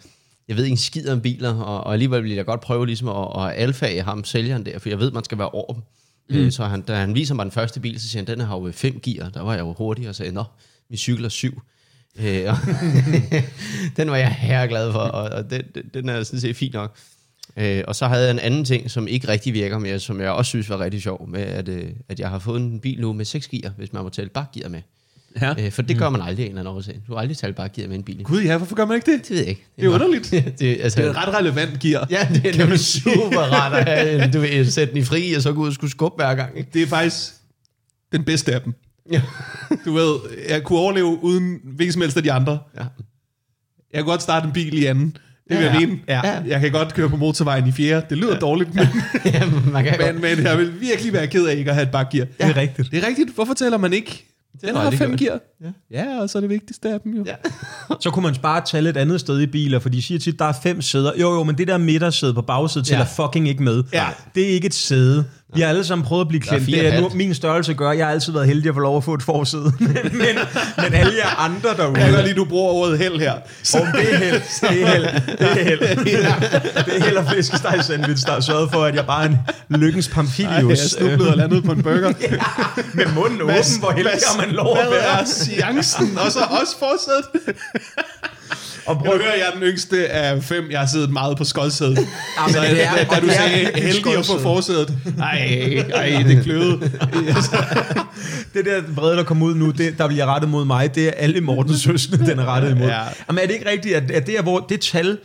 jeg 0.47 0.57
ved 0.57 0.63
ikke 0.63 0.73
en 0.73 0.77
skid 0.77 1.09
om 1.09 1.21
biler, 1.21 1.53
og, 1.53 1.83
og 1.83 1.93
alligevel 1.93 2.23
vil 2.23 2.31
jeg 2.31 2.45
godt 2.45 2.61
prøve 2.61 2.85
ligesom 2.85 3.07
at, 3.07 3.27
at 3.45 3.53
alfage 3.55 4.01
ham, 4.01 4.23
sælgeren 4.23 4.65
der, 4.65 4.79
for 4.79 4.89
jeg 4.89 4.99
ved, 4.99 5.11
man 5.11 5.23
skal 5.23 5.37
være 5.37 5.49
over 5.49 5.73
dem. 5.73 5.81
Mm. 6.29 6.35
Øh, 6.35 6.51
så 6.51 6.63
han, 6.63 6.81
da 6.81 6.95
han 6.95 7.15
viser 7.15 7.35
mig 7.35 7.43
den 7.43 7.51
første 7.51 7.79
bil, 7.79 8.01
så 8.01 8.09
siger 8.09 8.25
han, 8.25 8.37
den 8.37 8.45
har 8.45 8.57
jo 8.57 8.71
fem 8.71 8.99
gear, 8.99 9.29
der 9.29 9.41
var 9.41 9.53
jeg 9.53 9.61
jo 9.61 9.73
hurtig, 9.73 10.09
og 10.09 10.15
sagde, 10.15 10.31
nå, 10.31 10.43
min 10.89 10.97
cykel 10.97 11.25
er 11.25 11.29
syv. 11.29 11.61
Øh, 12.19 12.25
den 13.97 14.11
var 14.11 14.17
jeg 14.17 14.31
her 14.31 14.67
glad 14.67 14.91
for, 14.91 14.99
og, 14.99 15.29
og 15.29 15.49
den, 15.49 15.61
den, 15.93 16.09
er 16.09 16.23
sådan 16.23 16.39
set 16.39 16.55
fint 16.55 16.73
nok. 16.73 16.97
Øh, 17.57 17.83
og 17.87 17.95
så 17.95 18.07
havde 18.07 18.23
jeg 18.23 18.31
en 18.31 18.39
anden 18.39 18.65
ting, 18.65 18.91
som 18.91 19.07
ikke 19.07 19.27
rigtig 19.27 19.53
virker 19.53 19.79
mere, 19.79 19.99
som 19.99 20.21
jeg 20.21 20.31
også 20.31 20.49
synes 20.49 20.69
var 20.69 20.79
rigtig 20.79 21.01
sjov, 21.01 21.29
med 21.29 21.41
at, 21.41 21.69
øh, 21.69 21.89
at 22.09 22.19
jeg 22.19 22.29
har 22.29 22.39
fået 22.39 22.61
en 22.61 22.79
bil 22.79 23.01
nu 23.01 23.13
med 23.13 23.25
6 23.25 23.47
gear, 23.47 23.73
hvis 23.77 23.93
man 23.93 24.03
må 24.03 24.09
tælle 24.09 24.29
bakgear 24.29 24.69
med. 24.69 24.81
Ja. 25.41 25.53
Øh, 25.65 25.71
for 25.71 25.81
det 25.81 25.97
gør 25.97 26.09
man 26.09 26.21
aldrig 26.21 26.39
af 26.43 26.49
en 26.49 26.57
eller 26.57 26.61
anden 26.61 26.75
årsag. 26.77 26.99
Du 27.07 27.13
har 27.13 27.19
aldrig 27.21 27.37
talt 27.37 27.55
bakgear 27.55 27.87
med 27.87 27.95
en 27.95 28.03
bil. 28.03 28.23
Gud, 28.23 28.41
ja, 28.41 28.57
hvorfor 28.57 28.75
gør 28.75 28.85
man 28.85 28.95
ikke 28.95 29.11
det? 29.11 29.21
Det 29.21 29.29
ved 29.29 29.37
jeg 29.37 29.47
ikke. 29.47 29.65
Det 29.75 29.85
er 29.85 29.89
underligt. 29.89 30.31
det, 30.59 30.77
altså, 30.81 30.99
Det 31.01 31.07
er 31.07 31.11
et 31.11 31.17
ret 31.27 31.35
relevant 31.39 31.79
gear. 31.79 32.07
Ja, 32.09 32.27
det 32.33 32.45
er 32.45 32.57
nemlig 32.57 32.79
super 32.79 33.39
rart 33.39 33.73
at 33.73 33.85
have, 33.97 34.23
en- 34.25 34.31
du 34.31 34.39
ved, 34.39 34.65
sætte 34.71 34.93
den 34.93 35.01
i 35.01 35.05
fri, 35.05 35.33
og 35.33 35.41
så 35.41 35.53
gå 35.53 35.61
ud 35.61 35.67
og 35.67 35.73
skulle 35.73 35.91
skubbe 35.91 36.15
hver 36.23 36.35
gang. 36.35 36.57
Ikke? 36.57 36.69
Det 36.73 36.81
er 36.81 36.87
faktisk 36.87 37.33
den 38.11 38.23
bedste 38.23 38.53
af 38.53 38.61
dem. 38.61 38.73
Ja. 39.11 39.21
Du 39.85 39.93
ved, 39.93 40.15
jeg 40.49 40.63
kunne 40.63 40.79
overleve 40.79 41.23
uden 41.23 41.59
hvilken 41.63 41.93
som 41.93 42.01
helst 42.01 42.17
af 42.17 42.23
de 42.23 42.31
andre. 42.31 42.59
ja. 42.79 42.83
Jeg 43.93 43.99
kan 43.99 44.05
godt 44.05 44.21
starte 44.21 44.45
en 44.47 44.53
bil 44.53 44.73
i 44.77 44.85
anden. 44.85 45.17
Det 45.49 45.57
vil 45.57 45.65
Ja. 45.65 45.71
jeg 45.73 45.81
mene. 45.87 45.99
Ja. 46.07 46.21
Jeg 46.47 46.61
kan 46.61 46.71
godt 46.71 46.93
køre 46.93 47.09
på 47.09 47.15
motorvejen 47.17 47.67
i 47.67 47.71
fjerde. 47.71 48.05
Det 48.09 48.17
lyder 48.17 48.39
dårligt, 48.39 48.75
men, 48.75 48.87
ja, 49.25 49.43
man 49.71 49.83
kan 49.83 49.95
men, 50.13 50.21
men 50.21 50.43
jeg 50.45 50.57
vil 50.57 50.81
virkelig 50.81 51.13
være 51.13 51.27
ked 51.27 51.45
af 51.47 51.55
ikke 51.55 51.69
at 51.71 51.75
have 51.75 51.83
et 51.85 51.91
bakgear. 51.91 52.25
Det 52.25 52.33
er 52.45 52.57
rigtigt. 52.57 52.91
Det 52.91 53.03
er 53.03 53.07
rigtigt. 53.07 53.35
Hvorfor 53.35 53.53
tæller 53.53 53.77
man 53.77 53.93
ikke? 53.93 54.25
Den 54.61 54.75
har 54.75 54.91
fem 54.91 55.15
gjort. 55.17 55.19
gear. 55.19 55.71
Ja. 55.91 56.03
Ja, 56.03 56.21
og 56.21 56.29
så 56.29 56.37
er 56.37 56.39
det 56.39 56.49
vigtigste 56.49 56.89
af 56.89 57.01
dem 57.01 57.13
jo. 57.13 57.23
Ja. 57.25 57.35
Så 57.99 58.09
kunne 58.11 58.23
man 58.23 58.35
bare 58.41 58.61
tælle 58.65 58.89
et 58.89 58.97
andet 58.97 59.19
sted 59.19 59.39
i 59.41 59.45
biler, 59.47 59.79
for 59.79 59.89
de 59.89 60.01
siger 60.01 60.19
tit, 60.19 60.39
der 60.39 60.45
er 60.45 60.53
fem 60.63 60.81
sæder. 60.81 61.11
Jo, 61.19 61.33
jo, 61.33 61.43
men 61.43 61.57
det 61.57 61.67
der 61.67 61.77
midtersæde 61.77 62.33
på 62.33 62.41
bagsædet 62.41 62.87
tæller 62.87 63.05
Ja. 63.17 63.25
fucking 63.25 63.47
ikke 63.49 63.63
med. 63.63 63.83
Ja. 63.93 64.07
Det 64.35 64.43
er 64.43 64.47
ikke 64.47 64.65
et 64.67 64.73
sæde. 64.73 65.25
Vi 65.55 65.61
har 65.61 65.69
alle 65.69 65.83
sammen 65.83 66.05
prøvet 66.05 66.21
at 66.21 66.27
blive 66.27 66.41
klemt. 66.41 66.65
Det 66.65 66.87
er 66.87 67.01
nu, 67.01 67.09
min 67.13 67.33
størrelse 67.33 67.73
gør, 67.73 67.91
jeg 67.91 68.05
har 68.05 68.13
altid 68.13 68.33
været 68.33 68.47
heldig 68.47 68.69
at 68.69 68.75
få 68.75 68.79
lov 68.79 68.97
at 68.97 69.03
få 69.03 69.13
et 69.13 69.23
forsæde. 69.23 69.73
men, 69.79 69.95
men, 70.77 70.93
alle 70.93 71.13
jer 71.17 71.39
andre 71.39 71.69
derude... 71.77 71.99
Jeg 71.99 72.23
lide, 72.23 72.35
du 72.35 72.45
bruger 72.45 72.73
ordet 72.73 72.97
held 72.97 73.19
her. 73.19 73.33
Om 73.33 73.87
det 73.93 74.13
er 74.13 74.17
held, 74.17 74.41
det 74.61 74.81
er 74.81 74.89
held, 74.93 75.07
det 75.37 75.59
er 75.59 75.63
held. 75.63 75.79
Det 76.85 76.97
er 76.97 77.03
held 77.03 77.17
og 77.17 77.25
flæskesteg 77.31 77.83
sandwich, 77.83 78.25
der 78.25 78.31
har 78.31 78.39
sørget 78.39 78.69
for, 78.71 78.83
at 78.83 78.95
jeg 78.95 79.05
bare 79.05 79.25
er 79.25 79.29
en 79.29 79.79
lykkens 79.79 80.07
Ej, 80.07 80.13
Pampilius. 80.13 80.69
jeg 80.69 80.89
snublede 80.89 81.29
og 81.29 81.37
landede 81.37 81.61
på 81.61 81.71
en 81.71 81.83
burger. 81.83 82.13
med 82.97 83.05
munden 83.15 83.41
åben, 83.41 83.55
hvor 83.79 83.91
heldig 83.91 84.11
har 84.11 84.45
man 84.45 84.49
lov 84.55 84.77
at 84.77 84.87
Hvad 84.87 84.99
være. 84.99 85.21
er 85.21 85.25
chancen? 85.25 86.17
Og 86.17 86.31
så 86.31 86.39
også 86.39 86.79
fortsat. 86.79 87.55
Og 88.85 88.95
Jeg 88.95 89.05
prøv, 89.05 89.17
hører, 89.21 89.33
jeg 89.35 89.45
er 89.47 89.59
den 89.59 89.61
yngste 89.63 90.07
af 90.09 90.43
fem. 90.43 90.67
Jeg 90.71 90.79
har 90.79 90.87
siddet 90.87 91.09
meget 91.09 91.37
på 91.37 91.43
skoldsædet. 91.43 91.97
men 91.97 92.53
Så 92.53 92.61
det 92.61 92.85
er- 92.85 92.95
da, 92.95 93.03
da 93.15 93.19
du 93.19 93.25
det 93.27 93.35
sagde 93.35 93.71
heldig 93.81 94.17
at 94.17 94.25
få 94.25 94.39
forsædet. 94.39 94.93
Ej, 95.19 95.37
ej, 95.93 96.23
det 96.27 96.43
kløede. 96.43 96.79
det 98.53 98.65
der 98.65 98.81
vrede, 98.95 99.17
der 99.17 99.23
kom 99.23 99.41
ud 99.41 99.55
nu, 99.55 99.71
det, 99.71 99.97
der 99.97 100.07
bliver 100.07 100.25
rettet 100.25 100.49
mod 100.49 100.65
mig, 100.65 100.95
det 100.95 101.07
er 101.07 101.11
alle 101.11 101.41
Mortens 101.41 101.81
søskende, 101.81 102.25
den 102.25 102.39
er 102.39 102.45
rettet 102.45 102.71
imod. 102.71 102.87
Ja. 102.87 102.99
Jamen 103.27 103.43
er 103.43 103.47
det 103.47 103.53
ikke 103.53 103.69
rigtigt, 103.69 103.95
at, 103.95 104.11
at 104.11 104.27
det 104.27 104.37
er, 104.37 104.41
hvor 104.41 104.59
det 104.69 104.81
tal, 104.81 105.17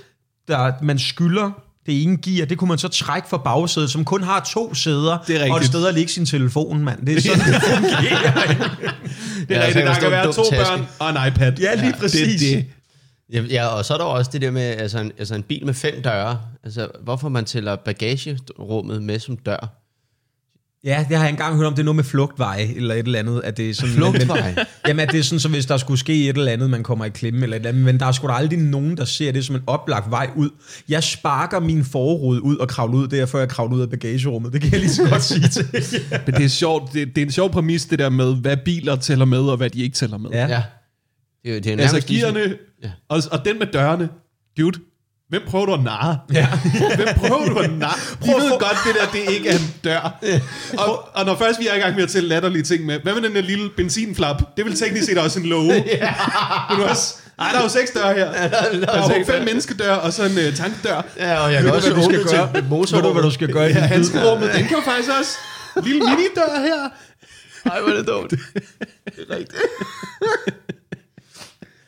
der 0.49 0.73
man 0.83 0.99
skylder, 0.99 1.51
det 1.87 2.03
ene 2.03 2.16
gear, 2.16 2.47
det 2.47 2.59
kunne 2.59 2.68
man 2.68 2.79
så 2.79 2.89
trække 2.89 3.29
fra 3.29 3.37
bagsædet, 3.37 3.91
som 3.91 4.05
kun 4.05 4.23
har 4.23 4.49
to 4.53 4.75
sæder, 4.75 5.18
Det 5.27 5.47
er 5.47 5.53
og 5.53 5.59
et 5.59 5.64
sted 5.66 5.87
at 5.87 5.95
lægge 5.95 6.12
sin 6.12 6.27
telefon, 6.27 6.85
mand. 6.85 7.07
Det 7.07 7.16
er 7.16 7.20
sådan, 7.20 7.39
det 7.55 7.62
fungerer. 7.62 8.33
Det 9.49 9.57
er 9.57 9.61
Ja, 9.61 9.66
rigtigt. 9.66 9.87
Der 9.87 9.95
kan 9.95 10.11
være 10.11 10.33
to 10.33 10.43
taske. 10.51 10.57
børn 10.57 10.87
og 10.99 11.11
en 11.11 11.16
iPad. 11.29 11.53
Ja, 11.61 11.75
lige 11.75 11.95
præcis. 12.01 12.41
Det, 12.41 12.57
det. 12.57 12.64
Ja, 13.33 13.43
ja, 13.43 13.66
og 13.66 13.85
så 13.85 13.95
er 13.95 13.99
der 13.99 14.05
også 14.05 14.30
det 14.33 14.43
der 14.43 14.51
med, 14.51 14.62
altså 14.62 15.01
en, 15.01 15.12
altså 15.18 15.35
en 15.35 15.43
bil 15.43 15.66
med 15.66 15.74
fem 15.74 16.03
døre. 16.03 16.41
Altså, 16.64 16.89
hvorfor 17.05 17.28
man 17.28 17.45
tæller 17.45 17.76
bagagerummet 17.76 19.03
med 19.03 19.18
som 19.18 19.37
dør? 19.37 19.78
Ja, 20.85 21.07
det 21.09 21.16
har 21.16 21.24
jeg 21.24 21.30
engang 21.30 21.57
hørt 21.57 21.66
om, 21.66 21.72
det 21.72 21.80
er 21.80 21.85
noget 21.85 21.97
med 21.97 22.05
flugtvej, 22.05 22.68
eller 22.76 22.95
et 22.95 23.07
eller 23.07 23.18
andet. 23.18 23.41
At 23.45 23.57
det 23.57 23.70
er 23.70 23.74
sådan, 23.74 23.95
Flugtvej? 23.95 24.55
Men, 24.57 24.64
jamen, 24.89 25.01
at 25.01 25.12
det 25.12 25.18
er 25.18 25.22
sådan, 25.22 25.41
så 25.41 25.49
hvis 25.49 25.66
der 25.66 25.76
skulle 25.76 26.01
ske 26.01 26.28
et 26.28 26.37
eller 26.37 26.53
andet, 26.53 26.70
man 26.70 26.83
kommer 26.83 27.05
i 27.05 27.09
klemme 27.09 27.43
eller 27.43 27.57
et 27.57 27.61
eller 27.61 27.68
andet, 27.68 27.85
men 27.85 28.01
der 28.01 28.07
er 28.07 28.12
sgu 28.12 28.26
da 28.26 28.33
aldrig 28.33 28.59
nogen, 28.59 28.97
der 28.97 29.05
ser 29.05 29.33
det 29.33 29.45
som 29.45 29.57
en 29.57 29.62
oplagt 29.66 30.11
vej 30.11 30.30
ud. 30.37 30.51
Jeg 30.89 31.03
sparker 31.03 31.61
min 31.61 31.85
forrude 31.85 32.43
ud 32.43 32.57
og 32.57 32.68
kravler 32.68 32.99
ud 32.99 33.09
der, 33.09 33.26
før 33.26 33.39
jeg 33.39 33.49
kravler 33.49 33.76
ud 33.76 33.83
af 33.83 33.91
bagagerummet. 33.91 34.53
Det 34.53 34.61
kan 34.61 34.72
jeg 34.72 34.80
lige 34.80 34.91
så 34.91 35.09
godt 35.11 35.22
sige 35.22 35.49
til. 35.49 35.66
Men 36.26 36.35
det 36.35 36.45
er 36.45 36.49
sjovt. 36.49 36.93
Det, 36.93 37.09
det 37.14 37.22
er 37.22 37.26
en 37.26 37.33
sjov 37.33 37.51
præmis, 37.51 37.85
det 37.85 37.99
der 37.99 38.09
med, 38.09 38.37
hvad 38.37 38.57
biler 38.64 38.97
tæller 38.97 39.24
med, 39.24 39.41
og 39.41 39.57
hvad 39.57 39.70
de 39.70 39.83
ikke 39.83 39.95
tæller 39.95 40.18
med. 40.18 40.30
Ja. 40.30 40.47
Ja. 40.47 40.62
Det 41.45 41.57
er, 41.57 41.61
det 41.61 41.66
er 41.66 41.70
Altså 41.72 41.86
nærmest 41.97 42.09
ligesom- 42.09 42.34
gearne, 42.34 42.57
Ja. 42.82 42.90
og, 43.09 43.22
og 43.30 43.45
den 43.45 43.59
med 43.59 43.66
dørene. 43.66 44.09
Dude, 44.59 44.78
hvem 45.28 45.43
prøver 45.47 45.66
du 45.66 45.72
at 45.74 45.82
narre? 45.82 46.18
Ja. 46.32 46.49
Hvem 46.97 47.09
prøver 47.16 47.49
du 47.49 47.59
at 47.59 47.72
narre? 47.72 48.16
Prøv 48.20 48.40
ved 48.40 48.51
godt, 48.51 48.76
det 48.86 48.95
der, 48.95 49.07
det 49.26 49.32
ikke 49.34 49.49
er 49.49 49.55
en 49.55 49.74
dør. 49.84 50.18
Og, 50.78 51.09
og 51.14 51.24
når 51.24 51.36
først 51.36 51.61
vi 51.61 51.66
er 51.66 51.74
i 51.74 51.78
gang 51.78 51.95
med 51.95 52.03
at 52.03 52.09
tælle 52.09 52.28
latterlige 52.28 52.62
ting 52.62 52.86
med, 52.86 52.99
hvad 53.03 53.14
med 53.14 53.22
den 53.22 53.34
der 53.34 53.40
lille 53.43 53.70
benzinflap? 53.76 54.43
Det 54.57 54.64
vil 54.64 54.74
teknisk 54.76 55.07
set 55.07 55.18
også 55.18 55.40
en 55.40 55.47
låge. 55.47 55.74
Men 56.70 56.78
du 56.78 56.84
også, 56.84 57.14
ej, 57.38 57.49
der 57.53 57.59
er 57.59 57.62
jo 57.62 57.68
seks 57.68 57.90
døre 57.90 58.14
her. 58.14 58.32
Der 58.49 58.93
er 58.93 59.18
jo 59.18 59.24
fem 59.24 59.45
menneskedør, 59.45 59.95
og 59.95 60.12
så 60.12 60.22
en 60.24 60.30
uh, 60.49 60.55
tankdør. 60.55 61.05
Ja, 61.16 61.38
og 61.45 61.53
jeg 61.53 61.62
kan 61.62 61.72
også 61.72 61.93
hvad 61.93 62.03
du 62.03 62.09
skal 62.11 62.20
åbne 62.20 62.30
gøre? 62.30 62.53
til 62.53 62.62
Ved 62.97 63.03
du, 63.03 63.12
hvad 63.12 63.22
du 63.22 63.30
skal 63.30 63.53
gøre 63.53 63.70
i 63.70 63.72
Ja, 63.72 63.80
din 63.80 63.88
hans 63.88 64.11
bid? 64.11 64.20
rummet, 64.24 64.51
den 64.55 64.64
kan 64.66 64.76
jo 64.76 64.82
faktisk 64.84 65.11
også. 65.20 65.36
Lille 65.84 66.01
minidør 66.01 66.61
her. 66.61 66.88
Ej, 67.72 67.80
hvor 67.80 67.90
er 67.90 67.97
det 67.97 68.07
dumt. 68.07 68.34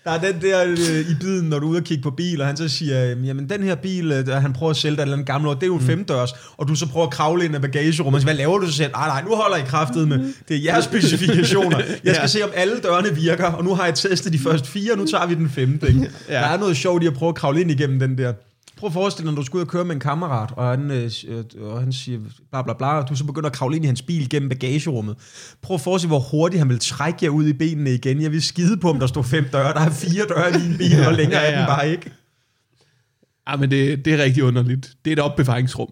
Der 0.04 0.10
er 0.10 0.18
den 0.32 0.40
der 0.42 0.64
øh, 0.64 1.00
i 1.10 1.14
biden, 1.20 1.48
når 1.48 1.58
du 1.58 1.66
er 1.66 1.70
ude 1.70 1.78
og 1.78 1.84
kigge 1.84 2.02
på 2.02 2.10
bil, 2.10 2.40
og 2.40 2.46
han 2.46 2.56
så 2.56 2.68
siger, 2.68 3.10
øh, 3.16 3.26
jamen 3.26 3.48
den 3.48 3.62
her 3.62 3.74
bil, 3.74 4.12
øh, 4.12 4.26
han 4.28 4.52
prøver 4.52 4.70
at 4.70 4.76
sælge 4.76 4.96
dig 4.96 5.00
et 5.02 5.04
eller 5.04 5.12
andet 5.14 5.26
gammelt 5.26 5.48
år, 5.50 5.54
det 5.54 5.62
er 5.62 5.66
jo 5.66 5.74
en 5.74 5.80
femdørs, 5.80 6.30
og 6.56 6.68
du 6.68 6.74
så 6.74 6.86
prøver 6.88 7.06
at 7.06 7.12
kravle 7.12 7.44
ind 7.44 7.56
i 7.56 7.58
bagagerummet. 7.58 8.22
Så 8.22 8.26
hvad 8.26 8.34
laver 8.34 8.58
du 8.58 8.66
så 8.66 8.72
selv? 8.72 8.92
Nej, 8.92 9.06
nej, 9.08 9.22
nu 9.22 9.34
holder 9.34 9.56
I 9.56 9.62
kraftet 9.66 10.08
med. 10.08 10.32
Det 10.48 10.56
er 10.56 10.60
jeres 10.64 10.84
specifikationer. 10.84 11.78
Jeg 12.04 12.14
skal 12.14 12.14
Ja. 12.14 12.26
se, 12.26 12.42
om 12.44 12.50
alle 12.54 12.74
dørene 12.82 13.14
virker, 13.14 13.44
og 13.44 13.64
nu 13.64 13.74
har 13.74 13.84
jeg 13.84 13.94
testet 13.94 14.32
de 14.32 14.38
første 14.38 14.68
fire, 14.68 14.92
og 14.92 14.98
nu 14.98 15.06
tager 15.06 15.26
vi 15.26 15.34
den 15.34 15.50
femte. 15.50 15.88
Ikke? 15.88 16.00
Ja. 16.28 16.34
Der 16.34 16.40
er 16.40 16.58
noget 16.58 16.76
sjovt 16.76 17.02
i 17.02 17.06
at 17.06 17.14
prøve 17.14 17.28
at 17.28 17.34
kravle 17.34 17.60
ind 17.60 17.70
igennem 17.70 17.98
den 17.98 18.18
der. 18.18 18.32
Prøv 18.76 18.86
at 18.86 18.92
forestille 18.92 19.26
dig, 19.26 19.34
når 19.34 19.40
du 19.40 19.46
skal 19.46 19.56
ud 19.56 19.62
og 19.62 19.68
køre 19.68 19.84
med 19.84 19.94
en 19.94 20.00
kammerat, 20.00 20.50
og 20.56 20.68
han, 20.70 20.90
øh, 20.90 21.10
øh, 21.28 21.44
og 21.72 21.80
han 21.80 21.92
siger 21.92 22.18
bla 22.50 22.62
bla 22.62 22.72
bla, 22.72 22.86
og 22.86 23.08
du 23.08 23.16
så 23.16 23.24
begynder 23.24 23.48
at 23.50 23.56
kravle 23.56 23.76
ind 23.76 23.84
i 23.84 23.86
hans 23.86 24.02
bil 24.02 24.30
gennem 24.30 24.48
bagagerummet. 24.48 25.16
Prøv 25.62 25.74
at 25.74 25.80
forestille 25.80 26.08
dig, 26.10 26.18
hvor 26.20 26.28
hurtigt 26.30 26.58
han 26.58 26.68
vil 26.68 26.78
trække 26.78 27.18
jer 27.22 27.28
ud 27.30 27.46
i 27.46 27.52
benene 27.52 27.94
igen. 27.94 28.22
Jeg 28.22 28.32
vil 28.32 28.42
skide 28.42 28.76
på, 28.76 28.90
om 28.90 28.98
der 29.00 29.06
står 29.06 29.22
fem 29.22 29.44
døre. 29.52 29.72
Der 29.74 29.80
er 29.80 29.90
fire 29.90 30.24
døre 30.28 30.50
i 30.50 30.68
min 30.68 30.78
bil, 30.78 31.06
og 31.06 31.14
længere 31.14 31.40
Ja, 31.40 31.46
er 31.46 31.50
den 31.50 31.60
ja. 31.60 31.66
bare 31.66 31.90
ikke. 31.90 32.10
Ja, 33.50 33.56
men 33.56 33.70
det, 33.70 34.04
det 34.04 34.12
er 34.14 34.18
rigtig 34.24 34.42
underligt. 34.44 34.90
Det 35.04 35.10
er 35.10 35.16
et 35.16 35.20
opbevaringsrum. 35.22 35.88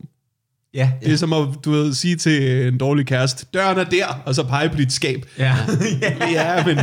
Ja. 0.74 0.90
Det 1.04 1.12
er 1.12 1.16
som 1.16 1.32
at, 1.32 1.48
du 1.64 1.70
ved, 1.70 1.94
sige 1.94 2.16
til 2.16 2.66
en 2.68 2.78
dårlig 2.78 3.06
kæreste, 3.06 3.46
døren 3.54 3.78
er 3.78 3.84
der, 3.84 4.06
og 4.26 4.34
så 4.34 4.42
pege 4.42 4.68
på 4.68 4.76
dit 4.76 4.92
skab. 4.92 5.26
Ja. 5.38 5.56
Ja, 6.32 6.66
men 6.66 6.76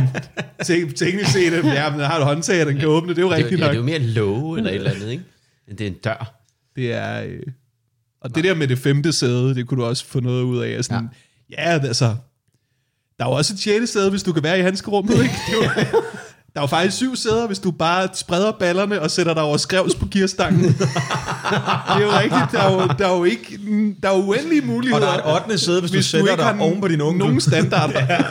te- 0.64 0.92
teknisk 0.92 1.30
set, 1.30 1.52
ja, 1.64 1.90
men 1.90 2.00
har 2.00 2.18
du 2.18 2.24
håndtag, 2.24 2.66
den 2.66 2.76
kan 2.76 2.88
åbne, 2.88 3.10
det 3.10 3.18
er 3.18 3.22
jo 3.22 3.28
Det, 3.30 3.34
er 3.34 3.38
rigtigt 3.44 3.60
ja, 3.60 3.64
nok. 3.66 3.70
det 3.70 3.76
er 3.76 3.80
jo 3.80 3.86
mere 3.86 3.98
låge 3.98 4.58
eller 4.58 4.70
et 4.70 4.76
eller 4.76 4.90
andet, 4.90 5.10
ikke? 5.10 5.24
Men 5.66 5.78
Det 5.78 5.86
er 5.86 5.90
en 5.90 5.96
dør. 6.04 6.34
Det 6.76 6.92
er... 6.92 7.22
Øh, 7.22 7.42
og 8.20 8.34
det 8.34 8.44
der 8.44 8.54
med 8.54 8.68
det 8.68 8.78
femte 8.78 9.12
sæde, 9.12 9.54
det 9.54 9.68
kunne 9.68 9.82
du 9.82 9.86
også 9.86 10.04
få 10.06 10.20
noget 10.20 10.42
ud 10.42 10.58
af. 10.58 10.84
Sådan, 10.84 11.08
ja. 11.50 11.72
ja, 11.72 11.86
altså... 11.86 12.16
Der 13.18 13.26
er 13.26 13.30
jo 13.30 13.36
også 13.36 13.54
et 13.54 13.60
sjette 13.60 13.86
sæde, 13.86 14.10
hvis 14.10 14.22
du 14.22 14.32
kan 14.32 14.42
være 14.42 14.58
i 14.58 14.62
handskerummet, 14.62 15.22
ikke? 15.22 15.34
Det 15.46 15.52
jo, 15.52 15.62
Der 16.54 16.60
er 16.60 16.62
jo 16.62 16.66
faktisk 16.66 16.96
syv 16.96 17.16
sæder, 17.16 17.46
hvis 17.46 17.58
du 17.58 17.70
bare 17.70 18.08
spreder 18.14 18.52
ballerne 18.52 19.00
og 19.00 19.10
sætter 19.10 19.34
dig 19.34 19.42
over 19.42 19.56
skrevs 19.56 19.94
på 19.94 20.06
gearstangen. 20.10 20.64
det 20.64 20.80
er 21.88 22.00
jo 22.00 22.10
rigtigt. 22.10 22.52
Der 22.52 22.60
er 22.60 22.72
jo, 22.72 22.88
der 22.98 23.06
er 23.08 23.16
jo 23.16 23.24
ikke... 23.24 23.58
Der 24.02 24.08
er 24.08 24.12
uendelige 24.12 24.60
muligheder. 24.60 25.06
Og 25.06 25.12
der 25.14 25.30
er 25.30 25.36
et 25.36 25.42
8. 25.42 25.58
sæde, 25.58 25.80
hvis, 25.80 25.90
hvis 25.90 26.04
du 26.04 26.10
sætter 26.10 26.32
ikke 26.32 26.42
dig 26.42 26.60
oven 26.60 26.80
på 26.80 26.88
din 26.88 27.00
onkel. 27.00 27.18
Nogen 27.18 27.40
standarder. 27.40 28.00
ja. 28.06 28.24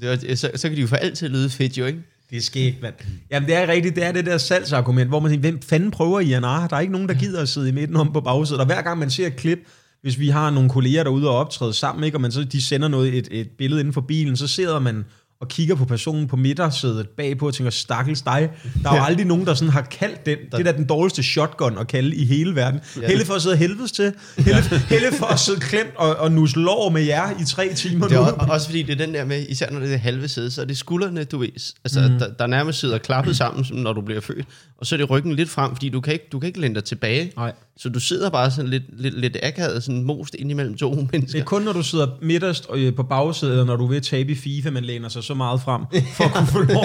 Det 0.00 0.30
er, 0.30 0.34
så, 0.34 0.50
så 0.54 0.68
kan 0.68 0.76
de 0.76 0.80
jo 0.80 0.86
for 0.86 0.96
altid 0.96 1.28
lyde 1.28 1.50
fedt, 1.50 1.78
jo 1.78 1.86
ikke? 1.86 2.02
Det 2.30 2.36
er 2.36 2.42
skægt, 2.42 2.82
mand. 2.82 2.94
Jamen, 3.30 3.48
det 3.48 3.56
er 3.56 3.68
rigtigt. 3.68 3.96
Det 3.96 4.04
er 4.04 4.12
det 4.12 4.26
der 4.26 4.38
salgsargument, 4.38 5.08
hvor 5.08 5.20
man 5.20 5.30
siger, 5.30 5.40
hvem 5.40 5.62
fanden 5.62 5.90
prøver 5.90 6.20
I 6.20 6.32
at? 6.32 6.42
Der 6.42 6.68
er 6.76 6.80
ikke 6.80 6.92
nogen, 6.92 7.08
der 7.08 7.14
gider 7.14 7.42
at 7.42 7.48
sidde 7.48 7.68
i 7.68 7.72
midten 7.72 7.96
om 7.96 8.12
på 8.12 8.20
bagsædet. 8.20 8.60
Og 8.60 8.66
hver 8.66 8.82
gang 8.82 8.98
man 8.98 9.10
ser 9.10 9.26
et 9.26 9.36
klip, 9.36 9.58
hvis 10.02 10.18
vi 10.18 10.28
har 10.28 10.50
nogle 10.50 10.70
kolleger 10.70 11.02
derude 11.02 11.28
og 11.28 11.36
optræde 11.36 11.72
sammen, 11.72 12.04
ikke, 12.04 12.16
og 12.16 12.20
man 12.20 12.32
så, 12.32 12.44
de 12.44 12.62
sender 12.62 12.88
noget, 12.88 13.14
et, 13.14 13.28
et 13.30 13.50
billede 13.58 13.80
inden 13.80 13.94
for 13.94 14.00
bilen, 14.00 14.36
så 14.36 14.46
sidder 14.46 14.78
man 14.78 15.04
og 15.40 15.48
kigger 15.48 15.74
på 15.74 15.84
personen 15.84 16.26
på 16.28 16.36
midtersædet 16.36 17.08
bagpå 17.08 17.46
og 17.46 17.54
tænker, 17.54 17.70
stakkels 17.70 18.22
dig. 18.22 18.50
Der 18.82 18.90
er 18.90 18.96
jo 18.96 19.02
aldrig 19.04 19.26
nogen, 19.26 19.46
der 19.46 19.54
sådan 19.54 19.72
har 19.72 19.82
kaldt 19.82 20.26
den. 20.26 20.38
Det 20.52 20.66
er 20.66 20.72
da 20.72 20.72
den 20.72 20.86
dårligste 20.86 21.22
shotgun 21.22 21.78
at 21.78 21.88
kalde 21.88 22.16
i 22.16 22.24
hele 22.24 22.54
verden. 22.54 22.80
Ja. 23.00 23.06
Helle 23.06 23.24
for 23.24 23.34
at 23.34 23.42
sidde 23.42 23.56
helvedes 23.56 23.92
til. 23.92 24.12
Helle, 24.38 24.62
Helle 24.92 25.12
for 25.12 25.26
at 25.26 25.38
sidde 25.40 25.60
klemt 25.60 25.90
og, 25.96 26.16
og 26.16 26.32
nusle 26.32 26.62
lår 26.62 26.90
med 26.90 27.02
jer 27.02 27.40
i 27.40 27.44
tre 27.44 27.74
timer 27.74 28.08
Det 28.08 28.16
er 28.16 28.20
nu. 28.20 28.26
også, 28.26 28.52
også 28.52 28.66
fordi, 28.66 28.82
det 28.82 29.00
er 29.00 29.06
den 29.06 29.14
der 29.14 29.24
med, 29.24 29.46
især 29.48 29.70
når 29.70 29.80
det 29.80 29.94
er 29.94 29.98
halve 29.98 30.28
sæde, 30.28 30.50
så 30.50 30.60
er 30.60 30.64
det 30.64 30.76
skuldrene, 30.76 31.24
du 31.24 31.38
ved, 31.38 31.48
altså, 31.84 32.00
mm. 32.00 32.18
der, 32.18 32.32
der 32.38 32.46
nærmest 32.46 32.80
sidder 32.80 32.98
klappet 32.98 33.36
sammen, 33.36 33.64
som 33.64 33.76
når 33.76 33.92
du 33.92 34.00
bliver 34.00 34.20
født, 34.20 34.46
og 34.78 34.86
så 34.86 34.94
er 34.94 34.96
det 34.96 35.10
ryggen 35.10 35.34
lidt 35.34 35.48
frem, 35.50 35.72
fordi 35.72 35.88
du 35.88 36.00
kan 36.00 36.12
ikke, 36.12 36.26
du 36.32 36.38
kan 36.38 36.46
ikke 36.46 36.60
læne 36.60 36.74
dig 36.74 36.84
tilbage. 36.84 37.32
Nej. 37.36 37.52
Så 37.78 37.88
du 37.88 38.00
sidder 38.00 38.30
bare 38.30 38.50
sådan 38.50 38.70
lidt, 38.70 39.00
lidt, 39.00 39.20
lidt 39.20 39.36
akavet, 39.42 39.82
sådan 39.82 40.02
most 40.02 40.34
ind 40.34 40.50
imellem 40.50 40.76
to 40.76 40.94
Det 40.96 41.08
mennesker. 41.12 41.40
er 41.40 41.44
kun, 41.44 41.62
når 41.62 41.72
du 41.72 41.82
sidder 41.82 42.06
midterst 42.22 42.66
øh, 42.74 42.94
på 42.94 43.02
bagsædet, 43.02 43.60
og 43.60 43.66
når 43.66 43.76
du 43.76 43.86
vil 43.86 44.02
tabe 44.02 44.32
i 44.32 44.34
FIFA, 44.34 44.70
man 44.70 44.84
læner 44.84 45.08
sig 45.08 45.24
så 45.24 45.34
meget 45.34 45.60
frem, 45.60 45.82
for 46.12 46.24
at 46.24 46.34
kunne 46.34 46.46
få 46.46 46.62
lov 46.72 46.84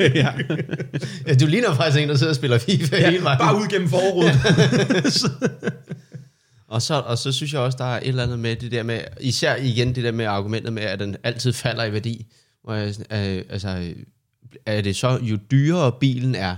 ja. 0.00 0.32
Ja, 1.26 1.34
du 1.34 1.46
ligner 1.46 1.74
faktisk 1.74 2.02
en, 2.02 2.08
der 2.08 2.16
sidder 2.16 2.30
og 2.32 2.36
spiller 2.36 2.58
FIFA 2.58 2.96
ja, 2.96 3.10
hele 3.10 3.24
vejen. 3.24 3.38
Bare 3.38 3.56
ud 3.56 3.68
gennem 3.68 3.88
forruden. 3.88 4.32
Og 6.68 6.82
så, 6.82 6.94
og 6.94 7.18
så 7.18 7.32
synes 7.32 7.52
jeg 7.52 7.60
også, 7.60 7.78
der 7.78 7.84
er 7.84 7.96
et 8.00 8.08
eller 8.08 8.22
andet 8.22 8.38
med 8.38 8.56
det 8.56 8.72
der 8.72 8.82
med, 8.82 9.00
især 9.20 9.56
igen 9.56 9.94
det 9.94 10.04
der 10.04 10.12
med 10.12 10.24
argumentet 10.24 10.72
med, 10.72 10.82
at 10.82 10.98
den 11.00 11.16
altid 11.24 11.52
falder 11.52 11.84
i 11.84 11.92
værdi. 11.92 12.26
Hvor 12.64 12.74
jeg, 12.74 12.88
øh, 12.88 13.44
altså, 13.50 13.68
øh, 13.68 13.96
er 14.66 14.80
det 14.80 14.96
så, 14.96 15.18
jo 15.22 15.38
dyrere 15.50 15.92
bilen 16.00 16.34
er, 16.34 16.56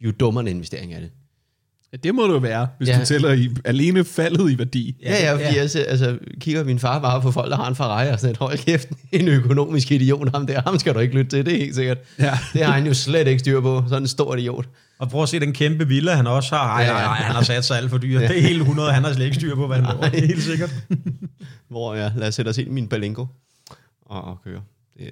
jo 0.00 0.10
dummere 0.10 0.42
en 0.42 0.48
investering 0.48 0.94
er 0.94 1.00
det. 1.00 1.10
Ja, 2.04 2.08
det 2.08 2.14
må 2.14 2.22
det 2.26 2.32
jo 2.32 2.38
være, 2.38 2.68
hvis 2.78 2.88
Ja. 2.88 2.98
du 3.00 3.04
tæller 3.04 3.32
i, 3.32 3.48
alene 3.64 4.04
faldet 4.04 4.50
i 4.50 4.58
værdi. 4.58 4.96
Ja, 5.02 5.10
ja, 5.24 5.32
fordi 5.32 5.44
ja. 5.44 5.54
jeg 5.60 5.70
ser- 5.70 5.84
altså, 5.84 6.18
kigger 6.40 6.64
min 6.64 6.78
far 6.78 6.98
bare 6.98 7.22
på 7.22 7.30
folk, 7.30 7.50
der 7.50 7.56
har 7.56 7.68
en 7.68 7.76
Ferrari, 7.76 8.08
og 8.08 8.20
sådan 8.20 8.30
et, 8.30 8.36
hold 8.38 8.58
kæft, 8.58 8.88
en 9.12 9.28
økonomisk 9.28 9.92
idiot, 9.92 10.30
ham 10.34 10.46
der, 10.46 10.62
ham 10.66 10.78
skal 10.78 10.94
du 10.94 10.98
ikke 10.98 11.14
lytte 11.14 11.30
til, 11.36 11.46
det 11.46 11.54
er 11.54 11.58
helt 11.58 11.74
sikkert. 11.74 11.98
Ja. 12.18 12.38
Det 12.52 12.64
har 12.64 12.72
han 12.72 12.86
jo 12.86 12.94
slet 12.94 13.26
ikke 13.28 13.38
styr 13.38 13.60
på, 13.60 13.84
sådan 13.88 14.02
en 14.02 14.08
stor 14.08 14.36
idiot. 14.36 14.66
og 14.98 15.08
prøv 15.10 15.22
at 15.22 15.28
se 15.28 15.40
den 15.40 15.52
kæmpe 15.52 15.88
villa, 15.88 16.14
han 16.14 16.26
også 16.26 16.54
har. 16.56 16.68
Ej, 16.72 16.86
nej, 16.86 17.02
nej, 17.02 17.16
han 17.16 17.34
har 17.34 17.42
sat 17.42 17.64
sig 17.64 17.76
alt 17.76 17.90
for 17.90 17.98
dyrt. 17.98 18.20
Det 18.20 18.38
er 18.38 18.42
helt 18.42 18.60
100, 18.60 18.92
han 18.92 19.04
har 19.04 19.12
slet 19.12 19.24
ikke 19.24 19.34
styr 19.36 19.54
på, 19.54 19.66
hvad 19.66 19.76
han 19.76 19.84
laver. 19.84 20.08
Det 20.10 20.22
er 20.22 20.26
helt 20.26 20.42
sikkert. 20.42 20.74
Hvor 21.68 21.94
jeg, 21.94 22.12
lad 22.16 22.28
os 22.28 22.34
sætte 22.34 22.48
os 22.48 22.58
ind 22.58 22.68
i 22.68 22.70
min 22.70 22.88
Balingo 22.88 23.26
og, 24.06 24.24
og 24.24 24.38
køre. 24.44 24.60
Det, 24.98 25.10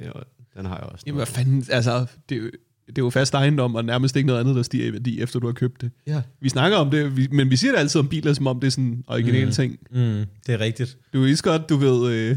den 0.56 0.66
har 0.66 0.74
jeg 0.76 0.84
også. 0.84 1.02
Jamen 1.06 1.16
hvad 1.16 1.26
fanden, 1.26 1.64
altså, 1.70 2.06
det 2.28 2.34
er, 2.36 2.40
jo, 2.40 2.50
det 2.86 2.98
er 2.98 3.02
jo 3.02 3.10
fast 3.10 3.34
ejendom, 3.34 3.74
og 3.74 3.84
nærmest 3.84 4.16
ikke 4.16 4.26
noget 4.26 4.40
andet, 4.40 4.56
der 4.56 4.62
stiger 4.62 4.86
i 4.86 4.92
værdi, 4.92 5.20
efter 5.20 5.40
du 5.40 5.46
har 5.46 5.52
købt 5.52 5.80
det. 5.80 5.90
Ja. 6.06 6.22
Vi 6.40 6.48
snakker 6.48 6.78
om 6.78 6.90
det, 6.90 7.16
vi, 7.16 7.28
men 7.32 7.50
vi 7.50 7.56
siger 7.56 7.72
det 7.72 7.78
altid 7.78 8.00
om 8.00 8.08
biler, 8.08 8.32
som 8.32 8.46
om 8.46 8.60
det 8.60 8.66
er 8.66 8.70
sådan 8.70 8.84
en 8.84 9.04
original 9.06 9.44
mm. 9.44 9.52
ting. 9.52 9.76
Mm, 9.90 10.24
det 10.46 10.54
er 10.54 10.60
rigtigt. 10.60 10.96
Du 11.12 11.24
er 11.24 11.42
godt, 11.42 11.68
du 11.68 11.76
ved, 11.76 12.12
øh, 12.12 12.36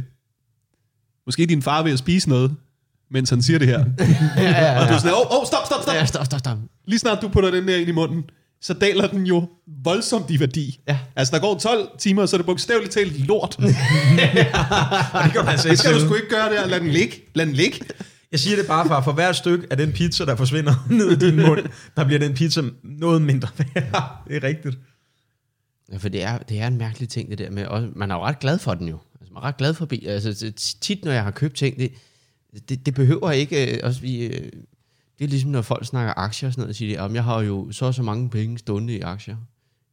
måske 1.25 1.45
din 1.45 1.61
far 1.61 1.83
ved 1.83 1.91
at 1.91 1.99
spise 1.99 2.29
noget, 2.29 2.55
mens 3.11 3.29
han 3.29 3.41
siger 3.41 3.59
det 3.59 3.67
her. 3.67 3.79
ja, 4.37 4.43
ja, 4.43 4.79
Og 4.79 4.87
du 4.87 4.91
ja. 4.91 4.95
er 4.95 4.99
sådan, 4.99 5.13
åh, 5.13 5.31
oh, 5.31 5.41
oh, 5.41 5.47
stop, 5.47 5.65
stop, 5.65 5.81
stop. 5.81 5.95
ja, 5.95 6.05
stop, 6.05 6.25
stop, 6.25 6.39
stop. 6.39 6.57
Lige 6.85 6.99
snart 6.99 7.21
du 7.21 7.27
putter 7.27 7.51
den 7.51 7.67
der 7.67 7.75
ind 7.75 7.89
i 7.89 7.91
munden, 7.91 8.23
så 8.61 8.73
daler 8.73 9.07
den 9.07 9.25
jo 9.25 9.49
voldsomt 9.83 10.31
i 10.31 10.39
værdi. 10.39 10.79
Ja. 10.87 10.99
Altså, 11.15 11.35
der 11.35 11.41
går 11.41 11.57
12 11.57 11.89
timer, 11.99 12.25
så 12.25 12.35
er 12.35 12.37
det 12.37 12.45
bogstaveligt 12.45 12.93
talt 12.93 13.27
lort. 13.27 13.57
Det 13.59 13.67
kan 15.33 15.43
man 15.43 15.47
altså 15.47 15.69
Det 15.69 15.79
skal 15.79 15.93
du 15.93 15.99
sgu 15.99 16.15
ikke 16.15 16.29
gøre 16.29 16.49
der. 16.49 16.67
Lad 16.67 16.79
den 16.79 16.89
ligge. 16.89 17.15
Lad 17.35 17.45
den 17.45 17.53
ligge. 17.53 17.85
Jeg 18.31 18.39
siger 18.39 18.55
det 18.57 18.67
bare, 18.67 18.87
far. 18.87 19.03
For 19.03 19.11
hvert 19.11 19.35
stykke 19.35 19.67
af 19.71 19.77
den 19.77 19.91
pizza, 19.91 20.25
der 20.25 20.35
forsvinder 20.35 20.87
ned 20.99 21.11
i 21.11 21.15
din 21.15 21.35
mund, 21.35 21.65
der 21.95 22.05
bliver 22.05 22.19
den 22.19 22.33
pizza 22.33 22.61
noget 22.83 23.21
mindre 23.21 23.49
værd. 23.57 24.23
Det 24.27 24.35
er 24.35 24.43
rigtigt. 24.43 24.77
Ja, 25.91 25.97
for 25.97 26.09
det 26.09 26.23
er, 26.23 26.37
det 26.37 26.59
er 26.59 26.67
en 26.67 26.77
mærkelig 26.77 27.09
ting, 27.09 27.29
det 27.29 27.37
der 27.37 27.49
med, 27.49 27.65
og 27.65 27.89
man 27.95 28.11
er 28.11 28.15
jo 28.15 28.21
ret 28.21 28.39
glad 28.39 28.59
for 28.59 28.73
den 28.73 28.87
jo. 28.87 28.97
Altså, 29.19 29.33
man 29.33 29.43
er 29.43 29.47
ret 29.47 29.57
glad 29.57 29.73
for 29.73 29.85
bil. 29.85 30.07
Altså, 30.07 30.53
tit, 30.81 31.05
når 31.05 31.11
jeg 31.11 31.23
har 31.23 31.31
købt 31.31 31.55
ting, 31.55 31.77
det, 31.77 31.91
det, 32.69 32.85
det 32.85 32.93
behøver 32.93 33.31
ikke, 33.31 33.75
øh, 33.75 33.79
også 33.83 34.01
vi, 34.01 34.25
øh, 34.25 34.51
det 35.19 35.25
er 35.25 35.27
ligesom, 35.27 35.51
når 35.51 35.61
folk 35.61 35.85
snakker 35.85 36.13
aktier 36.17 36.49
og 36.49 36.53
sådan 36.53 36.61
noget, 36.61 36.69
og 36.69 36.75
siger, 36.75 37.03
at 37.03 37.13
jeg 37.13 37.23
har 37.23 37.41
jo 37.41 37.71
så 37.71 37.85
og 37.85 37.93
så 37.93 38.03
mange 38.03 38.29
penge 38.29 38.57
stående 38.57 38.93
i 38.93 38.99
aktier. 38.99 39.37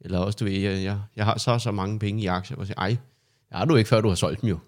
Eller 0.00 0.18
også, 0.18 0.36
du 0.36 0.44
ved, 0.44 0.52
jeg, 0.52 0.84
jeg, 0.84 0.98
jeg 1.16 1.24
har 1.24 1.38
så 1.38 1.50
og 1.50 1.60
så 1.60 1.72
mange 1.72 1.98
penge 1.98 2.22
i 2.22 2.26
aktier. 2.26 2.56
Og 2.56 2.66
siger, 2.66 2.78
ej, 2.78 2.88
det 2.88 3.58
har 3.58 3.64
du 3.64 3.76
ikke, 3.76 3.88
før 3.88 4.00
du 4.00 4.08
har 4.08 4.14
solgt 4.14 4.40
dem 4.40 4.48
jo. 4.48 4.58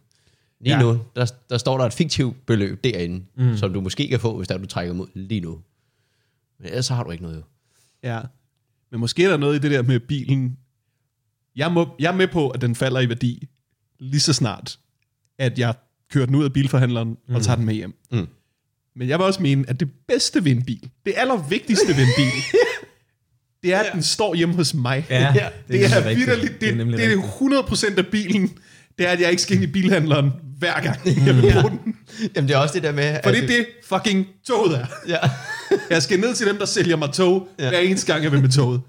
Lige 0.61 0.75
Ja. 0.75 0.87
ja. 0.87 0.93
nu, 0.93 1.01
der, 1.17 1.33
der 1.51 1.59
står 1.59 1.79
der 1.79 1.85
et 1.85 1.93
fiktivt 1.93 2.47
beløb 2.47 2.85
derinde, 2.85 3.25
mm. 3.37 3.57
som 3.57 3.73
du 3.73 3.81
måske 3.81 4.09
kan 4.09 4.21
få, 4.21 4.37
hvis 4.37 4.49
der 4.49 4.59
du 4.59 4.67
trækker 4.67 4.95
mod 4.95 5.07
lige 5.15 5.41
nu. 5.41 5.59
Men 6.59 6.69
ellers 6.69 6.87
så 6.87 6.95
har 6.95 7.05
du 7.05 7.11
ikke 7.11 7.25
noget 7.25 7.37
jo. 7.37 7.43
Ja. 8.03 8.21
Men 8.91 9.01
måske 9.01 9.25
er 9.25 9.29
der 9.31 9.37
noget 9.37 9.57
i 9.57 9.59
det 9.59 9.71
der 9.71 9.83
med 9.83 10.01
bilen. 10.01 10.57
Jeg, 11.57 11.73
må, 11.73 11.89
jeg 11.99 12.13
er 12.13 12.17
med 12.17 12.29
på, 12.29 12.49
at 12.51 12.61
den 12.61 12.75
falder 12.75 13.01
i 13.01 13.09
værdi 13.09 13.49
lige 13.99 14.21
så 14.21 14.33
snart, 14.33 14.79
at 15.39 15.59
jeg 15.59 15.75
kører 16.11 16.27
den 16.27 16.35
ud 16.35 16.45
af 16.45 16.53
bilforhandleren 16.53 17.17
og 17.29 17.43
tager 17.43 17.57
den 17.57 17.65
med 17.65 17.75
hjem. 17.75 17.95
Mm. 18.13 18.27
Men 18.97 19.09
jeg 19.09 19.19
vil 19.19 19.27
også 19.27 19.43
mene, 19.43 19.65
at 19.69 19.81
det 19.81 19.91
bedste 20.09 20.45
ved 20.45 20.53
en 20.53 20.65
bil, 20.65 20.91
det 21.07 21.15
allervigtigste 21.17 21.89
ved 21.89 22.03
en 22.03 22.13
bil, 22.17 22.33
det 23.63 23.75
er, 23.75 23.79
at 23.81 23.93
den 23.93 24.03
står 24.03 24.35
hjemme 24.35 24.55
hos 24.55 24.75
mig. 24.75 25.07
Ja, 25.11 25.29
det, 25.35 25.53
det 25.69 25.85
er, 25.85 26.03
Det 26.03 26.29
er 26.29 26.59
det, 26.61 26.77
nemlig 26.77 26.99
det, 26.99 27.09
det 27.09 27.19
er 27.19 27.93
100% 27.93 27.99
af 27.99 28.07
bilen, 28.07 28.59
det 28.99 29.07
er, 29.07 29.11
at 29.11 29.21
jeg 29.21 29.31
ikke 29.31 29.43
skal 29.43 29.55
ind 29.55 29.65
i 29.65 29.67
bilhandleren 29.67 30.33
hver 30.59 30.81
gang, 30.81 31.01
jeg 31.27 31.37
vil 31.37 31.53
bruge 31.53 31.71
den. 31.71 31.97
Jamen 32.37 32.49
det 32.49 32.55
er 32.55 32.59
også 32.59 32.75
det 32.75 32.83
der 32.83 32.93
med... 32.93 33.19
For 33.25 33.31
det 33.31 33.43
er 33.43 33.47
det, 33.47 33.67
fucking 33.89 34.27
toget 34.47 34.79
er. 34.79 34.87
Ja. 35.09 35.19
Jeg 35.91 36.03
skal 36.03 36.21
ned 36.21 36.35
til 36.35 36.47
dem, 36.47 36.59
der 36.59 36.65
sælger 36.65 36.97
mig 36.97 37.13
tog, 37.13 37.49
ja. 37.59 37.69
hver 37.69 37.79
eneste 37.79 38.13
gang, 38.13 38.25
jeg 38.25 38.33
vil 38.33 38.41
med 38.41 38.49
toget. 38.51 38.81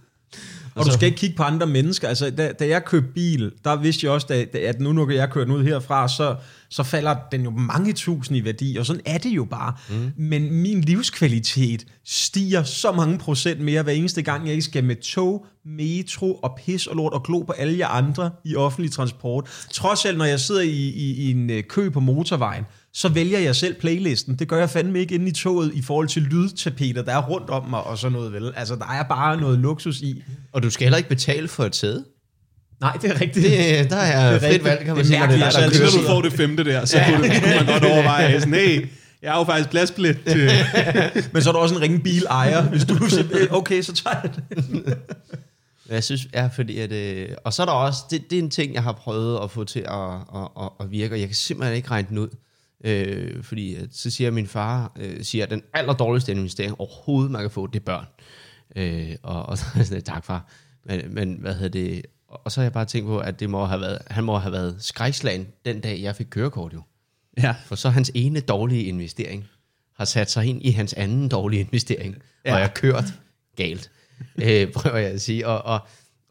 Og 0.79 0.85
du 0.85 0.91
skal 0.91 1.05
ikke 1.05 1.17
kigge 1.17 1.35
på 1.35 1.43
andre 1.43 1.67
mennesker. 1.67 2.07
Altså, 2.07 2.29
da, 2.29 2.51
da 2.59 2.67
jeg 2.67 2.85
købte 2.85 3.09
bil, 3.13 3.51
der 3.63 3.75
vidste 3.75 4.05
jeg 4.05 4.13
også, 4.13 4.27
da, 4.29 4.45
da- 4.53 4.59
at 4.59 4.79
nu 4.81 4.93
når 4.93 5.11
jeg 5.11 5.29
kører 5.29 5.45
den 5.45 5.53
ud 5.53 5.63
herfra, 5.63 6.07
så, 6.07 6.35
så 6.69 6.83
falder 6.83 7.15
den 7.31 7.43
jo 7.43 7.49
mange 7.49 7.93
tusind 7.93 8.37
i 8.37 8.45
værdi, 8.45 8.77
og 8.79 8.85
sådan 8.85 9.01
er 9.05 9.17
det 9.17 9.29
jo 9.29 9.45
bare. 9.45 9.73
Mm. 9.89 10.11
Men 10.17 10.53
min 10.53 10.81
livskvalitet 10.81 11.85
stiger 12.05 12.63
så 12.63 12.91
mange 12.91 13.17
procent 13.17 13.59
mere, 13.59 13.83
hver 13.83 13.93
eneste 13.93 14.21
gang, 14.21 14.43
jeg 14.45 14.51
ikke 14.51 14.63
skal 14.65 14.83
med 14.83 14.95
tog, 14.95 15.45
metro 15.65 16.33
og 16.33 16.59
pis 16.65 16.87
og 16.87 16.95
lort 16.95 17.13
og 17.13 17.23
glo 17.23 17.39
på 17.41 17.51
alle 17.51 17.77
jer 17.79 17.87
andre 17.87 18.31
i 18.45 18.55
offentlig 18.55 18.91
transport. 18.91 19.65
Trods 19.73 20.05
alt, 20.05 20.17
når 20.17 20.25
jeg 20.25 20.39
sidder 20.39 20.61
i, 20.61 20.69
i, 20.69 21.13
i 21.13 21.31
en 21.31 21.49
øh, 21.49 21.63
kø 21.63 21.89
på 21.89 21.99
motorvejen, 21.99 22.63
så 22.93 23.09
vælger 23.09 23.39
jeg 23.39 23.55
selv 23.55 23.75
playlisten. 23.79 24.35
Det 24.35 24.47
gør 24.47 24.59
jeg 24.59 24.69
fandme 24.69 24.99
ikke 24.99 25.15
inde 25.15 25.27
i 25.27 25.31
toget 25.31 25.71
i 25.73 25.81
forhold 25.81 26.07
til 26.07 26.21
lydtapeter, 26.21 27.01
der 27.01 27.13
er 27.13 27.21
rundt 27.29 27.49
om 27.49 27.69
mig 27.69 27.83
og 27.83 27.97
sådan 27.97 28.11
noget, 28.11 28.33
vel? 28.33 28.53
Altså, 28.55 28.75
der 28.75 28.87
er 28.99 29.03
bare 29.03 29.41
noget 29.41 29.59
luksus 29.59 30.01
i. 30.01 30.23
Og 30.53 30.63
du 30.63 30.69
skal 30.69 30.85
heller 30.85 30.97
ikke 30.97 31.09
betale 31.09 31.47
for 31.47 31.63
et 31.63 31.75
sæde. 31.75 32.05
Nej, 32.81 32.97
det 33.01 33.11
er 33.11 33.21
rigtigt. 33.21 33.45
Det, 33.45 33.89
der 33.89 33.95
er, 33.95 34.25
Det 34.31 34.35
er 34.35 34.39
frit 34.39 34.43
rigtigt. 34.43 34.63
valg, 34.63 34.79
kan 34.79 34.87
man 34.87 34.97
Det 34.97 35.07
sige, 35.07 35.19
når 35.19 35.25
det 35.27 35.35
er 35.35 35.39
mærkeligt, 35.39 35.55
der 35.55 35.63
altså, 35.65 35.79
kører 35.79 36.03
du 36.03 36.07
får 36.07 36.21
det 36.21 36.33
femte 36.33 36.63
der, 36.63 36.85
så 36.85 36.99
kunne, 37.05 37.17
kunne 37.17 37.55
man 37.55 37.65
godt 37.65 37.85
overveje 37.85 38.39
sådan, 38.39 38.53
hey, 38.53 38.87
jeg 39.21 39.31
har 39.31 39.39
jo 39.39 39.45
faktisk 39.45 39.69
pladsbillet 39.69 40.17
til... 40.27 40.49
Men 41.33 41.41
så 41.41 41.49
er 41.49 41.53
der 41.53 41.59
også 41.59 41.75
en 41.75 41.81
ringe 41.81 41.99
bilejer, 41.99 42.61
hvis 42.63 42.85
du 42.85 43.09
siger, 43.09 43.47
okay, 43.51 43.81
så 43.81 43.93
tager 43.93 44.15
jeg 44.23 44.31
det. 44.35 44.97
Jeg 45.89 46.03
synes, 46.03 46.27
ja, 46.33 46.49
fordi 46.55 46.79
at, 46.79 46.91
øh, 46.91 47.29
og 47.43 47.53
så 47.53 47.61
er 47.61 47.65
der 47.65 47.73
også, 47.73 47.99
det, 48.11 48.29
det 48.29 48.39
er 48.39 48.43
en 48.43 48.49
ting, 48.49 48.73
jeg 48.73 48.83
har 48.83 48.91
prøvet 48.91 49.39
at 49.43 49.51
få 49.51 49.63
til 49.63 49.79
at, 49.79 50.11
at, 50.35 50.47
at, 50.61 50.69
at 50.79 50.91
virke, 50.91 51.15
og 51.15 51.19
jeg 51.19 51.27
kan 51.27 51.35
simpelthen 51.35 51.75
ikke 51.75 51.91
regne 51.91 52.07
den 52.09 52.17
ud. 52.17 52.27
Øh, 52.83 53.43
fordi 53.43 53.75
at, 53.75 53.87
så 53.91 54.09
siger 54.09 54.31
min 54.31 54.47
far, 54.47 54.91
øh, 54.99 55.23
siger, 55.23 55.43
at 55.43 55.49
den 55.51 55.63
allerdårligste 55.73 56.31
investering 56.31 56.79
overhovedet, 56.79 57.31
man 57.31 57.41
kan 57.41 57.51
få, 57.51 57.67
det 57.67 57.79
er 57.79 57.83
børn. 57.83 58.05
Øh, 58.75 59.15
og, 59.23 59.45
og 59.45 59.57
så 59.57 59.65
er 59.73 59.77
jeg 59.77 59.85
sådan, 59.85 60.03
tak 60.03 60.25
far. 60.25 60.49
Men, 60.85 61.13
men 61.13 61.33
hvad 61.33 61.53
hedder 61.53 61.69
det, 61.69 62.05
og 62.27 62.51
så 62.51 62.59
har 62.59 62.65
jeg 62.65 62.73
bare 62.73 62.85
tænkt 62.85 63.07
på, 63.07 63.19
at 63.19 63.39
det 63.39 63.49
må 63.49 63.65
have 63.65 63.81
været, 63.81 63.99
han 64.07 64.23
må 64.23 64.37
have 64.37 64.51
været 64.51 64.75
skrækslagen 64.79 65.47
den 65.65 65.81
dag, 65.81 66.01
jeg 66.01 66.15
fik 66.15 66.27
kørekort 66.29 66.73
jo. 66.73 66.81
Ja. 67.37 67.55
For 67.65 67.75
så 67.75 67.89
hans 67.89 68.11
ene 68.15 68.39
dårlige 68.39 68.83
investering 68.83 69.45
har 69.95 70.05
sat 70.05 70.31
sig 70.31 70.45
ind 70.45 70.63
i 70.63 70.71
hans 70.71 70.93
anden 70.93 71.29
dårlige 71.29 71.59
investering, 71.59 72.15
ja. 72.45 72.53
og 72.53 72.59
jeg 72.59 72.67
har 72.67 72.73
kørt 72.73 73.03
galt, 73.55 73.91
øh, 74.43 74.71
prøver 74.71 74.97
jeg 74.97 75.11
at 75.11 75.21
sige. 75.21 75.47
Og, 75.47 75.61
og, 75.61 75.87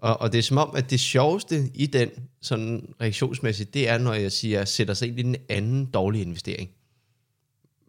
og, 0.07 0.21
og 0.21 0.33
det 0.33 0.39
er 0.39 0.43
som 0.43 0.59
om, 0.59 0.71
at 0.77 0.91
det 0.91 1.01
sjoveste 1.01 1.71
i 1.75 1.87
den, 1.87 2.11
sådan 2.43 2.89
reaktionsmæssigt, 3.01 3.75
det 3.75 3.89
er, 3.89 3.99
når 3.99 4.15
jeg 4.15 4.33
siger, 4.33 4.65
sætter 4.65 4.95
sig 4.95 5.09
ind 5.09 5.19
i 5.19 5.23
den 5.23 5.37
anden 5.49 5.87
dårlige 5.87 6.23
investering. 6.23 6.71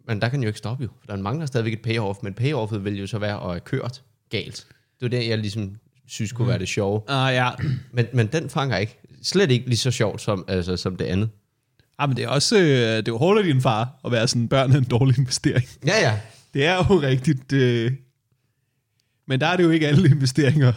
Men 0.08 0.22
der 0.22 0.30
kan 0.30 0.38
den 0.38 0.44
jo 0.44 0.48
ikke 0.48 0.58
stoppe 0.58 0.84
jo, 0.84 0.90
for 1.00 1.08
der 1.08 1.22
mangler 1.22 1.46
stadigvæk 1.46 1.74
et 1.74 1.82
payoff, 1.82 2.20
men 2.24 2.34
payoffet 2.34 2.84
vil 2.84 3.00
jo 3.00 3.08
så 3.08 3.20
være 3.20 3.36
at 3.36 3.50
have 3.50 3.60
kørt 3.60 4.04
galt. 4.30 4.68
Det 5.00 5.06
er 5.06 5.10
det, 5.10 5.28
jeg 5.28 5.38
ligesom 5.38 5.76
synes 6.08 6.32
kunne 6.32 6.48
være 6.48 6.60
det 6.60 6.68
sjove. 6.68 7.02
Ah, 7.08 7.34
ja. 7.34 7.50
Men, 7.92 8.06
men 8.14 8.28
den 8.28 8.50
fanger 8.50 8.78
ikke. 8.78 9.00
Slet 9.24 9.52
ikke 9.52 9.68
lige 9.68 9.78
så 9.78 9.92
sjovt 9.92 10.22
som, 10.22 10.46
altså, 10.48 10.78
som 10.78 10.96
det 10.96 11.06
andet. 11.06 11.30
Ah, 11.98 12.10
men 12.10 12.18
det 12.18 12.24
er 12.24 12.30
også 12.30 12.58
øh, 12.58 12.64
det 12.66 12.98
er 12.98 13.04
jo 13.08 13.18
hårdt 13.18 13.40
af 13.40 13.46
din 13.46 13.62
far 13.62 14.00
at 14.06 14.12
være 14.12 14.28
sådan, 14.28 14.48
børn 14.48 14.72
er 14.72 14.78
en 14.78 14.84
dårlig 14.84 15.18
investering. 15.18 15.68
Ja, 15.86 16.10
ja. 16.10 16.20
Det 16.54 16.66
er 16.66 16.76
jo 16.76 17.02
rigtigt. 17.02 17.54
Øh, 17.54 17.92
men 19.28 19.40
der 19.40 19.48
er 19.48 19.58
det 19.58 19.64
jo 19.64 19.70
ikke 19.70 19.88
alle 19.88 20.10
investeringer, 20.10 20.74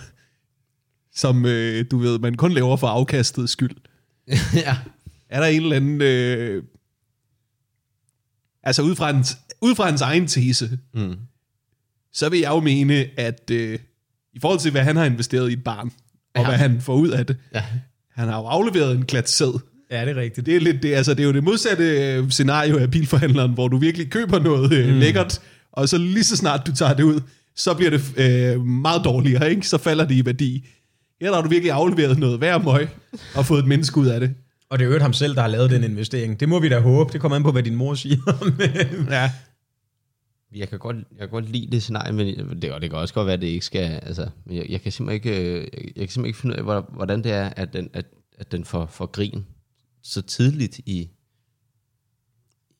som 1.14 1.46
øh, 1.46 1.84
du 1.90 1.98
ved, 1.98 2.18
man 2.18 2.34
kun 2.34 2.52
laver 2.52 2.76
for 2.76 2.86
afkastets 2.86 3.52
skyld. 3.52 3.76
ja. 4.66 4.76
Er 5.28 5.40
der 5.40 5.46
en 5.46 5.62
eller 5.62 5.76
anden... 5.76 6.00
Øh, 6.02 6.62
altså 8.62 8.82
ud 8.82 8.94
fra, 8.96 9.12
hans, 9.12 9.38
ud 9.60 9.74
fra 9.74 9.84
hans 9.84 10.00
egen 10.00 10.26
tese, 10.26 10.78
Mm. 10.94 11.14
så 12.12 12.28
vil 12.28 12.40
jeg 12.40 12.50
jo 12.50 12.60
mene, 12.60 13.06
at 13.16 13.50
øh, 13.52 13.78
i 14.34 14.38
forhold 14.40 14.60
til, 14.60 14.70
hvad 14.70 14.82
han 14.82 14.96
har 14.96 15.04
investeret 15.04 15.50
i 15.50 15.52
et 15.52 15.64
barn, 15.64 15.92
og 16.34 16.40
Ja. 16.42 16.46
hvad 16.48 16.58
han 16.58 16.80
får 16.80 16.94
ud 16.94 17.08
af 17.08 17.26
det, 17.26 17.36
ja. 17.54 17.64
han 18.12 18.28
har 18.28 18.38
jo 18.40 18.46
afleveret 18.46 18.96
en 18.96 19.04
klat 19.06 19.30
sæd. 19.30 19.60
Ja, 19.90 20.00
det 20.04 20.10
er 20.16 20.20
rigtigt. 20.20 20.46
Det 20.46 20.56
er, 20.56 20.60
lidt, 20.60 20.82
det, 20.82 20.94
altså, 20.94 21.14
det 21.14 21.20
er 21.22 21.26
jo 21.26 21.32
det 21.32 21.44
modsatte 21.44 21.84
øh, 22.14 22.30
scenario 22.30 22.78
af 22.78 22.90
bilforhandleren, 22.90 23.54
hvor 23.54 23.68
du 23.68 23.78
virkelig 23.78 24.10
køber 24.10 24.38
noget 24.38 24.72
øh, 24.72 24.88
mm. 24.94 24.98
lækkert, 25.00 25.40
og 25.72 25.88
så 25.88 25.98
lige 25.98 26.24
så 26.24 26.36
snart 26.36 26.66
du 26.66 26.74
tager 26.74 26.94
det 26.94 27.02
ud, 27.02 27.20
så 27.56 27.74
bliver 27.74 27.90
det 27.90 28.02
øh, 28.16 28.64
meget 28.66 29.04
dårligere, 29.04 29.50
ikke? 29.50 29.68
så 29.68 29.78
falder 29.78 30.04
det 30.06 30.14
i 30.14 30.26
værdi. 30.26 30.68
Her 31.20 31.28
der 31.28 31.34
har 31.34 31.42
du 31.42 31.48
virkelig 31.48 31.72
afleveret 31.72 32.18
noget 32.18 32.38
hver 32.38 32.58
møg, 32.58 32.88
og 33.36 33.46
fået 33.46 33.58
et 33.60 33.66
menneske 33.66 33.98
ud 34.00 34.06
af 34.06 34.20
det. 34.20 34.34
Og 34.68 34.78
det 34.78 34.82
er 34.84 34.86
jo 34.86 34.90
øvrigt 34.90 35.02
ham 35.02 35.12
selv, 35.12 35.34
der 35.34 35.40
har 35.40 35.48
lavet 35.48 35.70
den 35.70 35.84
investering. 35.84 36.40
Det 36.40 36.48
må 36.48 36.60
vi 36.60 36.68
da 36.68 36.80
håbe. 36.80 37.12
Det 37.12 37.20
kommer 37.20 37.36
an 37.36 37.42
på, 37.42 37.52
hvad 37.52 37.62
din 37.62 37.74
mor 37.76 37.94
siger. 37.94 38.16
Men- 38.58 39.08
Ja. 39.08 39.30
Jeg 40.54 40.68
kan, 40.68 40.78
godt, 40.78 40.96
jeg 40.96 41.18
kan 41.18 41.28
godt 41.28 41.50
lide 41.50 41.70
det 41.72 41.82
scenarie, 41.82 42.12
men 42.12 42.26
det, 42.62 42.72
og 42.72 42.80
det 42.80 42.90
kan 42.90 42.98
også 42.98 43.14
godt 43.14 43.26
være, 43.26 43.34
at 43.34 43.40
det 43.40 43.46
ikke 43.46 43.64
skal... 43.66 44.00
Altså, 44.02 44.28
jeg, 44.50 44.66
jeg, 44.68 44.80
kan 44.82 44.92
simpelthen 44.92 45.32
ikke, 45.32 45.50
øh, 45.50 45.56
jeg, 45.56 45.62
jeg 45.74 45.94
kan 45.94 46.08
simpelthen 46.08 46.26
ikke 46.26 46.38
finde 46.38 46.54
ud 46.54 46.58
af, 46.58 46.64
hvor- 46.64 46.90
hvordan 46.94 47.24
det 47.24 47.32
er, 47.32 47.48
at 47.56 47.72
den, 47.72 47.90
at, 47.92 48.06
at 48.38 48.52
den 48.52 48.64
får, 48.64 48.86
får 48.86 49.06
grin 49.06 49.46
så 50.02 50.22
tidligt 50.22 50.78
i, 50.86 51.10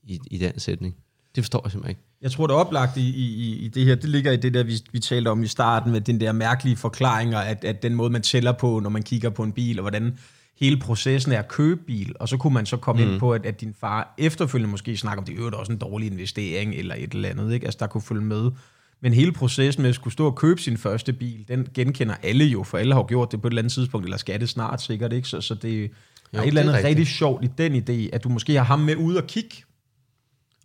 i, 0.03 0.19
i 0.31 0.39
den 0.39 0.59
sætning. 0.59 0.97
Det 1.35 1.45
forstår 1.45 1.61
jeg 1.65 1.71
simpelthen 1.73 1.91
ikke. 1.91 2.03
Jeg 2.23 2.31
tror, 2.31 2.47
det 2.47 2.55
er 2.55 2.59
oplagt 2.59 2.97
i, 2.97 3.09
i, 3.11 3.57
i 3.65 3.69
det 3.69 3.85
her, 3.85 3.95
det 3.95 4.09
ligger 4.09 4.33
i 4.33 4.37
det 4.37 4.55
der, 4.55 4.63
vi, 4.63 4.73
vi 4.93 4.99
talte 4.99 5.29
om 5.29 5.43
i 5.43 5.47
starten, 5.47 5.93
med 5.93 6.01
den 6.01 6.21
der 6.21 6.33
mærkelige 6.33 6.77
forklaringer, 6.77 7.39
at, 7.39 7.65
at 7.65 7.83
den 7.83 7.95
måde, 7.95 8.11
man 8.11 8.23
tæller 8.23 8.53
på, 8.53 8.81
når 8.81 8.91
man 8.91 9.03
kigger 9.03 9.31
på 9.31 9.43
en 9.43 9.53
bil, 9.53 9.79
og 9.79 9.83
hvordan 9.83 10.19
hele 10.61 10.77
processen 10.77 11.33
er 11.33 11.39
at 11.39 11.49
købe 11.49 11.81
bil, 11.87 12.15
og 12.21 12.29
så 12.29 12.37
kunne 12.37 12.55
man 12.55 12.67
så 12.67 12.77
komme 12.77 13.05
mm. 13.05 13.11
ind 13.11 13.21
på, 13.21 13.33
at, 13.33 13.47
at 13.47 13.61
din 13.61 13.75
far 13.81 14.15
efterfølgende 14.19 14.71
måske 14.71 14.97
snakker 14.97 15.23
om, 15.23 15.25
det 15.25 15.39
er 15.39 15.43
jo 15.43 15.51
også 15.55 15.73
en 15.73 15.79
dårlig 15.79 16.13
investering, 16.13 16.75
eller 16.75 16.95
et 16.99 17.13
eller 17.13 17.29
andet, 17.29 17.53
ikke? 17.53 17.67
Altså, 17.67 17.79
der 17.81 17.87
kunne 17.87 18.03
følge 18.03 18.23
med. 18.23 18.51
Men 19.03 19.15
hele 19.15 19.33
processen 19.33 19.83
med 19.83 19.89
at 19.89 19.95
skulle 19.95 20.13
stå 20.13 20.27
og 20.27 20.37
købe 20.37 20.61
sin 20.61 20.77
første 20.77 21.13
bil, 21.13 21.45
den 21.49 21.69
genkender 21.75 22.15
alle 22.23 22.45
jo, 22.45 22.63
for 22.63 22.79
alle 22.79 22.95
har 22.95 23.01
jo 23.01 23.07
gjort 23.09 23.33
det 23.33 23.43
på 23.43 23.49
et 23.49 23.51
eller 23.51 23.63
andet 23.63 23.73
tidspunkt, 23.73 24.07
eller 24.07 24.17
skal 24.17 24.41
det 24.41 24.49
snart 24.49 24.83
sikkert, 24.83 25.13
ikke? 25.13 25.29
Så, 25.29 25.41
så 25.41 25.55
det, 25.55 25.83
jo, 25.83 26.39
er 26.39 26.43
et 26.43 26.47
eller 26.47 26.63
det 26.63 26.69
er 26.69 26.75
andet 26.75 26.89
rigtig 26.89 27.07
sjovt 27.07 27.45
i 27.45 27.49
den 27.59 27.75
idé, 27.75 28.09
at 28.13 28.25
du 28.25 28.29
måske 28.29 28.57
har 28.57 28.65
ham 28.65 28.79
med 28.79 28.97
ude 28.97 29.17
og 29.17 29.27
kigge, 29.27 29.57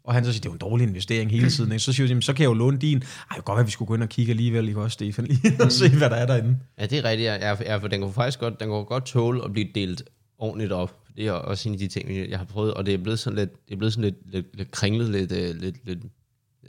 og 0.06 0.14
han 0.14 0.26
så 0.26 0.32
siger, 0.32 0.42
det 0.42 0.46
er 0.48 0.50
jo 0.50 0.54
en 0.54 0.60
dårlig 0.60 0.88
investering 0.88 1.32
hele 1.32 1.50
tiden. 1.50 1.72
Ikke? 1.72 1.84
Så 1.84 1.94
siger 1.94 2.06
jeg, 2.06 2.10
"Jamen, 2.10 2.22
så 2.22 2.34
kan 2.34 2.44
jeg 2.44 2.50
jo 2.50 2.54
låne 2.54 2.78
din. 2.78 3.04
Ej, 3.32 3.38
godt 3.46 3.60
at 3.60 3.66
vi 3.66 3.72
skulle 3.72 3.88
gå 3.88 3.94
ind 3.96 4.04
og 4.04 4.10
kigge 4.10 4.30
alligevel, 4.30 4.68
ikke 4.68 4.82
også, 4.82 4.94
Stefan? 4.94 5.26
Lige 5.44 5.64
og 5.64 5.72
se, 5.72 5.90
hvad 5.98 6.10
der 6.10 6.16
er 6.16 6.26
derinde. 6.26 6.58
Ja, 6.80 6.86
det 6.86 6.98
er 6.98 7.04
rigtigt. 7.04 7.28
Ja, 7.28 7.56
ja, 7.64 7.78
for 7.78 7.88
den 7.88 8.02
kan 8.02 8.12
faktisk 8.14 8.40
godt, 8.40 8.60
den 8.60 8.70
kan 8.70 8.86
godt 8.86 9.06
tåle 9.06 9.44
at 9.46 9.52
blive 9.54 9.68
delt 9.76 10.04
ordentligt 10.38 10.72
op. 10.72 11.00
Det 11.18 11.28
er 11.28 11.32
også 11.32 11.70
en 11.70 11.76
af 11.76 11.80
de 11.80 11.88
ting, 11.88 12.30
jeg 12.30 12.38
har 12.38 12.46
prøvet, 12.46 12.74
og 12.74 12.86
det 12.86 12.94
er 12.94 12.98
blevet 12.98 13.20
sådan 13.20 13.38
lidt, 13.40 13.66
det 13.68 13.74
er 13.74 13.78
blevet 13.78 13.94
sådan 13.94 14.04
lidt, 14.04 14.32
lidt, 14.34 14.58
lidt 14.58 14.72
kringlet, 14.72 15.10
lidt, 15.10 15.32
øh, 15.32 15.56
lidt, 15.56 15.86
lidt, 15.86 16.00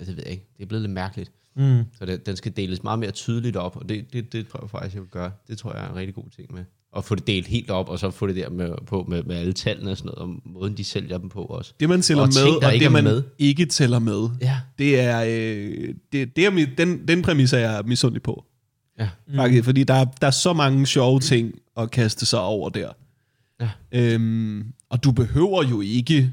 ja, 0.00 0.04
det 0.04 0.16
ved 0.16 0.22
jeg 0.22 0.32
ikke, 0.32 0.46
det 0.56 0.62
er 0.62 0.66
blevet 0.66 0.82
lidt 0.82 0.92
mærkeligt. 0.92 1.32
Mm. 1.56 1.82
Så 1.98 2.06
det, 2.06 2.26
den 2.26 2.36
skal 2.36 2.52
deles 2.56 2.82
meget 2.82 2.98
mere 2.98 3.10
tydeligt 3.10 3.56
op, 3.56 3.76
og 3.76 3.88
det, 3.88 4.12
det, 4.12 4.32
det 4.32 4.48
tror 4.48 4.60
jeg 4.62 4.70
faktisk, 4.70 4.94
jeg 4.94 5.02
vil 5.02 5.10
gøre. 5.10 5.32
Det 5.48 5.58
tror 5.58 5.72
jeg 5.74 5.84
er 5.84 5.88
en 5.90 5.96
rigtig 5.96 6.14
god 6.14 6.30
ting 6.36 6.54
med. 6.54 6.64
At 6.96 7.04
få 7.04 7.14
det 7.14 7.26
delt 7.26 7.46
helt 7.46 7.70
op, 7.70 7.88
og 7.88 7.98
så 7.98 8.10
få 8.10 8.26
det 8.26 8.36
der 8.36 8.50
med, 8.50 8.72
på 8.86 9.04
med, 9.08 9.22
med 9.22 9.36
alle 9.36 9.52
tallene 9.52 9.90
og 9.90 9.96
sådan 9.96 10.12
noget, 10.16 10.18
og 10.36 10.40
måden 10.52 10.76
de 10.76 10.84
sælger 10.84 11.18
dem 11.18 11.28
på 11.28 11.42
også. 11.42 11.72
Det, 11.80 11.88
man 11.88 12.02
tæller 12.02 12.22
Og 12.22 12.28
med, 12.28 12.44
ting, 12.52 12.64
og 12.64 12.74
ikke 12.74 12.84
det, 12.84 12.92
man 12.92 13.04
med. 13.04 13.22
ikke 13.38 13.66
tæller 13.66 13.98
med, 13.98 14.28
Ja. 14.40 14.58
det 14.78 15.00
er, 15.00 15.20
øh, 15.28 15.94
det, 16.12 16.36
det 16.36 16.46
er 16.46 16.50
mi- 16.50 16.74
den, 16.78 17.08
den 17.08 17.22
præmis 17.22 17.52
er 17.52 17.58
jeg 17.58 17.82
misundelig 17.86 18.22
på. 18.22 18.44
Ja. 18.98 19.08
Mm. 19.28 19.34
Faktisk, 19.36 19.64
fordi 19.64 19.84
der, 19.84 19.94
er- 19.94 20.04
der 20.20 20.26
er 20.26 20.30
så 20.30 20.52
mange 20.52 20.86
sjove 20.86 21.20
ting 21.20 21.52
at 21.76 21.90
kaste 21.90 22.26
sig 22.26 22.40
over 22.40 22.68
der. 22.68 22.90
Ja. 23.60 23.70
Øhm, 23.92 24.64
og 24.90 25.04
du 25.04 25.12
behøver 25.12 25.64
jo 25.70 25.80
ikke 25.80 26.32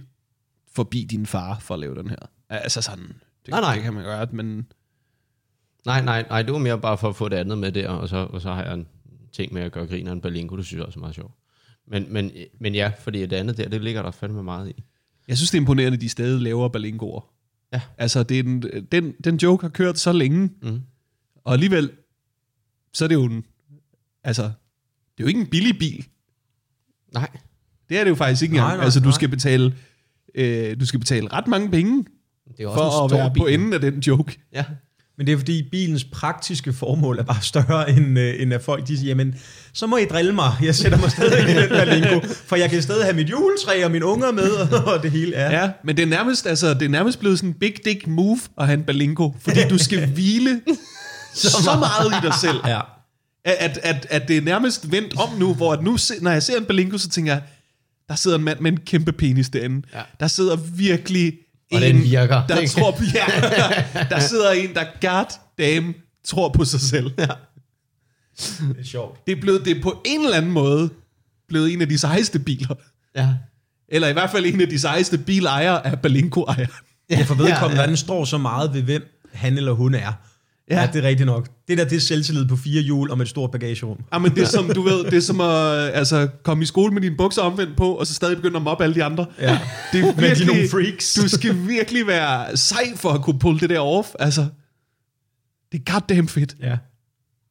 forbi 0.76 1.04
din 1.12 1.26
far 1.26 1.60
for 1.62 1.74
at 1.74 1.80
lave 1.80 1.96
den 1.96 2.10
her. 2.10 2.18
Altså 2.50 2.82
sådan, 2.82 3.04
det, 3.46 3.50
Nej, 3.52 3.62
nej. 3.62 3.74
det 3.74 3.84
kan 3.84 3.94
man 3.94 4.04
gøre, 4.04 4.28
men 4.32 4.66
Nej, 5.86 6.02
nej, 6.04 6.26
nej, 6.30 6.42
det 6.42 6.54
var 6.54 6.60
mere 6.60 6.80
bare 6.80 6.98
for 6.98 7.10
at 7.10 7.16
få 7.16 7.30
det 7.30 7.36
andet 7.36 7.58
med 7.58 7.72
der, 7.72 7.90
og 7.90 8.10
så, 8.10 8.18
og 8.18 8.42
så 8.42 8.54
har 8.54 8.64
jeg 8.64 8.74
en 8.74 8.86
ting 9.34 9.54
med 9.54 9.62
at 9.62 9.72
gøre 9.72 9.88
grin 9.88 10.08
af 10.08 10.12
en 10.12 10.22
Berlingo, 10.22 10.58
det 10.58 10.66
synes 10.66 10.78
jeg 10.80 10.86
også 10.86 11.00
er 11.00 11.02
meget 11.02 11.16
sjovt. 11.16 11.34
Men, 11.88 12.14
men, 12.14 12.32
men 12.60 12.76
ja, 12.76 12.92
fordi 13.00 13.22
det 13.22 13.34
andet 13.34 13.58
der, 13.58 13.70
det 13.70 13.82
ligger 13.84 14.02
der 14.02 14.12
fandme 14.12 14.44
meget 14.44 14.70
i. 14.70 14.84
jeg 15.28 15.38
synes, 15.38 15.52
det 15.52 15.58
er 15.58 15.62
imponerende, 15.62 15.96
at 15.96 16.02
de 16.02 16.10
stadig 16.10 16.42
laver 16.42 16.70
balingoer. 16.70 17.34
Ja. 17.74 17.82
Altså, 17.98 18.24
det 18.24 18.40
er 18.40 18.44
en, 18.44 18.62
den, 18.92 19.12
den 19.24 19.36
joke 19.36 19.62
har 19.62 19.70
kørt 19.70 20.00
så 20.00 20.12
længe, 20.12 20.50
Mm. 20.62 20.82
og 21.44 21.54
alligevel, 21.54 21.92
så 22.94 23.04
er 23.04 23.08
det 23.08 23.16
jo 23.16 23.24
en, 23.24 23.46
altså, 24.24 24.44
det 24.44 24.50
er 25.20 25.24
jo 25.24 25.28
ikke 25.28 25.40
en 25.42 25.48
billig 25.48 25.80
bil. 25.80 26.06
Nej, 27.14 27.30
Det 27.90 27.98
er 28.00 28.04
det 28.04 28.10
jo 28.12 28.16
faktisk 28.16 28.42
ikke 28.44 28.56
Nej, 28.56 28.64
engang. 28.66 28.78
nej, 28.78 28.86
altså, 28.86 29.00
du 29.00 29.06
nej. 29.06 29.12
skal 29.16 29.30
betale, 29.30 29.76
øh, 30.36 30.80
du 30.80 30.86
skal 30.86 31.00
betale 31.00 31.28
ret 31.34 31.48
mange 31.48 31.70
penge 31.72 32.06
det 32.58 32.64
er 32.64 32.68
også 32.68 32.78
for 32.80 33.00
en 33.00 33.06
at 33.06 33.10
stor 33.10 33.18
være 33.18 33.34
bil. 33.34 33.40
på 33.40 33.48
enden 33.48 33.74
af 33.74 33.82
den 33.82 34.00
joke. 34.00 34.40
Ja. 34.54 34.66
Men 35.18 35.28
det 35.28 35.34
er 35.34 35.38
fordi, 35.38 35.70
bilens 35.72 36.04
praktiske 36.04 36.74
formål 36.74 37.20
er 37.20 37.24
bare 37.24 37.42
større, 37.42 37.90
end, 37.90 38.20
øh, 38.20 38.42
end 38.42 38.54
at 38.54 38.62
folk 38.62 38.88
de 38.88 38.98
siger, 38.98 39.08
jamen, 39.08 39.36
så 39.74 39.88
må 39.88 39.98
I 39.98 40.06
drille 40.06 40.34
mig. 40.34 40.52
Jeg 40.62 40.76
sætter 40.76 40.98
mig 40.98 41.12
stadig 41.12 41.50
i 41.50 41.62
den 41.62 41.70
Berlingo, 41.70 42.20
for 42.46 42.56
jeg 42.56 42.70
kan 42.70 42.82
stadig 42.82 43.04
have 43.04 43.16
mit 43.16 43.30
juletræ 43.30 43.86
og 43.86 43.92
mine 43.92 44.06
unger 44.06 44.32
med, 44.32 44.52
og 44.94 45.04
det 45.04 45.12
hele 45.12 45.36
er. 45.36 45.62
Ja, 45.62 45.72
men 45.84 45.98
det 45.98 46.04
er 46.04 46.08
nærmest, 46.08 46.48
altså, 46.48 46.74
det 46.74 46.82
er 46.82 46.90
nærmest 46.90 47.20
blevet 47.20 47.40
sådan 47.40 47.50
en 47.50 47.54
big 47.54 47.86
dick 47.86 48.08
move 48.08 48.40
at 48.58 48.66
have 48.66 48.78
en 48.78 48.84
balingo, 48.84 49.32
fordi 49.40 49.60
du 49.70 49.78
skal 49.78 50.08
hvile 50.08 50.62
så 51.36 51.76
meget 51.80 52.24
i 52.24 52.26
dig 52.28 52.34
selv. 52.42 52.58
ja. 52.68 52.80
At, 53.46 53.56
at, 53.60 53.80
at, 53.84 54.08
at 54.10 54.28
det 54.28 54.38
er 54.38 54.42
nærmest 54.42 54.92
vendt 54.92 55.20
om 55.20 55.30
nu, 55.40 55.54
hvor 55.54 55.74
at 55.74 55.84
nu, 55.84 55.98
når 56.22 56.32
jeg 56.32 56.44
ser 56.44 56.58
en 56.58 56.66
balingo, 56.66 56.98
så 56.98 57.10
tænker 57.10 57.34
jeg, 57.34 57.42
der 58.10 58.16
sidder 58.16 58.38
en 58.38 58.44
mand 58.44 58.60
med 58.60 58.72
en 58.72 58.78
kæmpe 58.78 59.12
penis 59.12 59.50
derinde. 59.50 59.88
Ja. 59.94 60.02
Der 60.20 60.28
sidder 60.28 60.56
virkelig 60.56 61.34
Og 61.76 61.90
en, 61.90 61.96
den 61.96 62.04
virker. 62.04 62.48
der 62.48 62.56
Den- 62.60 62.68
tror 62.70 62.92
på, 62.92 63.04
ja, 63.14 63.26
der 64.10 64.20
sidder 64.20 64.52
en, 64.52 64.74
der 64.74 64.84
god 65.02 65.26
damn 65.60 65.94
tror 66.26 66.50
på 66.50 66.66
sig 66.66 66.80
selv. 66.82 67.12
Ja. 67.18 67.28
Det 68.60 68.80
er 68.80 68.84
sjovt. 68.84 69.28
Det 69.28 69.38
er 69.38 69.42
blevet, 69.42 69.66
det 69.66 69.78
er 69.78 69.82
på 69.82 70.02
en 70.06 70.24
eller 70.24 70.38
anden 70.38 70.52
måde 70.52 70.90
blevet 71.50 71.74
en 71.74 71.82
af 71.82 71.90
de 71.90 71.98
sejeste 71.98 72.40
biler. 72.40 72.76
Ja. 73.16 73.30
Eller 73.90 74.08
i 74.08 74.14
hvert 74.14 74.30
fald 74.32 74.46
en 74.46 74.62
af 74.62 74.68
de 74.70 74.80
sejeste 74.80 75.18
bilejere 75.18 75.86
er 75.88 75.96
balingo-ejere. 75.96 76.68
Ja, 77.10 77.22
for 77.24 77.36
vedkommende, 77.36 77.76
Ja, 77.76 77.82
ja, 77.82 77.88
den 77.88 77.98
står 77.98 78.26
så 78.26 78.38
meget 78.38 78.74
ved, 78.74 78.82
hvem 78.82 79.20
han 79.34 79.58
eller 79.58 79.72
hun 79.72 79.96
er. 79.96 80.12
Ja. 80.70 80.82
Ja, 80.82 80.90
det 80.94 81.04
er 81.06 81.08
rigtigt 81.08 81.26
nok. 81.26 81.50
Det 81.68 81.78
der, 81.78 81.84
det 81.84 81.96
er 81.96 82.00
selvtillid 82.00 82.48
på 82.48 82.56
fire 82.56 82.82
hjul 82.82 83.12
og 83.12 83.18
med 83.18 83.26
et 83.26 83.30
stort 83.30 83.52
bagagerum. 83.52 83.98
Ja, 84.14 84.18
men 84.18 84.32
det 84.32 84.44
er 84.44 84.46
som, 84.46 84.70
du 84.76 84.82
ved, 84.82 85.04
det 85.04 85.14
er 85.14 85.20
som 85.20 85.42
at 85.42 85.48
altså, 85.94 86.28
komme 86.44 86.64
i 86.64 86.66
skole 86.66 86.94
med 86.94 87.02
dine 87.02 87.18
bukser 87.18 87.42
omvendt 87.42 87.78
på, 87.78 87.94
og 87.94 88.08
så 88.08 88.14
stadig 88.14 88.36
begynde 88.36 88.56
at 88.56 88.62
mobbe 88.62 88.84
alle 88.84 88.96
de 88.96 89.04
andre. 89.04 89.26
Ja. 89.40 89.60
Det 89.92 90.00
er 90.00 90.06
Men 90.06 90.16
de 90.16 90.22
er 90.24 90.28
virkelig, 90.28 90.48
nogle 90.48 90.70
freaks. 90.70 91.14
Du 91.14 91.28
skal 91.28 91.68
virkelig 91.68 92.08
være 92.08 92.58
sej 92.58 92.96
for 92.96 93.10
at 93.10 93.22
kunne 93.22 93.40
pulle 93.40 93.60
det 93.60 93.70
der 93.70 93.80
off. 93.80 94.10
Altså, 94.20 94.48
det 95.72 95.82
er 95.88 95.94
goddamn 95.94 96.28
fedt. 96.28 96.56
Ja. 96.62 96.78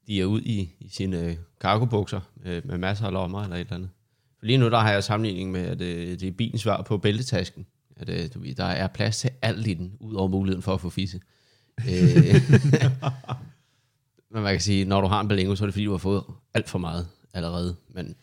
De 0.07 0.21
er 0.21 0.25
ude 0.25 0.43
i, 0.43 0.75
i 0.81 0.89
sine 0.93 1.21
øh, 1.21 1.37
cargobukser 1.61 2.21
øh, 2.47 2.63
med 2.65 2.79
masser 2.79 3.07
af 3.07 3.13
lommer 3.13 3.43
eller 3.43 3.57
et 3.57 3.61
eller 3.61 3.75
andet. 3.75 3.91
For 4.39 4.47
lige 4.47 4.59
nu 4.59 4.71
der 4.71 4.79
har 4.79 4.93
jeg 4.93 5.05
sammenligning 5.05 5.51
med, 5.51 5.61
at 5.61 5.81
øh, 5.81 6.21
det 6.21 6.23
er 6.23 6.33
bilens 6.33 6.61
svar 6.61 6.83
på 6.83 6.99
bæltetasken. 6.99 7.67
At 7.97 8.09
øh, 8.09 8.29
du 8.35 8.41
ved, 8.41 8.55
der 8.55 8.65
er 8.65 8.87
plads 8.87 9.19
til 9.19 9.31
alt 9.43 9.67
i 9.67 9.75
den, 9.75 9.93
ud 10.01 10.15
over 10.15 10.29
muligheden 10.29 10.63
for 10.63 10.75
at 10.75 10.81
få 10.81 10.91
fisse. 10.91 11.21
Øh, 11.81 12.35
men 14.33 14.43
man 14.43 14.55
kan 14.55 14.61
sige, 14.61 14.85
når 14.85 15.01
du 15.01 15.07
har 15.07 15.21
en 15.21 15.29
Berlingo, 15.29 15.55
så 15.55 15.65
er 15.65 15.67
det 15.67 15.75
fordi, 15.75 15.85
du 15.85 15.91
har 15.91 15.99
fået 15.99 16.23
alt 16.55 16.69
for 16.69 16.79
meget 16.79 17.07
allerede. 17.35 17.77
Men 17.95 18.15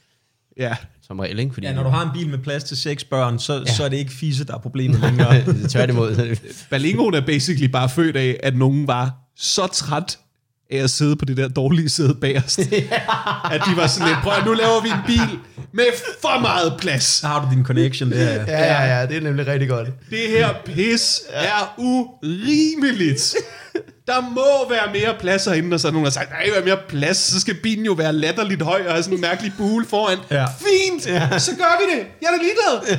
Ja. 0.58 0.76
som 1.02 1.20
regel, 1.20 1.40
ikke? 1.40 1.54
Fordi, 1.54 1.68
ja, 1.68 1.74
når 1.74 1.84
du 1.84 1.90
har 1.90 2.06
en 2.06 2.10
bil 2.14 2.30
med 2.30 2.38
plads 2.38 2.64
til 2.64 2.78
seks 2.78 3.04
børn, 3.04 3.40
så, 3.40 3.54
ja. 3.68 3.74
så 3.74 3.84
er 3.84 3.90
det 3.90 3.98
ikke 3.98 4.12
fisse, 4.12 4.44
der 4.44 4.54
er 4.54 4.58
problemet 4.58 5.00
længere. 5.00 5.44
Tværtimod. 5.70 6.36
Balingoen 6.70 7.14
er 7.14 7.26
basically 7.26 7.72
bare 7.72 7.90
født 7.90 8.16
af, 8.16 8.40
at 8.44 8.56
nogen 8.56 8.88
var 8.88 9.16
så 9.36 9.68
træt 9.68 10.20
af 10.72 10.84
at 10.84 10.90
sidde 10.90 11.16
på 11.16 11.26
det 11.26 11.38
der 11.38 11.48
dårlige 11.48 11.90
sæde 11.90 12.16
bagerst. 12.22 12.60
at 13.54 13.62
de 13.66 13.78
var 13.78 13.88
sådan 13.88 14.08
lidt, 14.08 14.20
prøv 14.24 14.46
nu 14.46 14.54
laver 14.54 14.82
vi 14.82 14.90
en 14.90 15.04
bil 15.08 15.40
med 15.74 15.86
for 16.22 16.40
meget 16.40 16.76
plads. 16.80 17.04
Så 17.04 17.28
har 17.28 17.46
du 17.46 17.56
din 17.56 17.66
connection 17.66 18.12
der. 18.12 18.34
Ja. 18.34 18.44
ja, 18.48 18.84
ja, 18.84 19.00
ja, 19.00 19.06
det 19.06 19.18
er 19.18 19.22
nemlig 19.22 19.48
rigtig 19.48 19.70
godt. 19.70 19.88
Det 20.10 20.30
her 20.30 20.50
pis 20.66 21.22
er 21.30 21.74
urimeligt. 21.78 23.36
Der 24.08 24.22
må 24.22 24.70
være 24.70 24.94
mere 24.94 25.16
plads 25.20 25.46
herinde, 25.46 25.74
og 25.74 25.80
så 25.80 25.88
er 25.88 25.92
nogen, 25.92 26.06
der 26.06 26.12
sagt, 26.12 26.30
nej, 26.30 26.50
være 26.54 26.66
mere 26.66 26.78
plads, 26.88 27.18
så 27.18 27.40
skal 27.40 27.56
bilen 27.64 27.86
jo 27.86 27.94
være 27.94 28.14
latterligt 28.14 28.62
høj 28.62 28.82
og 28.86 28.92
have 28.92 29.04
sådan 29.04 29.18
en 29.18 29.22
mærkelig 29.22 29.54
bule 29.58 29.86
foran. 29.86 30.18
Ja. 30.32 30.46
Fint, 30.46 31.08
ja. 31.08 31.40
så 31.40 31.52
gør 31.56 31.80
vi 31.80 32.00
det. 32.00 32.08
Jeg 32.22 32.28
er 32.28 32.32
da 32.32 32.44
ligeglad. 32.44 32.98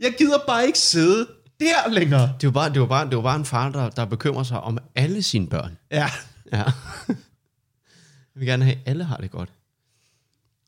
Jeg 0.00 0.12
gider 0.18 0.38
bare 0.46 0.66
ikke 0.66 0.78
sidde 0.78 1.26
der 1.60 1.90
længere. 1.90 2.32
Det 2.40 2.46
var 2.46 2.50
bare, 2.52 2.72
det 2.72 2.80
var 2.80 2.86
bare, 2.86 3.04
det 3.06 3.16
var 3.16 3.22
bare 3.22 3.36
en 3.36 3.44
far, 3.44 3.68
der, 3.68 3.88
der 3.88 4.04
bekymrer 4.04 4.42
sig 4.42 4.60
om 4.60 4.78
alle 4.96 5.22
sine 5.22 5.46
børn. 5.46 5.76
Ja, 5.92 6.10
Ja. 6.52 6.64
Jeg 8.34 8.40
vil 8.40 8.46
gerne 8.46 8.64
have, 8.64 8.76
at 8.76 8.82
alle 8.86 9.04
har 9.04 9.16
det 9.16 9.30
godt. 9.30 9.52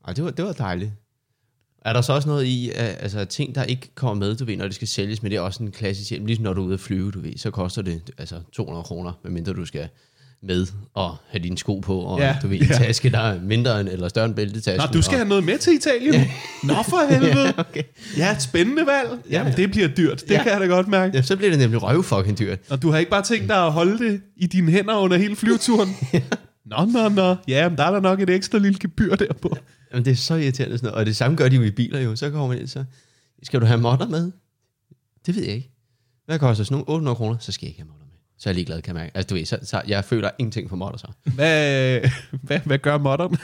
Og 0.03 0.15
det 0.15 0.23
var, 0.23 0.31
det 0.31 0.45
var 0.45 0.53
dejligt. 0.53 0.91
Er 1.81 1.93
der 1.93 2.01
så 2.01 2.13
også 2.13 2.27
noget 2.27 2.43
i, 2.45 2.69
at, 2.69 2.97
altså 2.99 3.25
ting, 3.25 3.55
der 3.55 3.63
ikke 3.63 3.91
kommer 3.95 4.25
med, 4.25 4.35
du 4.35 4.45
ved, 4.45 4.57
når 4.57 4.65
det 4.65 4.75
skal 4.75 4.87
sælges, 4.87 5.21
men 5.21 5.31
det 5.31 5.37
er 5.37 5.41
også 5.41 5.63
en 5.63 5.71
klassisk 5.71 6.09
hjem, 6.09 6.25
ligesom 6.25 6.43
når 6.43 6.53
du 6.53 6.61
er 6.61 6.65
ude 6.65 6.73
at 6.73 6.79
flyve, 6.79 7.11
du 7.11 7.19
ved, 7.19 7.37
så 7.37 7.51
koster 7.51 7.81
det 7.81 8.11
altså 8.17 8.41
200 8.51 8.83
kroner, 8.83 9.13
medmindre 9.23 9.53
du 9.53 9.65
skal 9.65 9.89
med 10.43 10.67
og 10.93 11.15
have 11.29 11.43
dine 11.43 11.57
sko 11.57 11.79
på, 11.79 11.99
og 11.99 12.19
Ja, 12.19 12.27
ja, 12.27 12.35
du 12.41 12.47
ved, 12.47 12.57
en 12.57 12.63
ja. 12.65 12.73
taske, 12.73 13.09
der 13.09 13.19
er 13.19 13.41
mindre 13.41 13.79
end, 13.81 13.89
eller 13.89 14.07
større 14.07 14.25
end 14.25 14.35
bæltetasken. 14.35 14.87
Nå, 14.89 14.93
du 14.93 15.01
skal 15.01 15.13
og, 15.15 15.19
have 15.19 15.29
noget 15.29 15.43
med 15.43 15.57
til 15.57 15.73
Italien? 15.73 16.13
Nå 16.63 16.73
for 16.73 17.09
helvede. 17.13 17.43
Ja, 17.47 17.51
okay. 17.57 17.83
Ja, 18.17 18.31
et 18.31 18.41
spændende 18.41 18.85
valg. 18.85 19.19
Jamen, 19.29 19.53
det 19.53 19.71
bliver 19.71 19.87
dyrt. 19.87 20.21
Det 20.21 20.31
Ja. 20.31 20.43
kan 20.43 20.51
jeg 20.51 20.61
da 20.61 20.65
godt 20.65 20.87
mærke. 20.87 21.15
Ja, 21.17 21.21
så 21.21 21.35
bliver 21.37 21.49
det 21.49 21.59
nemlig 21.59 21.83
røv 21.83 22.03
fucking 22.03 22.39
dyrt. 22.39 22.59
Og 22.69 22.81
du 22.81 22.91
har 22.91 22.97
ikke 22.97 23.11
bare 23.11 23.23
tænkt 23.23 23.49
dig 23.49 23.65
at 23.65 23.71
holde 23.71 24.05
det 24.05 24.21
i 24.37 24.47
dine 24.47 24.71
hænder 24.71 24.95
under 24.95 25.17
hele 25.17 25.35
flyveturen? 25.35 25.89
Nå, 26.65 26.85
nå, 26.85 27.09
nå. 27.09 27.35
Ja, 27.47 27.69
men 27.69 27.77
der 27.77 27.83
er 27.83 27.91
der 27.91 27.99
nok 27.99 28.21
et 28.21 28.29
ekstra 28.29 28.57
lille 28.57 28.79
gebyr 28.79 29.15
der 29.15 29.33
på. 29.41 29.55
Jamen, 29.91 30.05
det 30.05 30.11
er 30.11 30.15
så 30.15 30.35
irriterende 30.35 30.77
sådan 30.77 30.87
noget. 30.87 30.99
Og 30.99 31.05
det 31.05 31.15
samme 31.15 31.37
gør 31.37 31.49
de 31.49 31.55
jo 31.55 31.61
i 31.61 31.71
biler 31.71 31.99
jo. 31.99 32.15
Så 32.15 32.29
kommer 32.29 32.47
man 32.47 32.57
ind, 32.59 32.67
så 32.67 32.83
skal 33.43 33.61
du 33.61 33.65
have 33.65 33.79
modder 33.81 34.07
med? 34.07 34.31
Det 35.25 35.35
ved 35.35 35.43
jeg 35.43 35.53
ikke. 35.55 35.71
Hvad 36.25 36.39
koster 36.39 36.63
sådan 36.63 36.73
nogle 36.75 36.89
800 36.89 37.15
kroner? 37.15 37.37
Så 37.39 37.51
skal 37.51 37.65
jeg 37.65 37.69
ikke 37.69 37.81
have 37.81 37.87
modder. 37.87 38.02
Så 38.43 38.49
er 38.49 38.51
jeg 38.51 38.55
ligeglad, 38.55 38.81
kan 38.81 38.95
jeg 38.95 39.01
mærke. 39.01 39.17
Altså, 39.17 39.27
du 39.27 39.35
ved, 39.35 39.45
så, 39.45 39.57
så 39.63 39.81
jeg 39.87 40.05
føler 40.05 40.29
ingenting 40.39 40.69
for 40.69 40.75
modder 40.75 40.97
så. 40.97 41.07
Hvad, 41.23 42.01
hvad, 42.31 42.59
hvad 42.65 42.77
gør 42.77 42.97
modderne? 42.97 43.37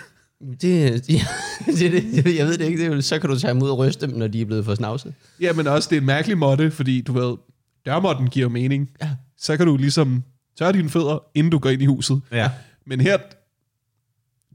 Det, 0.61 1.09
ja, 1.09 1.25
det, 1.65 1.85
er 1.85 2.23
det, 2.23 2.37
jeg 2.37 2.45
ved 2.45 2.57
det 2.57 2.65
ikke. 2.65 2.83
Det 2.83 2.97
er, 2.97 3.01
så 3.01 3.19
kan 3.19 3.29
du 3.29 3.39
tage 3.39 3.53
dem 3.53 3.63
ud 3.63 3.69
og 3.69 3.77
ryste 3.77 4.07
dem, 4.07 4.17
når 4.17 4.27
de 4.27 4.41
er 4.41 4.45
blevet 4.45 4.65
for 4.65 4.75
snavset. 4.75 5.13
Jamen 5.39 5.67
også, 5.67 5.89
det 5.89 5.95
er 5.95 5.99
en 5.99 6.05
mærkelig 6.05 6.37
modde, 6.37 6.71
fordi 6.71 7.01
du 7.01 7.13
ved, 7.13 7.37
dørmåtten 7.85 8.29
giver 8.29 8.49
mening. 8.49 8.89
Ja. 9.01 9.09
Så 9.37 9.57
kan 9.57 9.65
du 9.65 9.77
ligesom 9.77 10.23
tørre 10.57 10.73
dine 10.73 10.89
fødder, 10.89 11.23
inden 11.35 11.51
du 11.51 11.59
går 11.59 11.69
ind 11.69 11.81
i 11.81 11.85
huset. 11.85 12.21
Ja. 12.31 12.51
Men 12.85 13.01
her, 13.01 13.17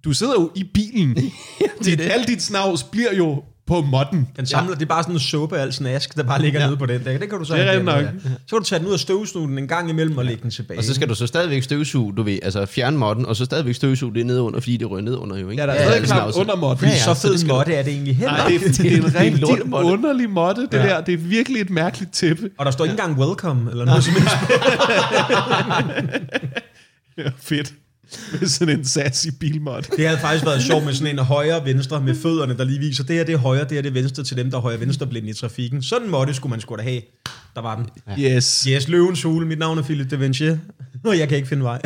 du 0.05 0.13
sidder 0.13 0.35
jo 0.35 0.51
i 0.55 0.65
bilen. 0.75 1.15
det, 1.85 1.93
er 1.93 1.97
det. 1.97 2.01
Alt 2.01 2.29
dit 2.29 2.43
snavs 2.43 2.83
bliver 2.83 3.15
jo 3.15 3.43
på 3.67 3.81
modden. 3.81 4.29
Den 4.37 4.47
samler, 4.47 4.71
ja. 4.71 4.75
det 4.75 4.83
er 4.83 4.87
bare 4.87 5.03
sådan 5.03 5.15
en 5.15 5.19
suppe 5.21 5.59
af 5.59 5.63
al 5.63 5.73
snask, 5.73 6.17
der 6.17 6.23
bare 6.23 6.43
ligger 6.43 6.61
ja. 6.61 6.67
nede 6.67 6.77
på 6.77 6.87
den 6.87 7.05
der. 7.05 7.19
Det 7.19 7.29
kan 7.31 7.39
du 7.39 7.45
så 7.45 7.55
Det 7.55 7.75
er 7.75 7.83
nok. 7.83 7.97
ja. 8.03 8.09
Så 8.47 8.57
kan 8.57 8.59
du 8.59 8.65
tage 8.65 8.79
den 8.79 8.89
ud 8.89 8.93
og 8.93 9.01
støvsuge 9.01 9.49
den 9.49 9.59
en 9.59 9.69
gang 9.69 9.91
imellem 9.91 10.19
og 10.19 10.25
lægge 10.25 10.43
den 10.43 10.51
tilbage. 10.51 10.79
Og 10.79 10.85
så 10.85 10.95
skal 10.95 11.09
du 11.09 11.15
så 11.15 11.27
stadigvæk 11.27 11.63
støvsuge, 11.63 12.13
du 12.17 12.23
ved, 12.23 12.39
altså 12.43 12.67
fjerne 12.67 12.99
modden, 12.99 13.27
og 13.27 13.37
så 13.37 13.45
stadigvæk 13.45 13.75
støvsuge 13.75 14.15
det 14.15 14.27
ned 14.27 14.39
under, 14.41 14.61
fordi 14.61 14.77
det 14.77 14.91
rører 14.91 15.01
ned 15.03 15.17
under 15.17 15.37
jo, 15.39 15.51
ikke? 15.51 15.63
Ja, 15.63 15.67
der 15.67 15.73
er 15.73 15.77
Ja, 15.83 15.87
stadig 15.89 16.01
det 16.03 16.11
knap 16.11 16.31
under 16.37 16.57
modden. 16.57 16.79
Fordi 16.79 16.91
Ja, 16.91 16.99
så 16.99 17.11
ja, 17.11 17.15
fed 17.15 17.33
så 17.33 17.39
skal 17.39 17.51
du- 17.51 17.55
måtte 17.55 17.75
er 17.75 17.83
det 17.83 17.93
egentlig 17.93 18.17
heller 18.17 18.33
Nej, 18.37 18.49
det, 18.49 18.57
er, 18.57 18.69
det, 18.83 18.93
er 18.93 18.97
en 18.97 19.15
rigtig 19.21 19.73
underlig 19.73 20.31
måtte, 20.31 20.63
det 20.63 20.73
Ja. 20.79 20.83
der. 20.83 21.01
Det 21.01 21.15
er 21.15 21.19
virkelig 21.19 21.61
et 21.61 21.71
mærkeligt 21.71 22.13
tæppe. 22.13 22.51
Og 22.59 22.67
der 22.67 22.73
står 22.73 22.85
ikke 22.85 22.93
engang 22.93 23.19
welcome 23.19 23.71
eller 23.71 23.85
noget 23.91 24.05
som 24.05 24.13
helst. 24.15 24.35
Ja, 27.19 27.31
fedt. 27.39 27.73
Med 28.41 28.49
sådan 28.49 28.79
en 28.79 28.85
sassy 28.85 29.29
bilmod. 29.41 29.83
Det 29.97 30.07
havde 30.07 30.21
faktisk 30.21 30.47
været 30.47 30.63
sjovt 30.63 30.85
med 30.85 30.95
sådan 30.95 31.19
en 31.19 31.25
højre 31.25 31.57
og 31.61 31.67
venstre 31.67 32.01
med 32.01 32.15
fødderne, 32.15 32.57
der 32.57 32.65
lige 32.65 32.79
viser, 32.79 33.05
det 33.05 33.17
her 33.17 33.25
det 33.25 33.33
er 33.33 33.39
højre, 33.39 33.65
det 33.65 33.73
her 33.73 33.83
det 33.83 33.89
er 33.89 33.93
venstre 33.93 34.25
til 34.25 34.37
dem, 34.37 34.51
der 34.51 34.57
er 34.57 34.63
højre 34.63 34.81
venstre 34.81 35.07
blinde 35.07 35.31
i 35.31 35.33
trafikken. 35.33 35.83
Sådan 35.83 36.05
en 36.05 36.11
måtte 36.11 36.35
skulle 36.35 36.51
man 36.51 36.61
sgu 36.61 36.77
da 36.77 36.83
have. 36.83 37.01
Der 37.55 37.61
var 37.61 37.77
den. 37.77 37.87
Yes. 38.25 38.65
Yes, 38.65 38.89
løvens 38.89 39.23
hule. 39.23 39.47
Mit 39.47 39.59
navn 39.59 39.79
er 39.79 39.83
Philip 39.83 40.11
de 40.11 40.19
Vinci. 40.19 40.49
Og 41.05 41.19
jeg 41.19 41.29
kan 41.29 41.37
ikke 41.37 41.49
finde 41.49 41.63
vej. 41.63 41.81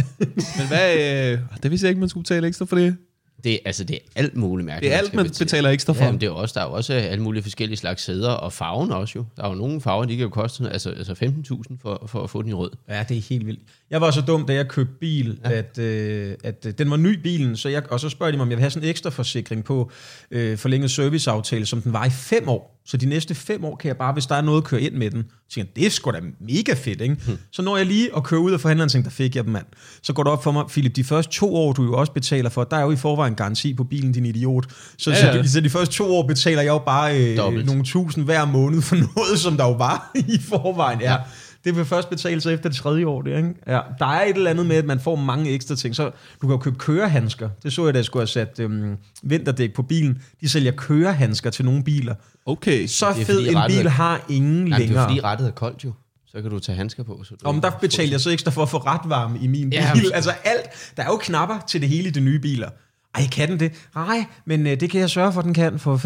Men 0.58 0.66
hvad... 0.68 0.94
Øh, 1.32 1.38
det 1.62 1.70
vidste 1.70 1.84
jeg 1.84 1.90
ikke, 1.90 2.00
man 2.00 2.08
skulle 2.08 2.24
betale 2.24 2.46
ekstra 2.46 2.64
for 2.64 2.76
det. 2.76 2.96
Det, 3.44 3.58
altså, 3.64 3.84
det 3.84 3.94
er 3.94 4.00
alt 4.16 4.36
muligt 4.36 4.66
mærkeligt. 4.66 4.90
Det 4.90 4.94
er 4.94 4.98
alt, 4.98 5.14
man 5.14 5.24
betale. 5.24 5.46
betaler 5.46 5.70
ekstra 5.70 5.92
for. 5.92 6.04
Ja, 6.04 6.10
men 6.10 6.20
det 6.20 6.26
er 6.26 6.30
også, 6.30 6.52
der 6.58 6.64
er 6.64 6.68
jo 6.68 6.72
også 6.72 6.92
alle 6.92 7.22
mulige 7.22 7.42
forskellige 7.42 7.76
slags 7.76 8.02
sæder, 8.02 8.30
og 8.30 8.52
farven 8.52 8.92
også 8.92 9.12
jo. 9.16 9.24
Der 9.36 9.44
er 9.44 9.48
jo 9.48 9.54
nogle 9.54 9.80
farver, 9.80 10.04
de 10.04 10.16
kan 10.16 10.22
jo 10.22 10.28
koste 10.28 10.70
altså, 10.70 10.90
altså 10.90 11.12
15.000 11.12 11.76
for, 11.82 12.04
for 12.06 12.22
at 12.22 12.30
få 12.30 12.42
den 12.42 12.50
i 12.50 12.52
rød. 12.52 12.70
Ja, 12.88 13.04
det 13.08 13.16
er 13.16 13.22
helt 13.28 13.46
vildt. 13.46 13.60
Jeg 13.90 14.00
var 14.00 14.10
så 14.10 14.20
dum, 14.20 14.46
da 14.46 14.54
jeg 14.54 14.68
købte 14.68 14.94
bil, 15.00 15.38
ja. 15.44 15.50
at, 15.50 15.78
øh, 15.78 16.34
at 16.44 16.66
øh, 16.66 16.72
den 16.78 16.90
var 16.90 16.96
ny 16.96 17.18
bilen, 17.22 17.56
så 17.56 17.68
jeg, 17.68 17.92
og 17.92 18.00
så 18.00 18.08
spørger 18.08 18.30
de 18.30 18.36
mig, 18.36 18.42
om 18.42 18.50
jeg 18.50 18.56
vil 18.56 18.62
have 18.62 18.70
sådan 18.70 18.84
en 18.84 18.90
ekstra 18.90 19.10
forsikring 19.10 19.64
på 19.64 19.90
øh, 20.30 20.58
forlænget 20.58 20.90
serviceaftale, 20.90 21.66
som 21.66 21.82
den 21.82 21.92
var 21.92 22.04
i 22.04 22.10
fem 22.10 22.48
år. 22.48 22.77
Så 22.90 22.96
de 22.96 23.06
næste 23.06 23.34
fem 23.34 23.64
år 23.64 23.76
kan 23.76 23.88
jeg 23.88 23.96
bare, 23.96 24.12
hvis 24.12 24.26
der 24.26 24.34
er 24.34 24.40
noget, 24.40 24.64
køre 24.64 24.80
ind 24.80 24.94
med 24.94 25.10
den. 25.10 25.24
Så 25.48 25.54
tænker 25.54 25.70
jeg, 25.70 25.76
det 25.76 25.86
er 25.86 25.90
sgu 25.90 26.10
da 26.10 26.20
mega 26.40 26.74
fedt, 26.74 27.00
ikke? 27.00 27.16
Hmm. 27.26 27.36
Så 27.52 27.62
når 27.62 27.76
jeg 27.76 27.86
lige 27.86 28.16
at 28.16 28.24
køre 28.24 28.40
ud 28.40 28.52
af 28.52 28.60
forhandleren, 28.60 28.88
tænkte, 28.88 29.10
der 29.10 29.14
fik 29.14 29.36
jeg 29.36 29.44
dem, 29.44 29.52
mand. 29.52 29.64
Så 30.02 30.12
går 30.12 30.22
det 30.22 30.32
op 30.32 30.42
for 30.44 30.52
mig, 30.52 30.64
Philip, 30.68 30.96
de 30.96 31.04
første 31.04 31.32
to 31.32 31.54
år, 31.56 31.72
du 31.72 31.84
jo 31.84 31.92
også 31.94 32.12
betaler 32.12 32.50
for, 32.50 32.64
der 32.64 32.76
er 32.76 32.82
jo 32.82 32.90
i 32.90 32.96
forvejen 32.96 33.34
garanti 33.34 33.74
på 33.74 33.84
bilen, 33.84 34.12
din 34.12 34.26
idiot. 34.26 34.66
Så, 34.98 35.10
Ja, 35.10 35.16
ja, 35.16 35.26
ja. 35.26 35.36
ja. 35.36 35.36
så, 35.36 35.42
de, 35.42 35.50
så 35.50 35.60
de 35.60 35.70
første 35.70 35.94
to 35.94 36.16
år 36.16 36.26
betaler 36.26 36.62
jeg 36.62 36.68
jo 36.70 36.78
bare 36.78 37.20
øh, 37.30 37.36
Dobbelt. 37.36 37.66
nogle 37.66 37.84
tusind 37.84 38.24
hver 38.24 38.44
måned 38.44 38.82
for 38.82 38.96
noget, 39.16 39.38
som 39.38 39.56
der 39.56 39.64
jo 39.64 39.72
var 39.72 40.10
i 40.14 40.40
forvejen. 40.48 41.00
Ja. 41.00 41.16
Det 41.64 41.76
vil 41.76 41.84
først 41.84 42.10
betale 42.10 42.40
sig 42.40 42.54
efter 42.54 42.68
det 42.68 42.78
tredje 42.78 43.06
år, 43.06 43.22
det, 43.22 43.36
ikke? 43.36 43.54
Ja. 43.66 43.80
Der 43.98 44.06
er 44.06 44.24
et 44.24 44.36
eller 44.36 44.50
andet 44.50 44.66
med, 44.66 44.76
at 44.76 44.84
man 44.84 45.00
får 45.00 45.16
mange 45.16 45.50
ekstra 45.50 45.76
ting. 45.76 45.96
Så 45.96 46.04
du 46.42 46.46
kan 46.46 46.50
jo 46.50 46.56
købe 46.56 46.76
kørehandsker. 46.78 47.48
Det 47.62 47.72
så 47.72 47.84
jeg, 47.84 47.94
da 47.94 47.98
jeg 47.98 48.04
skulle 48.04 48.20
have 48.20 48.26
sat 48.26 48.60
øhm, 48.60 48.96
vinterdæk 49.22 49.74
på 49.74 49.82
bilen. 49.82 50.22
De 50.40 50.48
sælger 50.48 50.72
kørehandsker 50.72 51.50
til 51.50 51.64
nogle 51.64 51.84
biler. 51.84 52.14
Okay. 52.46 52.86
Så 52.86 53.12
fed 53.14 53.24
fordi 53.24 53.48
en 53.48 53.56
bil 53.68 53.86
er- 53.86 53.90
har 53.90 54.24
ingen 54.28 54.52
Jamen, 54.54 54.66
det 54.66 54.74
er 54.74 54.78
længere. 54.78 55.08
fordi 55.08 55.20
rettet 55.20 55.46
er 55.46 55.50
koldt 55.52 55.84
jo. 55.84 55.92
Så 56.26 56.42
kan 56.42 56.50
du 56.50 56.58
tage 56.58 56.76
handsker 56.76 57.02
på. 57.02 57.20
Så 57.24 57.34
du 57.34 57.48
Om 57.48 57.60
der 57.60 57.70
betaler 57.70 58.10
jeg 58.10 58.20
så 58.20 58.30
ekstra 58.30 58.50
for 58.50 58.62
at 58.62 58.68
få 58.68 58.76
retvarme 58.76 59.38
i 59.42 59.46
min 59.46 59.70
bil. 59.70 59.78
Ja, 59.78 59.92
altså 60.14 60.30
alt. 60.44 60.92
Der 60.96 61.02
er 61.02 61.06
jo 61.06 61.16
knapper 61.16 61.58
til 61.68 61.80
det 61.80 61.88
hele 61.88 62.08
i 62.08 62.10
de 62.12 62.20
nye 62.20 62.38
biler. 62.38 62.68
Ej, 63.14 63.26
kan 63.32 63.48
den 63.48 63.60
det? 63.60 63.72
Nej, 63.94 64.24
men 64.46 64.66
øh, 64.66 64.80
det 64.80 64.90
kan 64.90 65.00
jeg 65.00 65.10
sørge 65.10 65.32
for, 65.32 65.40
at 65.40 65.44
den 65.44 65.54
kan. 65.54 65.78
For 65.78 65.96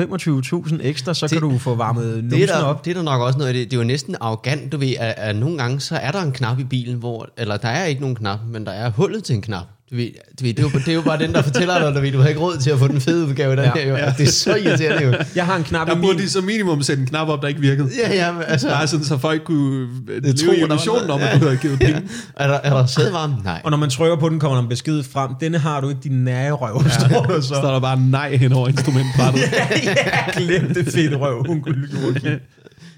25.000 0.71 0.79
ekstra, 0.83 1.15
så 1.15 1.27
Det- 1.27 1.33
kan 1.41 1.51
du 1.51 1.59
få 1.59 1.75
varmet 1.75 2.25
numsen 2.25 2.49
der, 2.49 2.63
op. 2.63 2.85
det 2.85 2.91
er 2.91 2.95
der 2.95 3.03
nok 3.03 3.21
også 3.21 3.39
noget 3.39 3.49
af 3.49 3.55
det. 3.55 3.71
Det 3.71 3.77
er 3.77 3.81
jo 3.81 3.87
næsten 3.87 4.17
arrogant, 4.21 4.73
du 4.73 4.77
ved, 4.77 4.95
at, 5.01 5.15
at 5.17 5.37
nogle 5.37 5.59
gange 5.59 5.81
så 5.81 5.97
er 5.97 6.11
der 6.11 6.23
en 6.23 6.33
knap 6.33 6.59
i 6.59 6.65
bilen, 6.65 6.97
hvor, 6.99 7.29
eller 7.39 7.57
der 7.57 7.69
er 7.69 7.85
ikke 7.85 8.01
nogen 8.01 8.17
knap, 8.17 8.39
men 8.49 8.67
der 8.67 8.73
er 8.73 8.91
hullet 8.91 9.25
til 9.25 9.35
en 9.35 9.43
knap. 9.43 9.67
Du 9.93 9.97
ved, 9.97 10.11
du 10.41 10.45
ved, 10.45 10.55
det, 10.55 10.59
er 10.59 10.63
jo, 10.63 10.79
det 10.79 10.89
er 10.89 10.93
jo 10.93 11.01
bare 11.03 11.19
den, 11.19 11.33
der 11.33 11.43
fortæller 11.43 11.79
dig, 11.79 11.95
du 11.95 12.01
ved, 12.01 12.13
du 12.13 12.19
har 12.21 12.29
ikke 12.29 12.41
råd 12.41 12.57
til 12.59 12.71
at 12.71 12.79
få 12.79 12.89
den 12.89 13.01
fede 13.01 13.27
udgave 13.27 13.57
den 13.57 13.65
Ja, 13.65 13.71
her. 13.75 13.89
Jo. 13.89 13.97
ja. 13.97 14.13
Det 14.19 14.29
er 14.29 14.33
så 14.33 14.55
irriterende 14.55 15.05
jo. 15.07 15.15
Jeg 15.35 15.47
har 15.47 15.57
en 15.57 15.65
knap 15.65 15.89
i 15.89 15.91
Der 15.91 15.97
min... 15.97 16.03
burde 16.05 16.19
de 16.19 16.29
som 16.31 16.45
minimum 16.45 16.83
sætte 16.83 17.01
en 17.01 17.07
knap 17.09 17.29
op, 17.29 17.43
der 17.43 17.49
ikke 17.49 17.61
virkede. 17.61 17.89
Ja, 17.99 18.15
ja, 18.15 18.33
men 18.33 18.43
altså, 18.47 18.69
Bare 18.69 18.87
sådan, 18.87 19.05
så 19.05 19.19
folk 19.19 19.45
kunne 19.45 19.89
øh, 20.09 20.23
leve 20.23 20.33
tro, 20.35 20.53
i 20.53 20.55
der 20.55 20.61
var 20.61 20.67
illusionen 20.75 21.11
om, 21.11 21.21
at 21.21 21.41
du 21.41 21.45
havde 21.45 21.57
givet 21.57 21.79
penge. 21.79 22.03
er 22.37 22.47
der, 22.47 22.55
er 22.55 22.71
der 22.75 22.87
sædvarme? 22.87 23.35
Nej. 23.45 23.61
Og 23.65 23.71
når 23.71 23.79
man 23.79 23.91
trykker 23.91 24.17
på 24.17 24.29
den, 24.29 24.41
kommer 24.41 24.57
der 24.57 24.63
en 24.63 24.69
besked 24.69 25.03
frem. 25.03 25.31
Denne 25.41 25.59
har 25.59 25.81
du 25.81 25.89
ikke 25.89 26.01
din 26.05 26.25
nære 26.25 26.53
røv, 26.53 26.83
ja. 26.85 26.91
står 26.91 27.23
der 27.23 27.41
Så 27.41 27.47
står 27.47 27.73
der 27.73 27.81
bare 27.81 28.01
nej 28.01 28.37
hen 28.37 28.53
over 28.53 28.69
instrumentbrættet. 28.69 29.41
ja, 29.85 30.31
glem 30.37 30.75
det 30.75 30.93
fede 30.93 31.17
røv, 31.17 31.45
onkel 31.49 31.75
Joachim. 32.03 32.33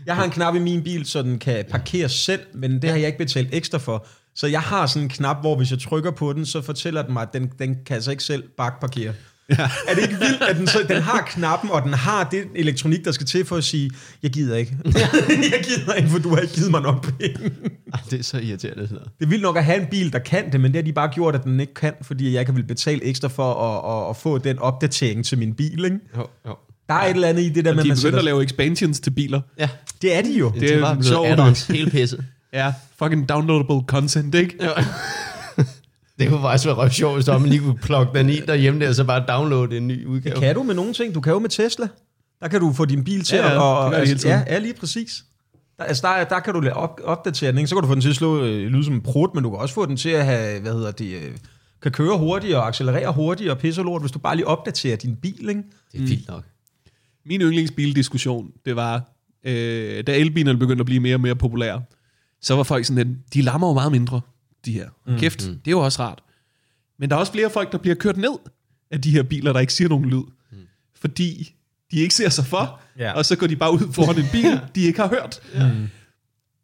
Jeg 0.06 0.14
har 0.14 0.24
en 0.24 0.30
knap 0.30 0.54
i 0.54 0.58
min 0.58 0.82
bil, 0.82 1.06
så 1.06 1.22
den 1.22 1.38
kan 1.38 1.64
parkere 1.70 2.08
selv, 2.08 2.40
men 2.54 2.82
det 2.82 2.90
har 2.90 2.96
jeg 2.96 3.06
ikke 3.06 3.18
betalt 3.18 3.48
ekstra 3.52 3.78
for. 3.78 4.06
Så 4.36 4.46
jeg 4.46 4.60
har 4.60 4.86
sådan 4.86 5.02
en 5.02 5.08
knap, 5.08 5.40
hvor 5.40 5.56
hvis 5.56 5.70
jeg 5.70 5.78
trykker 5.78 6.10
på 6.10 6.32
den, 6.32 6.46
så 6.46 6.62
fortæller 6.62 7.02
den 7.02 7.12
mig, 7.12 7.22
at 7.22 7.28
den, 7.32 7.50
den 7.58 7.76
kan 7.86 7.94
altså 7.94 8.10
ikke 8.10 8.22
selv 8.22 8.42
bakparkere. 8.56 9.12
Ja. 9.50 9.70
Er 9.88 9.94
det 9.94 10.02
ikke 10.02 10.18
vildt, 10.18 10.42
at 10.42 10.56
den, 10.56 10.66
så, 10.66 10.78
den 10.88 11.02
har 11.02 11.24
knappen, 11.26 11.70
og 11.70 11.82
den 11.82 11.92
har 11.92 12.28
det 12.30 12.44
elektronik, 12.54 13.04
der 13.04 13.12
skal 13.12 13.26
til 13.26 13.44
for 13.44 13.56
at 13.56 13.64
sige, 13.64 13.90
jeg 14.22 14.30
gider 14.30 14.56
ikke. 14.56 14.76
jeg 15.52 15.64
gider 15.64 15.94
ikke, 15.94 16.08
for 16.08 16.18
du 16.18 16.28
har 16.28 16.40
ikke 16.40 16.54
givet 16.54 16.70
mig 16.70 16.82
nok 16.82 17.02
penge. 17.18 17.50
Ej, 17.92 18.00
det 18.10 18.18
er 18.20 18.22
så 18.24 18.38
irriterende 18.38 18.82
sådan 18.82 18.94
noget. 18.94 19.10
Det 19.18 19.24
er 19.24 19.28
vildt 19.28 19.42
nok 19.42 19.56
at 19.56 19.64
have 19.64 19.80
en 19.80 19.86
bil, 19.90 20.12
der 20.12 20.18
kan 20.18 20.52
det, 20.52 20.60
men 20.60 20.72
det 20.72 20.76
har 20.78 20.82
de 20.82 20.92
bare 20.92 21.08
gjort, 21.08 21.34
at 21.34 21.44
den 21.44 21.60
ikke 21.60 21.74
kan, 21.74 21.92
fordi 22.02 22.34
jeg 22.34 22.46
kan 22.46 22.56
vil 22.56 22.62
betale 22.64 23.04
ekstra 23.04 23.28
for 23.28 23.54
at, 23.54 24.02
at, 24.04 24.10
at 24.10 24.16
få 24.16 24.38
den 24.38 24.58
opdatering 24.58 25.24
til 25.24 25.38
min 25.38 25.54
bil. 25.54 25.84
Ikke? 25.84 25.98
Jo, 26.16 26.26
jo. 26.46 26.56
Der 26.88 26.94
er 26.94 27.04
et 27.06 27.14
eller 27.14 27.28
andet 27.28 27.42
i 27.42 27.48
det 27.48 27.64
der 27.64 27.70
Og 27.70 27.76
med, 27.76 27.84
de 27.84 27.88
er 27.88 27.92
at 27.92 27.96
man 27.96 27.96
begyndt 27.96 28.00
sætter... 28.00 28.18
at 28.18 28.24
lave 28.24 28.44
expansions 28.44 29.00
til 29.00 29.10
biler. 29.10 29.40
Ja, 29.58 29.68
Det 30.02 30.16
er 30.16 30.22
de 30.22 30.32
jo. 30.38 30.50
det, 30.50 30.60
Det 30.60 30.72
er 30.72 30.76
er 30.76 30.80
bare 30.80 30.96
blevet 30.96 31.26
add-ons, 31.26 31.72
hele 31.72 31.90
pisset. 31.90 32.24
Ja, 32.54 32.74
fucking 32.98 33.28
downloadable 33.28 33.86
content, 33.86 34.34
ikke? 34.34 34.56
Ja. 34.60 34.68
det 36.18 36.28
kunne 36.28 36.40
faktisk 36.40 36.66
være 36.66 36.90
sjovt, 36.90 37.14
hvis 37.14 37.26
man 37.26 37.46
lige 37.46 37.60
kunne 37.60 37.78
plukke 37.82 38.18
den 38.18 38.28
i 38.28 38.40
derhjemme 38.40 38.80
der, 38.80 38.88
og 38.88 38.94
så 38.94 39.04
bare 39.04 39.24
downloade 39.28 39.76
en 39.76 39.88
ny 39.88 40.06
udgave. 40.06 40.34
Det 40.34 40.42
kan 40.42 40.54
du 40.54 40.62
med 40.62 40.74
nogle 40.74 40.92
ting. 40.92 41.14
Du 41.14 41.20
kan 41.20 41.32
jo 41.32 41.38
med 41.38 41.50
Tesla. 41.50 41.88
Der 42.40 42.48
kan 42.48 42.60
du 42.60 42.72
få 42.72 42.84
din 42.84 43.04
bil 43.04 43.24
til 43.24 43.36
Ja, 43.36 43.46
ja, 43.46 43.78
at... 43.78 43.84
Det 43.84 43.92
gør 43.92 44.00
de 44.00 44.06
hele 44.06 44.18
tiden. 44.18 44.36
ja, 44.46 44.54
ja, 44.54 44.58
lige 44.58 44.74
præcis. 44.74 45.24
Der, 45.78 45.84
altså 45.84 46.06
der, 46.06 46.24
der 46.24 46.40
kan 46.40 46.54
du 46.54 46.60
lade 46.60 46.74
op, 46.74 47.00
opdatere 47.04 47.50
den, 47.50 47.58
ikke? 47.58 47.68
Så 47.68 47.74
kan 47.74 47.82
du 47.82 47.88
få 47.88 47.94
den 47.94 48.02
til 48.02 48.08
at 48.08 48.16
slå 48.16 48.44
øh, 48.44 48.66
lyde 48.66 48.84
som 48.84 48.94
en 48.94 49.00
prut, 49.00 49.34
men 49.34 49.44
du 49.44 49.50
kan 49.50 49.58
også 49.58 49.74
få 49.74 49.86
den 49.86 49.96
til 49.96 50.08
at 50.08 50.24
have, 50.24 50.60
hvad 50.60 50.72
hedder 50.72 50.90
det, 50.90 51.14
øh, 51.14 51.36
kan 51.82 51.92
køre 51.92 52.18
hurtigere 52.18 52.60
og 52.60 52.68
accelerere 52.68 53.12
hurtigere 53.12 53.52
og 53.52 53.58
pisse 53.58 53.82
lort, 53.82 54.02
hvis 54.02 54.12
du 54.12 54.18
bare 54.18 54.36
lige 54.36 54.46
opdaterer 54.46 54.96
din 54.96 55.16
bil, 55.16 55.48
ikke? 55.48 55.62
Det 55.92 56.00
er 56.00 56.06
vildt 56.06 56.28
nok. 56.28 56.44
Min 57.26 57.40
yndlingsbildiskussion, 57.40 58.50
det 58.64 58.76
var, 58.76 59.02
øh, 59.46 60.04
da 60.06 60.16
elbilerne 60.16 60.58
begyndte 60.58 60.82
at 60.82 60.86
blive 60.86 61.00
mere 61.00 61.14
og 61.16 61.20
mere 61.20 61.36
populære, 61.36 61.82
så 62.44 62.54
var 62.56 62.62
folk 62.62 62.84
sådan 62.84 63.06
lidt, 63.06 63.34
de 63.34 63.42
lammer 63.42 63.68
jo 63.68 63.74
meget 63.74 63.92
mindre, 63.92 64.20
de 64.64 64.72
her. 64.72 64.88
Mm, 65.06 65.18
Kæft, 65.18 65.46
mm. 65.48 65.54
det 65.54 65.66
er 65.66 65.70
jo 65.70 65.80
også 65.80 66.02
rart. 66.02 66.22
Men 66.98 67.10
der 67.10 67.16
er 67.16 67.20
også 67.20 67.32
flere 67.32 67.50
folk, 67.50 67.72
der 67.72 67.78
bliver 67.78 67.94
kørt 67.94 68.16
ned 68.16 68.32
af 68.90 69.00
de 69.00 69.10
her 69.10 69.22
biler, 69.22 69.52
der 69.52 69.60
ikke 69.60 69.72
siger 69.72 69.88
nogen 69.88 70.04
lyd. 70.04 70.22
Mm. 70.52 70.56
Fordi 71.00 71.54
de 71.90 71.96
ikke 72.00 72.14
ser 72.14 72.28
sig 72.28 72.46
for, 72.46 72.80
Ja. 72.98 73.12
og 73.12 73.24
så 73.24 73.36
går 73.36 73.46
de 73.46 73.56
bare 73.56 73.72
ud 73.72 73.92
foran 73.92 74.18
en 74.18 74.24
bil, 74.32 74.60
de 74.74 74.80
ikke 74.82 75.00
har 75.00 75.08
hørt. 75.08 75.40
Mm. 75.54 75.88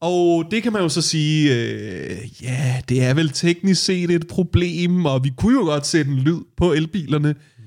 Og 0.01 0.45
det 0.51 0.63
kan 0.63 0.73
man 0.73 0.83
jo 0.83 0.89
så 0.89 1.03
sige, 1.03 1.55
øh, 1.55 2.43
ja, 2.43 2.83
det 2.89 3.03
er 3.05 3.15
vel 3.15 3.29
teknisk 3.31 3.85
set 3.85 4.11
et 4.11 4.27
problem, 4.29 5.05
og 5.05 5.25
vi 5.25 5.33
kunne 5.37 5.59
jo 5.59 5.65
godt 5.65 5.87
sætte 5.87 6.11
en 6.11 6.19
lyd 6.19 6.41
på 6.57 6.73
elbilerne. 6.73 7.33
Mm. 7.59 7.65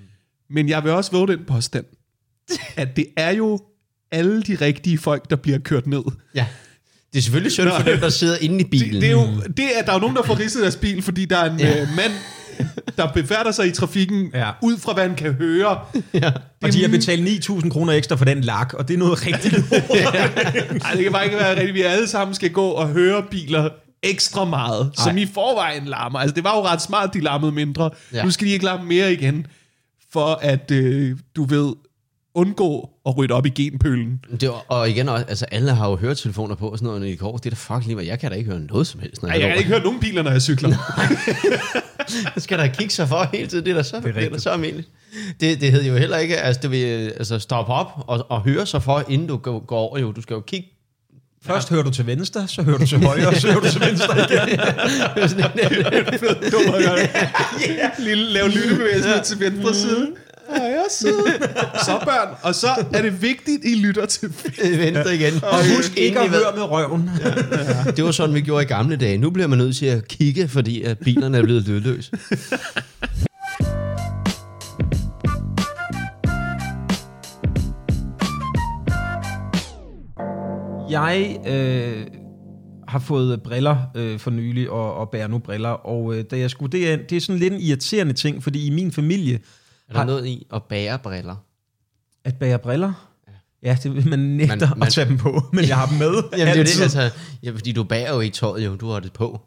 Men 0.50 0.70
jeg 0.70 0.84
vil 0.84 0.92
også 0.92 1.12
våge 1.12 1.28
den 1.28 1.46
påstand, 1.46 1.86
at 2.76 2.96
det 2.96 3.08
er 3.18 3.32
jo 3.32 3.60
alle 4.12 4.44
de 4.44 4.56
rigtige 4.56 4.98
folk, 4.98 5.30
der 5.30 5.36
bliver 5.36 5.58
kørt 5.60 5.88
ned. 5.88 6.04
Ja. 6.36 6.48
Det 7.14 7.20
er 7.20 7.24
selvfølgelig 7.24 7.52
synd 7.52 7.70
for 7.70 7.84
dem, 7.84 8.00
der 8.00 8.10
sidder 8.10 8.38
inde 8.42 8.60
i 8.60 8.64
bilen. 8.64 8.94
Det, 8.94 9.02
det 9.02 9.08
er 9.08 9.12
jo, 9.12 9.28
det 9.58 9.66
er, 9.80 9.82
der 9.86 9.90
er 9.92 9.94
jo 9.96 10.00
nogen, 10.00 10.16
der 10.16 10.24
får 10.24 10.40
ridset 10.40 10.62
deres 10.62 10.76
bil, 10.76 11.02
fordi 11.02 11.26
der 11.26 11.38
er 11.38 11.52
en 11.54 11.60
Ja. 11.60 11.68
ja. 11.70 11.82
øh, 11.82 11.88
mand 11.96 12.12
der 12.98 13.12
befærder 13.14 13.52
sig 13.52 13.68
i 13.68 13.72
trafikken, 13.72 14.32
Ja. 14.34 14.50
ud 14.62 14.78
fra 14.78 14.94
hvad 14.94 15.04
han 15.08 15.16
kan 15.16 15.34
høre. 15.34 15.80
Ja. 16.14 16.32
Og 16.64 16.74
de 16.74 16.82
har 16.82 16.88
betalt 16.90 17.46
9.000 17.46 17.70
kroner 17.70 17.94
ekstra 17.94 18.16
for 18.16 18.26
den 18.26 18.42
lak, 18.42 18.74
og 18.74 18.88
det 18.88 18.94
er 18.94 18.98
noget 18.98 19.26
rigtig 19.28 19.52
lort. 19.58 19.72
Ej, 20.86 20.94
det 20.94 21.04
kan 21.04 21.12
bare 21.12 21.26
ikke 21.26 21.38
være 21.38 21.56
rigtigt. 21.56 21.74
Vi 21.74 21.82
alle 21.82 22.08
sammen 22.08 22.36
skal 22.36 22.50
gå 22.52 22.68
og 22.68 22.88
høre 22.88 23.24
biler 23.32 23.70
ekstra 24.04 24.46
meget, 24.46 24.92
Ej. 24.98 25.04
som 25.04 25.18
i 25.18 25.26
forvejen 25.34 25.86
larmer. 25.86 26.20
Altså, 26.20 26.36
det 26.36 26.44
var 26.44 26.56
jo 26.58 26.64
ret 26.66 26.82
smart, 26.82 27.14
de 27.14 27.20
larmede 27.22 27.52
mindre. 27.52 27.90
Ja. 28.14 28.18
Ja. 28.18 28.24
Nu 28.24 28.32
skal 28.32 28.48
de 28.48 28.52
ikke 28.54 28.66
larme 28.66 28.86
mere 28.88 29.14
igen, 29.14 29.48
for 30.14 30.40
at, 30.42 30.72
øh, 30.72 31.18
du 31.36 31.44
ved, 31.46 31.74
undgå 32.36 32.90
at 33.06 33.18
rydde 33.18 33.34
op 33.34 33.46
i 33.46 33.50
genpølen. 33.50 34.20
Det 34.42 34.50
var, 34.50 34.66
og 34.68 34.90
igen, 34.90 35.10
også, 35.10 35.26
altså 35.28 35.46
alle 35.46 35.72
har 35.72 35.90
jo 35.90 35.96
høretelefoner 35.96 36.56
på 36.56 36.68
og 36.68 36.78
sådan 36.78 36.86
noget, 36.86 37.02
når 37.02 37.08
de 37.08 37.18
går. 37.18 37.38
Det 37.38 37.46
er 37.46 37.50
da 37.50 37.56
fuck 37.56 37.86
lige, 37.86 37.96
hvad 37.96 38.06
jeg 38.06 38.20
kan 38.20 38.32
da 38.32 38.38
ikke 38.38 38.52
høre 38.52 38.60
noget 38.60 38.88
som 38.88 39.00
helst. 39.00 39.22
Når 39.22 39.30
Ej, 39.30 39.40
jeg 39.40 39.50
kan 39.50 39.58
ikke 39.58 39.70
høre 39.70 39.84
nogen 39.84 40.00
biler, 40.00 40.24
når 40.24 40.32
jeg 40.32 40.42
cykler. 40.42 40.70
Det 42.36 42.44
skal 42.44 42.60
der 42.60 42.68
kigge 42.68 42.94
sig 42.94 43.08
for 43.08 43.30
hele 43.34 43.48
tiden. 43.48 43.66
Det 43.66 43.72
er 43.72 43.76
da 43.76 43.84
så, 43.84 44.00
det 44.00 44.10
er 44.10 44.14
det 44.14 44.34
er 44.34 44.38
så 44.38 44.50
almindeligt. 44.50 44.90
Det, 45.40 45.62
det 45.62 45.72
hedder 45.72 45.88
jo 45.88 45.98
heller 45.98 46.18
ikke, 46.18 46.38
altså, 46.38 46.62
det 46.62 46.72
vil, 46.72 47.14
altså 47.18 47.40
stoppe 47.40 47.74
op 47.74 47.92
og, 48.08 48.26
og 48.30 48.42
høre 48.42 48.66
sig 48.66 48.84
for, 48.84 49.04
inden 49.10 49.28
du 49.28 49.38
går, 49.38 49.60
går 49.66 49.80
over. 49.80 50.00
Jo, 50.00 50.12
du 50.12 50.22
skal 50.22 50.34
jo 50.34 50.42
kigge. 50.42 50.70
Først 51.46 51.70
hører 51.70 51.84
du 51.84 51.90
til 51.90 52.08
venstre, 52.08 52.48
så 52.48 52.64
hører 52.64 52.78
du 52.78 52.86
til 52.86 53.06
højre, 53.06 53.28
og 53.28 53.36
så 53.36 53.48
hører 53.48 53.60
du 53.60 53.70
til 53.70 53.82
venstre 53.82 54.18
igen. 54.18 54.60
Dum 56.52 56.74
at 56.76 56.84
gøre 56.84 56.98
det. 56.98 57.10
Lille, 58.00 58.26
lave 58.26 58.50
lyttebevægelse 58.50 59.10
ja. 59.10 59.22
til 59.22 59.40
venstre 59.40 59.74
side. 59.74 60.08
Højre 60.58 60.86
side. 60.90 61.24
Så 61.86 62.00
børn. 62.06 62.36
Og 62.42 62.56
så 62.56 62.68
er 62.94 63.02
det 63.02 63.22
vigtigt, 63.22 63.66
I 63.66 63.76
lytter 63.76 64.06
til 64.06 64.34
Venstre 64.78 65.16
igen. 65.16 65.34
Og 65.44 65.76
husk 65.76 65.98
ikke 65.98 66.20
at 66.20 66.30
høre 66.30 66.56
med 66.56 66.64
røven. 66.64 67.10
Det 67.96 68.04
var 68.04 68.12
sådan, 68.12 68.36
vi 68.36 68.42
gjorde 68.42 68.64
i 68.64 68.68
gamle 68.68 68.96
dage. 68.96 69.18
Nu 69.18 69.30
bliver 69.30 69.48
man 69.48 69.58
nødt 69.58 69.76
til 69.76 69.86
at 69.86 70.08
kigge, 70.08 70.48
fordi 70.48 70.82
at 70.82 70.98
bilerne 70.98 71.38
er 71.38 71.44
blevet 71.44 71.68
lydløse. 71.68 72.12
Jeg 80.90 81.38
øh, 81.48 82.08
har 82.88 83.00
fået 83.00 83.44
briller 83.44 83.78
øh, 83.96 84.20
for 84.20 84.32
nylig, 84.32 84.70
og, 84.70 84.96
og 84.96 85.10
bærer 85.10 85.28
nu 85.28 85.38
briller, 85.38 85.70
og 85.70 86.16
øh, 86.16 86.24
da 86.32 86.38
jeg 86.38 86.50
skulle 86.50 86.72
det, 86.72 86.92
er, 86.92 86.98
det 86.98 87.16
er 87.16 87.22
sådan 87.22 87.40
lidt 87.40 87.54
en 87.54 87.60
irriterende 87.60 88.14
ting, 88.14 88.44
fordi 88.44 88.66
i 88.66 88.70
min 88.70 88.92
familie, 88.92 89.40
Er 89.90 89.94
der 89.94 90.04
noget 90.04 90.26
i 90.26 90.48
at 90.54 90.64
bære 90.64 91.00
briller? 91.00 91.36
at 92.26 92.40
bære 92.40 92.60
briller, 92.60 93.10
ja, 93.64 93.78
det, 93.84 94.06
man 94.06 94.20
nægter 94.20 94.70
man, 94.70 94.80
Man- 94.80 94.88
at 94.88 94.94
tage 94.94 95.10
dem 95.10 95.18
på, 95.18 95.42
men 95.54 95.68
jeg 95.68 95.78
har 95.78 95.86
dem 95.88 95.98
med 95.98 96.08
Jamen, 96.38 96.54
det 96.54 96.60
er 96.60 96.64
det, 96.64 96.82
altså, 96.82 97.12
ja, 97.44 97.52
fordi 97.52 97.72
du 97.72 97.84
bærer 97.84 98.14
jo 98.14 98.20
ikke 98.20 98.34
tøjet, 98.36 98.66
jo. 98.66 98.76
Du 98.76 98.90
har 98.90 99.00
det 99.00 99.14
på. 99.14 99.42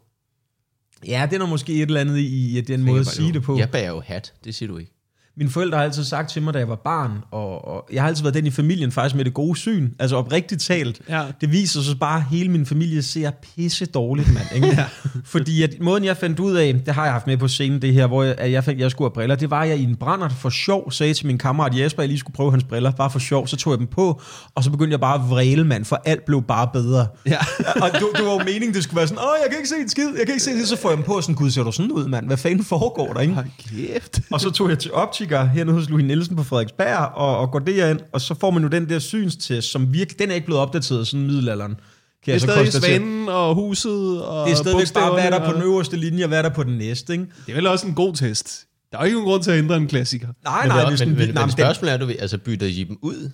Ja, 1.07 1.27
det 1.29 1.35
er 1.35 1.39
der 1.39 1.47
måske 1.47 1.73
et 1.73 1.81
eller 1.81 2.01
andet 2.01 2.17
i, 2.17 2.57
i 2.57 2.61
den 2.61 2.83
måde 2.83 2.99
at 2.99 3.07
sige 3.07 3.33
det 3.33 3.43
på. 3.43 3.57
Jeg 3.57 3.69
bærer 3.71 3.89
jo 3.89 4.01
hat, 4.05 4.33
det 4.43 4.55
siger 4.55 4.67
du 4.71 4.77
ikke. 4.77 4.96
Mine 5.37 5.49
forældre 5.49 5.77
har 5.77 5.85
altid 5.85 6.03
sagt 6.03 6.29
til 6.29 6.41
mig, 6.41 6.53
da 6.53 6.59
jeg 6.59 6.69
var 6.69 6.75
barn, 6.75 7.11
og, 7.31 7.67
og 7.67 7.87
jeg 7.93 8.01
har 8.01 8.07
altid 8.07 8.23
været 8.23 8.33
den 8.33 8.45
i 8.45 8.51
familien 8.51 8.91
faktisk 8.91 9.15
med 9.15 9.25
det 9.25 9.33
gode 9.33 9.57
syn, 9.57 9.89
altså 9.99 10.15
oprigtigt 10.15 10.61
talt. 10.61 11.01
Ja. 11.09 11.23
Det 11.41 11.51
viser 11.51 11.81
sig 11.81 11.99
bare, 11.99 12.17
at 12.17 12.23
hele 12.31 12.49
min 12.51 12.65
familie 12.65 13.03
ser 13.03 13.31
pisse 13.31 13.85
dårligt, 13.85 14.33
mand. 14.33 14.45
Ikke? 14.55 14.67
ja. 14.81 14.85
Fordi 15.25 15.63
at 15.63 15.75
måden, 15.81 16.03
jeg 16.03 16.17
fandt 16.17 16.39
ud 16.39 16.55
af, 16.55 16.81
det 16.85 16.93
har 16.93 17.03
jeg 17.03 17.13
haft 17.13 17.27
med 17.27 17.37
på 17.37 17.47
scenen, 17.47 17.81
det 17.81 17.93
her, 17.93 18.07
hvor 18.07 18.23
jeg, 18.23 18.35
at 18.37 18.51
jeg, 18.51 18.63
fandt, 18.63 18.79
jeg 18.79 18.91
skulle 18.91 19.05
have 19.05 19.13
briller, 19.13 19.35
det 19.35 19.49
var, 19.49 19.61
at 19.61 19.69
jeg 19.69 19.77
i 19.77 19.83
en 19.83 19.95
brændert 19.95 20.31
for 20.31 20.49
sjov 20.49 20.91
sagde 20.91 21.13
til 21.13 21.27
min 21.27 21.37
kammerat 21.37 21.79
Jesper, 21.79 22.01
at 22.01 22.03
jeg 22.03 22.09
lige 22.09 22.19
skulle 22.19 22.35
prøve 22.35 22.51
hans 22.51 22.63
briller, 22.63 22.91
bare 22.91 23.09
for 23.09 23.19
sjov, 23.19 23.47
så 23.47 23.57
tog 23.57 23.71
jeg 23.71 23.79
dem 23.79 23.87
på, 23.87 24.21
og 24.55 24.63
så 24.63 24.71
begyndte 24.71 24.91
jeg 24.91 24.99
bare 24.99 25.15
at 25.15 25.29
vræle, 25.29 25.63
mand, 25.63 25.85
for 25.85 26.01
alt 26.05 26.25
blev 26.25 26.43
bare 26.43 26.69
bedre. 26.73 27.07
Ja. 27.25 27.37
og 27.83 27.91
det, 27.91 28.01
det 28.15 28.25
var 28.25 28.31
jo 28.31 28.39
meningen, 28.39 28.73
det 28.73 28.83
skulle 28.83 28.97
være 28.97 29.07
sådan, 29.07 29.23
åh, 29.23 29.37
jeg 29.43 29.49
kan 29.49 29.57
ikke 29.57 29.69
se 29.69 29.75
en 29.81 29.89
skid, 29.89 30.07
jeg 30.17 30.25
kan 30.25 30.33
ikke 30.33 30.43
se 30.43 30.51
det, 30.51 30.67
så 30.67 30.77
får 30.77 30.89
jeg 30.89 30.97
dem 30.97 31.05
på, 31.05 31.13
og 31.13 31.23
sådan, 31.23 31.35
gud, 31.35 31.51
ser 31.51 31.63
du 31.63 31.71
sådan 31.71 31.91
ud, 31.91 32.07
mand, 32.07 32.27
hvad 32.27 32.37
fanden 32.37 32.65
foregår 32.65 33.13
der, 33.13 33.19
ikke? 33.19 33.33
Hold 33.33 33.45
kæft. 33.69 34.19
Og 34.31 34.41
så 34.41 34.51
tog 34.51 34.69
jeg 34.69 34.79
til 34.79 34.91
optiker 35.27 35.53
hernede 35.53 35.75
hos 35.75 35.89
Louis 35.89 36.05
Nielsen 36.05 36.35
på 36.35 36.43
Frederiksberg, 36.43 37.11
og, 37.15 37.37
og 37.37 37.51
går 37.51 37.59
derind, 37.59 37.99
og 38.13 38.21
så 38.21 38.35
får 38.39 38.51
man 38.51 38.63
jo 38.63 38.69
den 38.69 38.89
der 38.89 38.99
synstest, 38.99 39.71
som 39.71 39.93
virkelig, 39.93 40.19
den 40.19 40.31
er 40.31 40.35
ikke 40.35 40.45
blevet 40.45 40.61
opdateret 40.61 41.07
siden 41.07 41.27
middelalderen. 41.27 41.75
Kan 41.75 41.79
Det 42.25 42.29
er 42.29 42.33
jeg 42.33 42.41
så 42.41 42.47
stadig. 42.47 42.99
Svanen 42.99 43.29
og 43.29 43.55
huset 43.55 44.23
og 44.25 44.47
Det 44.47 44.51
er 44.51 44.57
stadigvæk 44.57 44.93
bare, 44.93 45.13
hvad 45.13 45.25
er 45.25 45.29
der 45.29 45.51
på 45.51 45.53
den 45.53 45.61
øverste 45.61 45.97
linje, 45.97 46.23
og 46.23 46.27
hvad 46.27 46.37
er 46.37 46.41
der 46.41 46.49
på 46.49 46.63
den 46.63 46.77
næste, 46.77 47.13
ikke? 47.13 47.25
Det 47.45 47.51
er 47.51 47.55
vel 47.55 47.67
også 47.67 47.87
en 47.87 47.93
god 47.93 48.13
test. 48.15 48.65
Der 48.91 48.97
er 48.97 49.01
jo 49.01 49.05
ikke 49.05 49.15
nogen 49.15 49.29
grund 49.29 49.43
til 49.43 49.51
at 49.51 49.57
ændre 49.57 49.77
en 49.77 49.87
klassiker. 49.87 50.27
Nej, 50.43 50.61
Men, 50.63 50.69
nej, 50.69 50.89
det, 50.89 50.99
men, 50.99 51.09
den, 51.09 51.17
men, 51.17 51.17
nej, 51.17 51.27
men 51.27 51.41
men 51.41 51.51
spørgsmålet 51.51 51.93
er, 51.93 51.97
du 51.97 52.05
ved, 52.05 52.15
altså 52.19 52.37
bytter 52.37 52.67
I 52.67 52.83
dem 52.83 52.97
ud? 53.01 53.31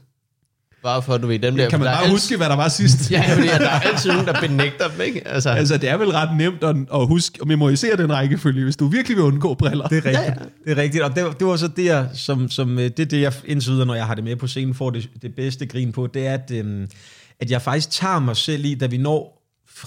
Bare 0.84 1.02
for, 1.02 1.18
du 1.18 1.28
ved, 1.28 1.40
dem 1.40 1.56
der... 1.58 1.70
Kan 1.70 1.80
man 1.80 1.86
der 1.86 1.92
er 1.92 1.96
bare 1.96 2.04
altid- 2.04 2.14
huske, 2.14 2.38
hvad 2.38 2.50
der 2.50 2.56
var 2.56 2.68
sidst? 2.68 3.12
Ja, 3.12 3.34
fordi 3.36 3.48
der 3.48 3.70
er 3.70 3.80
altid 3.80 4.12
nogen, 4.12 4.26
der 4.26 4.40
benægter 4.42 4.88
dem, 4.88 5.02
ikke? 5.02 5.28
Altså, 5.28 5.50
Altså, 5.50 5.78
det 5.78 5.90
er 5.90 5.98
vel 5.98 6.10
ret 6.10 6.38
nemt 6.38 6.64
at, 6.64 6.76
at 6.94 7.08
huske 7.08 7.38
at 7.42 7.48
memorisere 7.48 7.98
den 7.98 8.14
rækkefølge, 8.14 8.64
hvis 8.64 8.76
du 8.76 8.88
virkelig 8.88 9.18
vil 9.18 9.24
undgå 9.26 9.54
briller. 9.54 9.88
det 9.88 9.98
er 9.98 10.06
rigtigt. 10.06 10.16
Ja, 10.18 10.22
ja. 10.66 10.72
Det 10.72 10.78
er 10.80 10.82
rigtigt, 10.84 11.04
og 11.04 11.16
det, 11.16 11.40
det 11.40 11.48
var 11.48 11.56
så 11.56 11.68
der, 11.68 12.06
som, 12.14 12.50
som, 12.50 12.80
øh, 12.80 12.90
det 12.98 13.12
det, 13.12 13.22
jeg 13.22 13.34
indtil 13.46 13.72
videre, 13.72 13.86
når 13.86 13.96
jeg 13.96 14.06
har 14.06 14.16
det 14.16 14.24
med 14.24 14.36
på 14.36 14.48
scenen, 14.48 14.74
får 14.76 14.90
det, 14.90 15.10
det 15.22 15.36
bedste 15.36 15.66
grin 15.66 15.92
på, 15.92 16.08
det 16.14 16.28
er, 16.28 16.34
at, 16.34 16.52
øhm, 16.54 16.88
at 17.40 17.52
jeg 17.52 17.62
faktisk 17.62 17.90
tager 17.92 18.20
mig 18.20 18.38
selv 18.38 18.66
i, 18.66 18.76
da 18.76 18.86
vi 18.86 18.98
når 18.98 19.40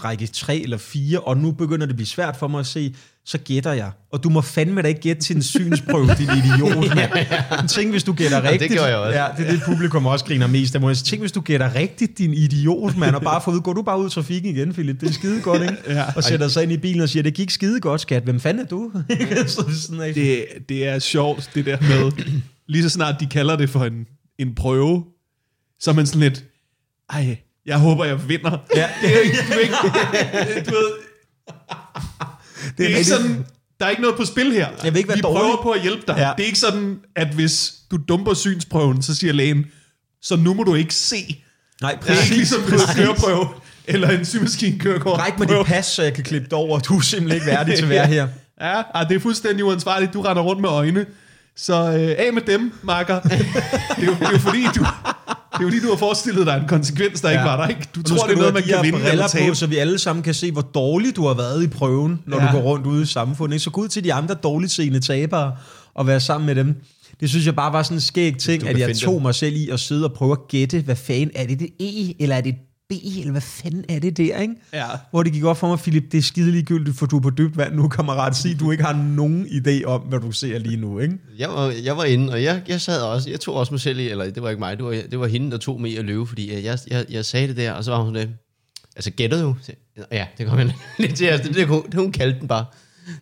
række 0.04 0.26
3 0.26 0.56
eller 0.56 0.76
4, 0.78 1.20
og 1.20 1.36
nu 1.36 1.52
begynder 1.52 1.86
det 1.86 1.92
at 1.92 1.96
blive 1.96 2.06
svært 2.06 2.36
for 2.36 2.48
mig 2.48 2.60
at 2.60 2.66
se, 2.66 2.94
så 3.26 3.38
gætter 3.38 3.72
jeg. 3.72 3.90
Og 4.12 4.24
du 4.24 4.28
må 4.28 4.40
fandme 4.40 4.82
da 4.82 4.88
ikke 4.88 5.00
gætte 5.00 5.22
til 5.22 5.36
en 5.36 5.42
synsprøve, 5.42 6.06
din 6.18 6.28
idiot, 6.28 6.94
mand. 6.96 7.68
Tænk, 7.68 7.90
hvis 7.90 8.04
du 8.04 8.12
gætter 8.12 8.40
det 8.40 8.50
rigtigt. 8.50 8.72
gjorde 8.72 8.88
jeg 8.88 8.96
også. 8.96 9.18
Ja, 9.18 9.26
det 9.38 9.46
er 9.46 9.50
det, 9.50 9.62
publikum 9.66 10.06
også 10.06 10.24
griner 10.24 10.46
mest 10.46 10.74
af. 10.74 10.80
mig. 10.80 10.96
Tænk, 10.96 11.22
hvis 11.22 11.32
du 11.32 11.40
gætter 11.40 11.74
rigtigt, 11.74 12.18
din 12.18 12.34
idiot, 12.34 12.96
mand, 12.96 13.14
og 13.14 13.22
bare 13.22 13.40
får 13.40 13.52
ud, 13.52 13.60
går 13.60 13.72
du 13.72 13.82
bare 13.82 14.00
ud 14.00 14.06
i 14.06 14.10
trafikken 14.10 14.56
igen, 14.56 14.72
Philip. 14.72 15.00
Det 15.00 15.08
er 15.08 15.12
skide 15.12 15.40
godt, 15.40 15.62
ikke? 15.62 15.76
Ja. 15.88 16.04
Og 16.16 16.24
sætter 16.24 16.48
sig 16.48 16.62
ind 16.62 16.72
i 16.72 16.76
bilen 16.76 17.00
og 17.00 17.08
siger, 17.08 17.22
det 17.22 17.34
gik 17.34 17.50
skide 17.50 17.80
godt, 17.80 18.00
skat. 18.00 18.22
Hvem 18.22 18.40
fanden 18.40 18.64
er 18.64 18.68
du? 18.68 18.90
så 19.46 19.64
det 19.68 19.76
sådan, 19.76 20.00
af. 20.00 20.14
Det, 20.14 20.46
det 20.68 20.86
er 20.86 20.98
sjovt, 20.98 21.50
det 21.54 21.66
der 21.66 21.80
med, 21.80 22.12
lige 22.68 22.82
så 22.82 22.88
snart 22.88 23.20
de 23.20 23.26
kalder 23.26 23.56
det 23.56 23.70
for 23.70 23.84
en, 23.84 24.06
en 24.38 24.54
prøve, 24.54 25.04
så 25.80 25.90
er 25.90 25.94
man 25.94 26.06
sådan 26.06 26.20
lidt, 26.20 26.44
ej, 27.10 27.36
jeg 27.66 27.78
håber, 27.78 28.04
jeg 28.04 28.28
vinder. 28.28 28.58
Ja. 28.76 28.88
Det 29.02 29.16
er 29.16 29.20
ikke, 29.20 29.36
du, 29.48 29.52
er 29.52 29.58
ikke, 29.58 30.70
du 30.70 30.74
ved, 30.74 30.92
det 32.78 32.84
er 32.92 32.96
ikke 32.96 33.04
sådan, 33.10 33.46
der 33.80 33.86
er 33.86 33.90
ikke 33.90 34.02
noget 34.02 34.16
på 34.16 34.24
spil 34.24 34.52
her. 34.52 34.68
Jeg 34.84 34.92
vil 34.92 34.98
ikke 34.98 35.08
være 35.08 35.16
Vi 35.16 35.22
dårlig. 35.22 35.40
prøver 35.40 35.62
på 35.62 35.70
at 35.70 35.82
hjælpe 35.82 36.02
dig. 36.06 36.14
Ja. 36.18 36.30
Det 36.36 36.42
er 36.42 36.46
ikke 36.46 36.58
sådan, 36.58 36.98
at 37.16 37.28
hvis 37.28 37.74
du 37.90 37.96
dumper 38.08 38.34
synsprøven, 38.34 39.02
så 39.02 39.14
siger 39.16 39.32
lægen, 39.32 39.64
så 40.22 40.36
nu 40.36 40.54
må 40.54 40.62
du 40.62 40.74
ikke 40.74 40.94
se. 40.94 41.42
Nej, 41.82 41.92
Det 42.02 42.08
er 42.08 42.10
ikke 42.10 42.20
præcis. 42.20 42.36
ligesom 42.36 42.60
på 42.62 42.74
en 42.74 42.80
køreprøve, 42.96 43.48
eller 43.86 44.10
en 44.10 44.24
symaskine 44.24 44.78
kørekort. 44.78 45.20
Ræk 45.20 45.38
mig 45.38 45.48
dit 45.48 45.56
pas, 45.66 45.86
så 45.86 46.02
jeg 46.02 46.14
kan 46.14 46.24
klippe 46.24 46.44
det 46.44 46.52
over. 46.52 46.78
Du 46.78 46.96
er 46.96 47.00
simpelthen 47.00 47.36
ikke 47.42 47.46
værdig 47.46 47.74
til 47.76 47.82
at 47.82 47.88
være 47.90 48.06
her. 48.16 48.28
Ja, 48.60 48.82
ah, 48.94 49.08
det 49.08 49.16
er 49.16 49.20
fuldstændig 49.20 49.64
uansvarligt. 49.64 50.12
Du 50.12 50.20
render 50.22 50.42
rundt 50.42 50.60
med 50.60 50.68
øjne. 50.68 51.06
Så 51.56 51.74
øh, 51.74 52.26
af 52.26 52.32
med 52.32 52.42
dem, 52.42 52.72
makker. 52.82 53.20
det, 53.22 53.32
er 53.32 54.04
jo, 54.06 54.12
det 54.20 54.22
er 54.26 54.30
jo 54.32 54.38
fordi, 54.38 54.62
du, 54.76 54.86
er 55.60 55.64
jo 55.64 55.68
fordi, 55.68 55.80
du 55.80 55.88
har 55.90 55.96
forestillet 55.96 56.46
dig 56.46 56.56
en 56.62 56.68
konsekvens, 56.68 57.20
der 57.20 57.28
ja. 57.28 57.34
ikke 57.34 57.44
var 57.44 57.56
der. 57.56 57.68
Ikke? 57.68 57.80
Du 57.94 58.00
Og 58.00 58.06
tror, 58.06 58.26
det 58.26 58.32
er 58.34 58.38
noget, 58.38 58.54
man 58.54 58.62
kan 58.62 58.78
vinde 58.82 58.98
eller 59.10 59.28
tabe. 59.28 59.48
på, 59.48 59.54
så 59.54 59.66
vi 59.66 59.76
alle 59.76 59.98
sammen 59.98 60.22
kan 60.22 60.34
se, 60.34 60.52
hvor 60.52 60.60
dårlig 60.62 61.16
du 61.16 61.26
har 61.26 61.34
været 61.34 61.62
i 61.64 61.66
prøven, 61.66 62.20
når 62.26 62.40
Ja. 62.42 62.46
du 62.46 62.52
går 62.52 62.60
rundt 62.60 62.86
ude 62.86 63.02
i 63.02 63.06
samfundet. 63.06 63.54
Ikke? 63.54 63.64
Så 63.64 63.70
gå 63.70 63.80
ud 63.80 63.88
til 63.88 64.04
de 64.04 64.14
andre 64.14 64.34
dårligt 64.34 64.72
seende 64.72 65.00
tabere 65.00 65.52
og 65.94 66.06
være 66.06 66.20
sammen 66.20 66.46
med 66.46 66.54
dem. 66.54 66.74
Det 67.20 67.30
synes 67.30 67.46
jeg 67.46 67.56
bare 67.56 67.72
var 67.72 67.82
sådan 67.82 67.96
en 67.96 68.00
skæg 68.00 68.38
ting, 68.38 68.68
at 68.68 68.78
jeg 68.78 68.96
tog 68.96 69.22
mig 69.22 69.34
selv 69.34 69.56
i 69.56 69.68
at 69.68 69.80
sidde 69.80 70.04
og 70.04 70.12
prøve 70.12 70.32
at 70.32 70.48
gætte, 70.48 70.80
hvad 70.80 70.96
fanden 70.96 71.30
er 71.34 71.46
det, 71.46 71.58
det 71.60 71.68
E, 71.80 72.14
eller 72.22 72.36
er 72.36 72.40
det 72.40 72.54
B, 72.88 72.92
eller 73.18 73.30
hvad 73.30 73.40
fanden 73.40 73.84
er 73.88 73.98
det 73.98 74.16
der, 74.16 74.38
ikke? 74.40 74.54
Ja. 74.72 74.86
Hvor 75.10 75.22
det 75.22 75.32
gik 75.32 75.44
op 75.44 75.56
for 75.56 75.68
mig, 75.68 75.78
Philip, 75.78 76.12
det 76.12 76.18
er 76.18 76.22
skide 76.22 76.50
ligegyldigt, 76.50 76.96
for 76.98 77.06
du 77.06 77.16
er 77.16 77.20
på 77.20 77.30
dybt 77.30 77.56
vand 77.56 77.74
nu, 77.74 77.88
kammerat. 77.88 78.36
Sig, 78.36 78.60
du 78.60 78.70
ikke 78.70 78.84
har 78.84 78.92
nogen 78.96 79.46
idé 79.46 79.84
om, 79.84 80.00
hvad 80.00 80.20
du 80.20 80.32
ser 80.32 80.58
lige 80.58 80.76
nu, 80.76 80.98
ikke? 80.98 81.18
Jeg 81.38 81.48
var, 81.48 81.72
jeg 81.84 81.96
var 81.96 82.04
inde, 82.04 82.32
og 82.32 82.42
jeg, 82.42 82.62
jeg 82.68 82.80
sad 82.80 83.02
også, 83.02 83.30
jeg 83.30 83.40
tog 83.40 83.54
også 83.54 83.72
mig 83.72 83.80
selv 83.80 83.98
i, 83.98 84.08
eller 84.08 84.30
det 84.30 84.42
var 84.42 84.48
ikke 84.50 84.60
mig, 84.60 84.76
det 84.76 84.84
var, 84.84 84.96
det 85.10 85.20
var 85.20 85.26
hende, 85.26 85.50
der 85.50 85.58
tog 85.58 85.80
mig 85.80 85.90
i 85.90 85.96
at 85.96 86.04
løbe, 86.04 86.26
fordi 86.26 86.54
øh, 86.54 86.64
jeg, 86.64 86.78
jeg, 86.90 87.06
jeg 87.10 87.24
sagde 87.24 87.48
det 87.48 87.56
der, 87.56 87.72
og 87.72 87.84
så 87.84 87.90
var 87.90 88.02
hun 88.02 88.14
sådan, 88.14 88.34
altså 88.96 89.10
gættede 89.10 89.42
jo, 89.42 89.54
Så- 89.62 89.72
ja, 90.12 90.26
det 90.38 90.46
kom 90.46 90.58
jeg 90.58 90.72
lidt 90.98 91.14
til, 91.16 91.24
altså, 91.24 91.48
det, 91.48 91.56
det, 91.56 91.66
hun, 91.66 91.82
hun 91.94 92.12
kaldte 92.12 92.40
den 92.40 92.48
bare. 92.48 92.64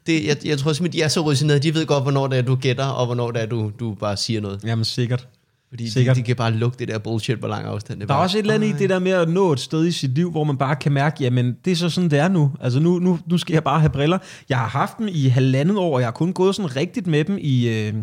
Det, 0.06 0.24
jeg, 0.26 0.36
jeg 0.44 0.58
tror 0.58 0.72
simpelthen, 0.72 1.00
de 1.00 1.04
er 1.04 1.08
så 1.08 1.20
rutinerede, 1.20 1.60
de 1.62 1.74
ved 1.74 1.86
godt, 1.86 2.04
hvornår 2.04 2.26
det 2.26 2.38
er, 2.38 2.42
du 2.42 2.54
gætter, 2.56 2.84
og 2.84 3.06
hvornår 3.06 3.30
det 3.30 3.42
er, 3.42 3.46
du, 3.46 3.72
du 3.80 3.94
bare 3.94 4.16
siger 4.16 4.40
noget. 4.40 4.60
Jamen 4.64 4.84
sikkert. 4.84 5.28
Fordi 5.74 5.84
de, 5.84 5.90
Sikkert. 5.90 6.16
de, 6.16 6.22
kan 6.22 6.36
bare 6.36 6.52
lukke 6.52 6.78
det 6.78 6.88
der 6.88 6.98
bullshit 6.98 7.40
på 7.40 7.46
lang 7.46 7.66
afstand. 7.66 8.00
Det 8.00 8.08
Der 8.08 8.14
er 8.14 8.18
bare, 8.18 8.24
også 8.24 8.38
et 8.38 8.42
eller 8.42 8.54
andet 8.54 8.68
i 8.68 8.72
det 8.72 8.90
der 8.90 8.98
med 8.98 9.12
at 9.12 9.28
nå 9.28 9.52
et 9.52 9.60
sted 9.60 9.86
i 9.86 9.92
sit 9.92 10.14
liv, 10.14 10.30
hvor 10.30 10.44
man 10.44 10.56
bare 10.56 10.76
kan 10.76 10.92
mærke, 10.92 11.16
jamen 11.24 11.56
det 11.64 11.70
er 11.70 11.76
så 11.76 11.90
sådan, 11.90 12.10
det 12.10 12.18
er 12.18 12.28
nu. 12.28 12.52
Altså 12.60 12.80
nu, 12.80 12.98
nu, 12.98 13.18
nu 13.26 13.38
skal 13.38 13.52
jeg 13.52 13.64
bare 13.64 13.80
have 13.80 13.90
briller. 13.90 14.18
Jeg 14.48 14.58
har 14.58 14.68
haft 14.68 14.98
dem 14.98 15.08
i 15.10 15.28
halvandet 15.28 15.76
år, 15.76 15.94
og 15.94 16.00
jeg 16.00 16.06
har 16.06 16.12
kun 16.12 16.32
gået 16.32 16.54
sådan 16.54 16.76
rigtigt 16.76 17.06
med 17.06 17.24
dem 17.24 17.38
i, 17.40 17.68
øh, 17.68 17.94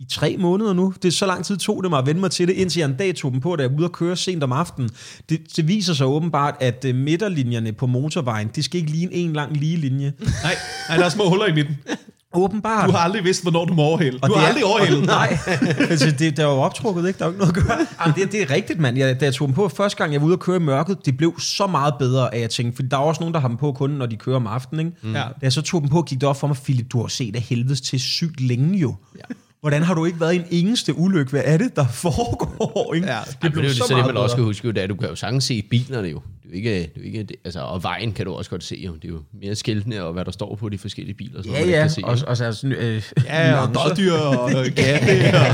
i 0.00 0.04
tre 0.10 0.36
måneder 0.38 0.72
nu. 0.72 0.94
Det 1.02 1.08
er 1.08 1.12
så 1.12 1.26
lang 1.26 1.44
tid 1.44 1.56
tog 1.56 1.82
det 1.82 1.90
mig 1.90 1.98
at 1.98 2.06
vende 2.06 2.20
mig 2.20 2.30
til 2.30 2.48
det, 2.48 2.54
indtil 2.54 2.80
jeg 2.80 2.88
en 2.88 2.96
dag 2.96 3.14
tog 3.14 3.32
dem 3.32 3.40
på, 3.40 3.56
da 3.56 3.62
jeg 3.62 3.70
var 3.70 3.76
ude 3.76 3.84
at 3.84 3.92
køre 3.92 4.16
sent 4.16 4.42
om 4.42 4.52
aftenen. 4.52 4.90
Det, 5.28 5.56
det 5.56 5.68
viser 5.68 5.94
sig 5.94 6.06
åbenbart, 6.06 6.54
at 6.60 6.84
øh, 6.88 6.94
midterlinjerne 6.94 7.72
på 7.72 7.86
motorvejen, 7.86 8.48
det 8.54 8.64
skal 8.64 8.80
ikke 8.80 8.92
ligne 8.92 9.12
en 9.14 9.32
lang 9.32 9.56
lige 9.56 9.76
linje. 9.76 10.12
Nej, 10.20 10.54
nej, 10.88 10.98
der 10.98 11.04
er 11.04 11.08
små 11.08 11.28
huller 11.28 11.46
i 11.46 11.54
midten. 11.54 11.76
Åbenbart. 12.34 12.86
Du 12.88 12.92
har 12.92 12.98
aldrig 12.98 13.24
vidst, 13.24 13.42
hvornår 13.42 13.64
du 13.64 13.74
må 13.74 13.82
overhælde. 13.82 14.18
Og 14.22 14.28
Du 14.28 14.34
har 14.34 14.42
er- 14.42 14.46
aldrig 14.46 14.64
overhældet. 14.64 15.06
Nej, 15.18 15.38
altså, 15.90 16.06
det, 16.10 16.18
det 16.20 16.38
er 16.38 16.42
jo 16.42 16.48
optrukket, 16.50 17.06
ikke? 17.08 17.18
Der 17.18 17.24
er 17.24 17.28
jo 17.28 17.32
ikke 17.32 17.44
noget 17.44 17.56
at 17.56 17.66
gøre. 17.66 17.86
Jamen, 18.00 18.14
det, 18.16 18.32
det 18.32 18.42
er 18.42 18.50
rigtigt, 18.50 18.80
mand. 18.80 18.98
Jeg, 18.98 19.20
da 19.20 19.24
jeg 19.24 19.34
tog 19.34 19.48
dem 19.48 19.54
på 19.54 19.68
første 19.68 19.98
gang, 19.98 20.12
jeg 20.12 20.20
var 20.20 20.26
ude 20.26 20.32
at 20.32 20.40
køre 20.40 20.56
i 20.56 20.60
mørket, 20.60 21.06
det 21.06 21.16
blev 21.16 21.40
så 21.40 21.66
meget 21.66 21.94
bedre, 21.98 22.34
at 22.34 22.40
jeg 22.40 22.50
tænkte, 22.50 22.76
for 22.76 22.82
der 22.82 22.96
er 22.96 23.00
også 23.00 23.20
nogen, 23.20 23.34
der 23.34 23.40
har 23.40 23.48
dem 23.48 23.56
på 23.56 23.72
kun, 23.72 23.90
når 23.90 24.06
de 24.06 24.16
kører 24.16 24.36
om 24.36 24.46
aftenen, 24.46 24.86
ikke? 24.86 25.18
Ja. 25.18 25.24
Da 25.24 25.32
jeg 25.42 25.52
så 25.52 25.62
tog 25.62 25.80
dem 25.80 25.88
på, 25.90 26.02
gik 26.02 26.20
det 26.20 26.28
op 26.28 26.36
for 26.40 26.46
mig, 26.46 26.56
Philip, 26.56 26.92
du 26.92 27.00
har 27.00 27.08
set 27.08 27.36
af 27.36 27.42
helvedes 27.42 27.80
til 27.80 28.00
sygt 28.00 28.40
længe 28.40 28.78
jo. 28.78 28.94
Ja. 29.18 29.34
Hvordan 29.62 29.82
har 29.82 29.94
du 29.94 30.04
ikke 30.04 30.20
været 30.20 30.32
i 30.34 30.36
en 30.36 30.44
eneste 30.50 30.94
ulykke? 30.98 31.30
Hvad 31.30 31.42
er 31.44 31.56
det, 31.56 31.76
der 31.76 31.86
foregår? 32.06 32.94
Ikke? 32.94 33.06
Ja. 33.06 33.18
Det 33.42 33.52
blev 33.52 33.64
det, 33.64 33.70
er 33.70 33.78
jo 33.78 33.86
så 33.86 33.94
det, 33.96 34.06
man 34.06 34.16
også 34.16 34.34
skal 34.34 34.44
huske, 34.44 34.66
jo, 34.66 34.70
det 34.72 34.78
er, 34.78 34.82
at 34.84 34.90
du 34.90 34.94
kan 34.96 35.08
jo 35.08 35.14
sagtens 35.14 35.44
se 35.44 35.62
bilerne 35.70 36.08
jo. 36.08 36.20
Det 36.42 36.48
er 36.48 36.50
jo 36.50 36.56
ikke, 36.56 36.70
det 36.80 36.84
er 36.96 37.00
jo 37.00 37.02
ikke 37.04 37.22
det, 37.22 37.36
altså, 37.44 37.60
og 37.60 37.82
vejen 37.82 38.12
kan 38.12 38.26
du 38.26 38.32
også 38.32 38.50
godt 38.50 38.64
se 38.64 38.82
jo. 38.86 38.94
Det 38.94 39.04
er 39.04 39.08
jo 39.08 39.20
mere 39.42 39.54
skiltene 39.54 40.02
og 40.02 40.12
hvad 40.12 40.24
der 40.24 40.30
står 40.30 40.54
på 40.56 40.68
de 40.68 40.78
forskellige 40.78 41.14
biler. 41.14 41.42
Sådan, 41.42 41.52
Ja, 41.52 41.58
noget, 41.60 41.72
ja, 41.72 41.80
kan 41.80 41.90
se, 41.90 42.00
og, 42.04 42.18
og 42.26 42.36
så 42.36 42.52
sådan, 42.52 42.72
øh, 42.76 43.02
Ja, 43.24 43.54
og 43.60 43.68
nuancer. 43.72 43.88
dårdyr 43.88 44.12
og 44.12 44.50
katte 44.76 45.34
og, 45.34 45.46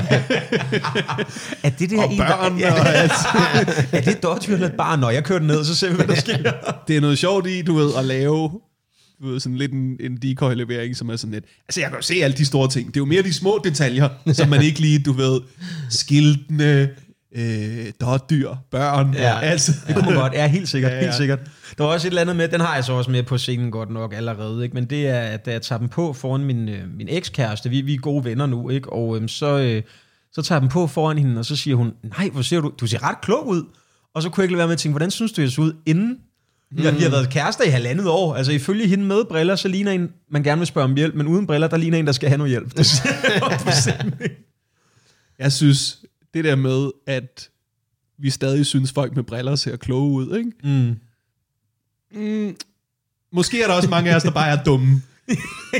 Er 1.62 1.70
det 1.78 1.90
der 1.90 2.02
og 2.04 2.12
en, 2.12 2.18
børn. 2.18 2.60
Der, 2.60 2.72
Og, 2.72 2.78
er 3.92 4.00
det 4.00 4.08
et 4.16 4.22
dårdyr 4.22 4.54
eller 4.54 4.66
et 4.66 4.72
barn? 4.74 4.98
Når 4.98 5.10
jeg 5.10 5.24
kører 5.24 5.40
ned, 5.40 5.64
så 5.64 5.74
ser 5.76 5.88
vi, 5.90 5.94
hvad 5.96 6.06
der 6.06 6.14
sker. 6.14 6.36
det 6.88 6.96
er 6.96 7.00
noget 7.00 7.18
sjovt 7.18 7.46
i, 7.46 7.62
du 7.62 7.74
ved, 7.74 7.90
at 7.98 8.04
lave 8.04 8.50
du 9.22 9.28
ved, 9.28 9.40
sådan 9.40 9.56
lidt 9.56 9.72
en, 9.72 9.96
en 10.00 10.18
decoy-levering, 10.24 10.96
som 10.96 11.08
er 11.08 11.16
sådan 11.16 11.34
lidt... 11.34 11.44
Altså, 11.68 11.80
jeg 11.80 11.88
kan 11.88 11.98
jo 11.98 12.02
se 12.02 12.14
alle 12.14 12.36
de 12.36 12.44
store 12.44 12.68
ting. 12.68 12.86
Det 12.86 12.96
er 12.96 13.00
jo 13.00 13.04
mere 13.04 13.22
de 13.22 13.32
små 13.32 13.60
detaljer, 13.64 14.08
som 14.32 14.48
man 14.48 14.62
ikke 14.62 14.80
lige, 14.80 14.98
du 14.98 15.12
ved, 15.12 15.40
skiltene, 15.90 16.88
øh, 17.36 17.92
dårdyr, 18.00 18.54
børn, 18.70 19.14
ja. 19.14 19.40
Altså. 19.40 19.72
Det 19.86 19.94
kunne 19.94 20.06
man 20.06 20.14
godt, 20.14 20.32
ja, 20.32 20.46
helt 20.46 20.68
sikkert, 20.68 20.92
ja. 20.92 20.96
ja. 20.96 21.02
helt 21.02 21.14
sikkert. 21.14 21.38
Der 21.78 21.84
var 21.84 21.92
også 21.92 22.06
et 22.06 22.10
eller 22.10 22.20
andet 22.20 22.36
med, 22.36 22.48
den 22.48 22.60
har 22.60 22.74
jeg 22.74 22.84
så 22.84 22.92
også 22.92 23.10
med 23.10 23.22
på 23.22 23.38
scenen 23.38 23.70
godt 23.70 23.90
nok 23.90 24.14
allerede, 24.14 24.64
ikke? 24.64 24.74
men 24.74 24.84
det 24.84 25.08
er, 25.08 25.20
at 25.20 25.46
da 25.46 25.52
jeg 25.52 25.62
tager 25.62 25.78
dem 25.78 25.88
på 25.88 26.12
foran 26.12 26.44
min, 26.44 26.68
øh, 26.68 26.96
min 26.96 27.08
ekskæreste, 27.10 27.70
vi, 27.70 27.80
vi 27.80 27.94
er 27.94 27.98
gode 27.98 28.24
venner 28.24 28.46
nu, 28.46 28.68
ikke? 28.68 28.92
og 28.92 29.16
øhm, 29.16 29.28
så, 29.28 29.58
øh, 29.58 29.82
så 30.32 30.42
tager 30.42 30.56
jeg 30.56 30.62
dem 30.62 30.70
på 30.70 30.86
foran 30.86 31.18
hende, 31.18 31.38
og 31.38 31.44
så 31.44 31.56
siger 31.56 31.76
hun, 31.76 31.92
nej, 32.18 32.28
hvor 32.28 32.42
ser 32.42 32.60
du, 32.60 32.72
du 32.80 32.86
ser 32.86 33.02
ret 33.02 33.20
klog 33.20 33.48
ud. 33.48 33.62
Og 34.14 34.22
så 34.22 34.30
kunne 34.30 34.42
jeg 34.42 34.44
ikke 34.44 34.52
lade 34.52 34.58
være 34.58 34.66
med 34.66 34.72
at 34.72 34.78
tænke, 34.78 34.92
hvordan 34.92 35.10
synes 35.10 35.32
du, 35.32 35.40
jeg 35.40 35.50
så 35.50 35.60
ud 35.60 35.72
inden? 35.86 36.18
Vi 36.70 36.82
har, 36.84 36.90
vi 36.90 37.02
har 37.02 37.10
været 37.10 37.30
kærester 37.30 37.64
i 37.64 37.68
halvandet 37.68 38.08
år. 38.08 38.34
Altså 38.34 38.52
ifølge 38.52 38.86
hende 38.86 39.04
med 39.04 39.24
briller, 39.28 39.56
så 39.56 39.68
ligner 39.68 39.92
en, 39.92 40.08
man 40.30 40.42
gerne 40.42 40.58
vil 40.58 40.66
spørge 40.66 40.84
om 40.84 40.94
hjælp, 40.96 41.14
men 41.14 41.26
uden 41.26 41.46
briller, 41.46 41.68
der 41.68 41.76
ligner 41.76 41.98
en, 41.98 42.06
der 42.06 42.12
skal 42.12 42.28
have 42.28 42.38
noget 42.38 42.50
hjælp. 42.50 42.76
Det 42.76 43.02
jeg 45.38 45.52
synes, 45.52 45.98
det 46.34 46.44
der 46.44 46.56
med, 46.56 46.90
at 47.06 47.48
vi 48.18 48.30
stadig 48.30 48.66
synes, 48.66 48.92
folk 48.92 49.16
med 49.16 49.24
briller 49.24 49.56
ser 49.56 49.76
kloge 49.76 50.10
ud, 50.12 50.36
ikke? 50.36 50.50
Mm. 50.64 50.96
Mm, 52.20 52.56
måske 53.32 53.62
er 53.62 53.66
der 53.66 53.74
også 53.74 53.88
mange 53.88 54.10
af 54.10 54.16
os, 54.16 54.22
der 54.22 54.30
bare 54.30 54.48
er 54.58 54.62
dumme. 54.64 55.02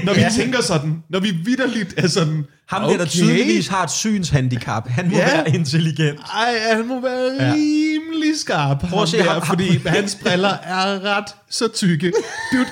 Når 0.04 0.14
vi 0.14 0.20
Ja. 0.20 0.30
tænker 0.36 0.62
sådan, 0.62 1.02
når 1.08 1.20
vi 1.20 1.30
vidderligt 1.44 1.94
er 1.96 2.06
sådan, 2.06 2.44
Ham 2.68 2.82
okay. 2.84 2.92
der, 2.92 2.98
der 2.98 3.10
tydeligvis 3.10 3.68
har 3.68 3.84
et 3.84 3.90
synshandicap, 3.90 4.88
han 4.88 5.10
må 5.10 5.16
Ja. 5.16 5.26
være 5.36 5.54
intelligent. 5.54 6.20
Ej, 6.20 6.58
han 6.76 6.86
må 6.88 7.00
være 7.00 7.36
Ja. 7.40 7.54
Rimelig 8.08 8.38
skarp. 8.38 8.80
Prøv 8.80 9.02
at 9.02 9.08
se 9.08 9.22
ham 9.22 9.40
der, 9.40 9.46
fordi 9.46 9.78
hans 9.86 10.18
briller 10.22 10.48
er 10.48 11.04
ret 11.04 11.24
så 11.50 11.68
tykke. 11.68 12.12
Dude, 12.52 12.66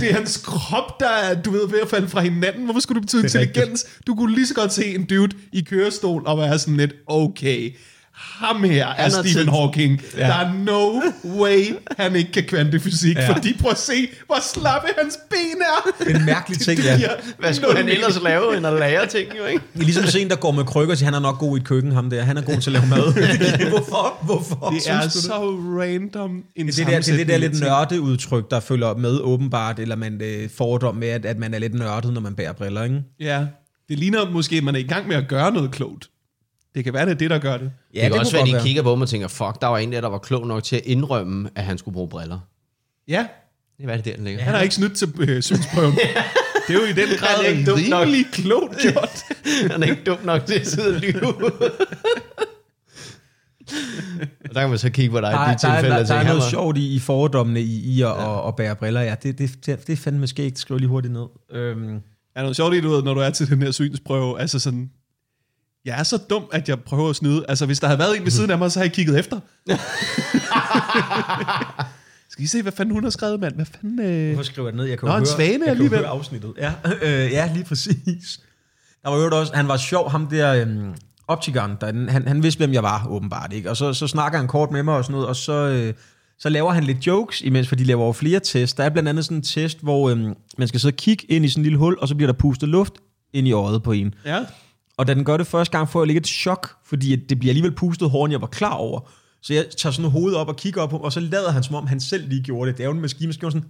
det 0.00 0.10
er 0.10 0.14
hans 0.14 0.36
krop, 0.44 1.00
der 1.00 1.08
er, 1.08 1.42
du 1.42 1.50
ved, 1.50 1.68
ved 1.68 1.80
at 1.80 1.88
falde 1.88 2.08
fra 2.08 2.20
hinanden. 2.20 2.64
Hvorfor 2.64 2.80
skulle 2.80 2.96
du 2.96 3.00
betyde 3.00 3.22
intelligens? 3.22 3.86
Du 4.06 4.14
kunne 4.14 4.34
lige 4.34 4.46
så 4.46 4.54
godt 4.54 4.72
se 4.72 4.94
en 4.94 5.04
dude 5.04 5.36
i 5.52 5.60
kørestol 5.60 6.22
og 6.26 6.38
være 6.38 6.58
sådan 6.58 6.76
lidt, 6.76 6.94
okay, 7.06 7.76
ham 8.22 8.64
her 8.64 8.86
er 8.86 9.08
Stephen. 9.08 9.48
Hawking. 9.48 10.02
Ja. 10.16 10.26
Der 10.26 10.34
er 10.34 10.52
no 10.52 11.00
way, 11.40 11.74
han 11.98 12.16
ikke 12.16 12.32
kan 12.32 12.44
kvantefysik, 12.44 13.16
ja. 13.16 13.32
Fordi 13.32 13.56
prøv 13.60 13.70
at 13.70 13.78
se, 13.78 14.08
hvor 14.26 14.38
slappe 14.42 14.88
hans 14.98 15.18
ben 15.30 15.38
er. 15.60 16.04
Det 16.04 16.14
er 16.14 16.18
en 16.18 16.26
mærkelig 16.26 16.58
ting, 16.60 16.78
Det 16.78 16.84
ja. 16.84 17.08
Hvad 17.38 17.54
skulle 17.54 17.76
han 17.76 17.88
ellers 17.88 18.22
lave, 18.22 18.56
end 18.56 18.66
at 18.66 18.72
lære 18.72 19.06
ting, 19.06 19.28
jo 19.38 19.44
ikke? 19.44 19.62
Det 19.74 19.80
er 19.80 19.84
ligesom 19.84 20.06
sådan 20.06 20.20
en, 20.20 20.30
der 20.30 20.36
går 20.36 20.50
med 20.50 20.64
krykker 20.64 20.94
og 20.94 20.98
siger, 20.98 21.06
han 21.06 21.14
er 21.14 21.20
nok 21.20 21.38
god 21.38 21.56
i 21.56 21.60
et 21.60 21.66
køkken, 21.66 21.92
ham 21.92 22.10
der. 22.10 22.22
Han 22.22 22.36
er 22.36 22.42
god 22.42 22.56
til 22.60 22.76
at 22.76 22.82
lave 22.82 22.86
mad. 22.86 23.12
Hvorfor? 23.70 24.24
Hvorfor? 24.24 24.70
Det 24.70 24.88
er 24.88 25.00
synes 25.00 25.14
du 25.14 25.20
så 25.20 25.50
random 25.80 26.44
en 26.56 26.66
det, 26.66 26.76
det, 26.76 26.86
der, 26.86 27.00
det 27.00 27.08
er 27.08 27.16
det 27.16 27.28
der 27.28 27.36
lidt 27.36 27.60
nørdeudtryk, 27.60 28.50
der 28.50 28.60
følger 28.60 28.94
med 28.94 29.20
åbenbart, 29.20 29.78
eller 29.78 29.96
man 29.96 30.20
øh, 30.22 30.50
fordom 30.56 30.94
med, 30.94 31.08
at, 31.08 31.26
at 31.26 31.38
man 31.38 31.54
er 31.54 31.58
lidt 31.58 31.74
nørdet, 31.74 32.12
når 32.12 32.20
man 32.20 32.34
bærer 32.34 32.52
briller, 32.52 32.84
ikke? 32.84 33.02
Ja, 33.20 33.46
det 33.88 33.98
ligner 33.98 34.30
måske, 34.30 34.56
at 34.56 34.64
man 34.64 34.74
er 34.74 34.78
i 34.78 34.82
gang 34.82 35.08
med 35.08 35.16
at 35.16 35.28
gøre 35.28 35.52
noget 35.52 35.70
klogt. 35.70 36.08
Det 36.74 36.84
kan 36.84 36.92
være, 36.94 37.04
det 37.06 37.10
er 37.12 37.16
det, 37.16 37.30
der 37.30 37.38
gør 37.38 37.56
det. 37.56 37.70
Ja, 37.94 38.04
det 38.04 38.10
kan 38.12 38.20
også 38.20 38.32
være, 38.32 38.42
at 38.56 38.62
de 38.62 38.66
kigger 38.66 38.82
på 38.82 38.94
mig 38.96 39.02
og 39.02 39.08
tænker, 39.08 39.28
fuck, 39.28 39.60
der 39.60 39.66
var 39.66 39.78
en 39.78 39.92
der, 39.92 40.00
der 40.00 40.08
var 40.08 40.18
klog 40.18 40.46
nok 40.46 40.64
til 40.64 40.76
at 40.76 40.82
indrømme, 40.84 41.50
at 41.54 41.64
han 41.64 41.78
skulle 41.78 41.92
bruge 41.92 42.08
briller. 42.08 42.38
Ja, 43.08 43.26
Det 43.76 43.82
er 43.82 43.86
hvad 43.86 43.96
det 43.96 44.04
der, 44.04 44.16
den 44.16 44.24
ligger. 44.24 44.42
han 44.42 44.54
har 44.54 44.60
ikke 44.60 44.74
snydt 44.74 44.96
til 44.96 45.12
øh, 45.18 45.42
synsprøven. 45.42 45.92
det 46.68 46.76
er 46.76 46.80
jo 46.80 46.84
i 46.84 46.92
den 46.92 47.08
grad 47.18 47.44
Han 47.44 47.62
er 47.62 47.88
nok. 47.90 48.00
rimelig 48.02 48.26
klogt 48.32 48.76
gjort. 48.82 49.22
Han 49.72 49.82
er 49.82 49.86
ikke 49.86 50.02
dum 50.06 50.18
nok 50.24 50.46
til 50.46 50.54
at 50.54 50.66
sidde 50.66 50.94
og 50.96 51.00
lyve. 51.00 51.34
og 54.48 54.54
der 54.54 54.60
kan 54.60 54.68
man 54.68 54.78
så 54.78 54.90
kigge 54.90 55.10
på 55.10 55.20
dig 55.20 55.30
i 55.30 55.32
Der, 55.32 55.38
de 55.38 55.44
der, 55.44 55.50
der, 55.50 55.56
tilfælde, 55.56 55.94
der, 55.96 56.00
og 56.02 56.08
der 56.08 56.14
er 56.14 56.24
noget 56.24 56.42
var- 56.42 56.48
sjovt 56.50 56.76
i, 56.78 56.94
i 56.94 56.98
fordommene 56.98 57.60
i, 57.62 57.80
i 57.96 58.02
at, 58.02 58.08
ja. 58.08 58.48
at, 58.48 58.56
bære 58.56 58.76
briller. 58.76 59.00
Ja, 59.00 59.14
det, 59.22 59.38
det, 59.38 59.66
det, 59.66 59.86
det 59.86 59.92
er 59.92 59.96
fandme 59.96 60.26
skægt. 60.26 60.58
Skriv 60.58 60.78
lige 60.78 60.88
hurtigt 60.88 61.12
ned. 61.12 61.26
Øhm, 61.52 61.94
Er 62.36 62.40
noget 62.40 62.56
sjovt 62.56 62.74
i, 62.74 62.80
du 62.80 62.88
ved, 62.88 63.02
når 63.02 63.14
du 63.14 63.20
er 63.20 63.30
til 63.30 63.50
den 63.50 63.62
her 63.62 63.70
synsprøve, 63.70 64.40
altså 64.40 64.58
sådan, 64.58 64.90
jeg 65.84 65.98
er 65.98 66.02
så 66.02 66.16
dum, 66.30 66.44
at 66.52 66.68
jeg 66.68 66.80
prøver 66.80 67.10
at 67.10 67.16
snyde. 67.16 67.44
Altså, 67.48 67.66
hvis 67.66 67.80
der 67.80 67.86
havde 67.86 67.98
været 67.98 68.16
en 68.16 68.24
ved 68.24 68.30
siden 68.30 68.50
af 68.50 68.58
mig, 68.58 68.72
så 68.72 68.78
havde 68.78 68.88
jeg 68.88 68.94
kigget 68.94 69.18
efter. 69.18 69.40
Skal 72.30 72.44
I 72.44 72.46
se, 72.46 72.62
hvad 72.62 72.72
fanden 72.72 72.94
hun 72.94 73.02
har 73.02 73.10
skrevet, 73.10 73.40
mand? 73.40 73.54
Hvad 73.54 73.66
fanden... 73.66 74.00
Øh... 74.00 74.34
Hvorfor 74.34 74.44
skriver 74.44 74.68
jeg 74.68 74.72
det 74.72 74.78
ned? 74.80 74.84
Jeg 74.84 74.98
kan 74.98 75.06
Nå, 75.06 75.12
jo 75.12 75.18
en 75.18 75.26
høre, 75.26 75.36
svane 75.36 75.64
jeg 75.66 75.76
kan 75.76 75.88
høre 75.88 76.06
afsnittet. 76.06 76.52
Ja, 76.58 76.72
øh, 77.02 77.32
ja, 77.32 77.50
lige 77.54 77.64
præcis. 77.64 78.40
Der 79.02 79.08
var 79.08 79.16
jo 79.16 79.38
også, 79.38 79.54
han 79.54 79.68
var 79.68 79.76
sjov, 79.76 80.10
ham 80.10 80.26
der 80.26 80.54
øhm, 80.54 80.94
optikeren, 81.28 81.76
der, 81.80 82.10
han, 82.10 82.28
han 82.28 82.42
vidste, 82.42 82.58
hvem 82.58 82.72
jeg 82.72 82.82
var, 82.82 83.06
åbenbart. 83.10 83.52
Ikke? 83.52 83.70
Og 83.70 83.76
så, 83.76 83.92
så 83.92 84.06
snakker 84.06 84.38
han 84.38 84.48
kort 84.48 84.70
med 84.70 84.82
mig 84.82 84.96
og 84.96 85.04
sådan 85.04 85.12
noget, 85.12 85.28
og 85.28 85.36
så, 85.36 85.52
øh, 85.52 85.94
så 86.38 86.48
laver 86.48 86.72
han 86.72 86.84
lidt 86.84 87.06
jokes 87.06 87.40
imens, 87.40 87.68
for 87.68 87.76
de 87.76 87.84
laver 87.84 88.06
jo 88.06 88.12
flere 88.12 88.40
tests. 88.40 88.74
Der 88.74 88.84
er 88.84 88.90
blandt 88.90 89.08
andet 89.08 89.24
sådan 89.24 89.36
en 89.36 89.42
test, 89.42 89.82
hvor 89.82 90.10
øhm, 90.10 90.34
man 90.58 90.68
skal 90.68 90.80
sidde 90.80 90.92
og 90.92 90.96
kigge 90.96 91.24
ind 91.28 91.44
i 91.44 91.48
sådan 91.48 91.60
en 91.60 91.62
lille 91.62 91.78
hul, 91.78 91.96
og 92.00 92.08
så 92.08 92.14
bliver 92.14 92.32
der 92.32 92.38
pustet 92.38 92.68
luft 92.68 92.92
ind 93.32 93.48
i 93.48 93.52
øjet 93.52 93.82
på 93.82 93.92
en. 93.92 94.14
Ja. 94.24 94.38
Og 94.98 95.06
da 95.06 95.14
den 95.14 95.24
gør 95.24 95.36
det 95.36 95.46
første 95.46 95.78
gang, 95.78 95.88
får 95.88 96.00
jeg 96.02 96.06
lidt 96.06 96.18
et 96.18 96.26
chok, 96.26 96.70
fordi 96.86 97.12
at 97.12 97.18
det 97.28 97.38
bliver 97.38 97.50
alligevel 97.50 97.74
pustet 97.74 98.10
hårdere, 98.10 98.26
end 98.26 98.32
jeg 98.32 98.40
var 98.40 98.46
klar 98.46 98.74
over. 98.74 99.10
Så 99.42 99.54
jeg 99.54 99.66
tager 99.78 99.92
sådan 99.92 100.10
hovedet 100.10 100.38
op 100.38 100.48
og 100.48 100.56
kigger 100.56 100.82
op 100.82 100.90
på 100.90 100.96
ham, 100.96 101.04
og 101.04 101.12
så 101.12 101.20
lader 101.20 101.50
han, 101.50 101.62
som 101.62 101.74
om 101.74 101.86
han 101.86 102.00
selv 102.00 102.28
lige 102.28 102.42
gjorde 102.42 102.70
det. 102.70 102.76
Det 102.78 102.84
er 102.84 102.88
jo 102.88 102.94
en 102.94 103.00
maskine, 103.00 103.26
man 103.26 103.32
sådan... 103.32 103.64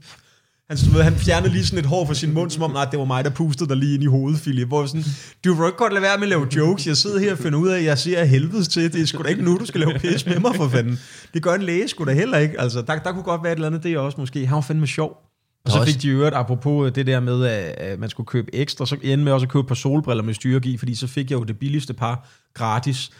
Han, 0.70 0.78
du 0.78 0.90
ved, 0.90 1.03
han 1.03 1.16
fjernede 1.16 1.53
lige 1.53 1.66
sådan 1.66 1.78
et 1.78 1.86
hår 1.86 2.07
fra 2.07 2.15
sin 2.15 2.32
mund, 2.32 2.51
som 2.51 2.62
om, 2.62 2.70
nej, 2.70 2.85
det 2.85 2.99
var 2.99 3.05
mig, 3.05 3.24
der 3.24 3.31
pustede 3.31 3.69
dig 3.69 3.77
lige 3.77 3.94
ind 3.94 4.03
i 4.03 4.07
hovedet, 4.07 4.40
Philip. 4.40 4.69
Hvor 4.69 4.86
sådan, 4.86 5.05
du 5.44 5.55
vil 5.55 5.66
ikke 5.66 5.78
godt 5.78 5.93
lade 5.93 6.03
være 6.03 6.16
med 6.19 6.23
at 6.23 6.28
lave 6.28 6.49
jokes. 6.57 6.86
Jeg 6.86 6.97
sidder 6.97 7.19
her 7.19 7.32
og 7.32 7.39
finder 7.39 7.59
ud 7.59 7.69
af, 7.69 7.78
at 7.78 7.85
jeg 7.85 7.99
ser 7.99 8.24
helvedes 8.24 8.69
til. 8.69 8.93
Det 8.93 9.03
er 9.03 9.07
sgu 9.07 9.23
da 9.23 9.28
ikke 9.28 9.43
nu, 9.43 9.59
du 9.59 9.66
skal 9.66 9.81
lave 9.81 9.99
pis 9.99 10.27
med 10.27 10.39
mig, 10.39 10.55
for 10.57 10.69
fanden. 10.69 10.99
Det 11.35 11.43
gør 11.43 11.55
en 11.55 11.62
læge 11.62 11.89
sgu 11.89 12.05
da 12.05 12.12
heller 12.12 12.39
ikke. 12.39 12.61
Altså, 12.61 12.82
der, 12.82 12.99
der 12.99 13.12
kunne 13.12 13.23
godt 13.23 13.43
være 13.43 13.53
et 13.53 13.57
eller 13.57 13.66
andet, 13.66 13.82
det 13.82 13.93
er 13.93 13.99
også 13.99 14.20
måske. 14.20 14.47
Han 14.47 14.55
var 14.55 14.61
fandme 14.61 14.86
sjov. 14.86 15.31
Og 15.64 15.70
så 15.70 15.84
fik 15.84 16.02
de 16.02 16.06
i 16.06 16.10
øvrigt, 16.10 16.34
apropos 16.34 16.93
det 16.93 17.06
der 17.06 17.20
med, 17.20 17.44
at 17.44 17.98
man 17.98 18.10
skulle 18.10 18.26
købe 18.26 18.55
ekstra, 18.55 18.86
så 18.86 18.97
endte 19.02 19.24
med 19.24 19.32
også 19.32 19.44
at 19.44 19.51
købe 19.51 19.60
et 19.60 19.68
par 19.68 19.74
solbriller 19.74 20.22
med 20.22 20.34
styrke 20.34 20.68
i, 20.68 20.76
fordi 20.76 20.94
så 20.94 21.06
fik 21.06 21.30
jeg 21.30 21.39
jo 21.39 21.44
det 21.44 21.59
billigste 21.59 21.94
par 21.94 22.28
gratis. 22.55 23.10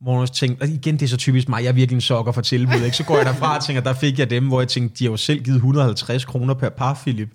Hvor 0.00 0.12
jeg 0.12 0.20
også 0.20 0.34
tænkte, 0.34 0.62
og 0.62 0.68
igen, 0.68 0.94
det 0.94 1.02
er 1.02 1.08
så 1.08 1.16
typisk 1.16 1.48
mig, 1.48 1.62
jeg 1.62 1.68
er 1.68 1.72
virkelig 1.72 1.96
en 1.96 2.00
sokker 2.00 2.32
for 2.32 2.40
tilbud, 2.40 2.80
ikke? 2.84 2.96
Så 2.96 3.04
går 3.04 3.16
jeg 3.16 3.26
derfra 3.26 3.56
og 3.56 3.64
tænker, 3.64 3.82
der 3.82 3.92
fik 3.94 4.18
jeg 4.18 4.30
dem, 4.30 4.48
hvor 4.48 4.60
jeg 4.60 4.68
tænkte, 4.68 4.98
de 4.98 5.04
har 5.04 5.10
jo 5.10 5.16
selv 5.16 5.42
givet 5.42 5.56
150 5.56 6.24
kroner 6.24 6.54
per 6.54 6.68
par, 6.68 6.94
Philip. 6.94 7.28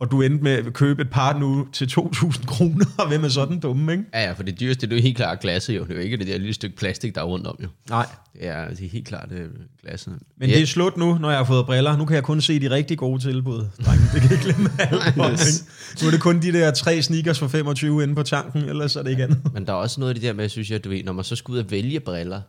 Og 0.00 0.10
du 0.10 0.22
endte 0.22 0.44
med 0.44 0.52
at 0.52 0.72
købe 0.72 1.02
et 1.02 1.10
par 1.10 1.38
nu 1.38 1.68
til 1.72 1.84
2.000 1.84 2.46
kroner, 2.46 2.84
og 2.98 3.08
hvem 3.10 3.24
er 3.24 3.28
sådan 3.28 3.60
dumme, 3.60 3.92
ikke? 3.92 4.04
Ja, 4.14 4.22
ja, 4.22 4.32
for 4.32 4.42
det 4.42 4.60
dyreste, 4.60 4.86
det 4.86 4.92
er 4.92 4.96
jo 4.96 5.02
helt 5.02 5.16
klart 5.16 5.40
glasset 5.40 5.76
jo. 5.76 5.82
Det 5.82 5.90
er 5.90 5.94
jo 5.94 6.00
ikke 6.00 6.16
det 6.16 6.26
der 6.26 6.38
lille 6.38 6.54
stykke 6.54 6.76
plastik, 6.76 7.14
der 7.14 7.20
er 7.20 7.24
rundt 7.24 7.46
om 7.46 7.58
jo. 7.62 7.68
Nej. 7.90 8.06
Det 8.32 8.46
er, 8.48 8.68
det 8.68 8.84
er 8.84 8.88
helt 8.88 9.06
klart 9.06 9.28
det 9.30 9.40
er 9.40 9.46
glasset. 9.82 10.18
Men 10.38 10.48
ja. 10.48 10.54
det 10.54 10.62
er 10.62 10.66
slut 10.66 10.96
nu, 10.96 11.18
når 11.18 11.30
jeg 11.30 11.38
har 11.38 11.44
fået 11.44 11.66
briller. 11.66 11.96
Nu 11.96 12.04
kan 12.04 12.14
jeg 12.14 12.24
kun 12.24 12.40
se 12.40 12.60
de 12.60 12.70
rigtig 12.70 12.98
gode 12.98 13.22
tilbud. 13.22 13.66
Drenge, 13.86 14.04
det 14.14 14.20
kan 14.20 14.30
jeg 14.30 14.32
ikke 14.32 14.44
glemme 14.44 14.70
alt 14.78 15.32
Yes. 15.32 15.64
Nu 16.02 16.06
er 16.06 16.10
det 16.10 16.20
kun 16.20 16.42
de 16.42 16.52
der 16.52 16.70
tre 16.70 17.02
sneakers 17.02 17.38
for 17.38 17.48
25 17.48 18.02
inde 18.02 18.14
på 18.14 18.22
tanken, 18.22 18.62
ellers 18.62 18.96
er 18.96 19.02
det 19.02 19.10
ikke 19.10 19.24
andet. 19.24 19.52
Men 19.54 19.66
der 19.66 19.72
er 19.72 19.76
også 19.76 20.00
noget 20.00 20.10
af 20.10 20.14
det 20.14 20.22
der 20.22 20.32
med, 20.32 20.48
synes 20.48 20.70
jeg, 20.70 20.84
du 20.84 20.88
ved, 20.88 21.04
når 21.04 21.12
man 21.12 21.24
så 21.24 21.36
skal 21.36 21.52
ud 21.52 21.58
og 21.58 21.70
vælge 21.70 22.00
briller. 22.00 22.40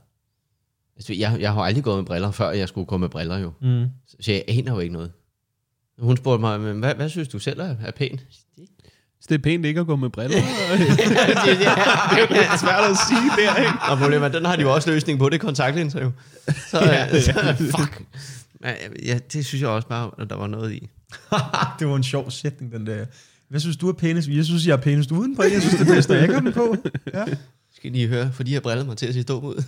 Altså, 0.96 1.14
jeg, 1.14 1.38
jeg 1.40 1.54
har 1.54 1.62
aldrig 1.62 1.84
gået 1.84 1.98
med 1.98 2.06
briller, 2.06 2.32
før 2.32 2.52
jeg 2.52 2.68
skulle 2.68 2.86
gå 2.86 2.98
med 2.98 3.10
briller 3.10 3.38
jo. 3.38 3.52
Mm. 3.62 3.86
Så 4.20 4.32
jeg 4.32 4.44
aner 4.48 4.74
jo 4.74 4.80
ikke 4.80 4.94
noget. 4.94 5.12
Hun 6.02 6.18
spurgte 6.18 6.42
mig, 6.42 6.60
men 6.60 6.80
hvad, 6.80 6.96
hvad 6.96 7.10
synes 7.10 7.28
du 7.28 7.40
selv 7.40 7.60
er, 7.60 7.76
er 7.86 7.92
pænt? 7.92 8.22
Så 9.22 9.28
det 9.30 9.36
er 9.36 9.40
pænt 9.44 9.66
ikke 9.66 9.80
at 9.80 9.88
gå 9.88 9.96
med 9.96 10.10
briller. 10.10 10.38
det 10.42 10.48
er 11.68 12.20
jo 12.20 12.28
lidt 12.30 12.60
svært 12.60 12.84
at 12.92 12.98
sige 13.10 13.30
der, 13.38 13.56
ikke? 13.56 13.72
Og 13.90 13.98
problemet 13.98 14.26
er, 14.26 14.32
den 14.32 14.46
har 14.46 14.56
de 14.56 14.62
jo 14.62 14.74
også 14.74 14.90
løsning 14.92 15.20
på, 15.20 15.30
det 15.30 15.36
er 15.36 15.40
kontaktlinser 15.40 16.02
jo. 16.02 16.12
Så, 16.70 16.80
ja, 16.80 17.22
så 17.22 17.56
fuck. 17.78 18.04
Men, 18.62 18.72
Ja, 19.06 19.20
det 19.34 19.46
synes 19.46 19.62
jeg 19.62 19.70
også 19.70 19.88
bare, 19.88 20.12
at 20.20 20.30
der 20.30 20.36
var 20.36 20.48
noget 20.48 20.72
i. 20.74 20.90
det 21.80 21.88
var 21.88 21.96
en 21.96 22.04
sjov 22.04 22.32
sætning, 22.32 22.72
den 22.72 22.88
der. 22.88 23.06
Hvad 23.50 23.60
synes 23.60 23.78
du 23.78 23.90
er 23.90 23.94
pænest? 23.94 24.28
Jeg 24.28 24.46
synes, 24.46 24.68
jeg 24.68 24.74
er 24.74 24.78
pænest 24.78 25.12
udenpå. 25.12 25.44
Jeg 25.44 25.62
synes, 25.62 25.76
det 25.76 25.90
er 25.90 25.94
bedst, 25.94 26.10
når 26.10 26.16
jeg 26.16 26.34
har 26.34 26.40
den 26.40 26.54
på. 26.54 26.76
Ja. 27.14 27.26
Skal 27.76 27.92
I 27.92 27.94
lige 27.94 28.08
høre, 28.08 28.32
for 28.34 28.44
de 28.44 28.54
har 28.54 28.62
brillet 28.62 28.86
mig 28.86 28.98
til 28.98 29.06
at 29.08 29.14
se 29.14 29.24
dum 29.24 29.44
ud. 29.44 29.64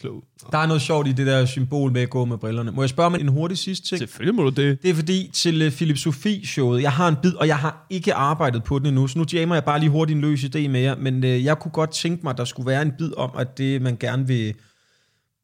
Klogt. 0.00 0.26
Der 0.52 0.58
er 0.58 0.66
noget 0.66 0.82
sjovt 0.82 1.08
i 1.08 1.12
det 1.12 1.26
der 1.26 1.46
symbol 1.46 1.92
med 1.92 2.02
at 2.02 2.10
gå 2.10 2.24
med 2.24 2.38
brillerne. 2.38 2.70
Må 2.70 2.82
jeg 2.82 2.88
spørge 2.88 3.06
om 3.06 3.14
en 3.14 3.28
hurtig 3.28 3.58
sidste 3.58 3.88
ting? 3.88 3.98
Selvfølgelig 3.98 4.34
må 4.34 4.42
du 4.42 4.48
det. 4.48 4.82
Det 4.82 4.90
er 4.90 4.94
fordi 4.94 5.30
til 5.32 5.66
uh, 5.66 5.72
Philip 5.72 5.96
Sofie-showet, 5.96 6.82
jeg 6.82 6.92
har 6.92 7.08
en 7.08 7.16
bid, 7.22 7.34
og 7.34 7.46
jeg 7.46 7.58
har 7.58 7.86
ikke 7.90 8.14
arbejdet 8.14 8.64
på 8.64 8.78
den 8.78 8.86
endnu, 8.86 9.06
så 9.06 9.18
nu 9.18 9.24
jammer 9.32 9.54
jeg 9.54 9.64
bare 9.64 9.80
lige 9.80 9.90
hurtigt 9.90 10.16
en 10.16 10.20
løs 10.20 10.44
idé 10.44 10.68
med 10.68 10.80
jer, 10.80 10.96
men 10.96 11.24
uh, 11.24 11.44
jeg 11.44 11.58
kunne 11.58 11.72
godt 11.72 11.90
tænke 11.90 12.22
mig, 12.22 12.30
at 12.30 12.38
der 12.38 12.44
skulle 12.44 12.66
være 12.66 12.82
en 12.82 12.92
bid 12.98 13.12
om, 13.16 13.30
at 13.38 13.58
det 13.58 13.82
man 13.82 13.96
gerne 14.00 14.26
vil... 14.26 14.54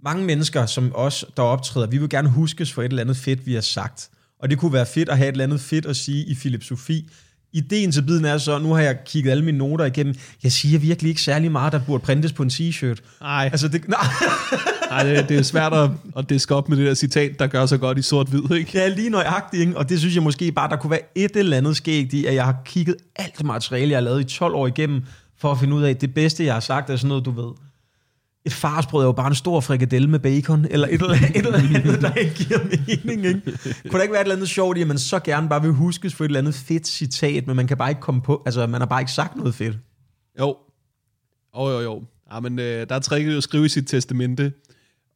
Mange 0.05 0.25
mennesker, 0.25 0.67
som 0.67 0.93
os, 0.95 1.25
der 1.37 1.43
optræder, 1.43 1.87
vi 1.87 1.99
vil 1.99 2.09
gerne 2.09 2.29
huskes 2.29 2.73
for 2.73 2.83
et 2.83 2.89
eller 2.89 3.03
andet 3.03 3.17
fedt, 3.17 3.47
vi 3.47 3.55
har 3.55 3.61
sagt. 3.61 4.11
Og 4.43 4.51
det 4.51 4.59
kunne 4.59 4.73
være 4.73 4.87
fedt 4.87 5.09
at 5.09 5.17
have 5.17 5.29
et 5.29 5.33
eller 5.33 5.45
andet 5.45 5.61
fedt 5.61 5.87
at 5.87 5.97
sige 5.97 6.25
i 6.27 6.35
Philip 6.35 6.63
Sofie. 6.65 7.05
Ideen 7.57 7.93
til 7.93 8.03
biden 8.03 8.25
er 8.25 8.39
så, 8.39 8.59
nu 8.59 8.73
har 8.73 8.81
jeg 8.81 8.97
kigget 9.07 9.31
alle 9.31 9.45
mine 9.45 9.59
noter 9.59 9.85
igennem, 9.85 10.15
jeg 10.43 10.53
siger 10.53 10.79
virkelig 10.79 11.09
ikke 11.09 11.23
særlig 11.23 11.53
meget, 11.53 11.73
der 11.73 11.81
burde 11.87 12.05
printes 12.05 12.33
på 12.33 12.43
en 12.43 12.51
t-shirt. 12.51 12.97
Nej, 13.21 13.49
Altså, 13.53 13.69
det, 13.69 13.89
nej, 13.89 14.01
nej 14.91 15.03
det, 15.03 15.29
det 15.29 15.39
er 15.39 15.43
svært 15.43 15.73
at, 15.73 15.91
at 16.17 16.29
diske 16.31 16.55
op 16.55 16.69
med 16.69 16.77
det 16.77 16.87
der 16.87 16.95
citat, 16.95 17.39
der 17.39 17.47
gør 17.47 17.67
så 17.67 17.79
godt 17.79 17.99
i 17.99 18.03
sort-hvid, 18.03 18.59
ikke? 18.59 18.73
Det 18.73 18.85
er 18.85 18.89
lige 18.89 19.11
nøjagtigt, 19.11 19.61
ikke? 19.61 19.77
og 19.77 19.89
det 19.89 19.99
synes 19.99 20.15
jeg 20.15 20.23
måske 20.23 20.53
bare, 20.53 20.71
der 20.71 20.77
kunne 20.77 20.91
være 20.91 21.01
et 21.15 21.37
eller 21.37 21.57
andet 21.57 21.77
skægt 21.77 22.13
i, 22.13 22.27
at 22.27 22.35
jeg 22.35 22.45
har 22.45 22.57
kigget 22.65 22.97
alt 23.17 23.45
materiale, 23.45 23.91
jeg 23.91 23.97
har 23.97 24.05
lavet 24.05 24.21
i 24.21 24.37
12 24.37 24.55
år 24.55 24.67
igennem, 24.67 25.03
for 25.39 25.53
at 25.53 25.61
finde 25.61 25.77
ud 25.77 25.83
af, 25.83 25.91
at 25.91 26.01
det 26.01 26.15
bedste, 26.15 26.45
jeg 26.45 26.53
har 26.53 26.61
sagt, 26.61 26.91
er 26.91 26.97
sådan 26.97 27.09
noget, 27.09 27.25
du 27.25 27.31
ved. 27.31 27.66
Et 28.47 28.53
farsbrød 28.53 29.03
er 29.03 29.07
jo 29.07 29.13
bare 29.13 29.29
en 29.29 29.35
stor 29.35 29.61
frikadelle 29.61 30.11
med 30.11 30.19
bacon, 30.19 30.67
eller 30.71 30.87
et 30.87 30.93
eller 30.93 31.15
andet, 31.15 31.31
et 31.31 31.37
eller 31.37 31.59
andet 31.59 32.01
der 32.03 32.15
ikke 32.15 32.35
giver 32.35 32.59
mening. 32.65 33.27
Ikke? 33.27 33.43
Kunne 33.89 33.99
der 33.99 34.03
ikke 34.03 34.13
være 34.13 34.21
et 34.21 34.25
eller 34.25 34.35
andet 34.35 34.49
sjovt 34.49 34.79
i, 34.79 34.81
at 34.81 34.87
man 34.87 34.99
så 34.99 35.19
gerne 35.19 35.49
bare 35.49 35.63
vil 35.63 35.73
huskes 35.73 36.15
for 36.15 36.25
et 36.25 36.29
eller 36.29 36.39
andet 36.39 36.55
fedt 36.55 36.87
citat, 36.87 37.47
men 37.47 37.57
man 37.57 37.67
kan 37.67 37.77
bare 37.77 37.89
ikke 37.89 38.01
komme 38.01 38.23
på, 38.23 38.43
altså 38.47 38.67
man 38.67 38.81
har 38.81 38.87
bare 38.87 39.01
ikke 39.01 39.13
sagt 39.13 39.37
noget 39.37 39.55
fedt. 39.55 39.79
Jo. 40.41 40.57
Jo, 41.57 41.71
jo, 41.71 41.81
jo. 41.81 42.03
Ja, 42.33 42.41
men 42.41 42.59
øh, 42.59 42.89
der 42.89 42.95
er 42.95 42.99
tricket 42.99 43.37
at 43.37 43.43
skrive 43.43 43.67
i 43.67 43.69
sit 43.69 43.87
testamente. 43.87 44.53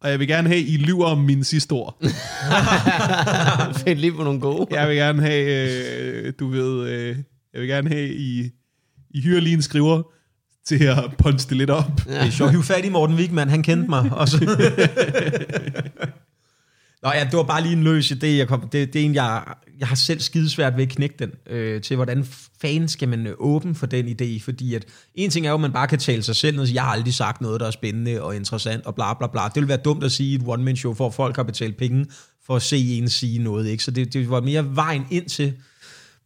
Og 0.01 0.11
jeg 0.11 0.19
vil 0.19 0.29
gerne 0.29 0.49
have, 0.49 0.61
I 0.61 0.77
lyver 0.77 1.07
om 1.07 1.19
mine 1.19 1.45
sidste 1.45 1.73
ord. 1.73 1.97
Find 3.85 3.99
lige 3.99 4.13
på 4.13 4.25
nogle 4.25 4.41
gode. 4.41 4.67
Jeg 4.71 4.89
vil 4.89 4.97
gerne 4.97 5.23
have, 5.23 6.25
øh, 6.27 6.33
du 6.39 6.49
ved, 6.49 6.89
øh, 6.89 7.17
jeg 7.53 7.61
vil 7.61 7.69
gerne 7.69 7.89
have, 7.89 8.15
I, 8.15 8.51
I 9.11 9.21
hyrer 9.21 9.41
lige 9.41 9.55
en 9.55 9.63
skriver 9.63 10.03
til 10.67 10.85
at 10.85 11.05
punche 11.19 11.49
det 11.49 11.57
lidt 11.57 11.71
op. 11.71 12.07
Ja. 12.07 12.13
Det 12.13 12.27
er 12.27 12.31
sjovt. 12.31 12.51
Hiv 12.51 12.63
fat 12.63 12.85
i 12.85 12.89
Morten 12.89 13.17
Wigman, 13.17 13.49
han 13.49 13.63
kendte 13.63 13.91
mig. 13.91 14.11
Og 14.13 14.29
så... 14.29 14.39
Nå 17.03 17.11
ja, 17.15 17.25
det 17.25 17.37
var 17.37 17.43
bare 17.43 17.63
lige 17.63 17.73
en 17.73 17.83
løs 17.83 18.13
idé. 18.13 18.27
Jeg 18.27 18.49
kom, 18.49 18.69
det, 18.69 18.93
det 18.93 19.01
er 19.01 19.05
en, 19.05 19.15
jeg, 19.15 19.43
jeg 19.79 19.89
har 19.89 19.97
selv 19.97 20.21
skidesvært 20.21 20.77
ved 20.77 20.83
at 20.83 20.89
knække 20.89 21.15
den, 21.19 21.31
øh, 21.51 21.83
til 21.83 21.97
hvordan 21.97 22.27
fanden 22.63 22.89
skal 22.89 23.09
man 23.09 23.27
øh, 23.27 23.35
åbne 23.39 23.75
for 23.75 23.87
den 23.87 24.09
idé, 24.09 24.45
fordi 24.45 24.75
at 24.75 24.85
en 25.15 25.31
ting 25.31 25.47
er 25.47 25.51
jo, 25.51 25.55
at 25.55 25.61
man 25.61 25.73
bare 25.73 25.89
kan 25.89 25.99
tale 25.99 26.23
sig 26.23 26.37
selv 26.37 26.57
ned, 26.57 26.63
og 26.63 26.67
sige, 26.67 26.75
jeg 26.75 26.83
har 26.83 26.93
aldrig 26.93 27.15
sagt 27.15 27.41
noget, 27.41 27.61
der 27.61 27.67
er 27.67 27.71
spændende 27.71 28.23
og 28.23 28.37
interessant, 28.37 28.87
og 28.87 28.95
bla 28.95 29.15
bla 29.15 29.27
bla. 29.27 29.45
Det 29.45 29.55
ville 29.55 29.69
være 29.69 29.79
dumt 29.85 30.05
at 30.05 30.13
sige 30.13 30.33
i 30.33 30.35
et 30.35 30.43
one-man-show, 30.47 30.95
for 30.95 31.11
folk 31.11 31.37
har 31.37 31.43
betalt 31.43 31.77
penge 31.77 32.07
for 32.47 32.57
at 32.57 32.63
se 32.63 32.77
en 32.77 33.09
sige 33.09 33.39
noget, 33.39 33.67
ikke? 33.67 33.85
Så 33.85 33.91
det, 33.91 34.13
det 34.13 34.31
var 34.31 34.41
mere 34.41 34.77
vejen 34.77 35.03
ind 35.11 35.29
til, 35.29 35.53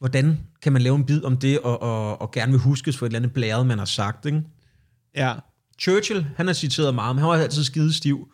hvordan 0.05 0.39
kan 0.63 0.73
man 0.73 0.83
lave 0.83 0.97
en 0.97 1.05
bid 1.05 1.25
om 1.25 1.37
det, 1.37 1.59
og, 1.59 1.83
og, 1.83 2.21
og 2.21 2.31
gerne 2.31 2.53
vil 2.53 2.61
huskes 2.61 2.97
for 2.97 3.07
et 3.07 3.11
eller 3.11 3.19
andet 3.19 3.33
blæret, 3.33 3.67
man 3.67 3.79
har 3.79 3.85
sagt, 3.85 4.27
ikke? 4.27 4.43
Ja. 5.17 5.35
Churchill, 5.81 6.27
han 6.37 6.47
har 6.47 6.55
citeret 6.55 6.95
meget, 6.95 7.17
men 7.17 7.21
han 7.21 7.29
var 7.29 7.37
altid 7.37 7.65
skide 7.65 7.93
stiv. 7.93 8.29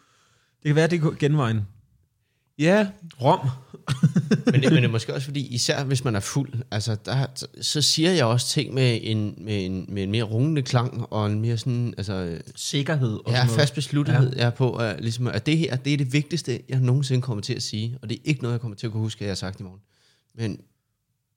Det 0.62 0.68
kan 0.68 0.76
være, 0.76 0.86
det 0.86 1.02
er 1.02 1.10
genvejen. 1.18 1.60
Ja, 2.58 2.88
Rom. 3.22 3.48
men, 4.46 4.62
det, 4.62 4.72
men 4.72 4.76
det 4.76 4.84
er 4.84 4.88
måske 4.88 5.14
også 5.14 5.24
fordi, 5.24 5.46
især 5.46 5.84
hvis 5.84 6.04
man 6.04 6.16
er 6.16 6.20
fuld, 6.20 6.52
altså 6.70 6.96
der, 7.04 7.26
så 7.60 7.82
siger 7.82 8.10
jeg 8.10 8.24
også 8.24 8.48
ting 8.48 8.74
med 8.74 8.98
en, 9.02 9.34
med 9.38 9.66
en, 9.66 9.86
med 9.88 10.02
en 10.02 10.10
mere 10.10 10.22
rungende 10.22 10.62
klang, 10.62 11.12
og 11.12 11.26
en 11.26 11.40
mere 11.40 11.58
sådan, 11.58 11.94
altså, 11.96 12.38
Sikkerhed 12.56 13.12
og 13.12 13.22
ja, 13.26 13.32
sådan 13.32 13.46
noget. 13.46 13.60
fast 13.60 13.74
besluttethed 13.74 14.32
ja. 14.36 14.46
er 14.46 14.50
på, 14.50 14.76
at, 14.76 15.00
ligesom, 15.00 15.26
at 15.26 15.46
det 15.46 15.58
her, 15.58 15.76
det 15.76 15.92
er 15.92 15.96
det 15.96 16.12
vigtigste, 16.12 16.60
jeg 16.68 16.80
nogensinde 16.80 17.22
kommer 17.22 17.42
til 17.42 17.54
at 17.54 17.62
sige, 17.62 17.98
og 18.02 18.08
det 18.10 18.16
er 18.16 18.22
ikke 18.24 18.42
noget, 18.42 18.52
jeg 18.52 18.60
kommer 18.60 18.76
til 18.76 18.86
at 18.86 18.92
kunne 18.92 19.02
huske, 19.02 19.18
at 19.18 19.26
jeg 19.26 19.30
har 19.30 19.34
sagt 19.34 19.60
i 19.60 19.62
morgen. 19.62 19.80
Men 20.34 20.60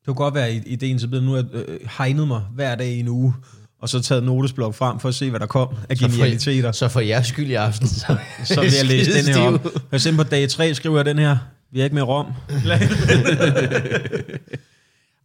Det 0.06 0.08
kunne 0.08 0.16
godt 0.16 0.34
være 0.34 0.54
i- 0.56 0.62
ideen, 0.66 1.00
så 1.00 1.08
nu 1.08 1.30
har 1.32 1.38
jeg 1.38 1.46
øh, 1.54 1.80
hegnet 1.98 2.28
mig 2.28 2.42
hver 2.56 2.76
dag 2.76 2.88
i 2.92 3.00
en 3.00 3.08
uge, 3.08 3.34
og 3.82 3.90
så 3.90 4.00
taget 4.02 4.24
notesblok 4.24 4.76
frem 4.76 5.00
for 5.00 5.10
at 5.10 5.16
se, 5.16 5.30
hvad 5.30 5.40
der 5.40 5.46
kom 5.46 5.68
af 5.90 5.98
så 5.98 6.08
genialiteter. 6.08 6.68
for, 6.68 6.72
så 6.72 6.88
for 6.88 7.00
jeres 7.00 7.28
skyld 7.28 7.48
i 7.50 7.54
aften, 7.54 7.88
så, 7.88 8.18
Så 8.46 8.62
vil 8.62 8.72
jeg 8.78 8.86
læse 8.86 9.12
den 9.14 9.26
her 9.26 9.34
skidestiv. 9.58 9.82
For 9.90 9.96
eksempel 9.96 10.26
på 10.26 10.30
dag 10.30 10.50
3 10.50 10.76
skriver 10.76 10.96
jeg 10.98 11.06
den 11.06 11.20
her. 11.20 11.38
Vi 11.72 11.80
er 11.80 11.84
ikke 11.84 11.96
med 11.96 12.04
Rom. 12.04 12.26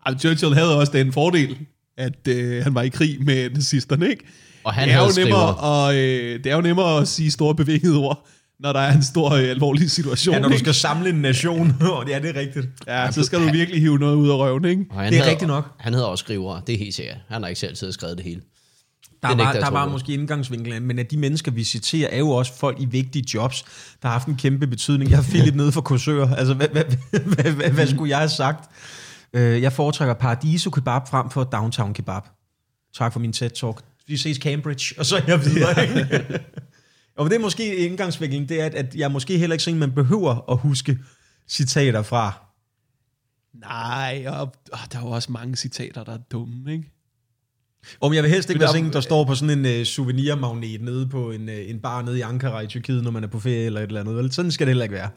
altså, 0.07 0.19
Churchill 0.29 0.55
havde 0.55 0.79
også 0.79 0.93
den 0.93 1.13
fordel, 1.13 1.57
at 1.97 2.29
øh, 2.29 2.63
han 2.65 2.75
var 2.75 2.83
i 2.83 2.89
krig 2.89 3.17
med 3.25 3.51
nazisterne, 3.51 4.09
ikke? 4.11 4.25
Og 4.65 4.75
han 4.75 4.89
det, 4.89 4.95
er 4.95 4.99
jo 5.01 5.11
nemmere, 5.25 5.55
og, 5.55 5.97
øh, 5.97 6.45
det 6.45 6.53
er 6.53 6.55
jo 6.57 6.61
nemmere 6.61 7.01
at 7.01 7.09
sige 7.09 7.31
store 7.31 7.55
bevægede 7.55 7.97
ord, 7.97 8.27
når 8.61 8.73
der 8.73 8.81
er 8.81 8.93
en 8.93 9.03
stor 9.03 9.31
øh, 9.31 9.43
alvorlig 9.51 9.91
situation. 9.91 10.35
Ja, 10.35 10.41
når 10.41 10.49
du 10.49 10.55
ikke? 10.55 10.65
skal 10.65 10.75
samle 10.75 11.09
en 11.09 11.15
nation. 11.15 11.77
Og 11.83 12.05
ja, 12.11 12.19
det 12.19 12.37
er 12.37 12.41
rigtigt. 12.41 12.67
ja, 12.87 13.11
så 13.11 13.23
skal 13.23 13.39
du 13.47 13.53
virkelig 13.53 13.81
hive 13.81 13.99
noget 13.99 14.17
ud 14.17 14.29
af 14.31 14.35
røven, 14.35 14.65
ikke? 14.65 14.85
Og 14.91 15.05
Det 15.05 15.13
er 15.15 15.19
havde- 15.19 15.31
rigtigt 15.31 15.49
nok. 15.49 15.71
Han 15.79 15.93
havde 15.93 16.09
også 16.09 16.23
skrivere, 16.23 16.63
det 16.67 16.75
er 16.75 16.79
helt 16.79 16.95
sikkert. 16.95 17.17
Han 17.29 17.43
har 17.43 17.49
ikke 17.49 17.61
selv 17.61 17.77
siddet 17.77 17.91
og 17.91 17.95
skrevet 17.95 18.17
det 18.17 18.25
hele. 18.25 18.41
Der 19.23 19.29
var, 19.37 19.53
der 19.53 19.71
var 19.71 19.89
måske 19.89 20.13
indgangsvinklen, 20.13 20.83
men 20.87 20.99
at 20.99 21.11
de 21.11 21.17
mennesker, 21.17 21.51
vi 21.53 21.65
citerer, 21.65 22.09
er 22.13 22.19
jo 22.19 22.31
også 22.31 22.53
folk 22.59 22.81
i 22.81 22.85
vigtige 22.85 23.25
jobs, 23.35 23.63
der 24.03 24.09
har 24.09 24.13
haft 24.13 24.29
en 24.29 24.37
kæmpe 24.37 24.67
betydning. 24.67 25.11
Jeg 25.11 25.19
har 25.19 25.23
Philip 25.23 25.55
nede 25.55 25.73
for 25.73 25.81
kursør. 25.81 26.29
Altså, 26.35 26.55
hvad, 26.55 26.69
hvad, 26.69 26.85
hvad, 27.11 27.53
hvad, 27.53 27.71
hvad 27.71 27.87
skulle 27.87 28.11
jeg 28.11 28.19
have 28.19 28.29
sagt? 28.29 28.71
Øh, 29.33 29.63
Jeg 29.63 29.73
foretrækker 29.73 30.15
Paradiso 30.15 30.71
Kebab 30.71 31.03
frem 31.11 31.31
for 31.31 31.45
Downtown 31.45 31.95
Kebab. 31.95 32.23
Tak 32.99 33.13
for 33.13 33.21
min 33.21 33.33
TED-talk. 33.37 33.81
Vi 34.07 34.17
ses 34.17 34.37
Cambridge, 34.37 34.95
og 34.99 35.07
så 35.07 35.17
er 35.17 35.21
jeg 35.27 35.45
videre. 35.45 35.75
og 37.19 37.31
det 37.31 37.37
er 37.37 37.41
måske 37.41 37.77
indgangsvinklen, 37.77 38.49
det 38.49 38.61
er, 38.61 38.67
at- 38.75 38.95
jeg 38.95 39.11
måske 39.13 39.39
heller 39.39 39.55
ikke 39.55 39.65
sådan, 39.65 39.79
man 39.79 39.93
behøver 39.95 40.51
at 40.53 40.59
huske 40.59 40.99
citater 41.49 42.03
fra. 42.03 42.45
Nej, 43.55 44.25
og, 44.29 44.41
og 44.73 44.79
der 44.93 44.99
er 44.99 45.03
jo 45.03 45.09
også 45.09 45.33
mange 45.33 45.57
citater, 45.57 46.05
der 46.05 46.13
er 46.13 46.19
dumme, 46.19 46.73
ikke? 46.73 46.93
Om 48.01 48.15
jeg 48.15 48.23
vil 48.23 48.31
helst 48.31 48.51
ikke 48.51 48.61
være 48.61 48.67
der- 48.69 48.73
sådan 48.75 48.93
der 48.93 49.01
står 49.01 49.25
på 49.25 49.35
sådan 49.35 49.65
en 49.67 49.81
uh, 49.81 49.85
souvenirmagnet 49.85 50.81
nede 50.81 51.07
på 51.09 51.31
en, 51.31 51.49
uh, 51.49 51.55
en 51.55 51.81
bar 51.81 52.03
nede 52.03 52.19
i 52.19 52.21
Ankara 52.21 52.61
i 52.61 52.67
Tyrkiet, 52.67 53.05
når 53.05 53.11
man 53.11 53.25
er 53.25 53.29
på 53.29 53.41
ferie 53.41 53.67
eller 53.67 53.81
et 53.81 53.87
eller 53.87 54.01
andet. 54.01 54.17
Vel? 54.17 54.33
Sådan 54.33 54.51
skal 54.51 54.67
det 54.67 54.71
heller 54.71 54.85
ikke 54.85 54.95
være. 54.95 55.11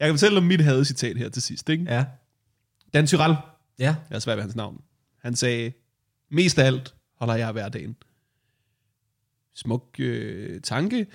Jeg 0.00 0.08
kan 0.08 0.14
fortælle 0.14 0.38
om 0.38 0.44
mit 0.44 0.60
hadecitat 0.64 1.16
her 1.16 1.28
til 1.28 1.42
sidst, 1.42 1.68
ikke? 1.68 1.84
Ja. 1.88 2.04
Dan 2.94 3.06
Tyrell, 3.06 3.34
Ja. 3.78 3.96
jeg 4.10 4.16
er 4.16 4.18
svært 4.18 4.36
ved 4.36 4.42
hans 4.42 4.56
navn. 4.56 4.80
Han 5.22 5.36
sagde, 5.36 5.72
mest 6.30 6.58
af 6.58 6.66
alt 6.66 6.94
holder 7.18 7.34
jeg 7.34 7.52
hverdagen. 7.52 7.96
Smuk 9.56 9.84
øh, 9.98 10.60
tanke. 10.60 11.06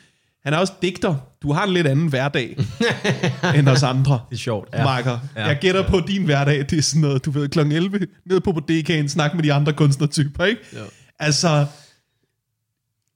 Han 0.44 0.54
er 0.54 0.58
også 0.58 0.74
digter. 0.82 1.16
Du 1.42 1.52
har 1.52 1.64
en 1.68 1.74
lidt 1.74 1.88
anden 1.88 2.08
hverdag 2.08 2.58
end 3.58 3.68
os 3.70 3.84
andre. 3.84 4.20
Det 4.30 4.36
er 4.36 4.40
sjovt. 4.40 4.70
Ja. 4.74 4.84
Marker. 4.84 5.20
Ja. 5.36 5.42
Ja. 5.42 5.48
Jeg 5.48 5.58
gætter 5.62 5.88
på, 5.90 5.98
at 5.98 6.04
din 6.08 6.26
hverdag, 6.26 6.60
det 6.60 6.74
er 6.74 6.82
sådan 6.82 7.02
noget, 7.02 7.26
du 7.26 7.32
ved, 7.32 7.50
kl. 7.50 7.60
11, 7.60 8.08
ned 8.26 8.40
på 8.40 8.52
bodegaen, 8.52 9.10
snak 9.10 9.34
med 9.36 9.44
de 9.44 9.54
andre 9.54 9.74
kunstnertyper, 9.74 10.46
ikke? 10.46 10.62
Jo. 10.74 10.84
Altså, 11.20 11.66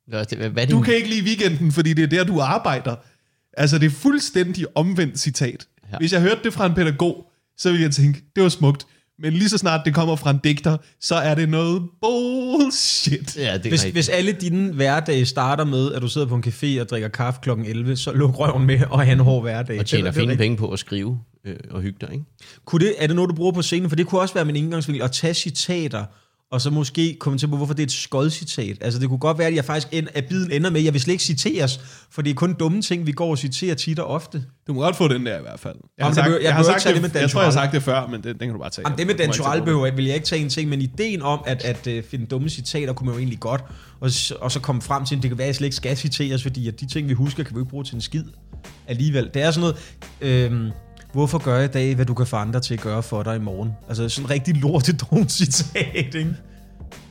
Hvad, 0.08 0.68
du 0.68 0.82
kan 0.82 0.94
ikke 0.96 1.10
lide 1.10 1.24
weekenden, 1.24 1.72
fordi 1.72 1.94
det 1.94 2.04
er 2.04 2.08
der, 2.08 2.24
du 2.24 2.40
arbejder. 2.40 2.96
Altså, 3.58 3.78
det 3.78 3.86
er 3.86 3.90
fuldstændig 3.90 4.66
omvendt 4.78 5.20
citat. 5.20 5.68
Ja. 5.84 5.88
Ja. 5.92 5.98
Hvis 5.98 6.14
jeg 6.14 6.22
hørte 6.22 6.40
det 6.44 6.54
fra 6.54 6.66
en 6.66 6.74
pædagog, 6.74 7.32
så 7.58 7.72
ville 7.72 7.84
jeg 7.84 7.92
tænke, 7.92 8.24
det 8.36 8.44
var 8.44 8.50
smukt. 8.50 8.88
Men 9.22 9.34
lige 9.34 9.50
så 9.50 9.58
snart 9.58 9.82
det 9.86 9.94
kommer 9.94 10.16
fra 10.16 10.30
en 10.32 10.38
digter, 10.44 10.78
så 11.02 11.16
er 11.16 11.36
det 11.36 11.50
noget 11.50 11.82
bullshit. 12.02 13.38
Ja, 13.38 13.42
det 13.42 13.66
er 13.66 13.70
Hvis, 13.70 13.72
rigtigt. 13.72 13.94
hvis 13.96 14.10
alle 14.10 14.32
dine 14.32 14.74
hverdage 14.74 15.26
starter 15.26 15.64
med, 15.66 15.92
at 15.94 16.02
du 16.02 16.08
sidder 16.08 16.28
på 16.28 16.36
en 16.36 16.44
café 16.48 16.82
og 16.82 16.90
drikker 16.90 17.08
kaffe 17.08 17.40
kl. 17.44 17.50
11, 17.50 17.96
så 17.98 18.12
luk 18.12 18.40
røven 18.40 18.66
med 18.66 18.80
og 18.90 19.00
have 19.02 19.14
en 19.14 19.20
hård 19.20 19.42
hverdag. 19.42 19.80
Og 19.80 19.86
tjener 19.86 20.06
er- 20.06 20.10
er 20.10 20.14
fine 20.16 20.38
penge 20.38 20.58
på 20.58 20.70
at 20.72 20.80
skrive 20.80 21.20
øh, 21.46 21.56
og 21.72 21.82
hygge 21.82 21.98
dig, 22.02 22.10
ikke? 22.14 22.26
Kunne 22.66 22.86
det, 22.86 22.96
er 22.98 23.08
det 23.08 23.16
noget, 23.16 23.30
du 23.30 23.36
bruger 23.36 23.52
på 23.52 23.62
scenen? 23.62 23.90
For 23.90 23.96
det 23.96 24.08
kunne 24.08 24.22
også 24.22 24.34
være 24.34 24.46
min 24.46 24.56
indgangsvinkel 24.56 25.04
at 25.04 25.12
tage 25.12 25.34
citater, 25.34 26.06
og 26.52 26.62
så 26.62 26.70
måske 26.70 27.18
kommentere 27.20 27.50
på, 27.50 27.58
hvorfor 27.58 27.74
det 27.74 27.84
er 27.84 27.86
et 27.88 27.92
skodcitat. 27.92 28.78
Altså 28.82 29.00
det 29.00 29.10
kunne 29.10 29.20
godt 29.20 29.38
være, 29.38 29.48
at 29.48 29.56
jeg 29.56 29.66
faktisk 29.66 29.88
end, 29.92 30.08
at 30.14 30.26
biden 30.26 30.52
ender 30.52 30.70
med, 30.70 30.80
at 30.80 30.86
jeg 30.86 30.94
vil 30.94 31.02
slet 31.02 31.12
ikke 31.12 31.24
citeres, 31.24 31.80
for 32.12 32.22
det 32.22 32.30
er 32.30 32.34
kun 32.34 32.54
dumme 32.54 32.82
ting, 32.82 33.08
vi 33.08 33.12
går 33.12 33.30
og 33.30 33.38
citerer 33.38 33.76
tit 33.76 34.00
og 34.00 34.08
ofte. 34.08 34.44
Du 34.68 34.74
må 34.74 34.82
godt 34.82 34.96
få 34.96 35.08
den 35.08 35.26
der 35.26 35.38
i 35.38 35.42
hvert 35.42 35.60
fald. 35.60 35.76
Jeg 35.76 36.06
Jamen, 36.06 36.18
har 36.18 36.24
det 36.24 36.32
sagt, 36.32 36.34
jeg 36.34 36.44
jeg 36.44 36.56
har 36.56 36.64
sagt 36.64 36.84
det, 36.84 36.94
det 36.94 37.02
med 37.02 37.10
Dan 37.10 37.22
jeg 37.22 37.30
tror, 37.30 37.42
jeg 37.42 37.48
har 37.48 37.52
sagt 37.52 37.74
det 37.74 37.84
før, 37.84 38.08
men 38.08 38.24
den, 38.24 38.30
den 38.30 38.40
kan 38.40 38.52
du 38.52 38.60
bare 38.60 38.70
tage. 38.70 38.88
Jamen, 38.88 38.98
det 38.98 39.08
med 39.08 39.16
Dan 39.16 39.32
tage 39.32 39.62
behøver 39.62 39.86
jeg, 39.86 39.98
vil 39.98 40.06
jeg 40.06 40.16
ikke 40.16 40.28
tage 40.28 40.42
en 40.42 40.50
ting, 40.50 40.70
men 40.70 40.82
ideen 40.82 41.22
om 41.22 41.40
at, 41.46 41.66
at 41.66 41.88
uh, 41.88 42.04
finde 42.10 42.26
dumme 42.26 42.50
citater, 42.50 42.94
kunne 42.94 43.06
man 43.06 43.14
jo 43.14 43.20
egentlig 43.20 43.40
godt, 43.40 43.62
og, 44.00 44.12
og 44.42 44.52
så 44.52 44.60
komme 44.60 44.82
frem 44.82 45.06
til, 45.06 45.16
at 45.16 45.22
det 45.22 45.30
kan 45.30 45.38
være, 45.38 45.46
at 45.46 45.48
jeg 45.48 45.56
slet 45.56 45.68
ikke 45.68 45.76
skal 45.76 45.98
citeres, 45.98 46.44
fordi 46.44 46.68
at 46.68 46.80
de 46.80 46.86
ting, 46.86 47.10
vi 47.10 47.14
husker, 47.14 47.44
kan 47.44 47.56
vi 47.56 47.62
ikke 47.62 47.70
bruge 47.70 47.84
til 47.84 47.96
en 47.96 48.02
skid 48.02 48.24
alligevel. 48.88 49.30
Det 49.34 49.42
er 49.42 49.52
sådan 49.52 49.74
noget, 50.22 50.52
øhm, 50.52 50.72
hvorfor 51.14 51.38
gør 51.38 51.56
jeg 51.56 51.66
i 51.66 51.68
dag, 51.68 51.96
hvad 51.96 52.06
du 52.06 52.14
kan 52.14 52.26
få 52.28 52.36
andre 52.36 52.60
til 52.60 52.74
at 52.74 52.80
gøre 52.80 53.04
for 53.04 53.24
dig 53.24 53.36
i 53.36 53.40
morgen? 53.40 53.72
Altså 53.88 54.10
sådan 54.10 54.26
en 54.26 54.30
rigtig 54.30 54.56
lortet 54.56 55.06
citat, 55.32 55.88
ikke? 56.16 56.28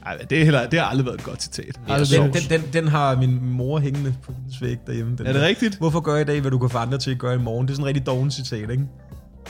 Ej, 0.06 0.16
det, 0.30 0.40
er 0.40 0.44
heller, 0.44 0.68
det 0.68 0.78
har 0.78 0.86
aldrig 0.86 1.06
været 1.06 1.18
et 1.18 1.24
godt 1.24 1.42
citat. 1.42 1.80
Ja, 1.88 1.98
Den, 1.98 2.32
den, 2.32 2.42
den, 2.50 2.62
den 2.72 2.88
har 2.88 3.16
min 3.16 3.38
mor 3.50 3.78
hængende 3.78 4.14
på 4.22 4.32
hendes 4.32 4.62
væg 4.62 4.76
derhjemme. 4.86 5.16
Den 5.16 5.26
Er 5.26 5.32
det 5.32 5.40
der. 5.42 5.48
rigtigt? 5.48 5.78
Hvorfor 5.78 6.00
gør 6.00 6.12
jeg 6.12 6.22
i 6.22 6.24
dag, 6.24 6.40
hvad 6.40 6.50
du 6.50 6.58
kan 6.58 6.70
få 6.70 6.78
andre 6.78 6.98
til 6.98 7.10
at 7.10 7.18
gøre 7.18 7.34
i 7.34 7.38
morgen? 7.38 7.66
Det 7.66 7.72
er 7.72 7.76
sådan 7.76 7.84
en 7.84 7.86
rigtig 7.88 8.06
doven 8.06 8.30
citat, 8.30 8.70
ikke? 8.70 8.84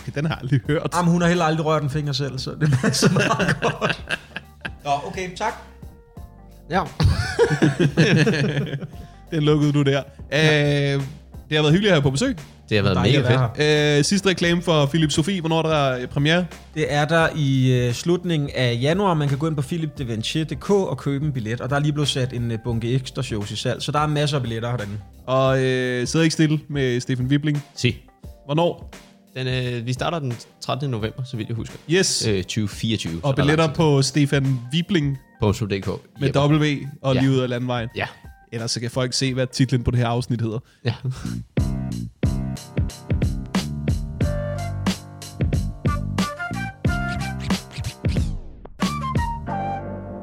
Okay, 0.02 0.12
den 0.14 0.24
har 0.24 0.34
jeg 0.34 0.38
aldrig 0.42 0.60
hørt. 0.66 0.90
Jamen, 0.96 1.12
hun 1.12 1.20
har 1.22 1.28
heller 1.28 1.44
aldrig 1.44 1.66
rørt 1.66 1.82
en 1.82 1.90
finger 1.90 2.12
selv, 2.12 2.38
så 2.38 2.50
det 2.60 2.70
passer 2.82 3.12
meget 3.12 3.56
godt. 3.80 4.04
Nå, 4.84 4.90
okay, 5.06 5.36
tak. 5.36 5.52
Ja. 6.70 6.82
Den 9.30 9.42
lukkede 9.42 9.72
du 9.72 9.82
der. 9.82 10.02
Ja. 10.32 10.94
Øh, 10.94 11.02
det 11.48 11.56
har 11.56 11.62
været 11.62 11.72
hyggeligt 11.72 11.86
at 11.90 11.94
have 11.94 12.02
på 12.02 12.10
besøg. 12.10 12.36
Det 12.68 12.76
har 12.76 12.82
været 12.82 12.96
Dejligt 12.96 13.22
mega 13.22 13.46
fedt. 13.46 13.56
her. 13.64 13.98
Øh, 13.98 14.04
sidste 14.04 14.28
reklame 14.28 14.62
for 14.62 14.86
Philip 14.86 15.10
Sofie. 15.10 15.40
Hvornår 15.40 15.58
er 15.58 15.62
der 15.92 16.00
øh, 16.02 16.06
premiere? 16.06 16.46
Det 16.74 16.92
er 16.92 17.04
der 17.04 17.28
i 17.36 17.72
øh, 17.72 17.92
slutningen 17.94 18.50
af 18.54 18.78
januar. 18.82 19.14
Man 19.14 19.28
kan 19.28 19.38
gå 19.38 19.46
ind 19.48 19.56
på 19.56 19.62
philipdevanchier.dk 19.62 20.70
og 20.70 20.98
købe 20.98 21.26
en 21.26 21.32
billet. 21.32 21.60
Og 21.60 21.70
der 21.70 21.76
er 21.76 21.80
lige 21.80 21.92
blevet 21.92 22.08
sat 22.08 22.32
en 22.32 22.50
øh, 22.50 22.58
bunke 22.64 22.94
ekstra 22.94 23.22
shows 23.22 23.50
i 23.50 23.56
salg. 23.56 23.82
Så 23.82 23.92
der 23.92 23.98
er 23.98 24.06
masser 24.06 24.36
af 24.36 24.42
billetter 24.42 24.70
herinde. 24.70 24.92
Og 25.26 25.62
øh, 25.64 26.06
sidder 26.06 26.24
ikke 26.24 26.32
stille 26.32 26.60
med 26.68 27.00
Stefan 27.00 27.26
Wibling. 27.26 27.64
Se. 27.76 27.96
Hvornår? 28.44 28.90
Den, 29.36 29.46
øh, 29.46 29.86
vi 29.86 29.92
starter 29.92 30.18
den 30.18 30.32
13. 30.60 30.90
november, 30.90 31.22
så 31.24 31.36
vidt 31.36 31.48
jeg 31.48 31.56
husker. 31.56 31.76
Yes. 31.90 32.26
Øh, 32.26 32.36
Øh, 32.36 32.42
2024. 32.42 33.20
og 33.22 33.36
billetter 33.36 33.72
på 33.74 34.02
Stefan 34.02 34.58
Wibling 34.74 35.18
på 35.40 35.52
.dk. 35.52 35.88
med. 36.20 36.36
W 36.36 36.76
og 37.02 37.14
Ja. 37.14 37.20
lige 37.20 37.30
ud 37.32 37.38
af 37.38 37.48
landvejen. 37.48 37.88
Ja. 37.96 38.06
Ellers 38.52 38.70
så 38.70 38.80
kan 38.80 38.90
folk 38.90 39.12
se, 39.12 39.34
hvad 39.34 39.46
titlen 39.46 39.82
på 39.84 39.90
det 39.90 39.98
her 39.98 40.06
afsnit 40.06 40.40
hedder. 40.40 40.58
ja. 40.84 40.94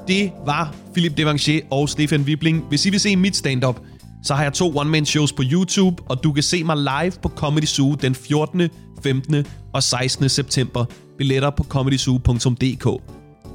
Det 0.08 0.32
var 0.46 0.76
Philip 0.94 1.18
Devanchier 1.18 1.62
og 1.72 1.90
Stefan 1.90 2.22
Wibling. 2.22 2.64
Hvis 2.70 2.86
I 2.86 2.90
vil 2.90 3.00
se 3.00 3.16
mit 3.16 3.36
stand-up, 3.36 3.80
så 4.24 4.34
har 4.34 4.44
jeg 4.44 4.54
to 4.54 4.78
one-man-shows 4.78 5.34
på 5.34 5.44
YouTube, 5.52 6.04
og 6.10 6.24
du 6.24 6.32
kan 6.32 6.44
se 6.44 6.64
mig 6.64 6.78
live 6.78 7.12
på 7.22 7.30
Comedy 7.30 7.66
Zoo 7.66 7.96
den 7.96 8.16
14., 8.16 8.70
15. 9.04 9.46
og 9.74 9.84
16. 9.84 10.30
september. 10.30 10.86
Billetter 11.18 11.50
på 11.50 11.64
comedyzoo.dk. 11.64 13.02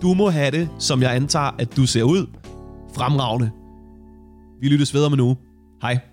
Du 0.03 0.15
må 0.15 0.31
have 0.31 0.51
det, 0.51 0.69
som 0.79 1.03
jeg 1.03 1.15
antager, 1.15 1.51
at 1.59 1.77
du 1.77 1.87
ser 1.87 2.03
ud. 2.03 2.27
Fremragende. 2.97 3.51
Vi 4.61 4.69
lyttes 4.69 4.95
videre 4.95 5.11
med 5.11 5.17
nu. 5.17 5.37
Hej. 5.83 6.10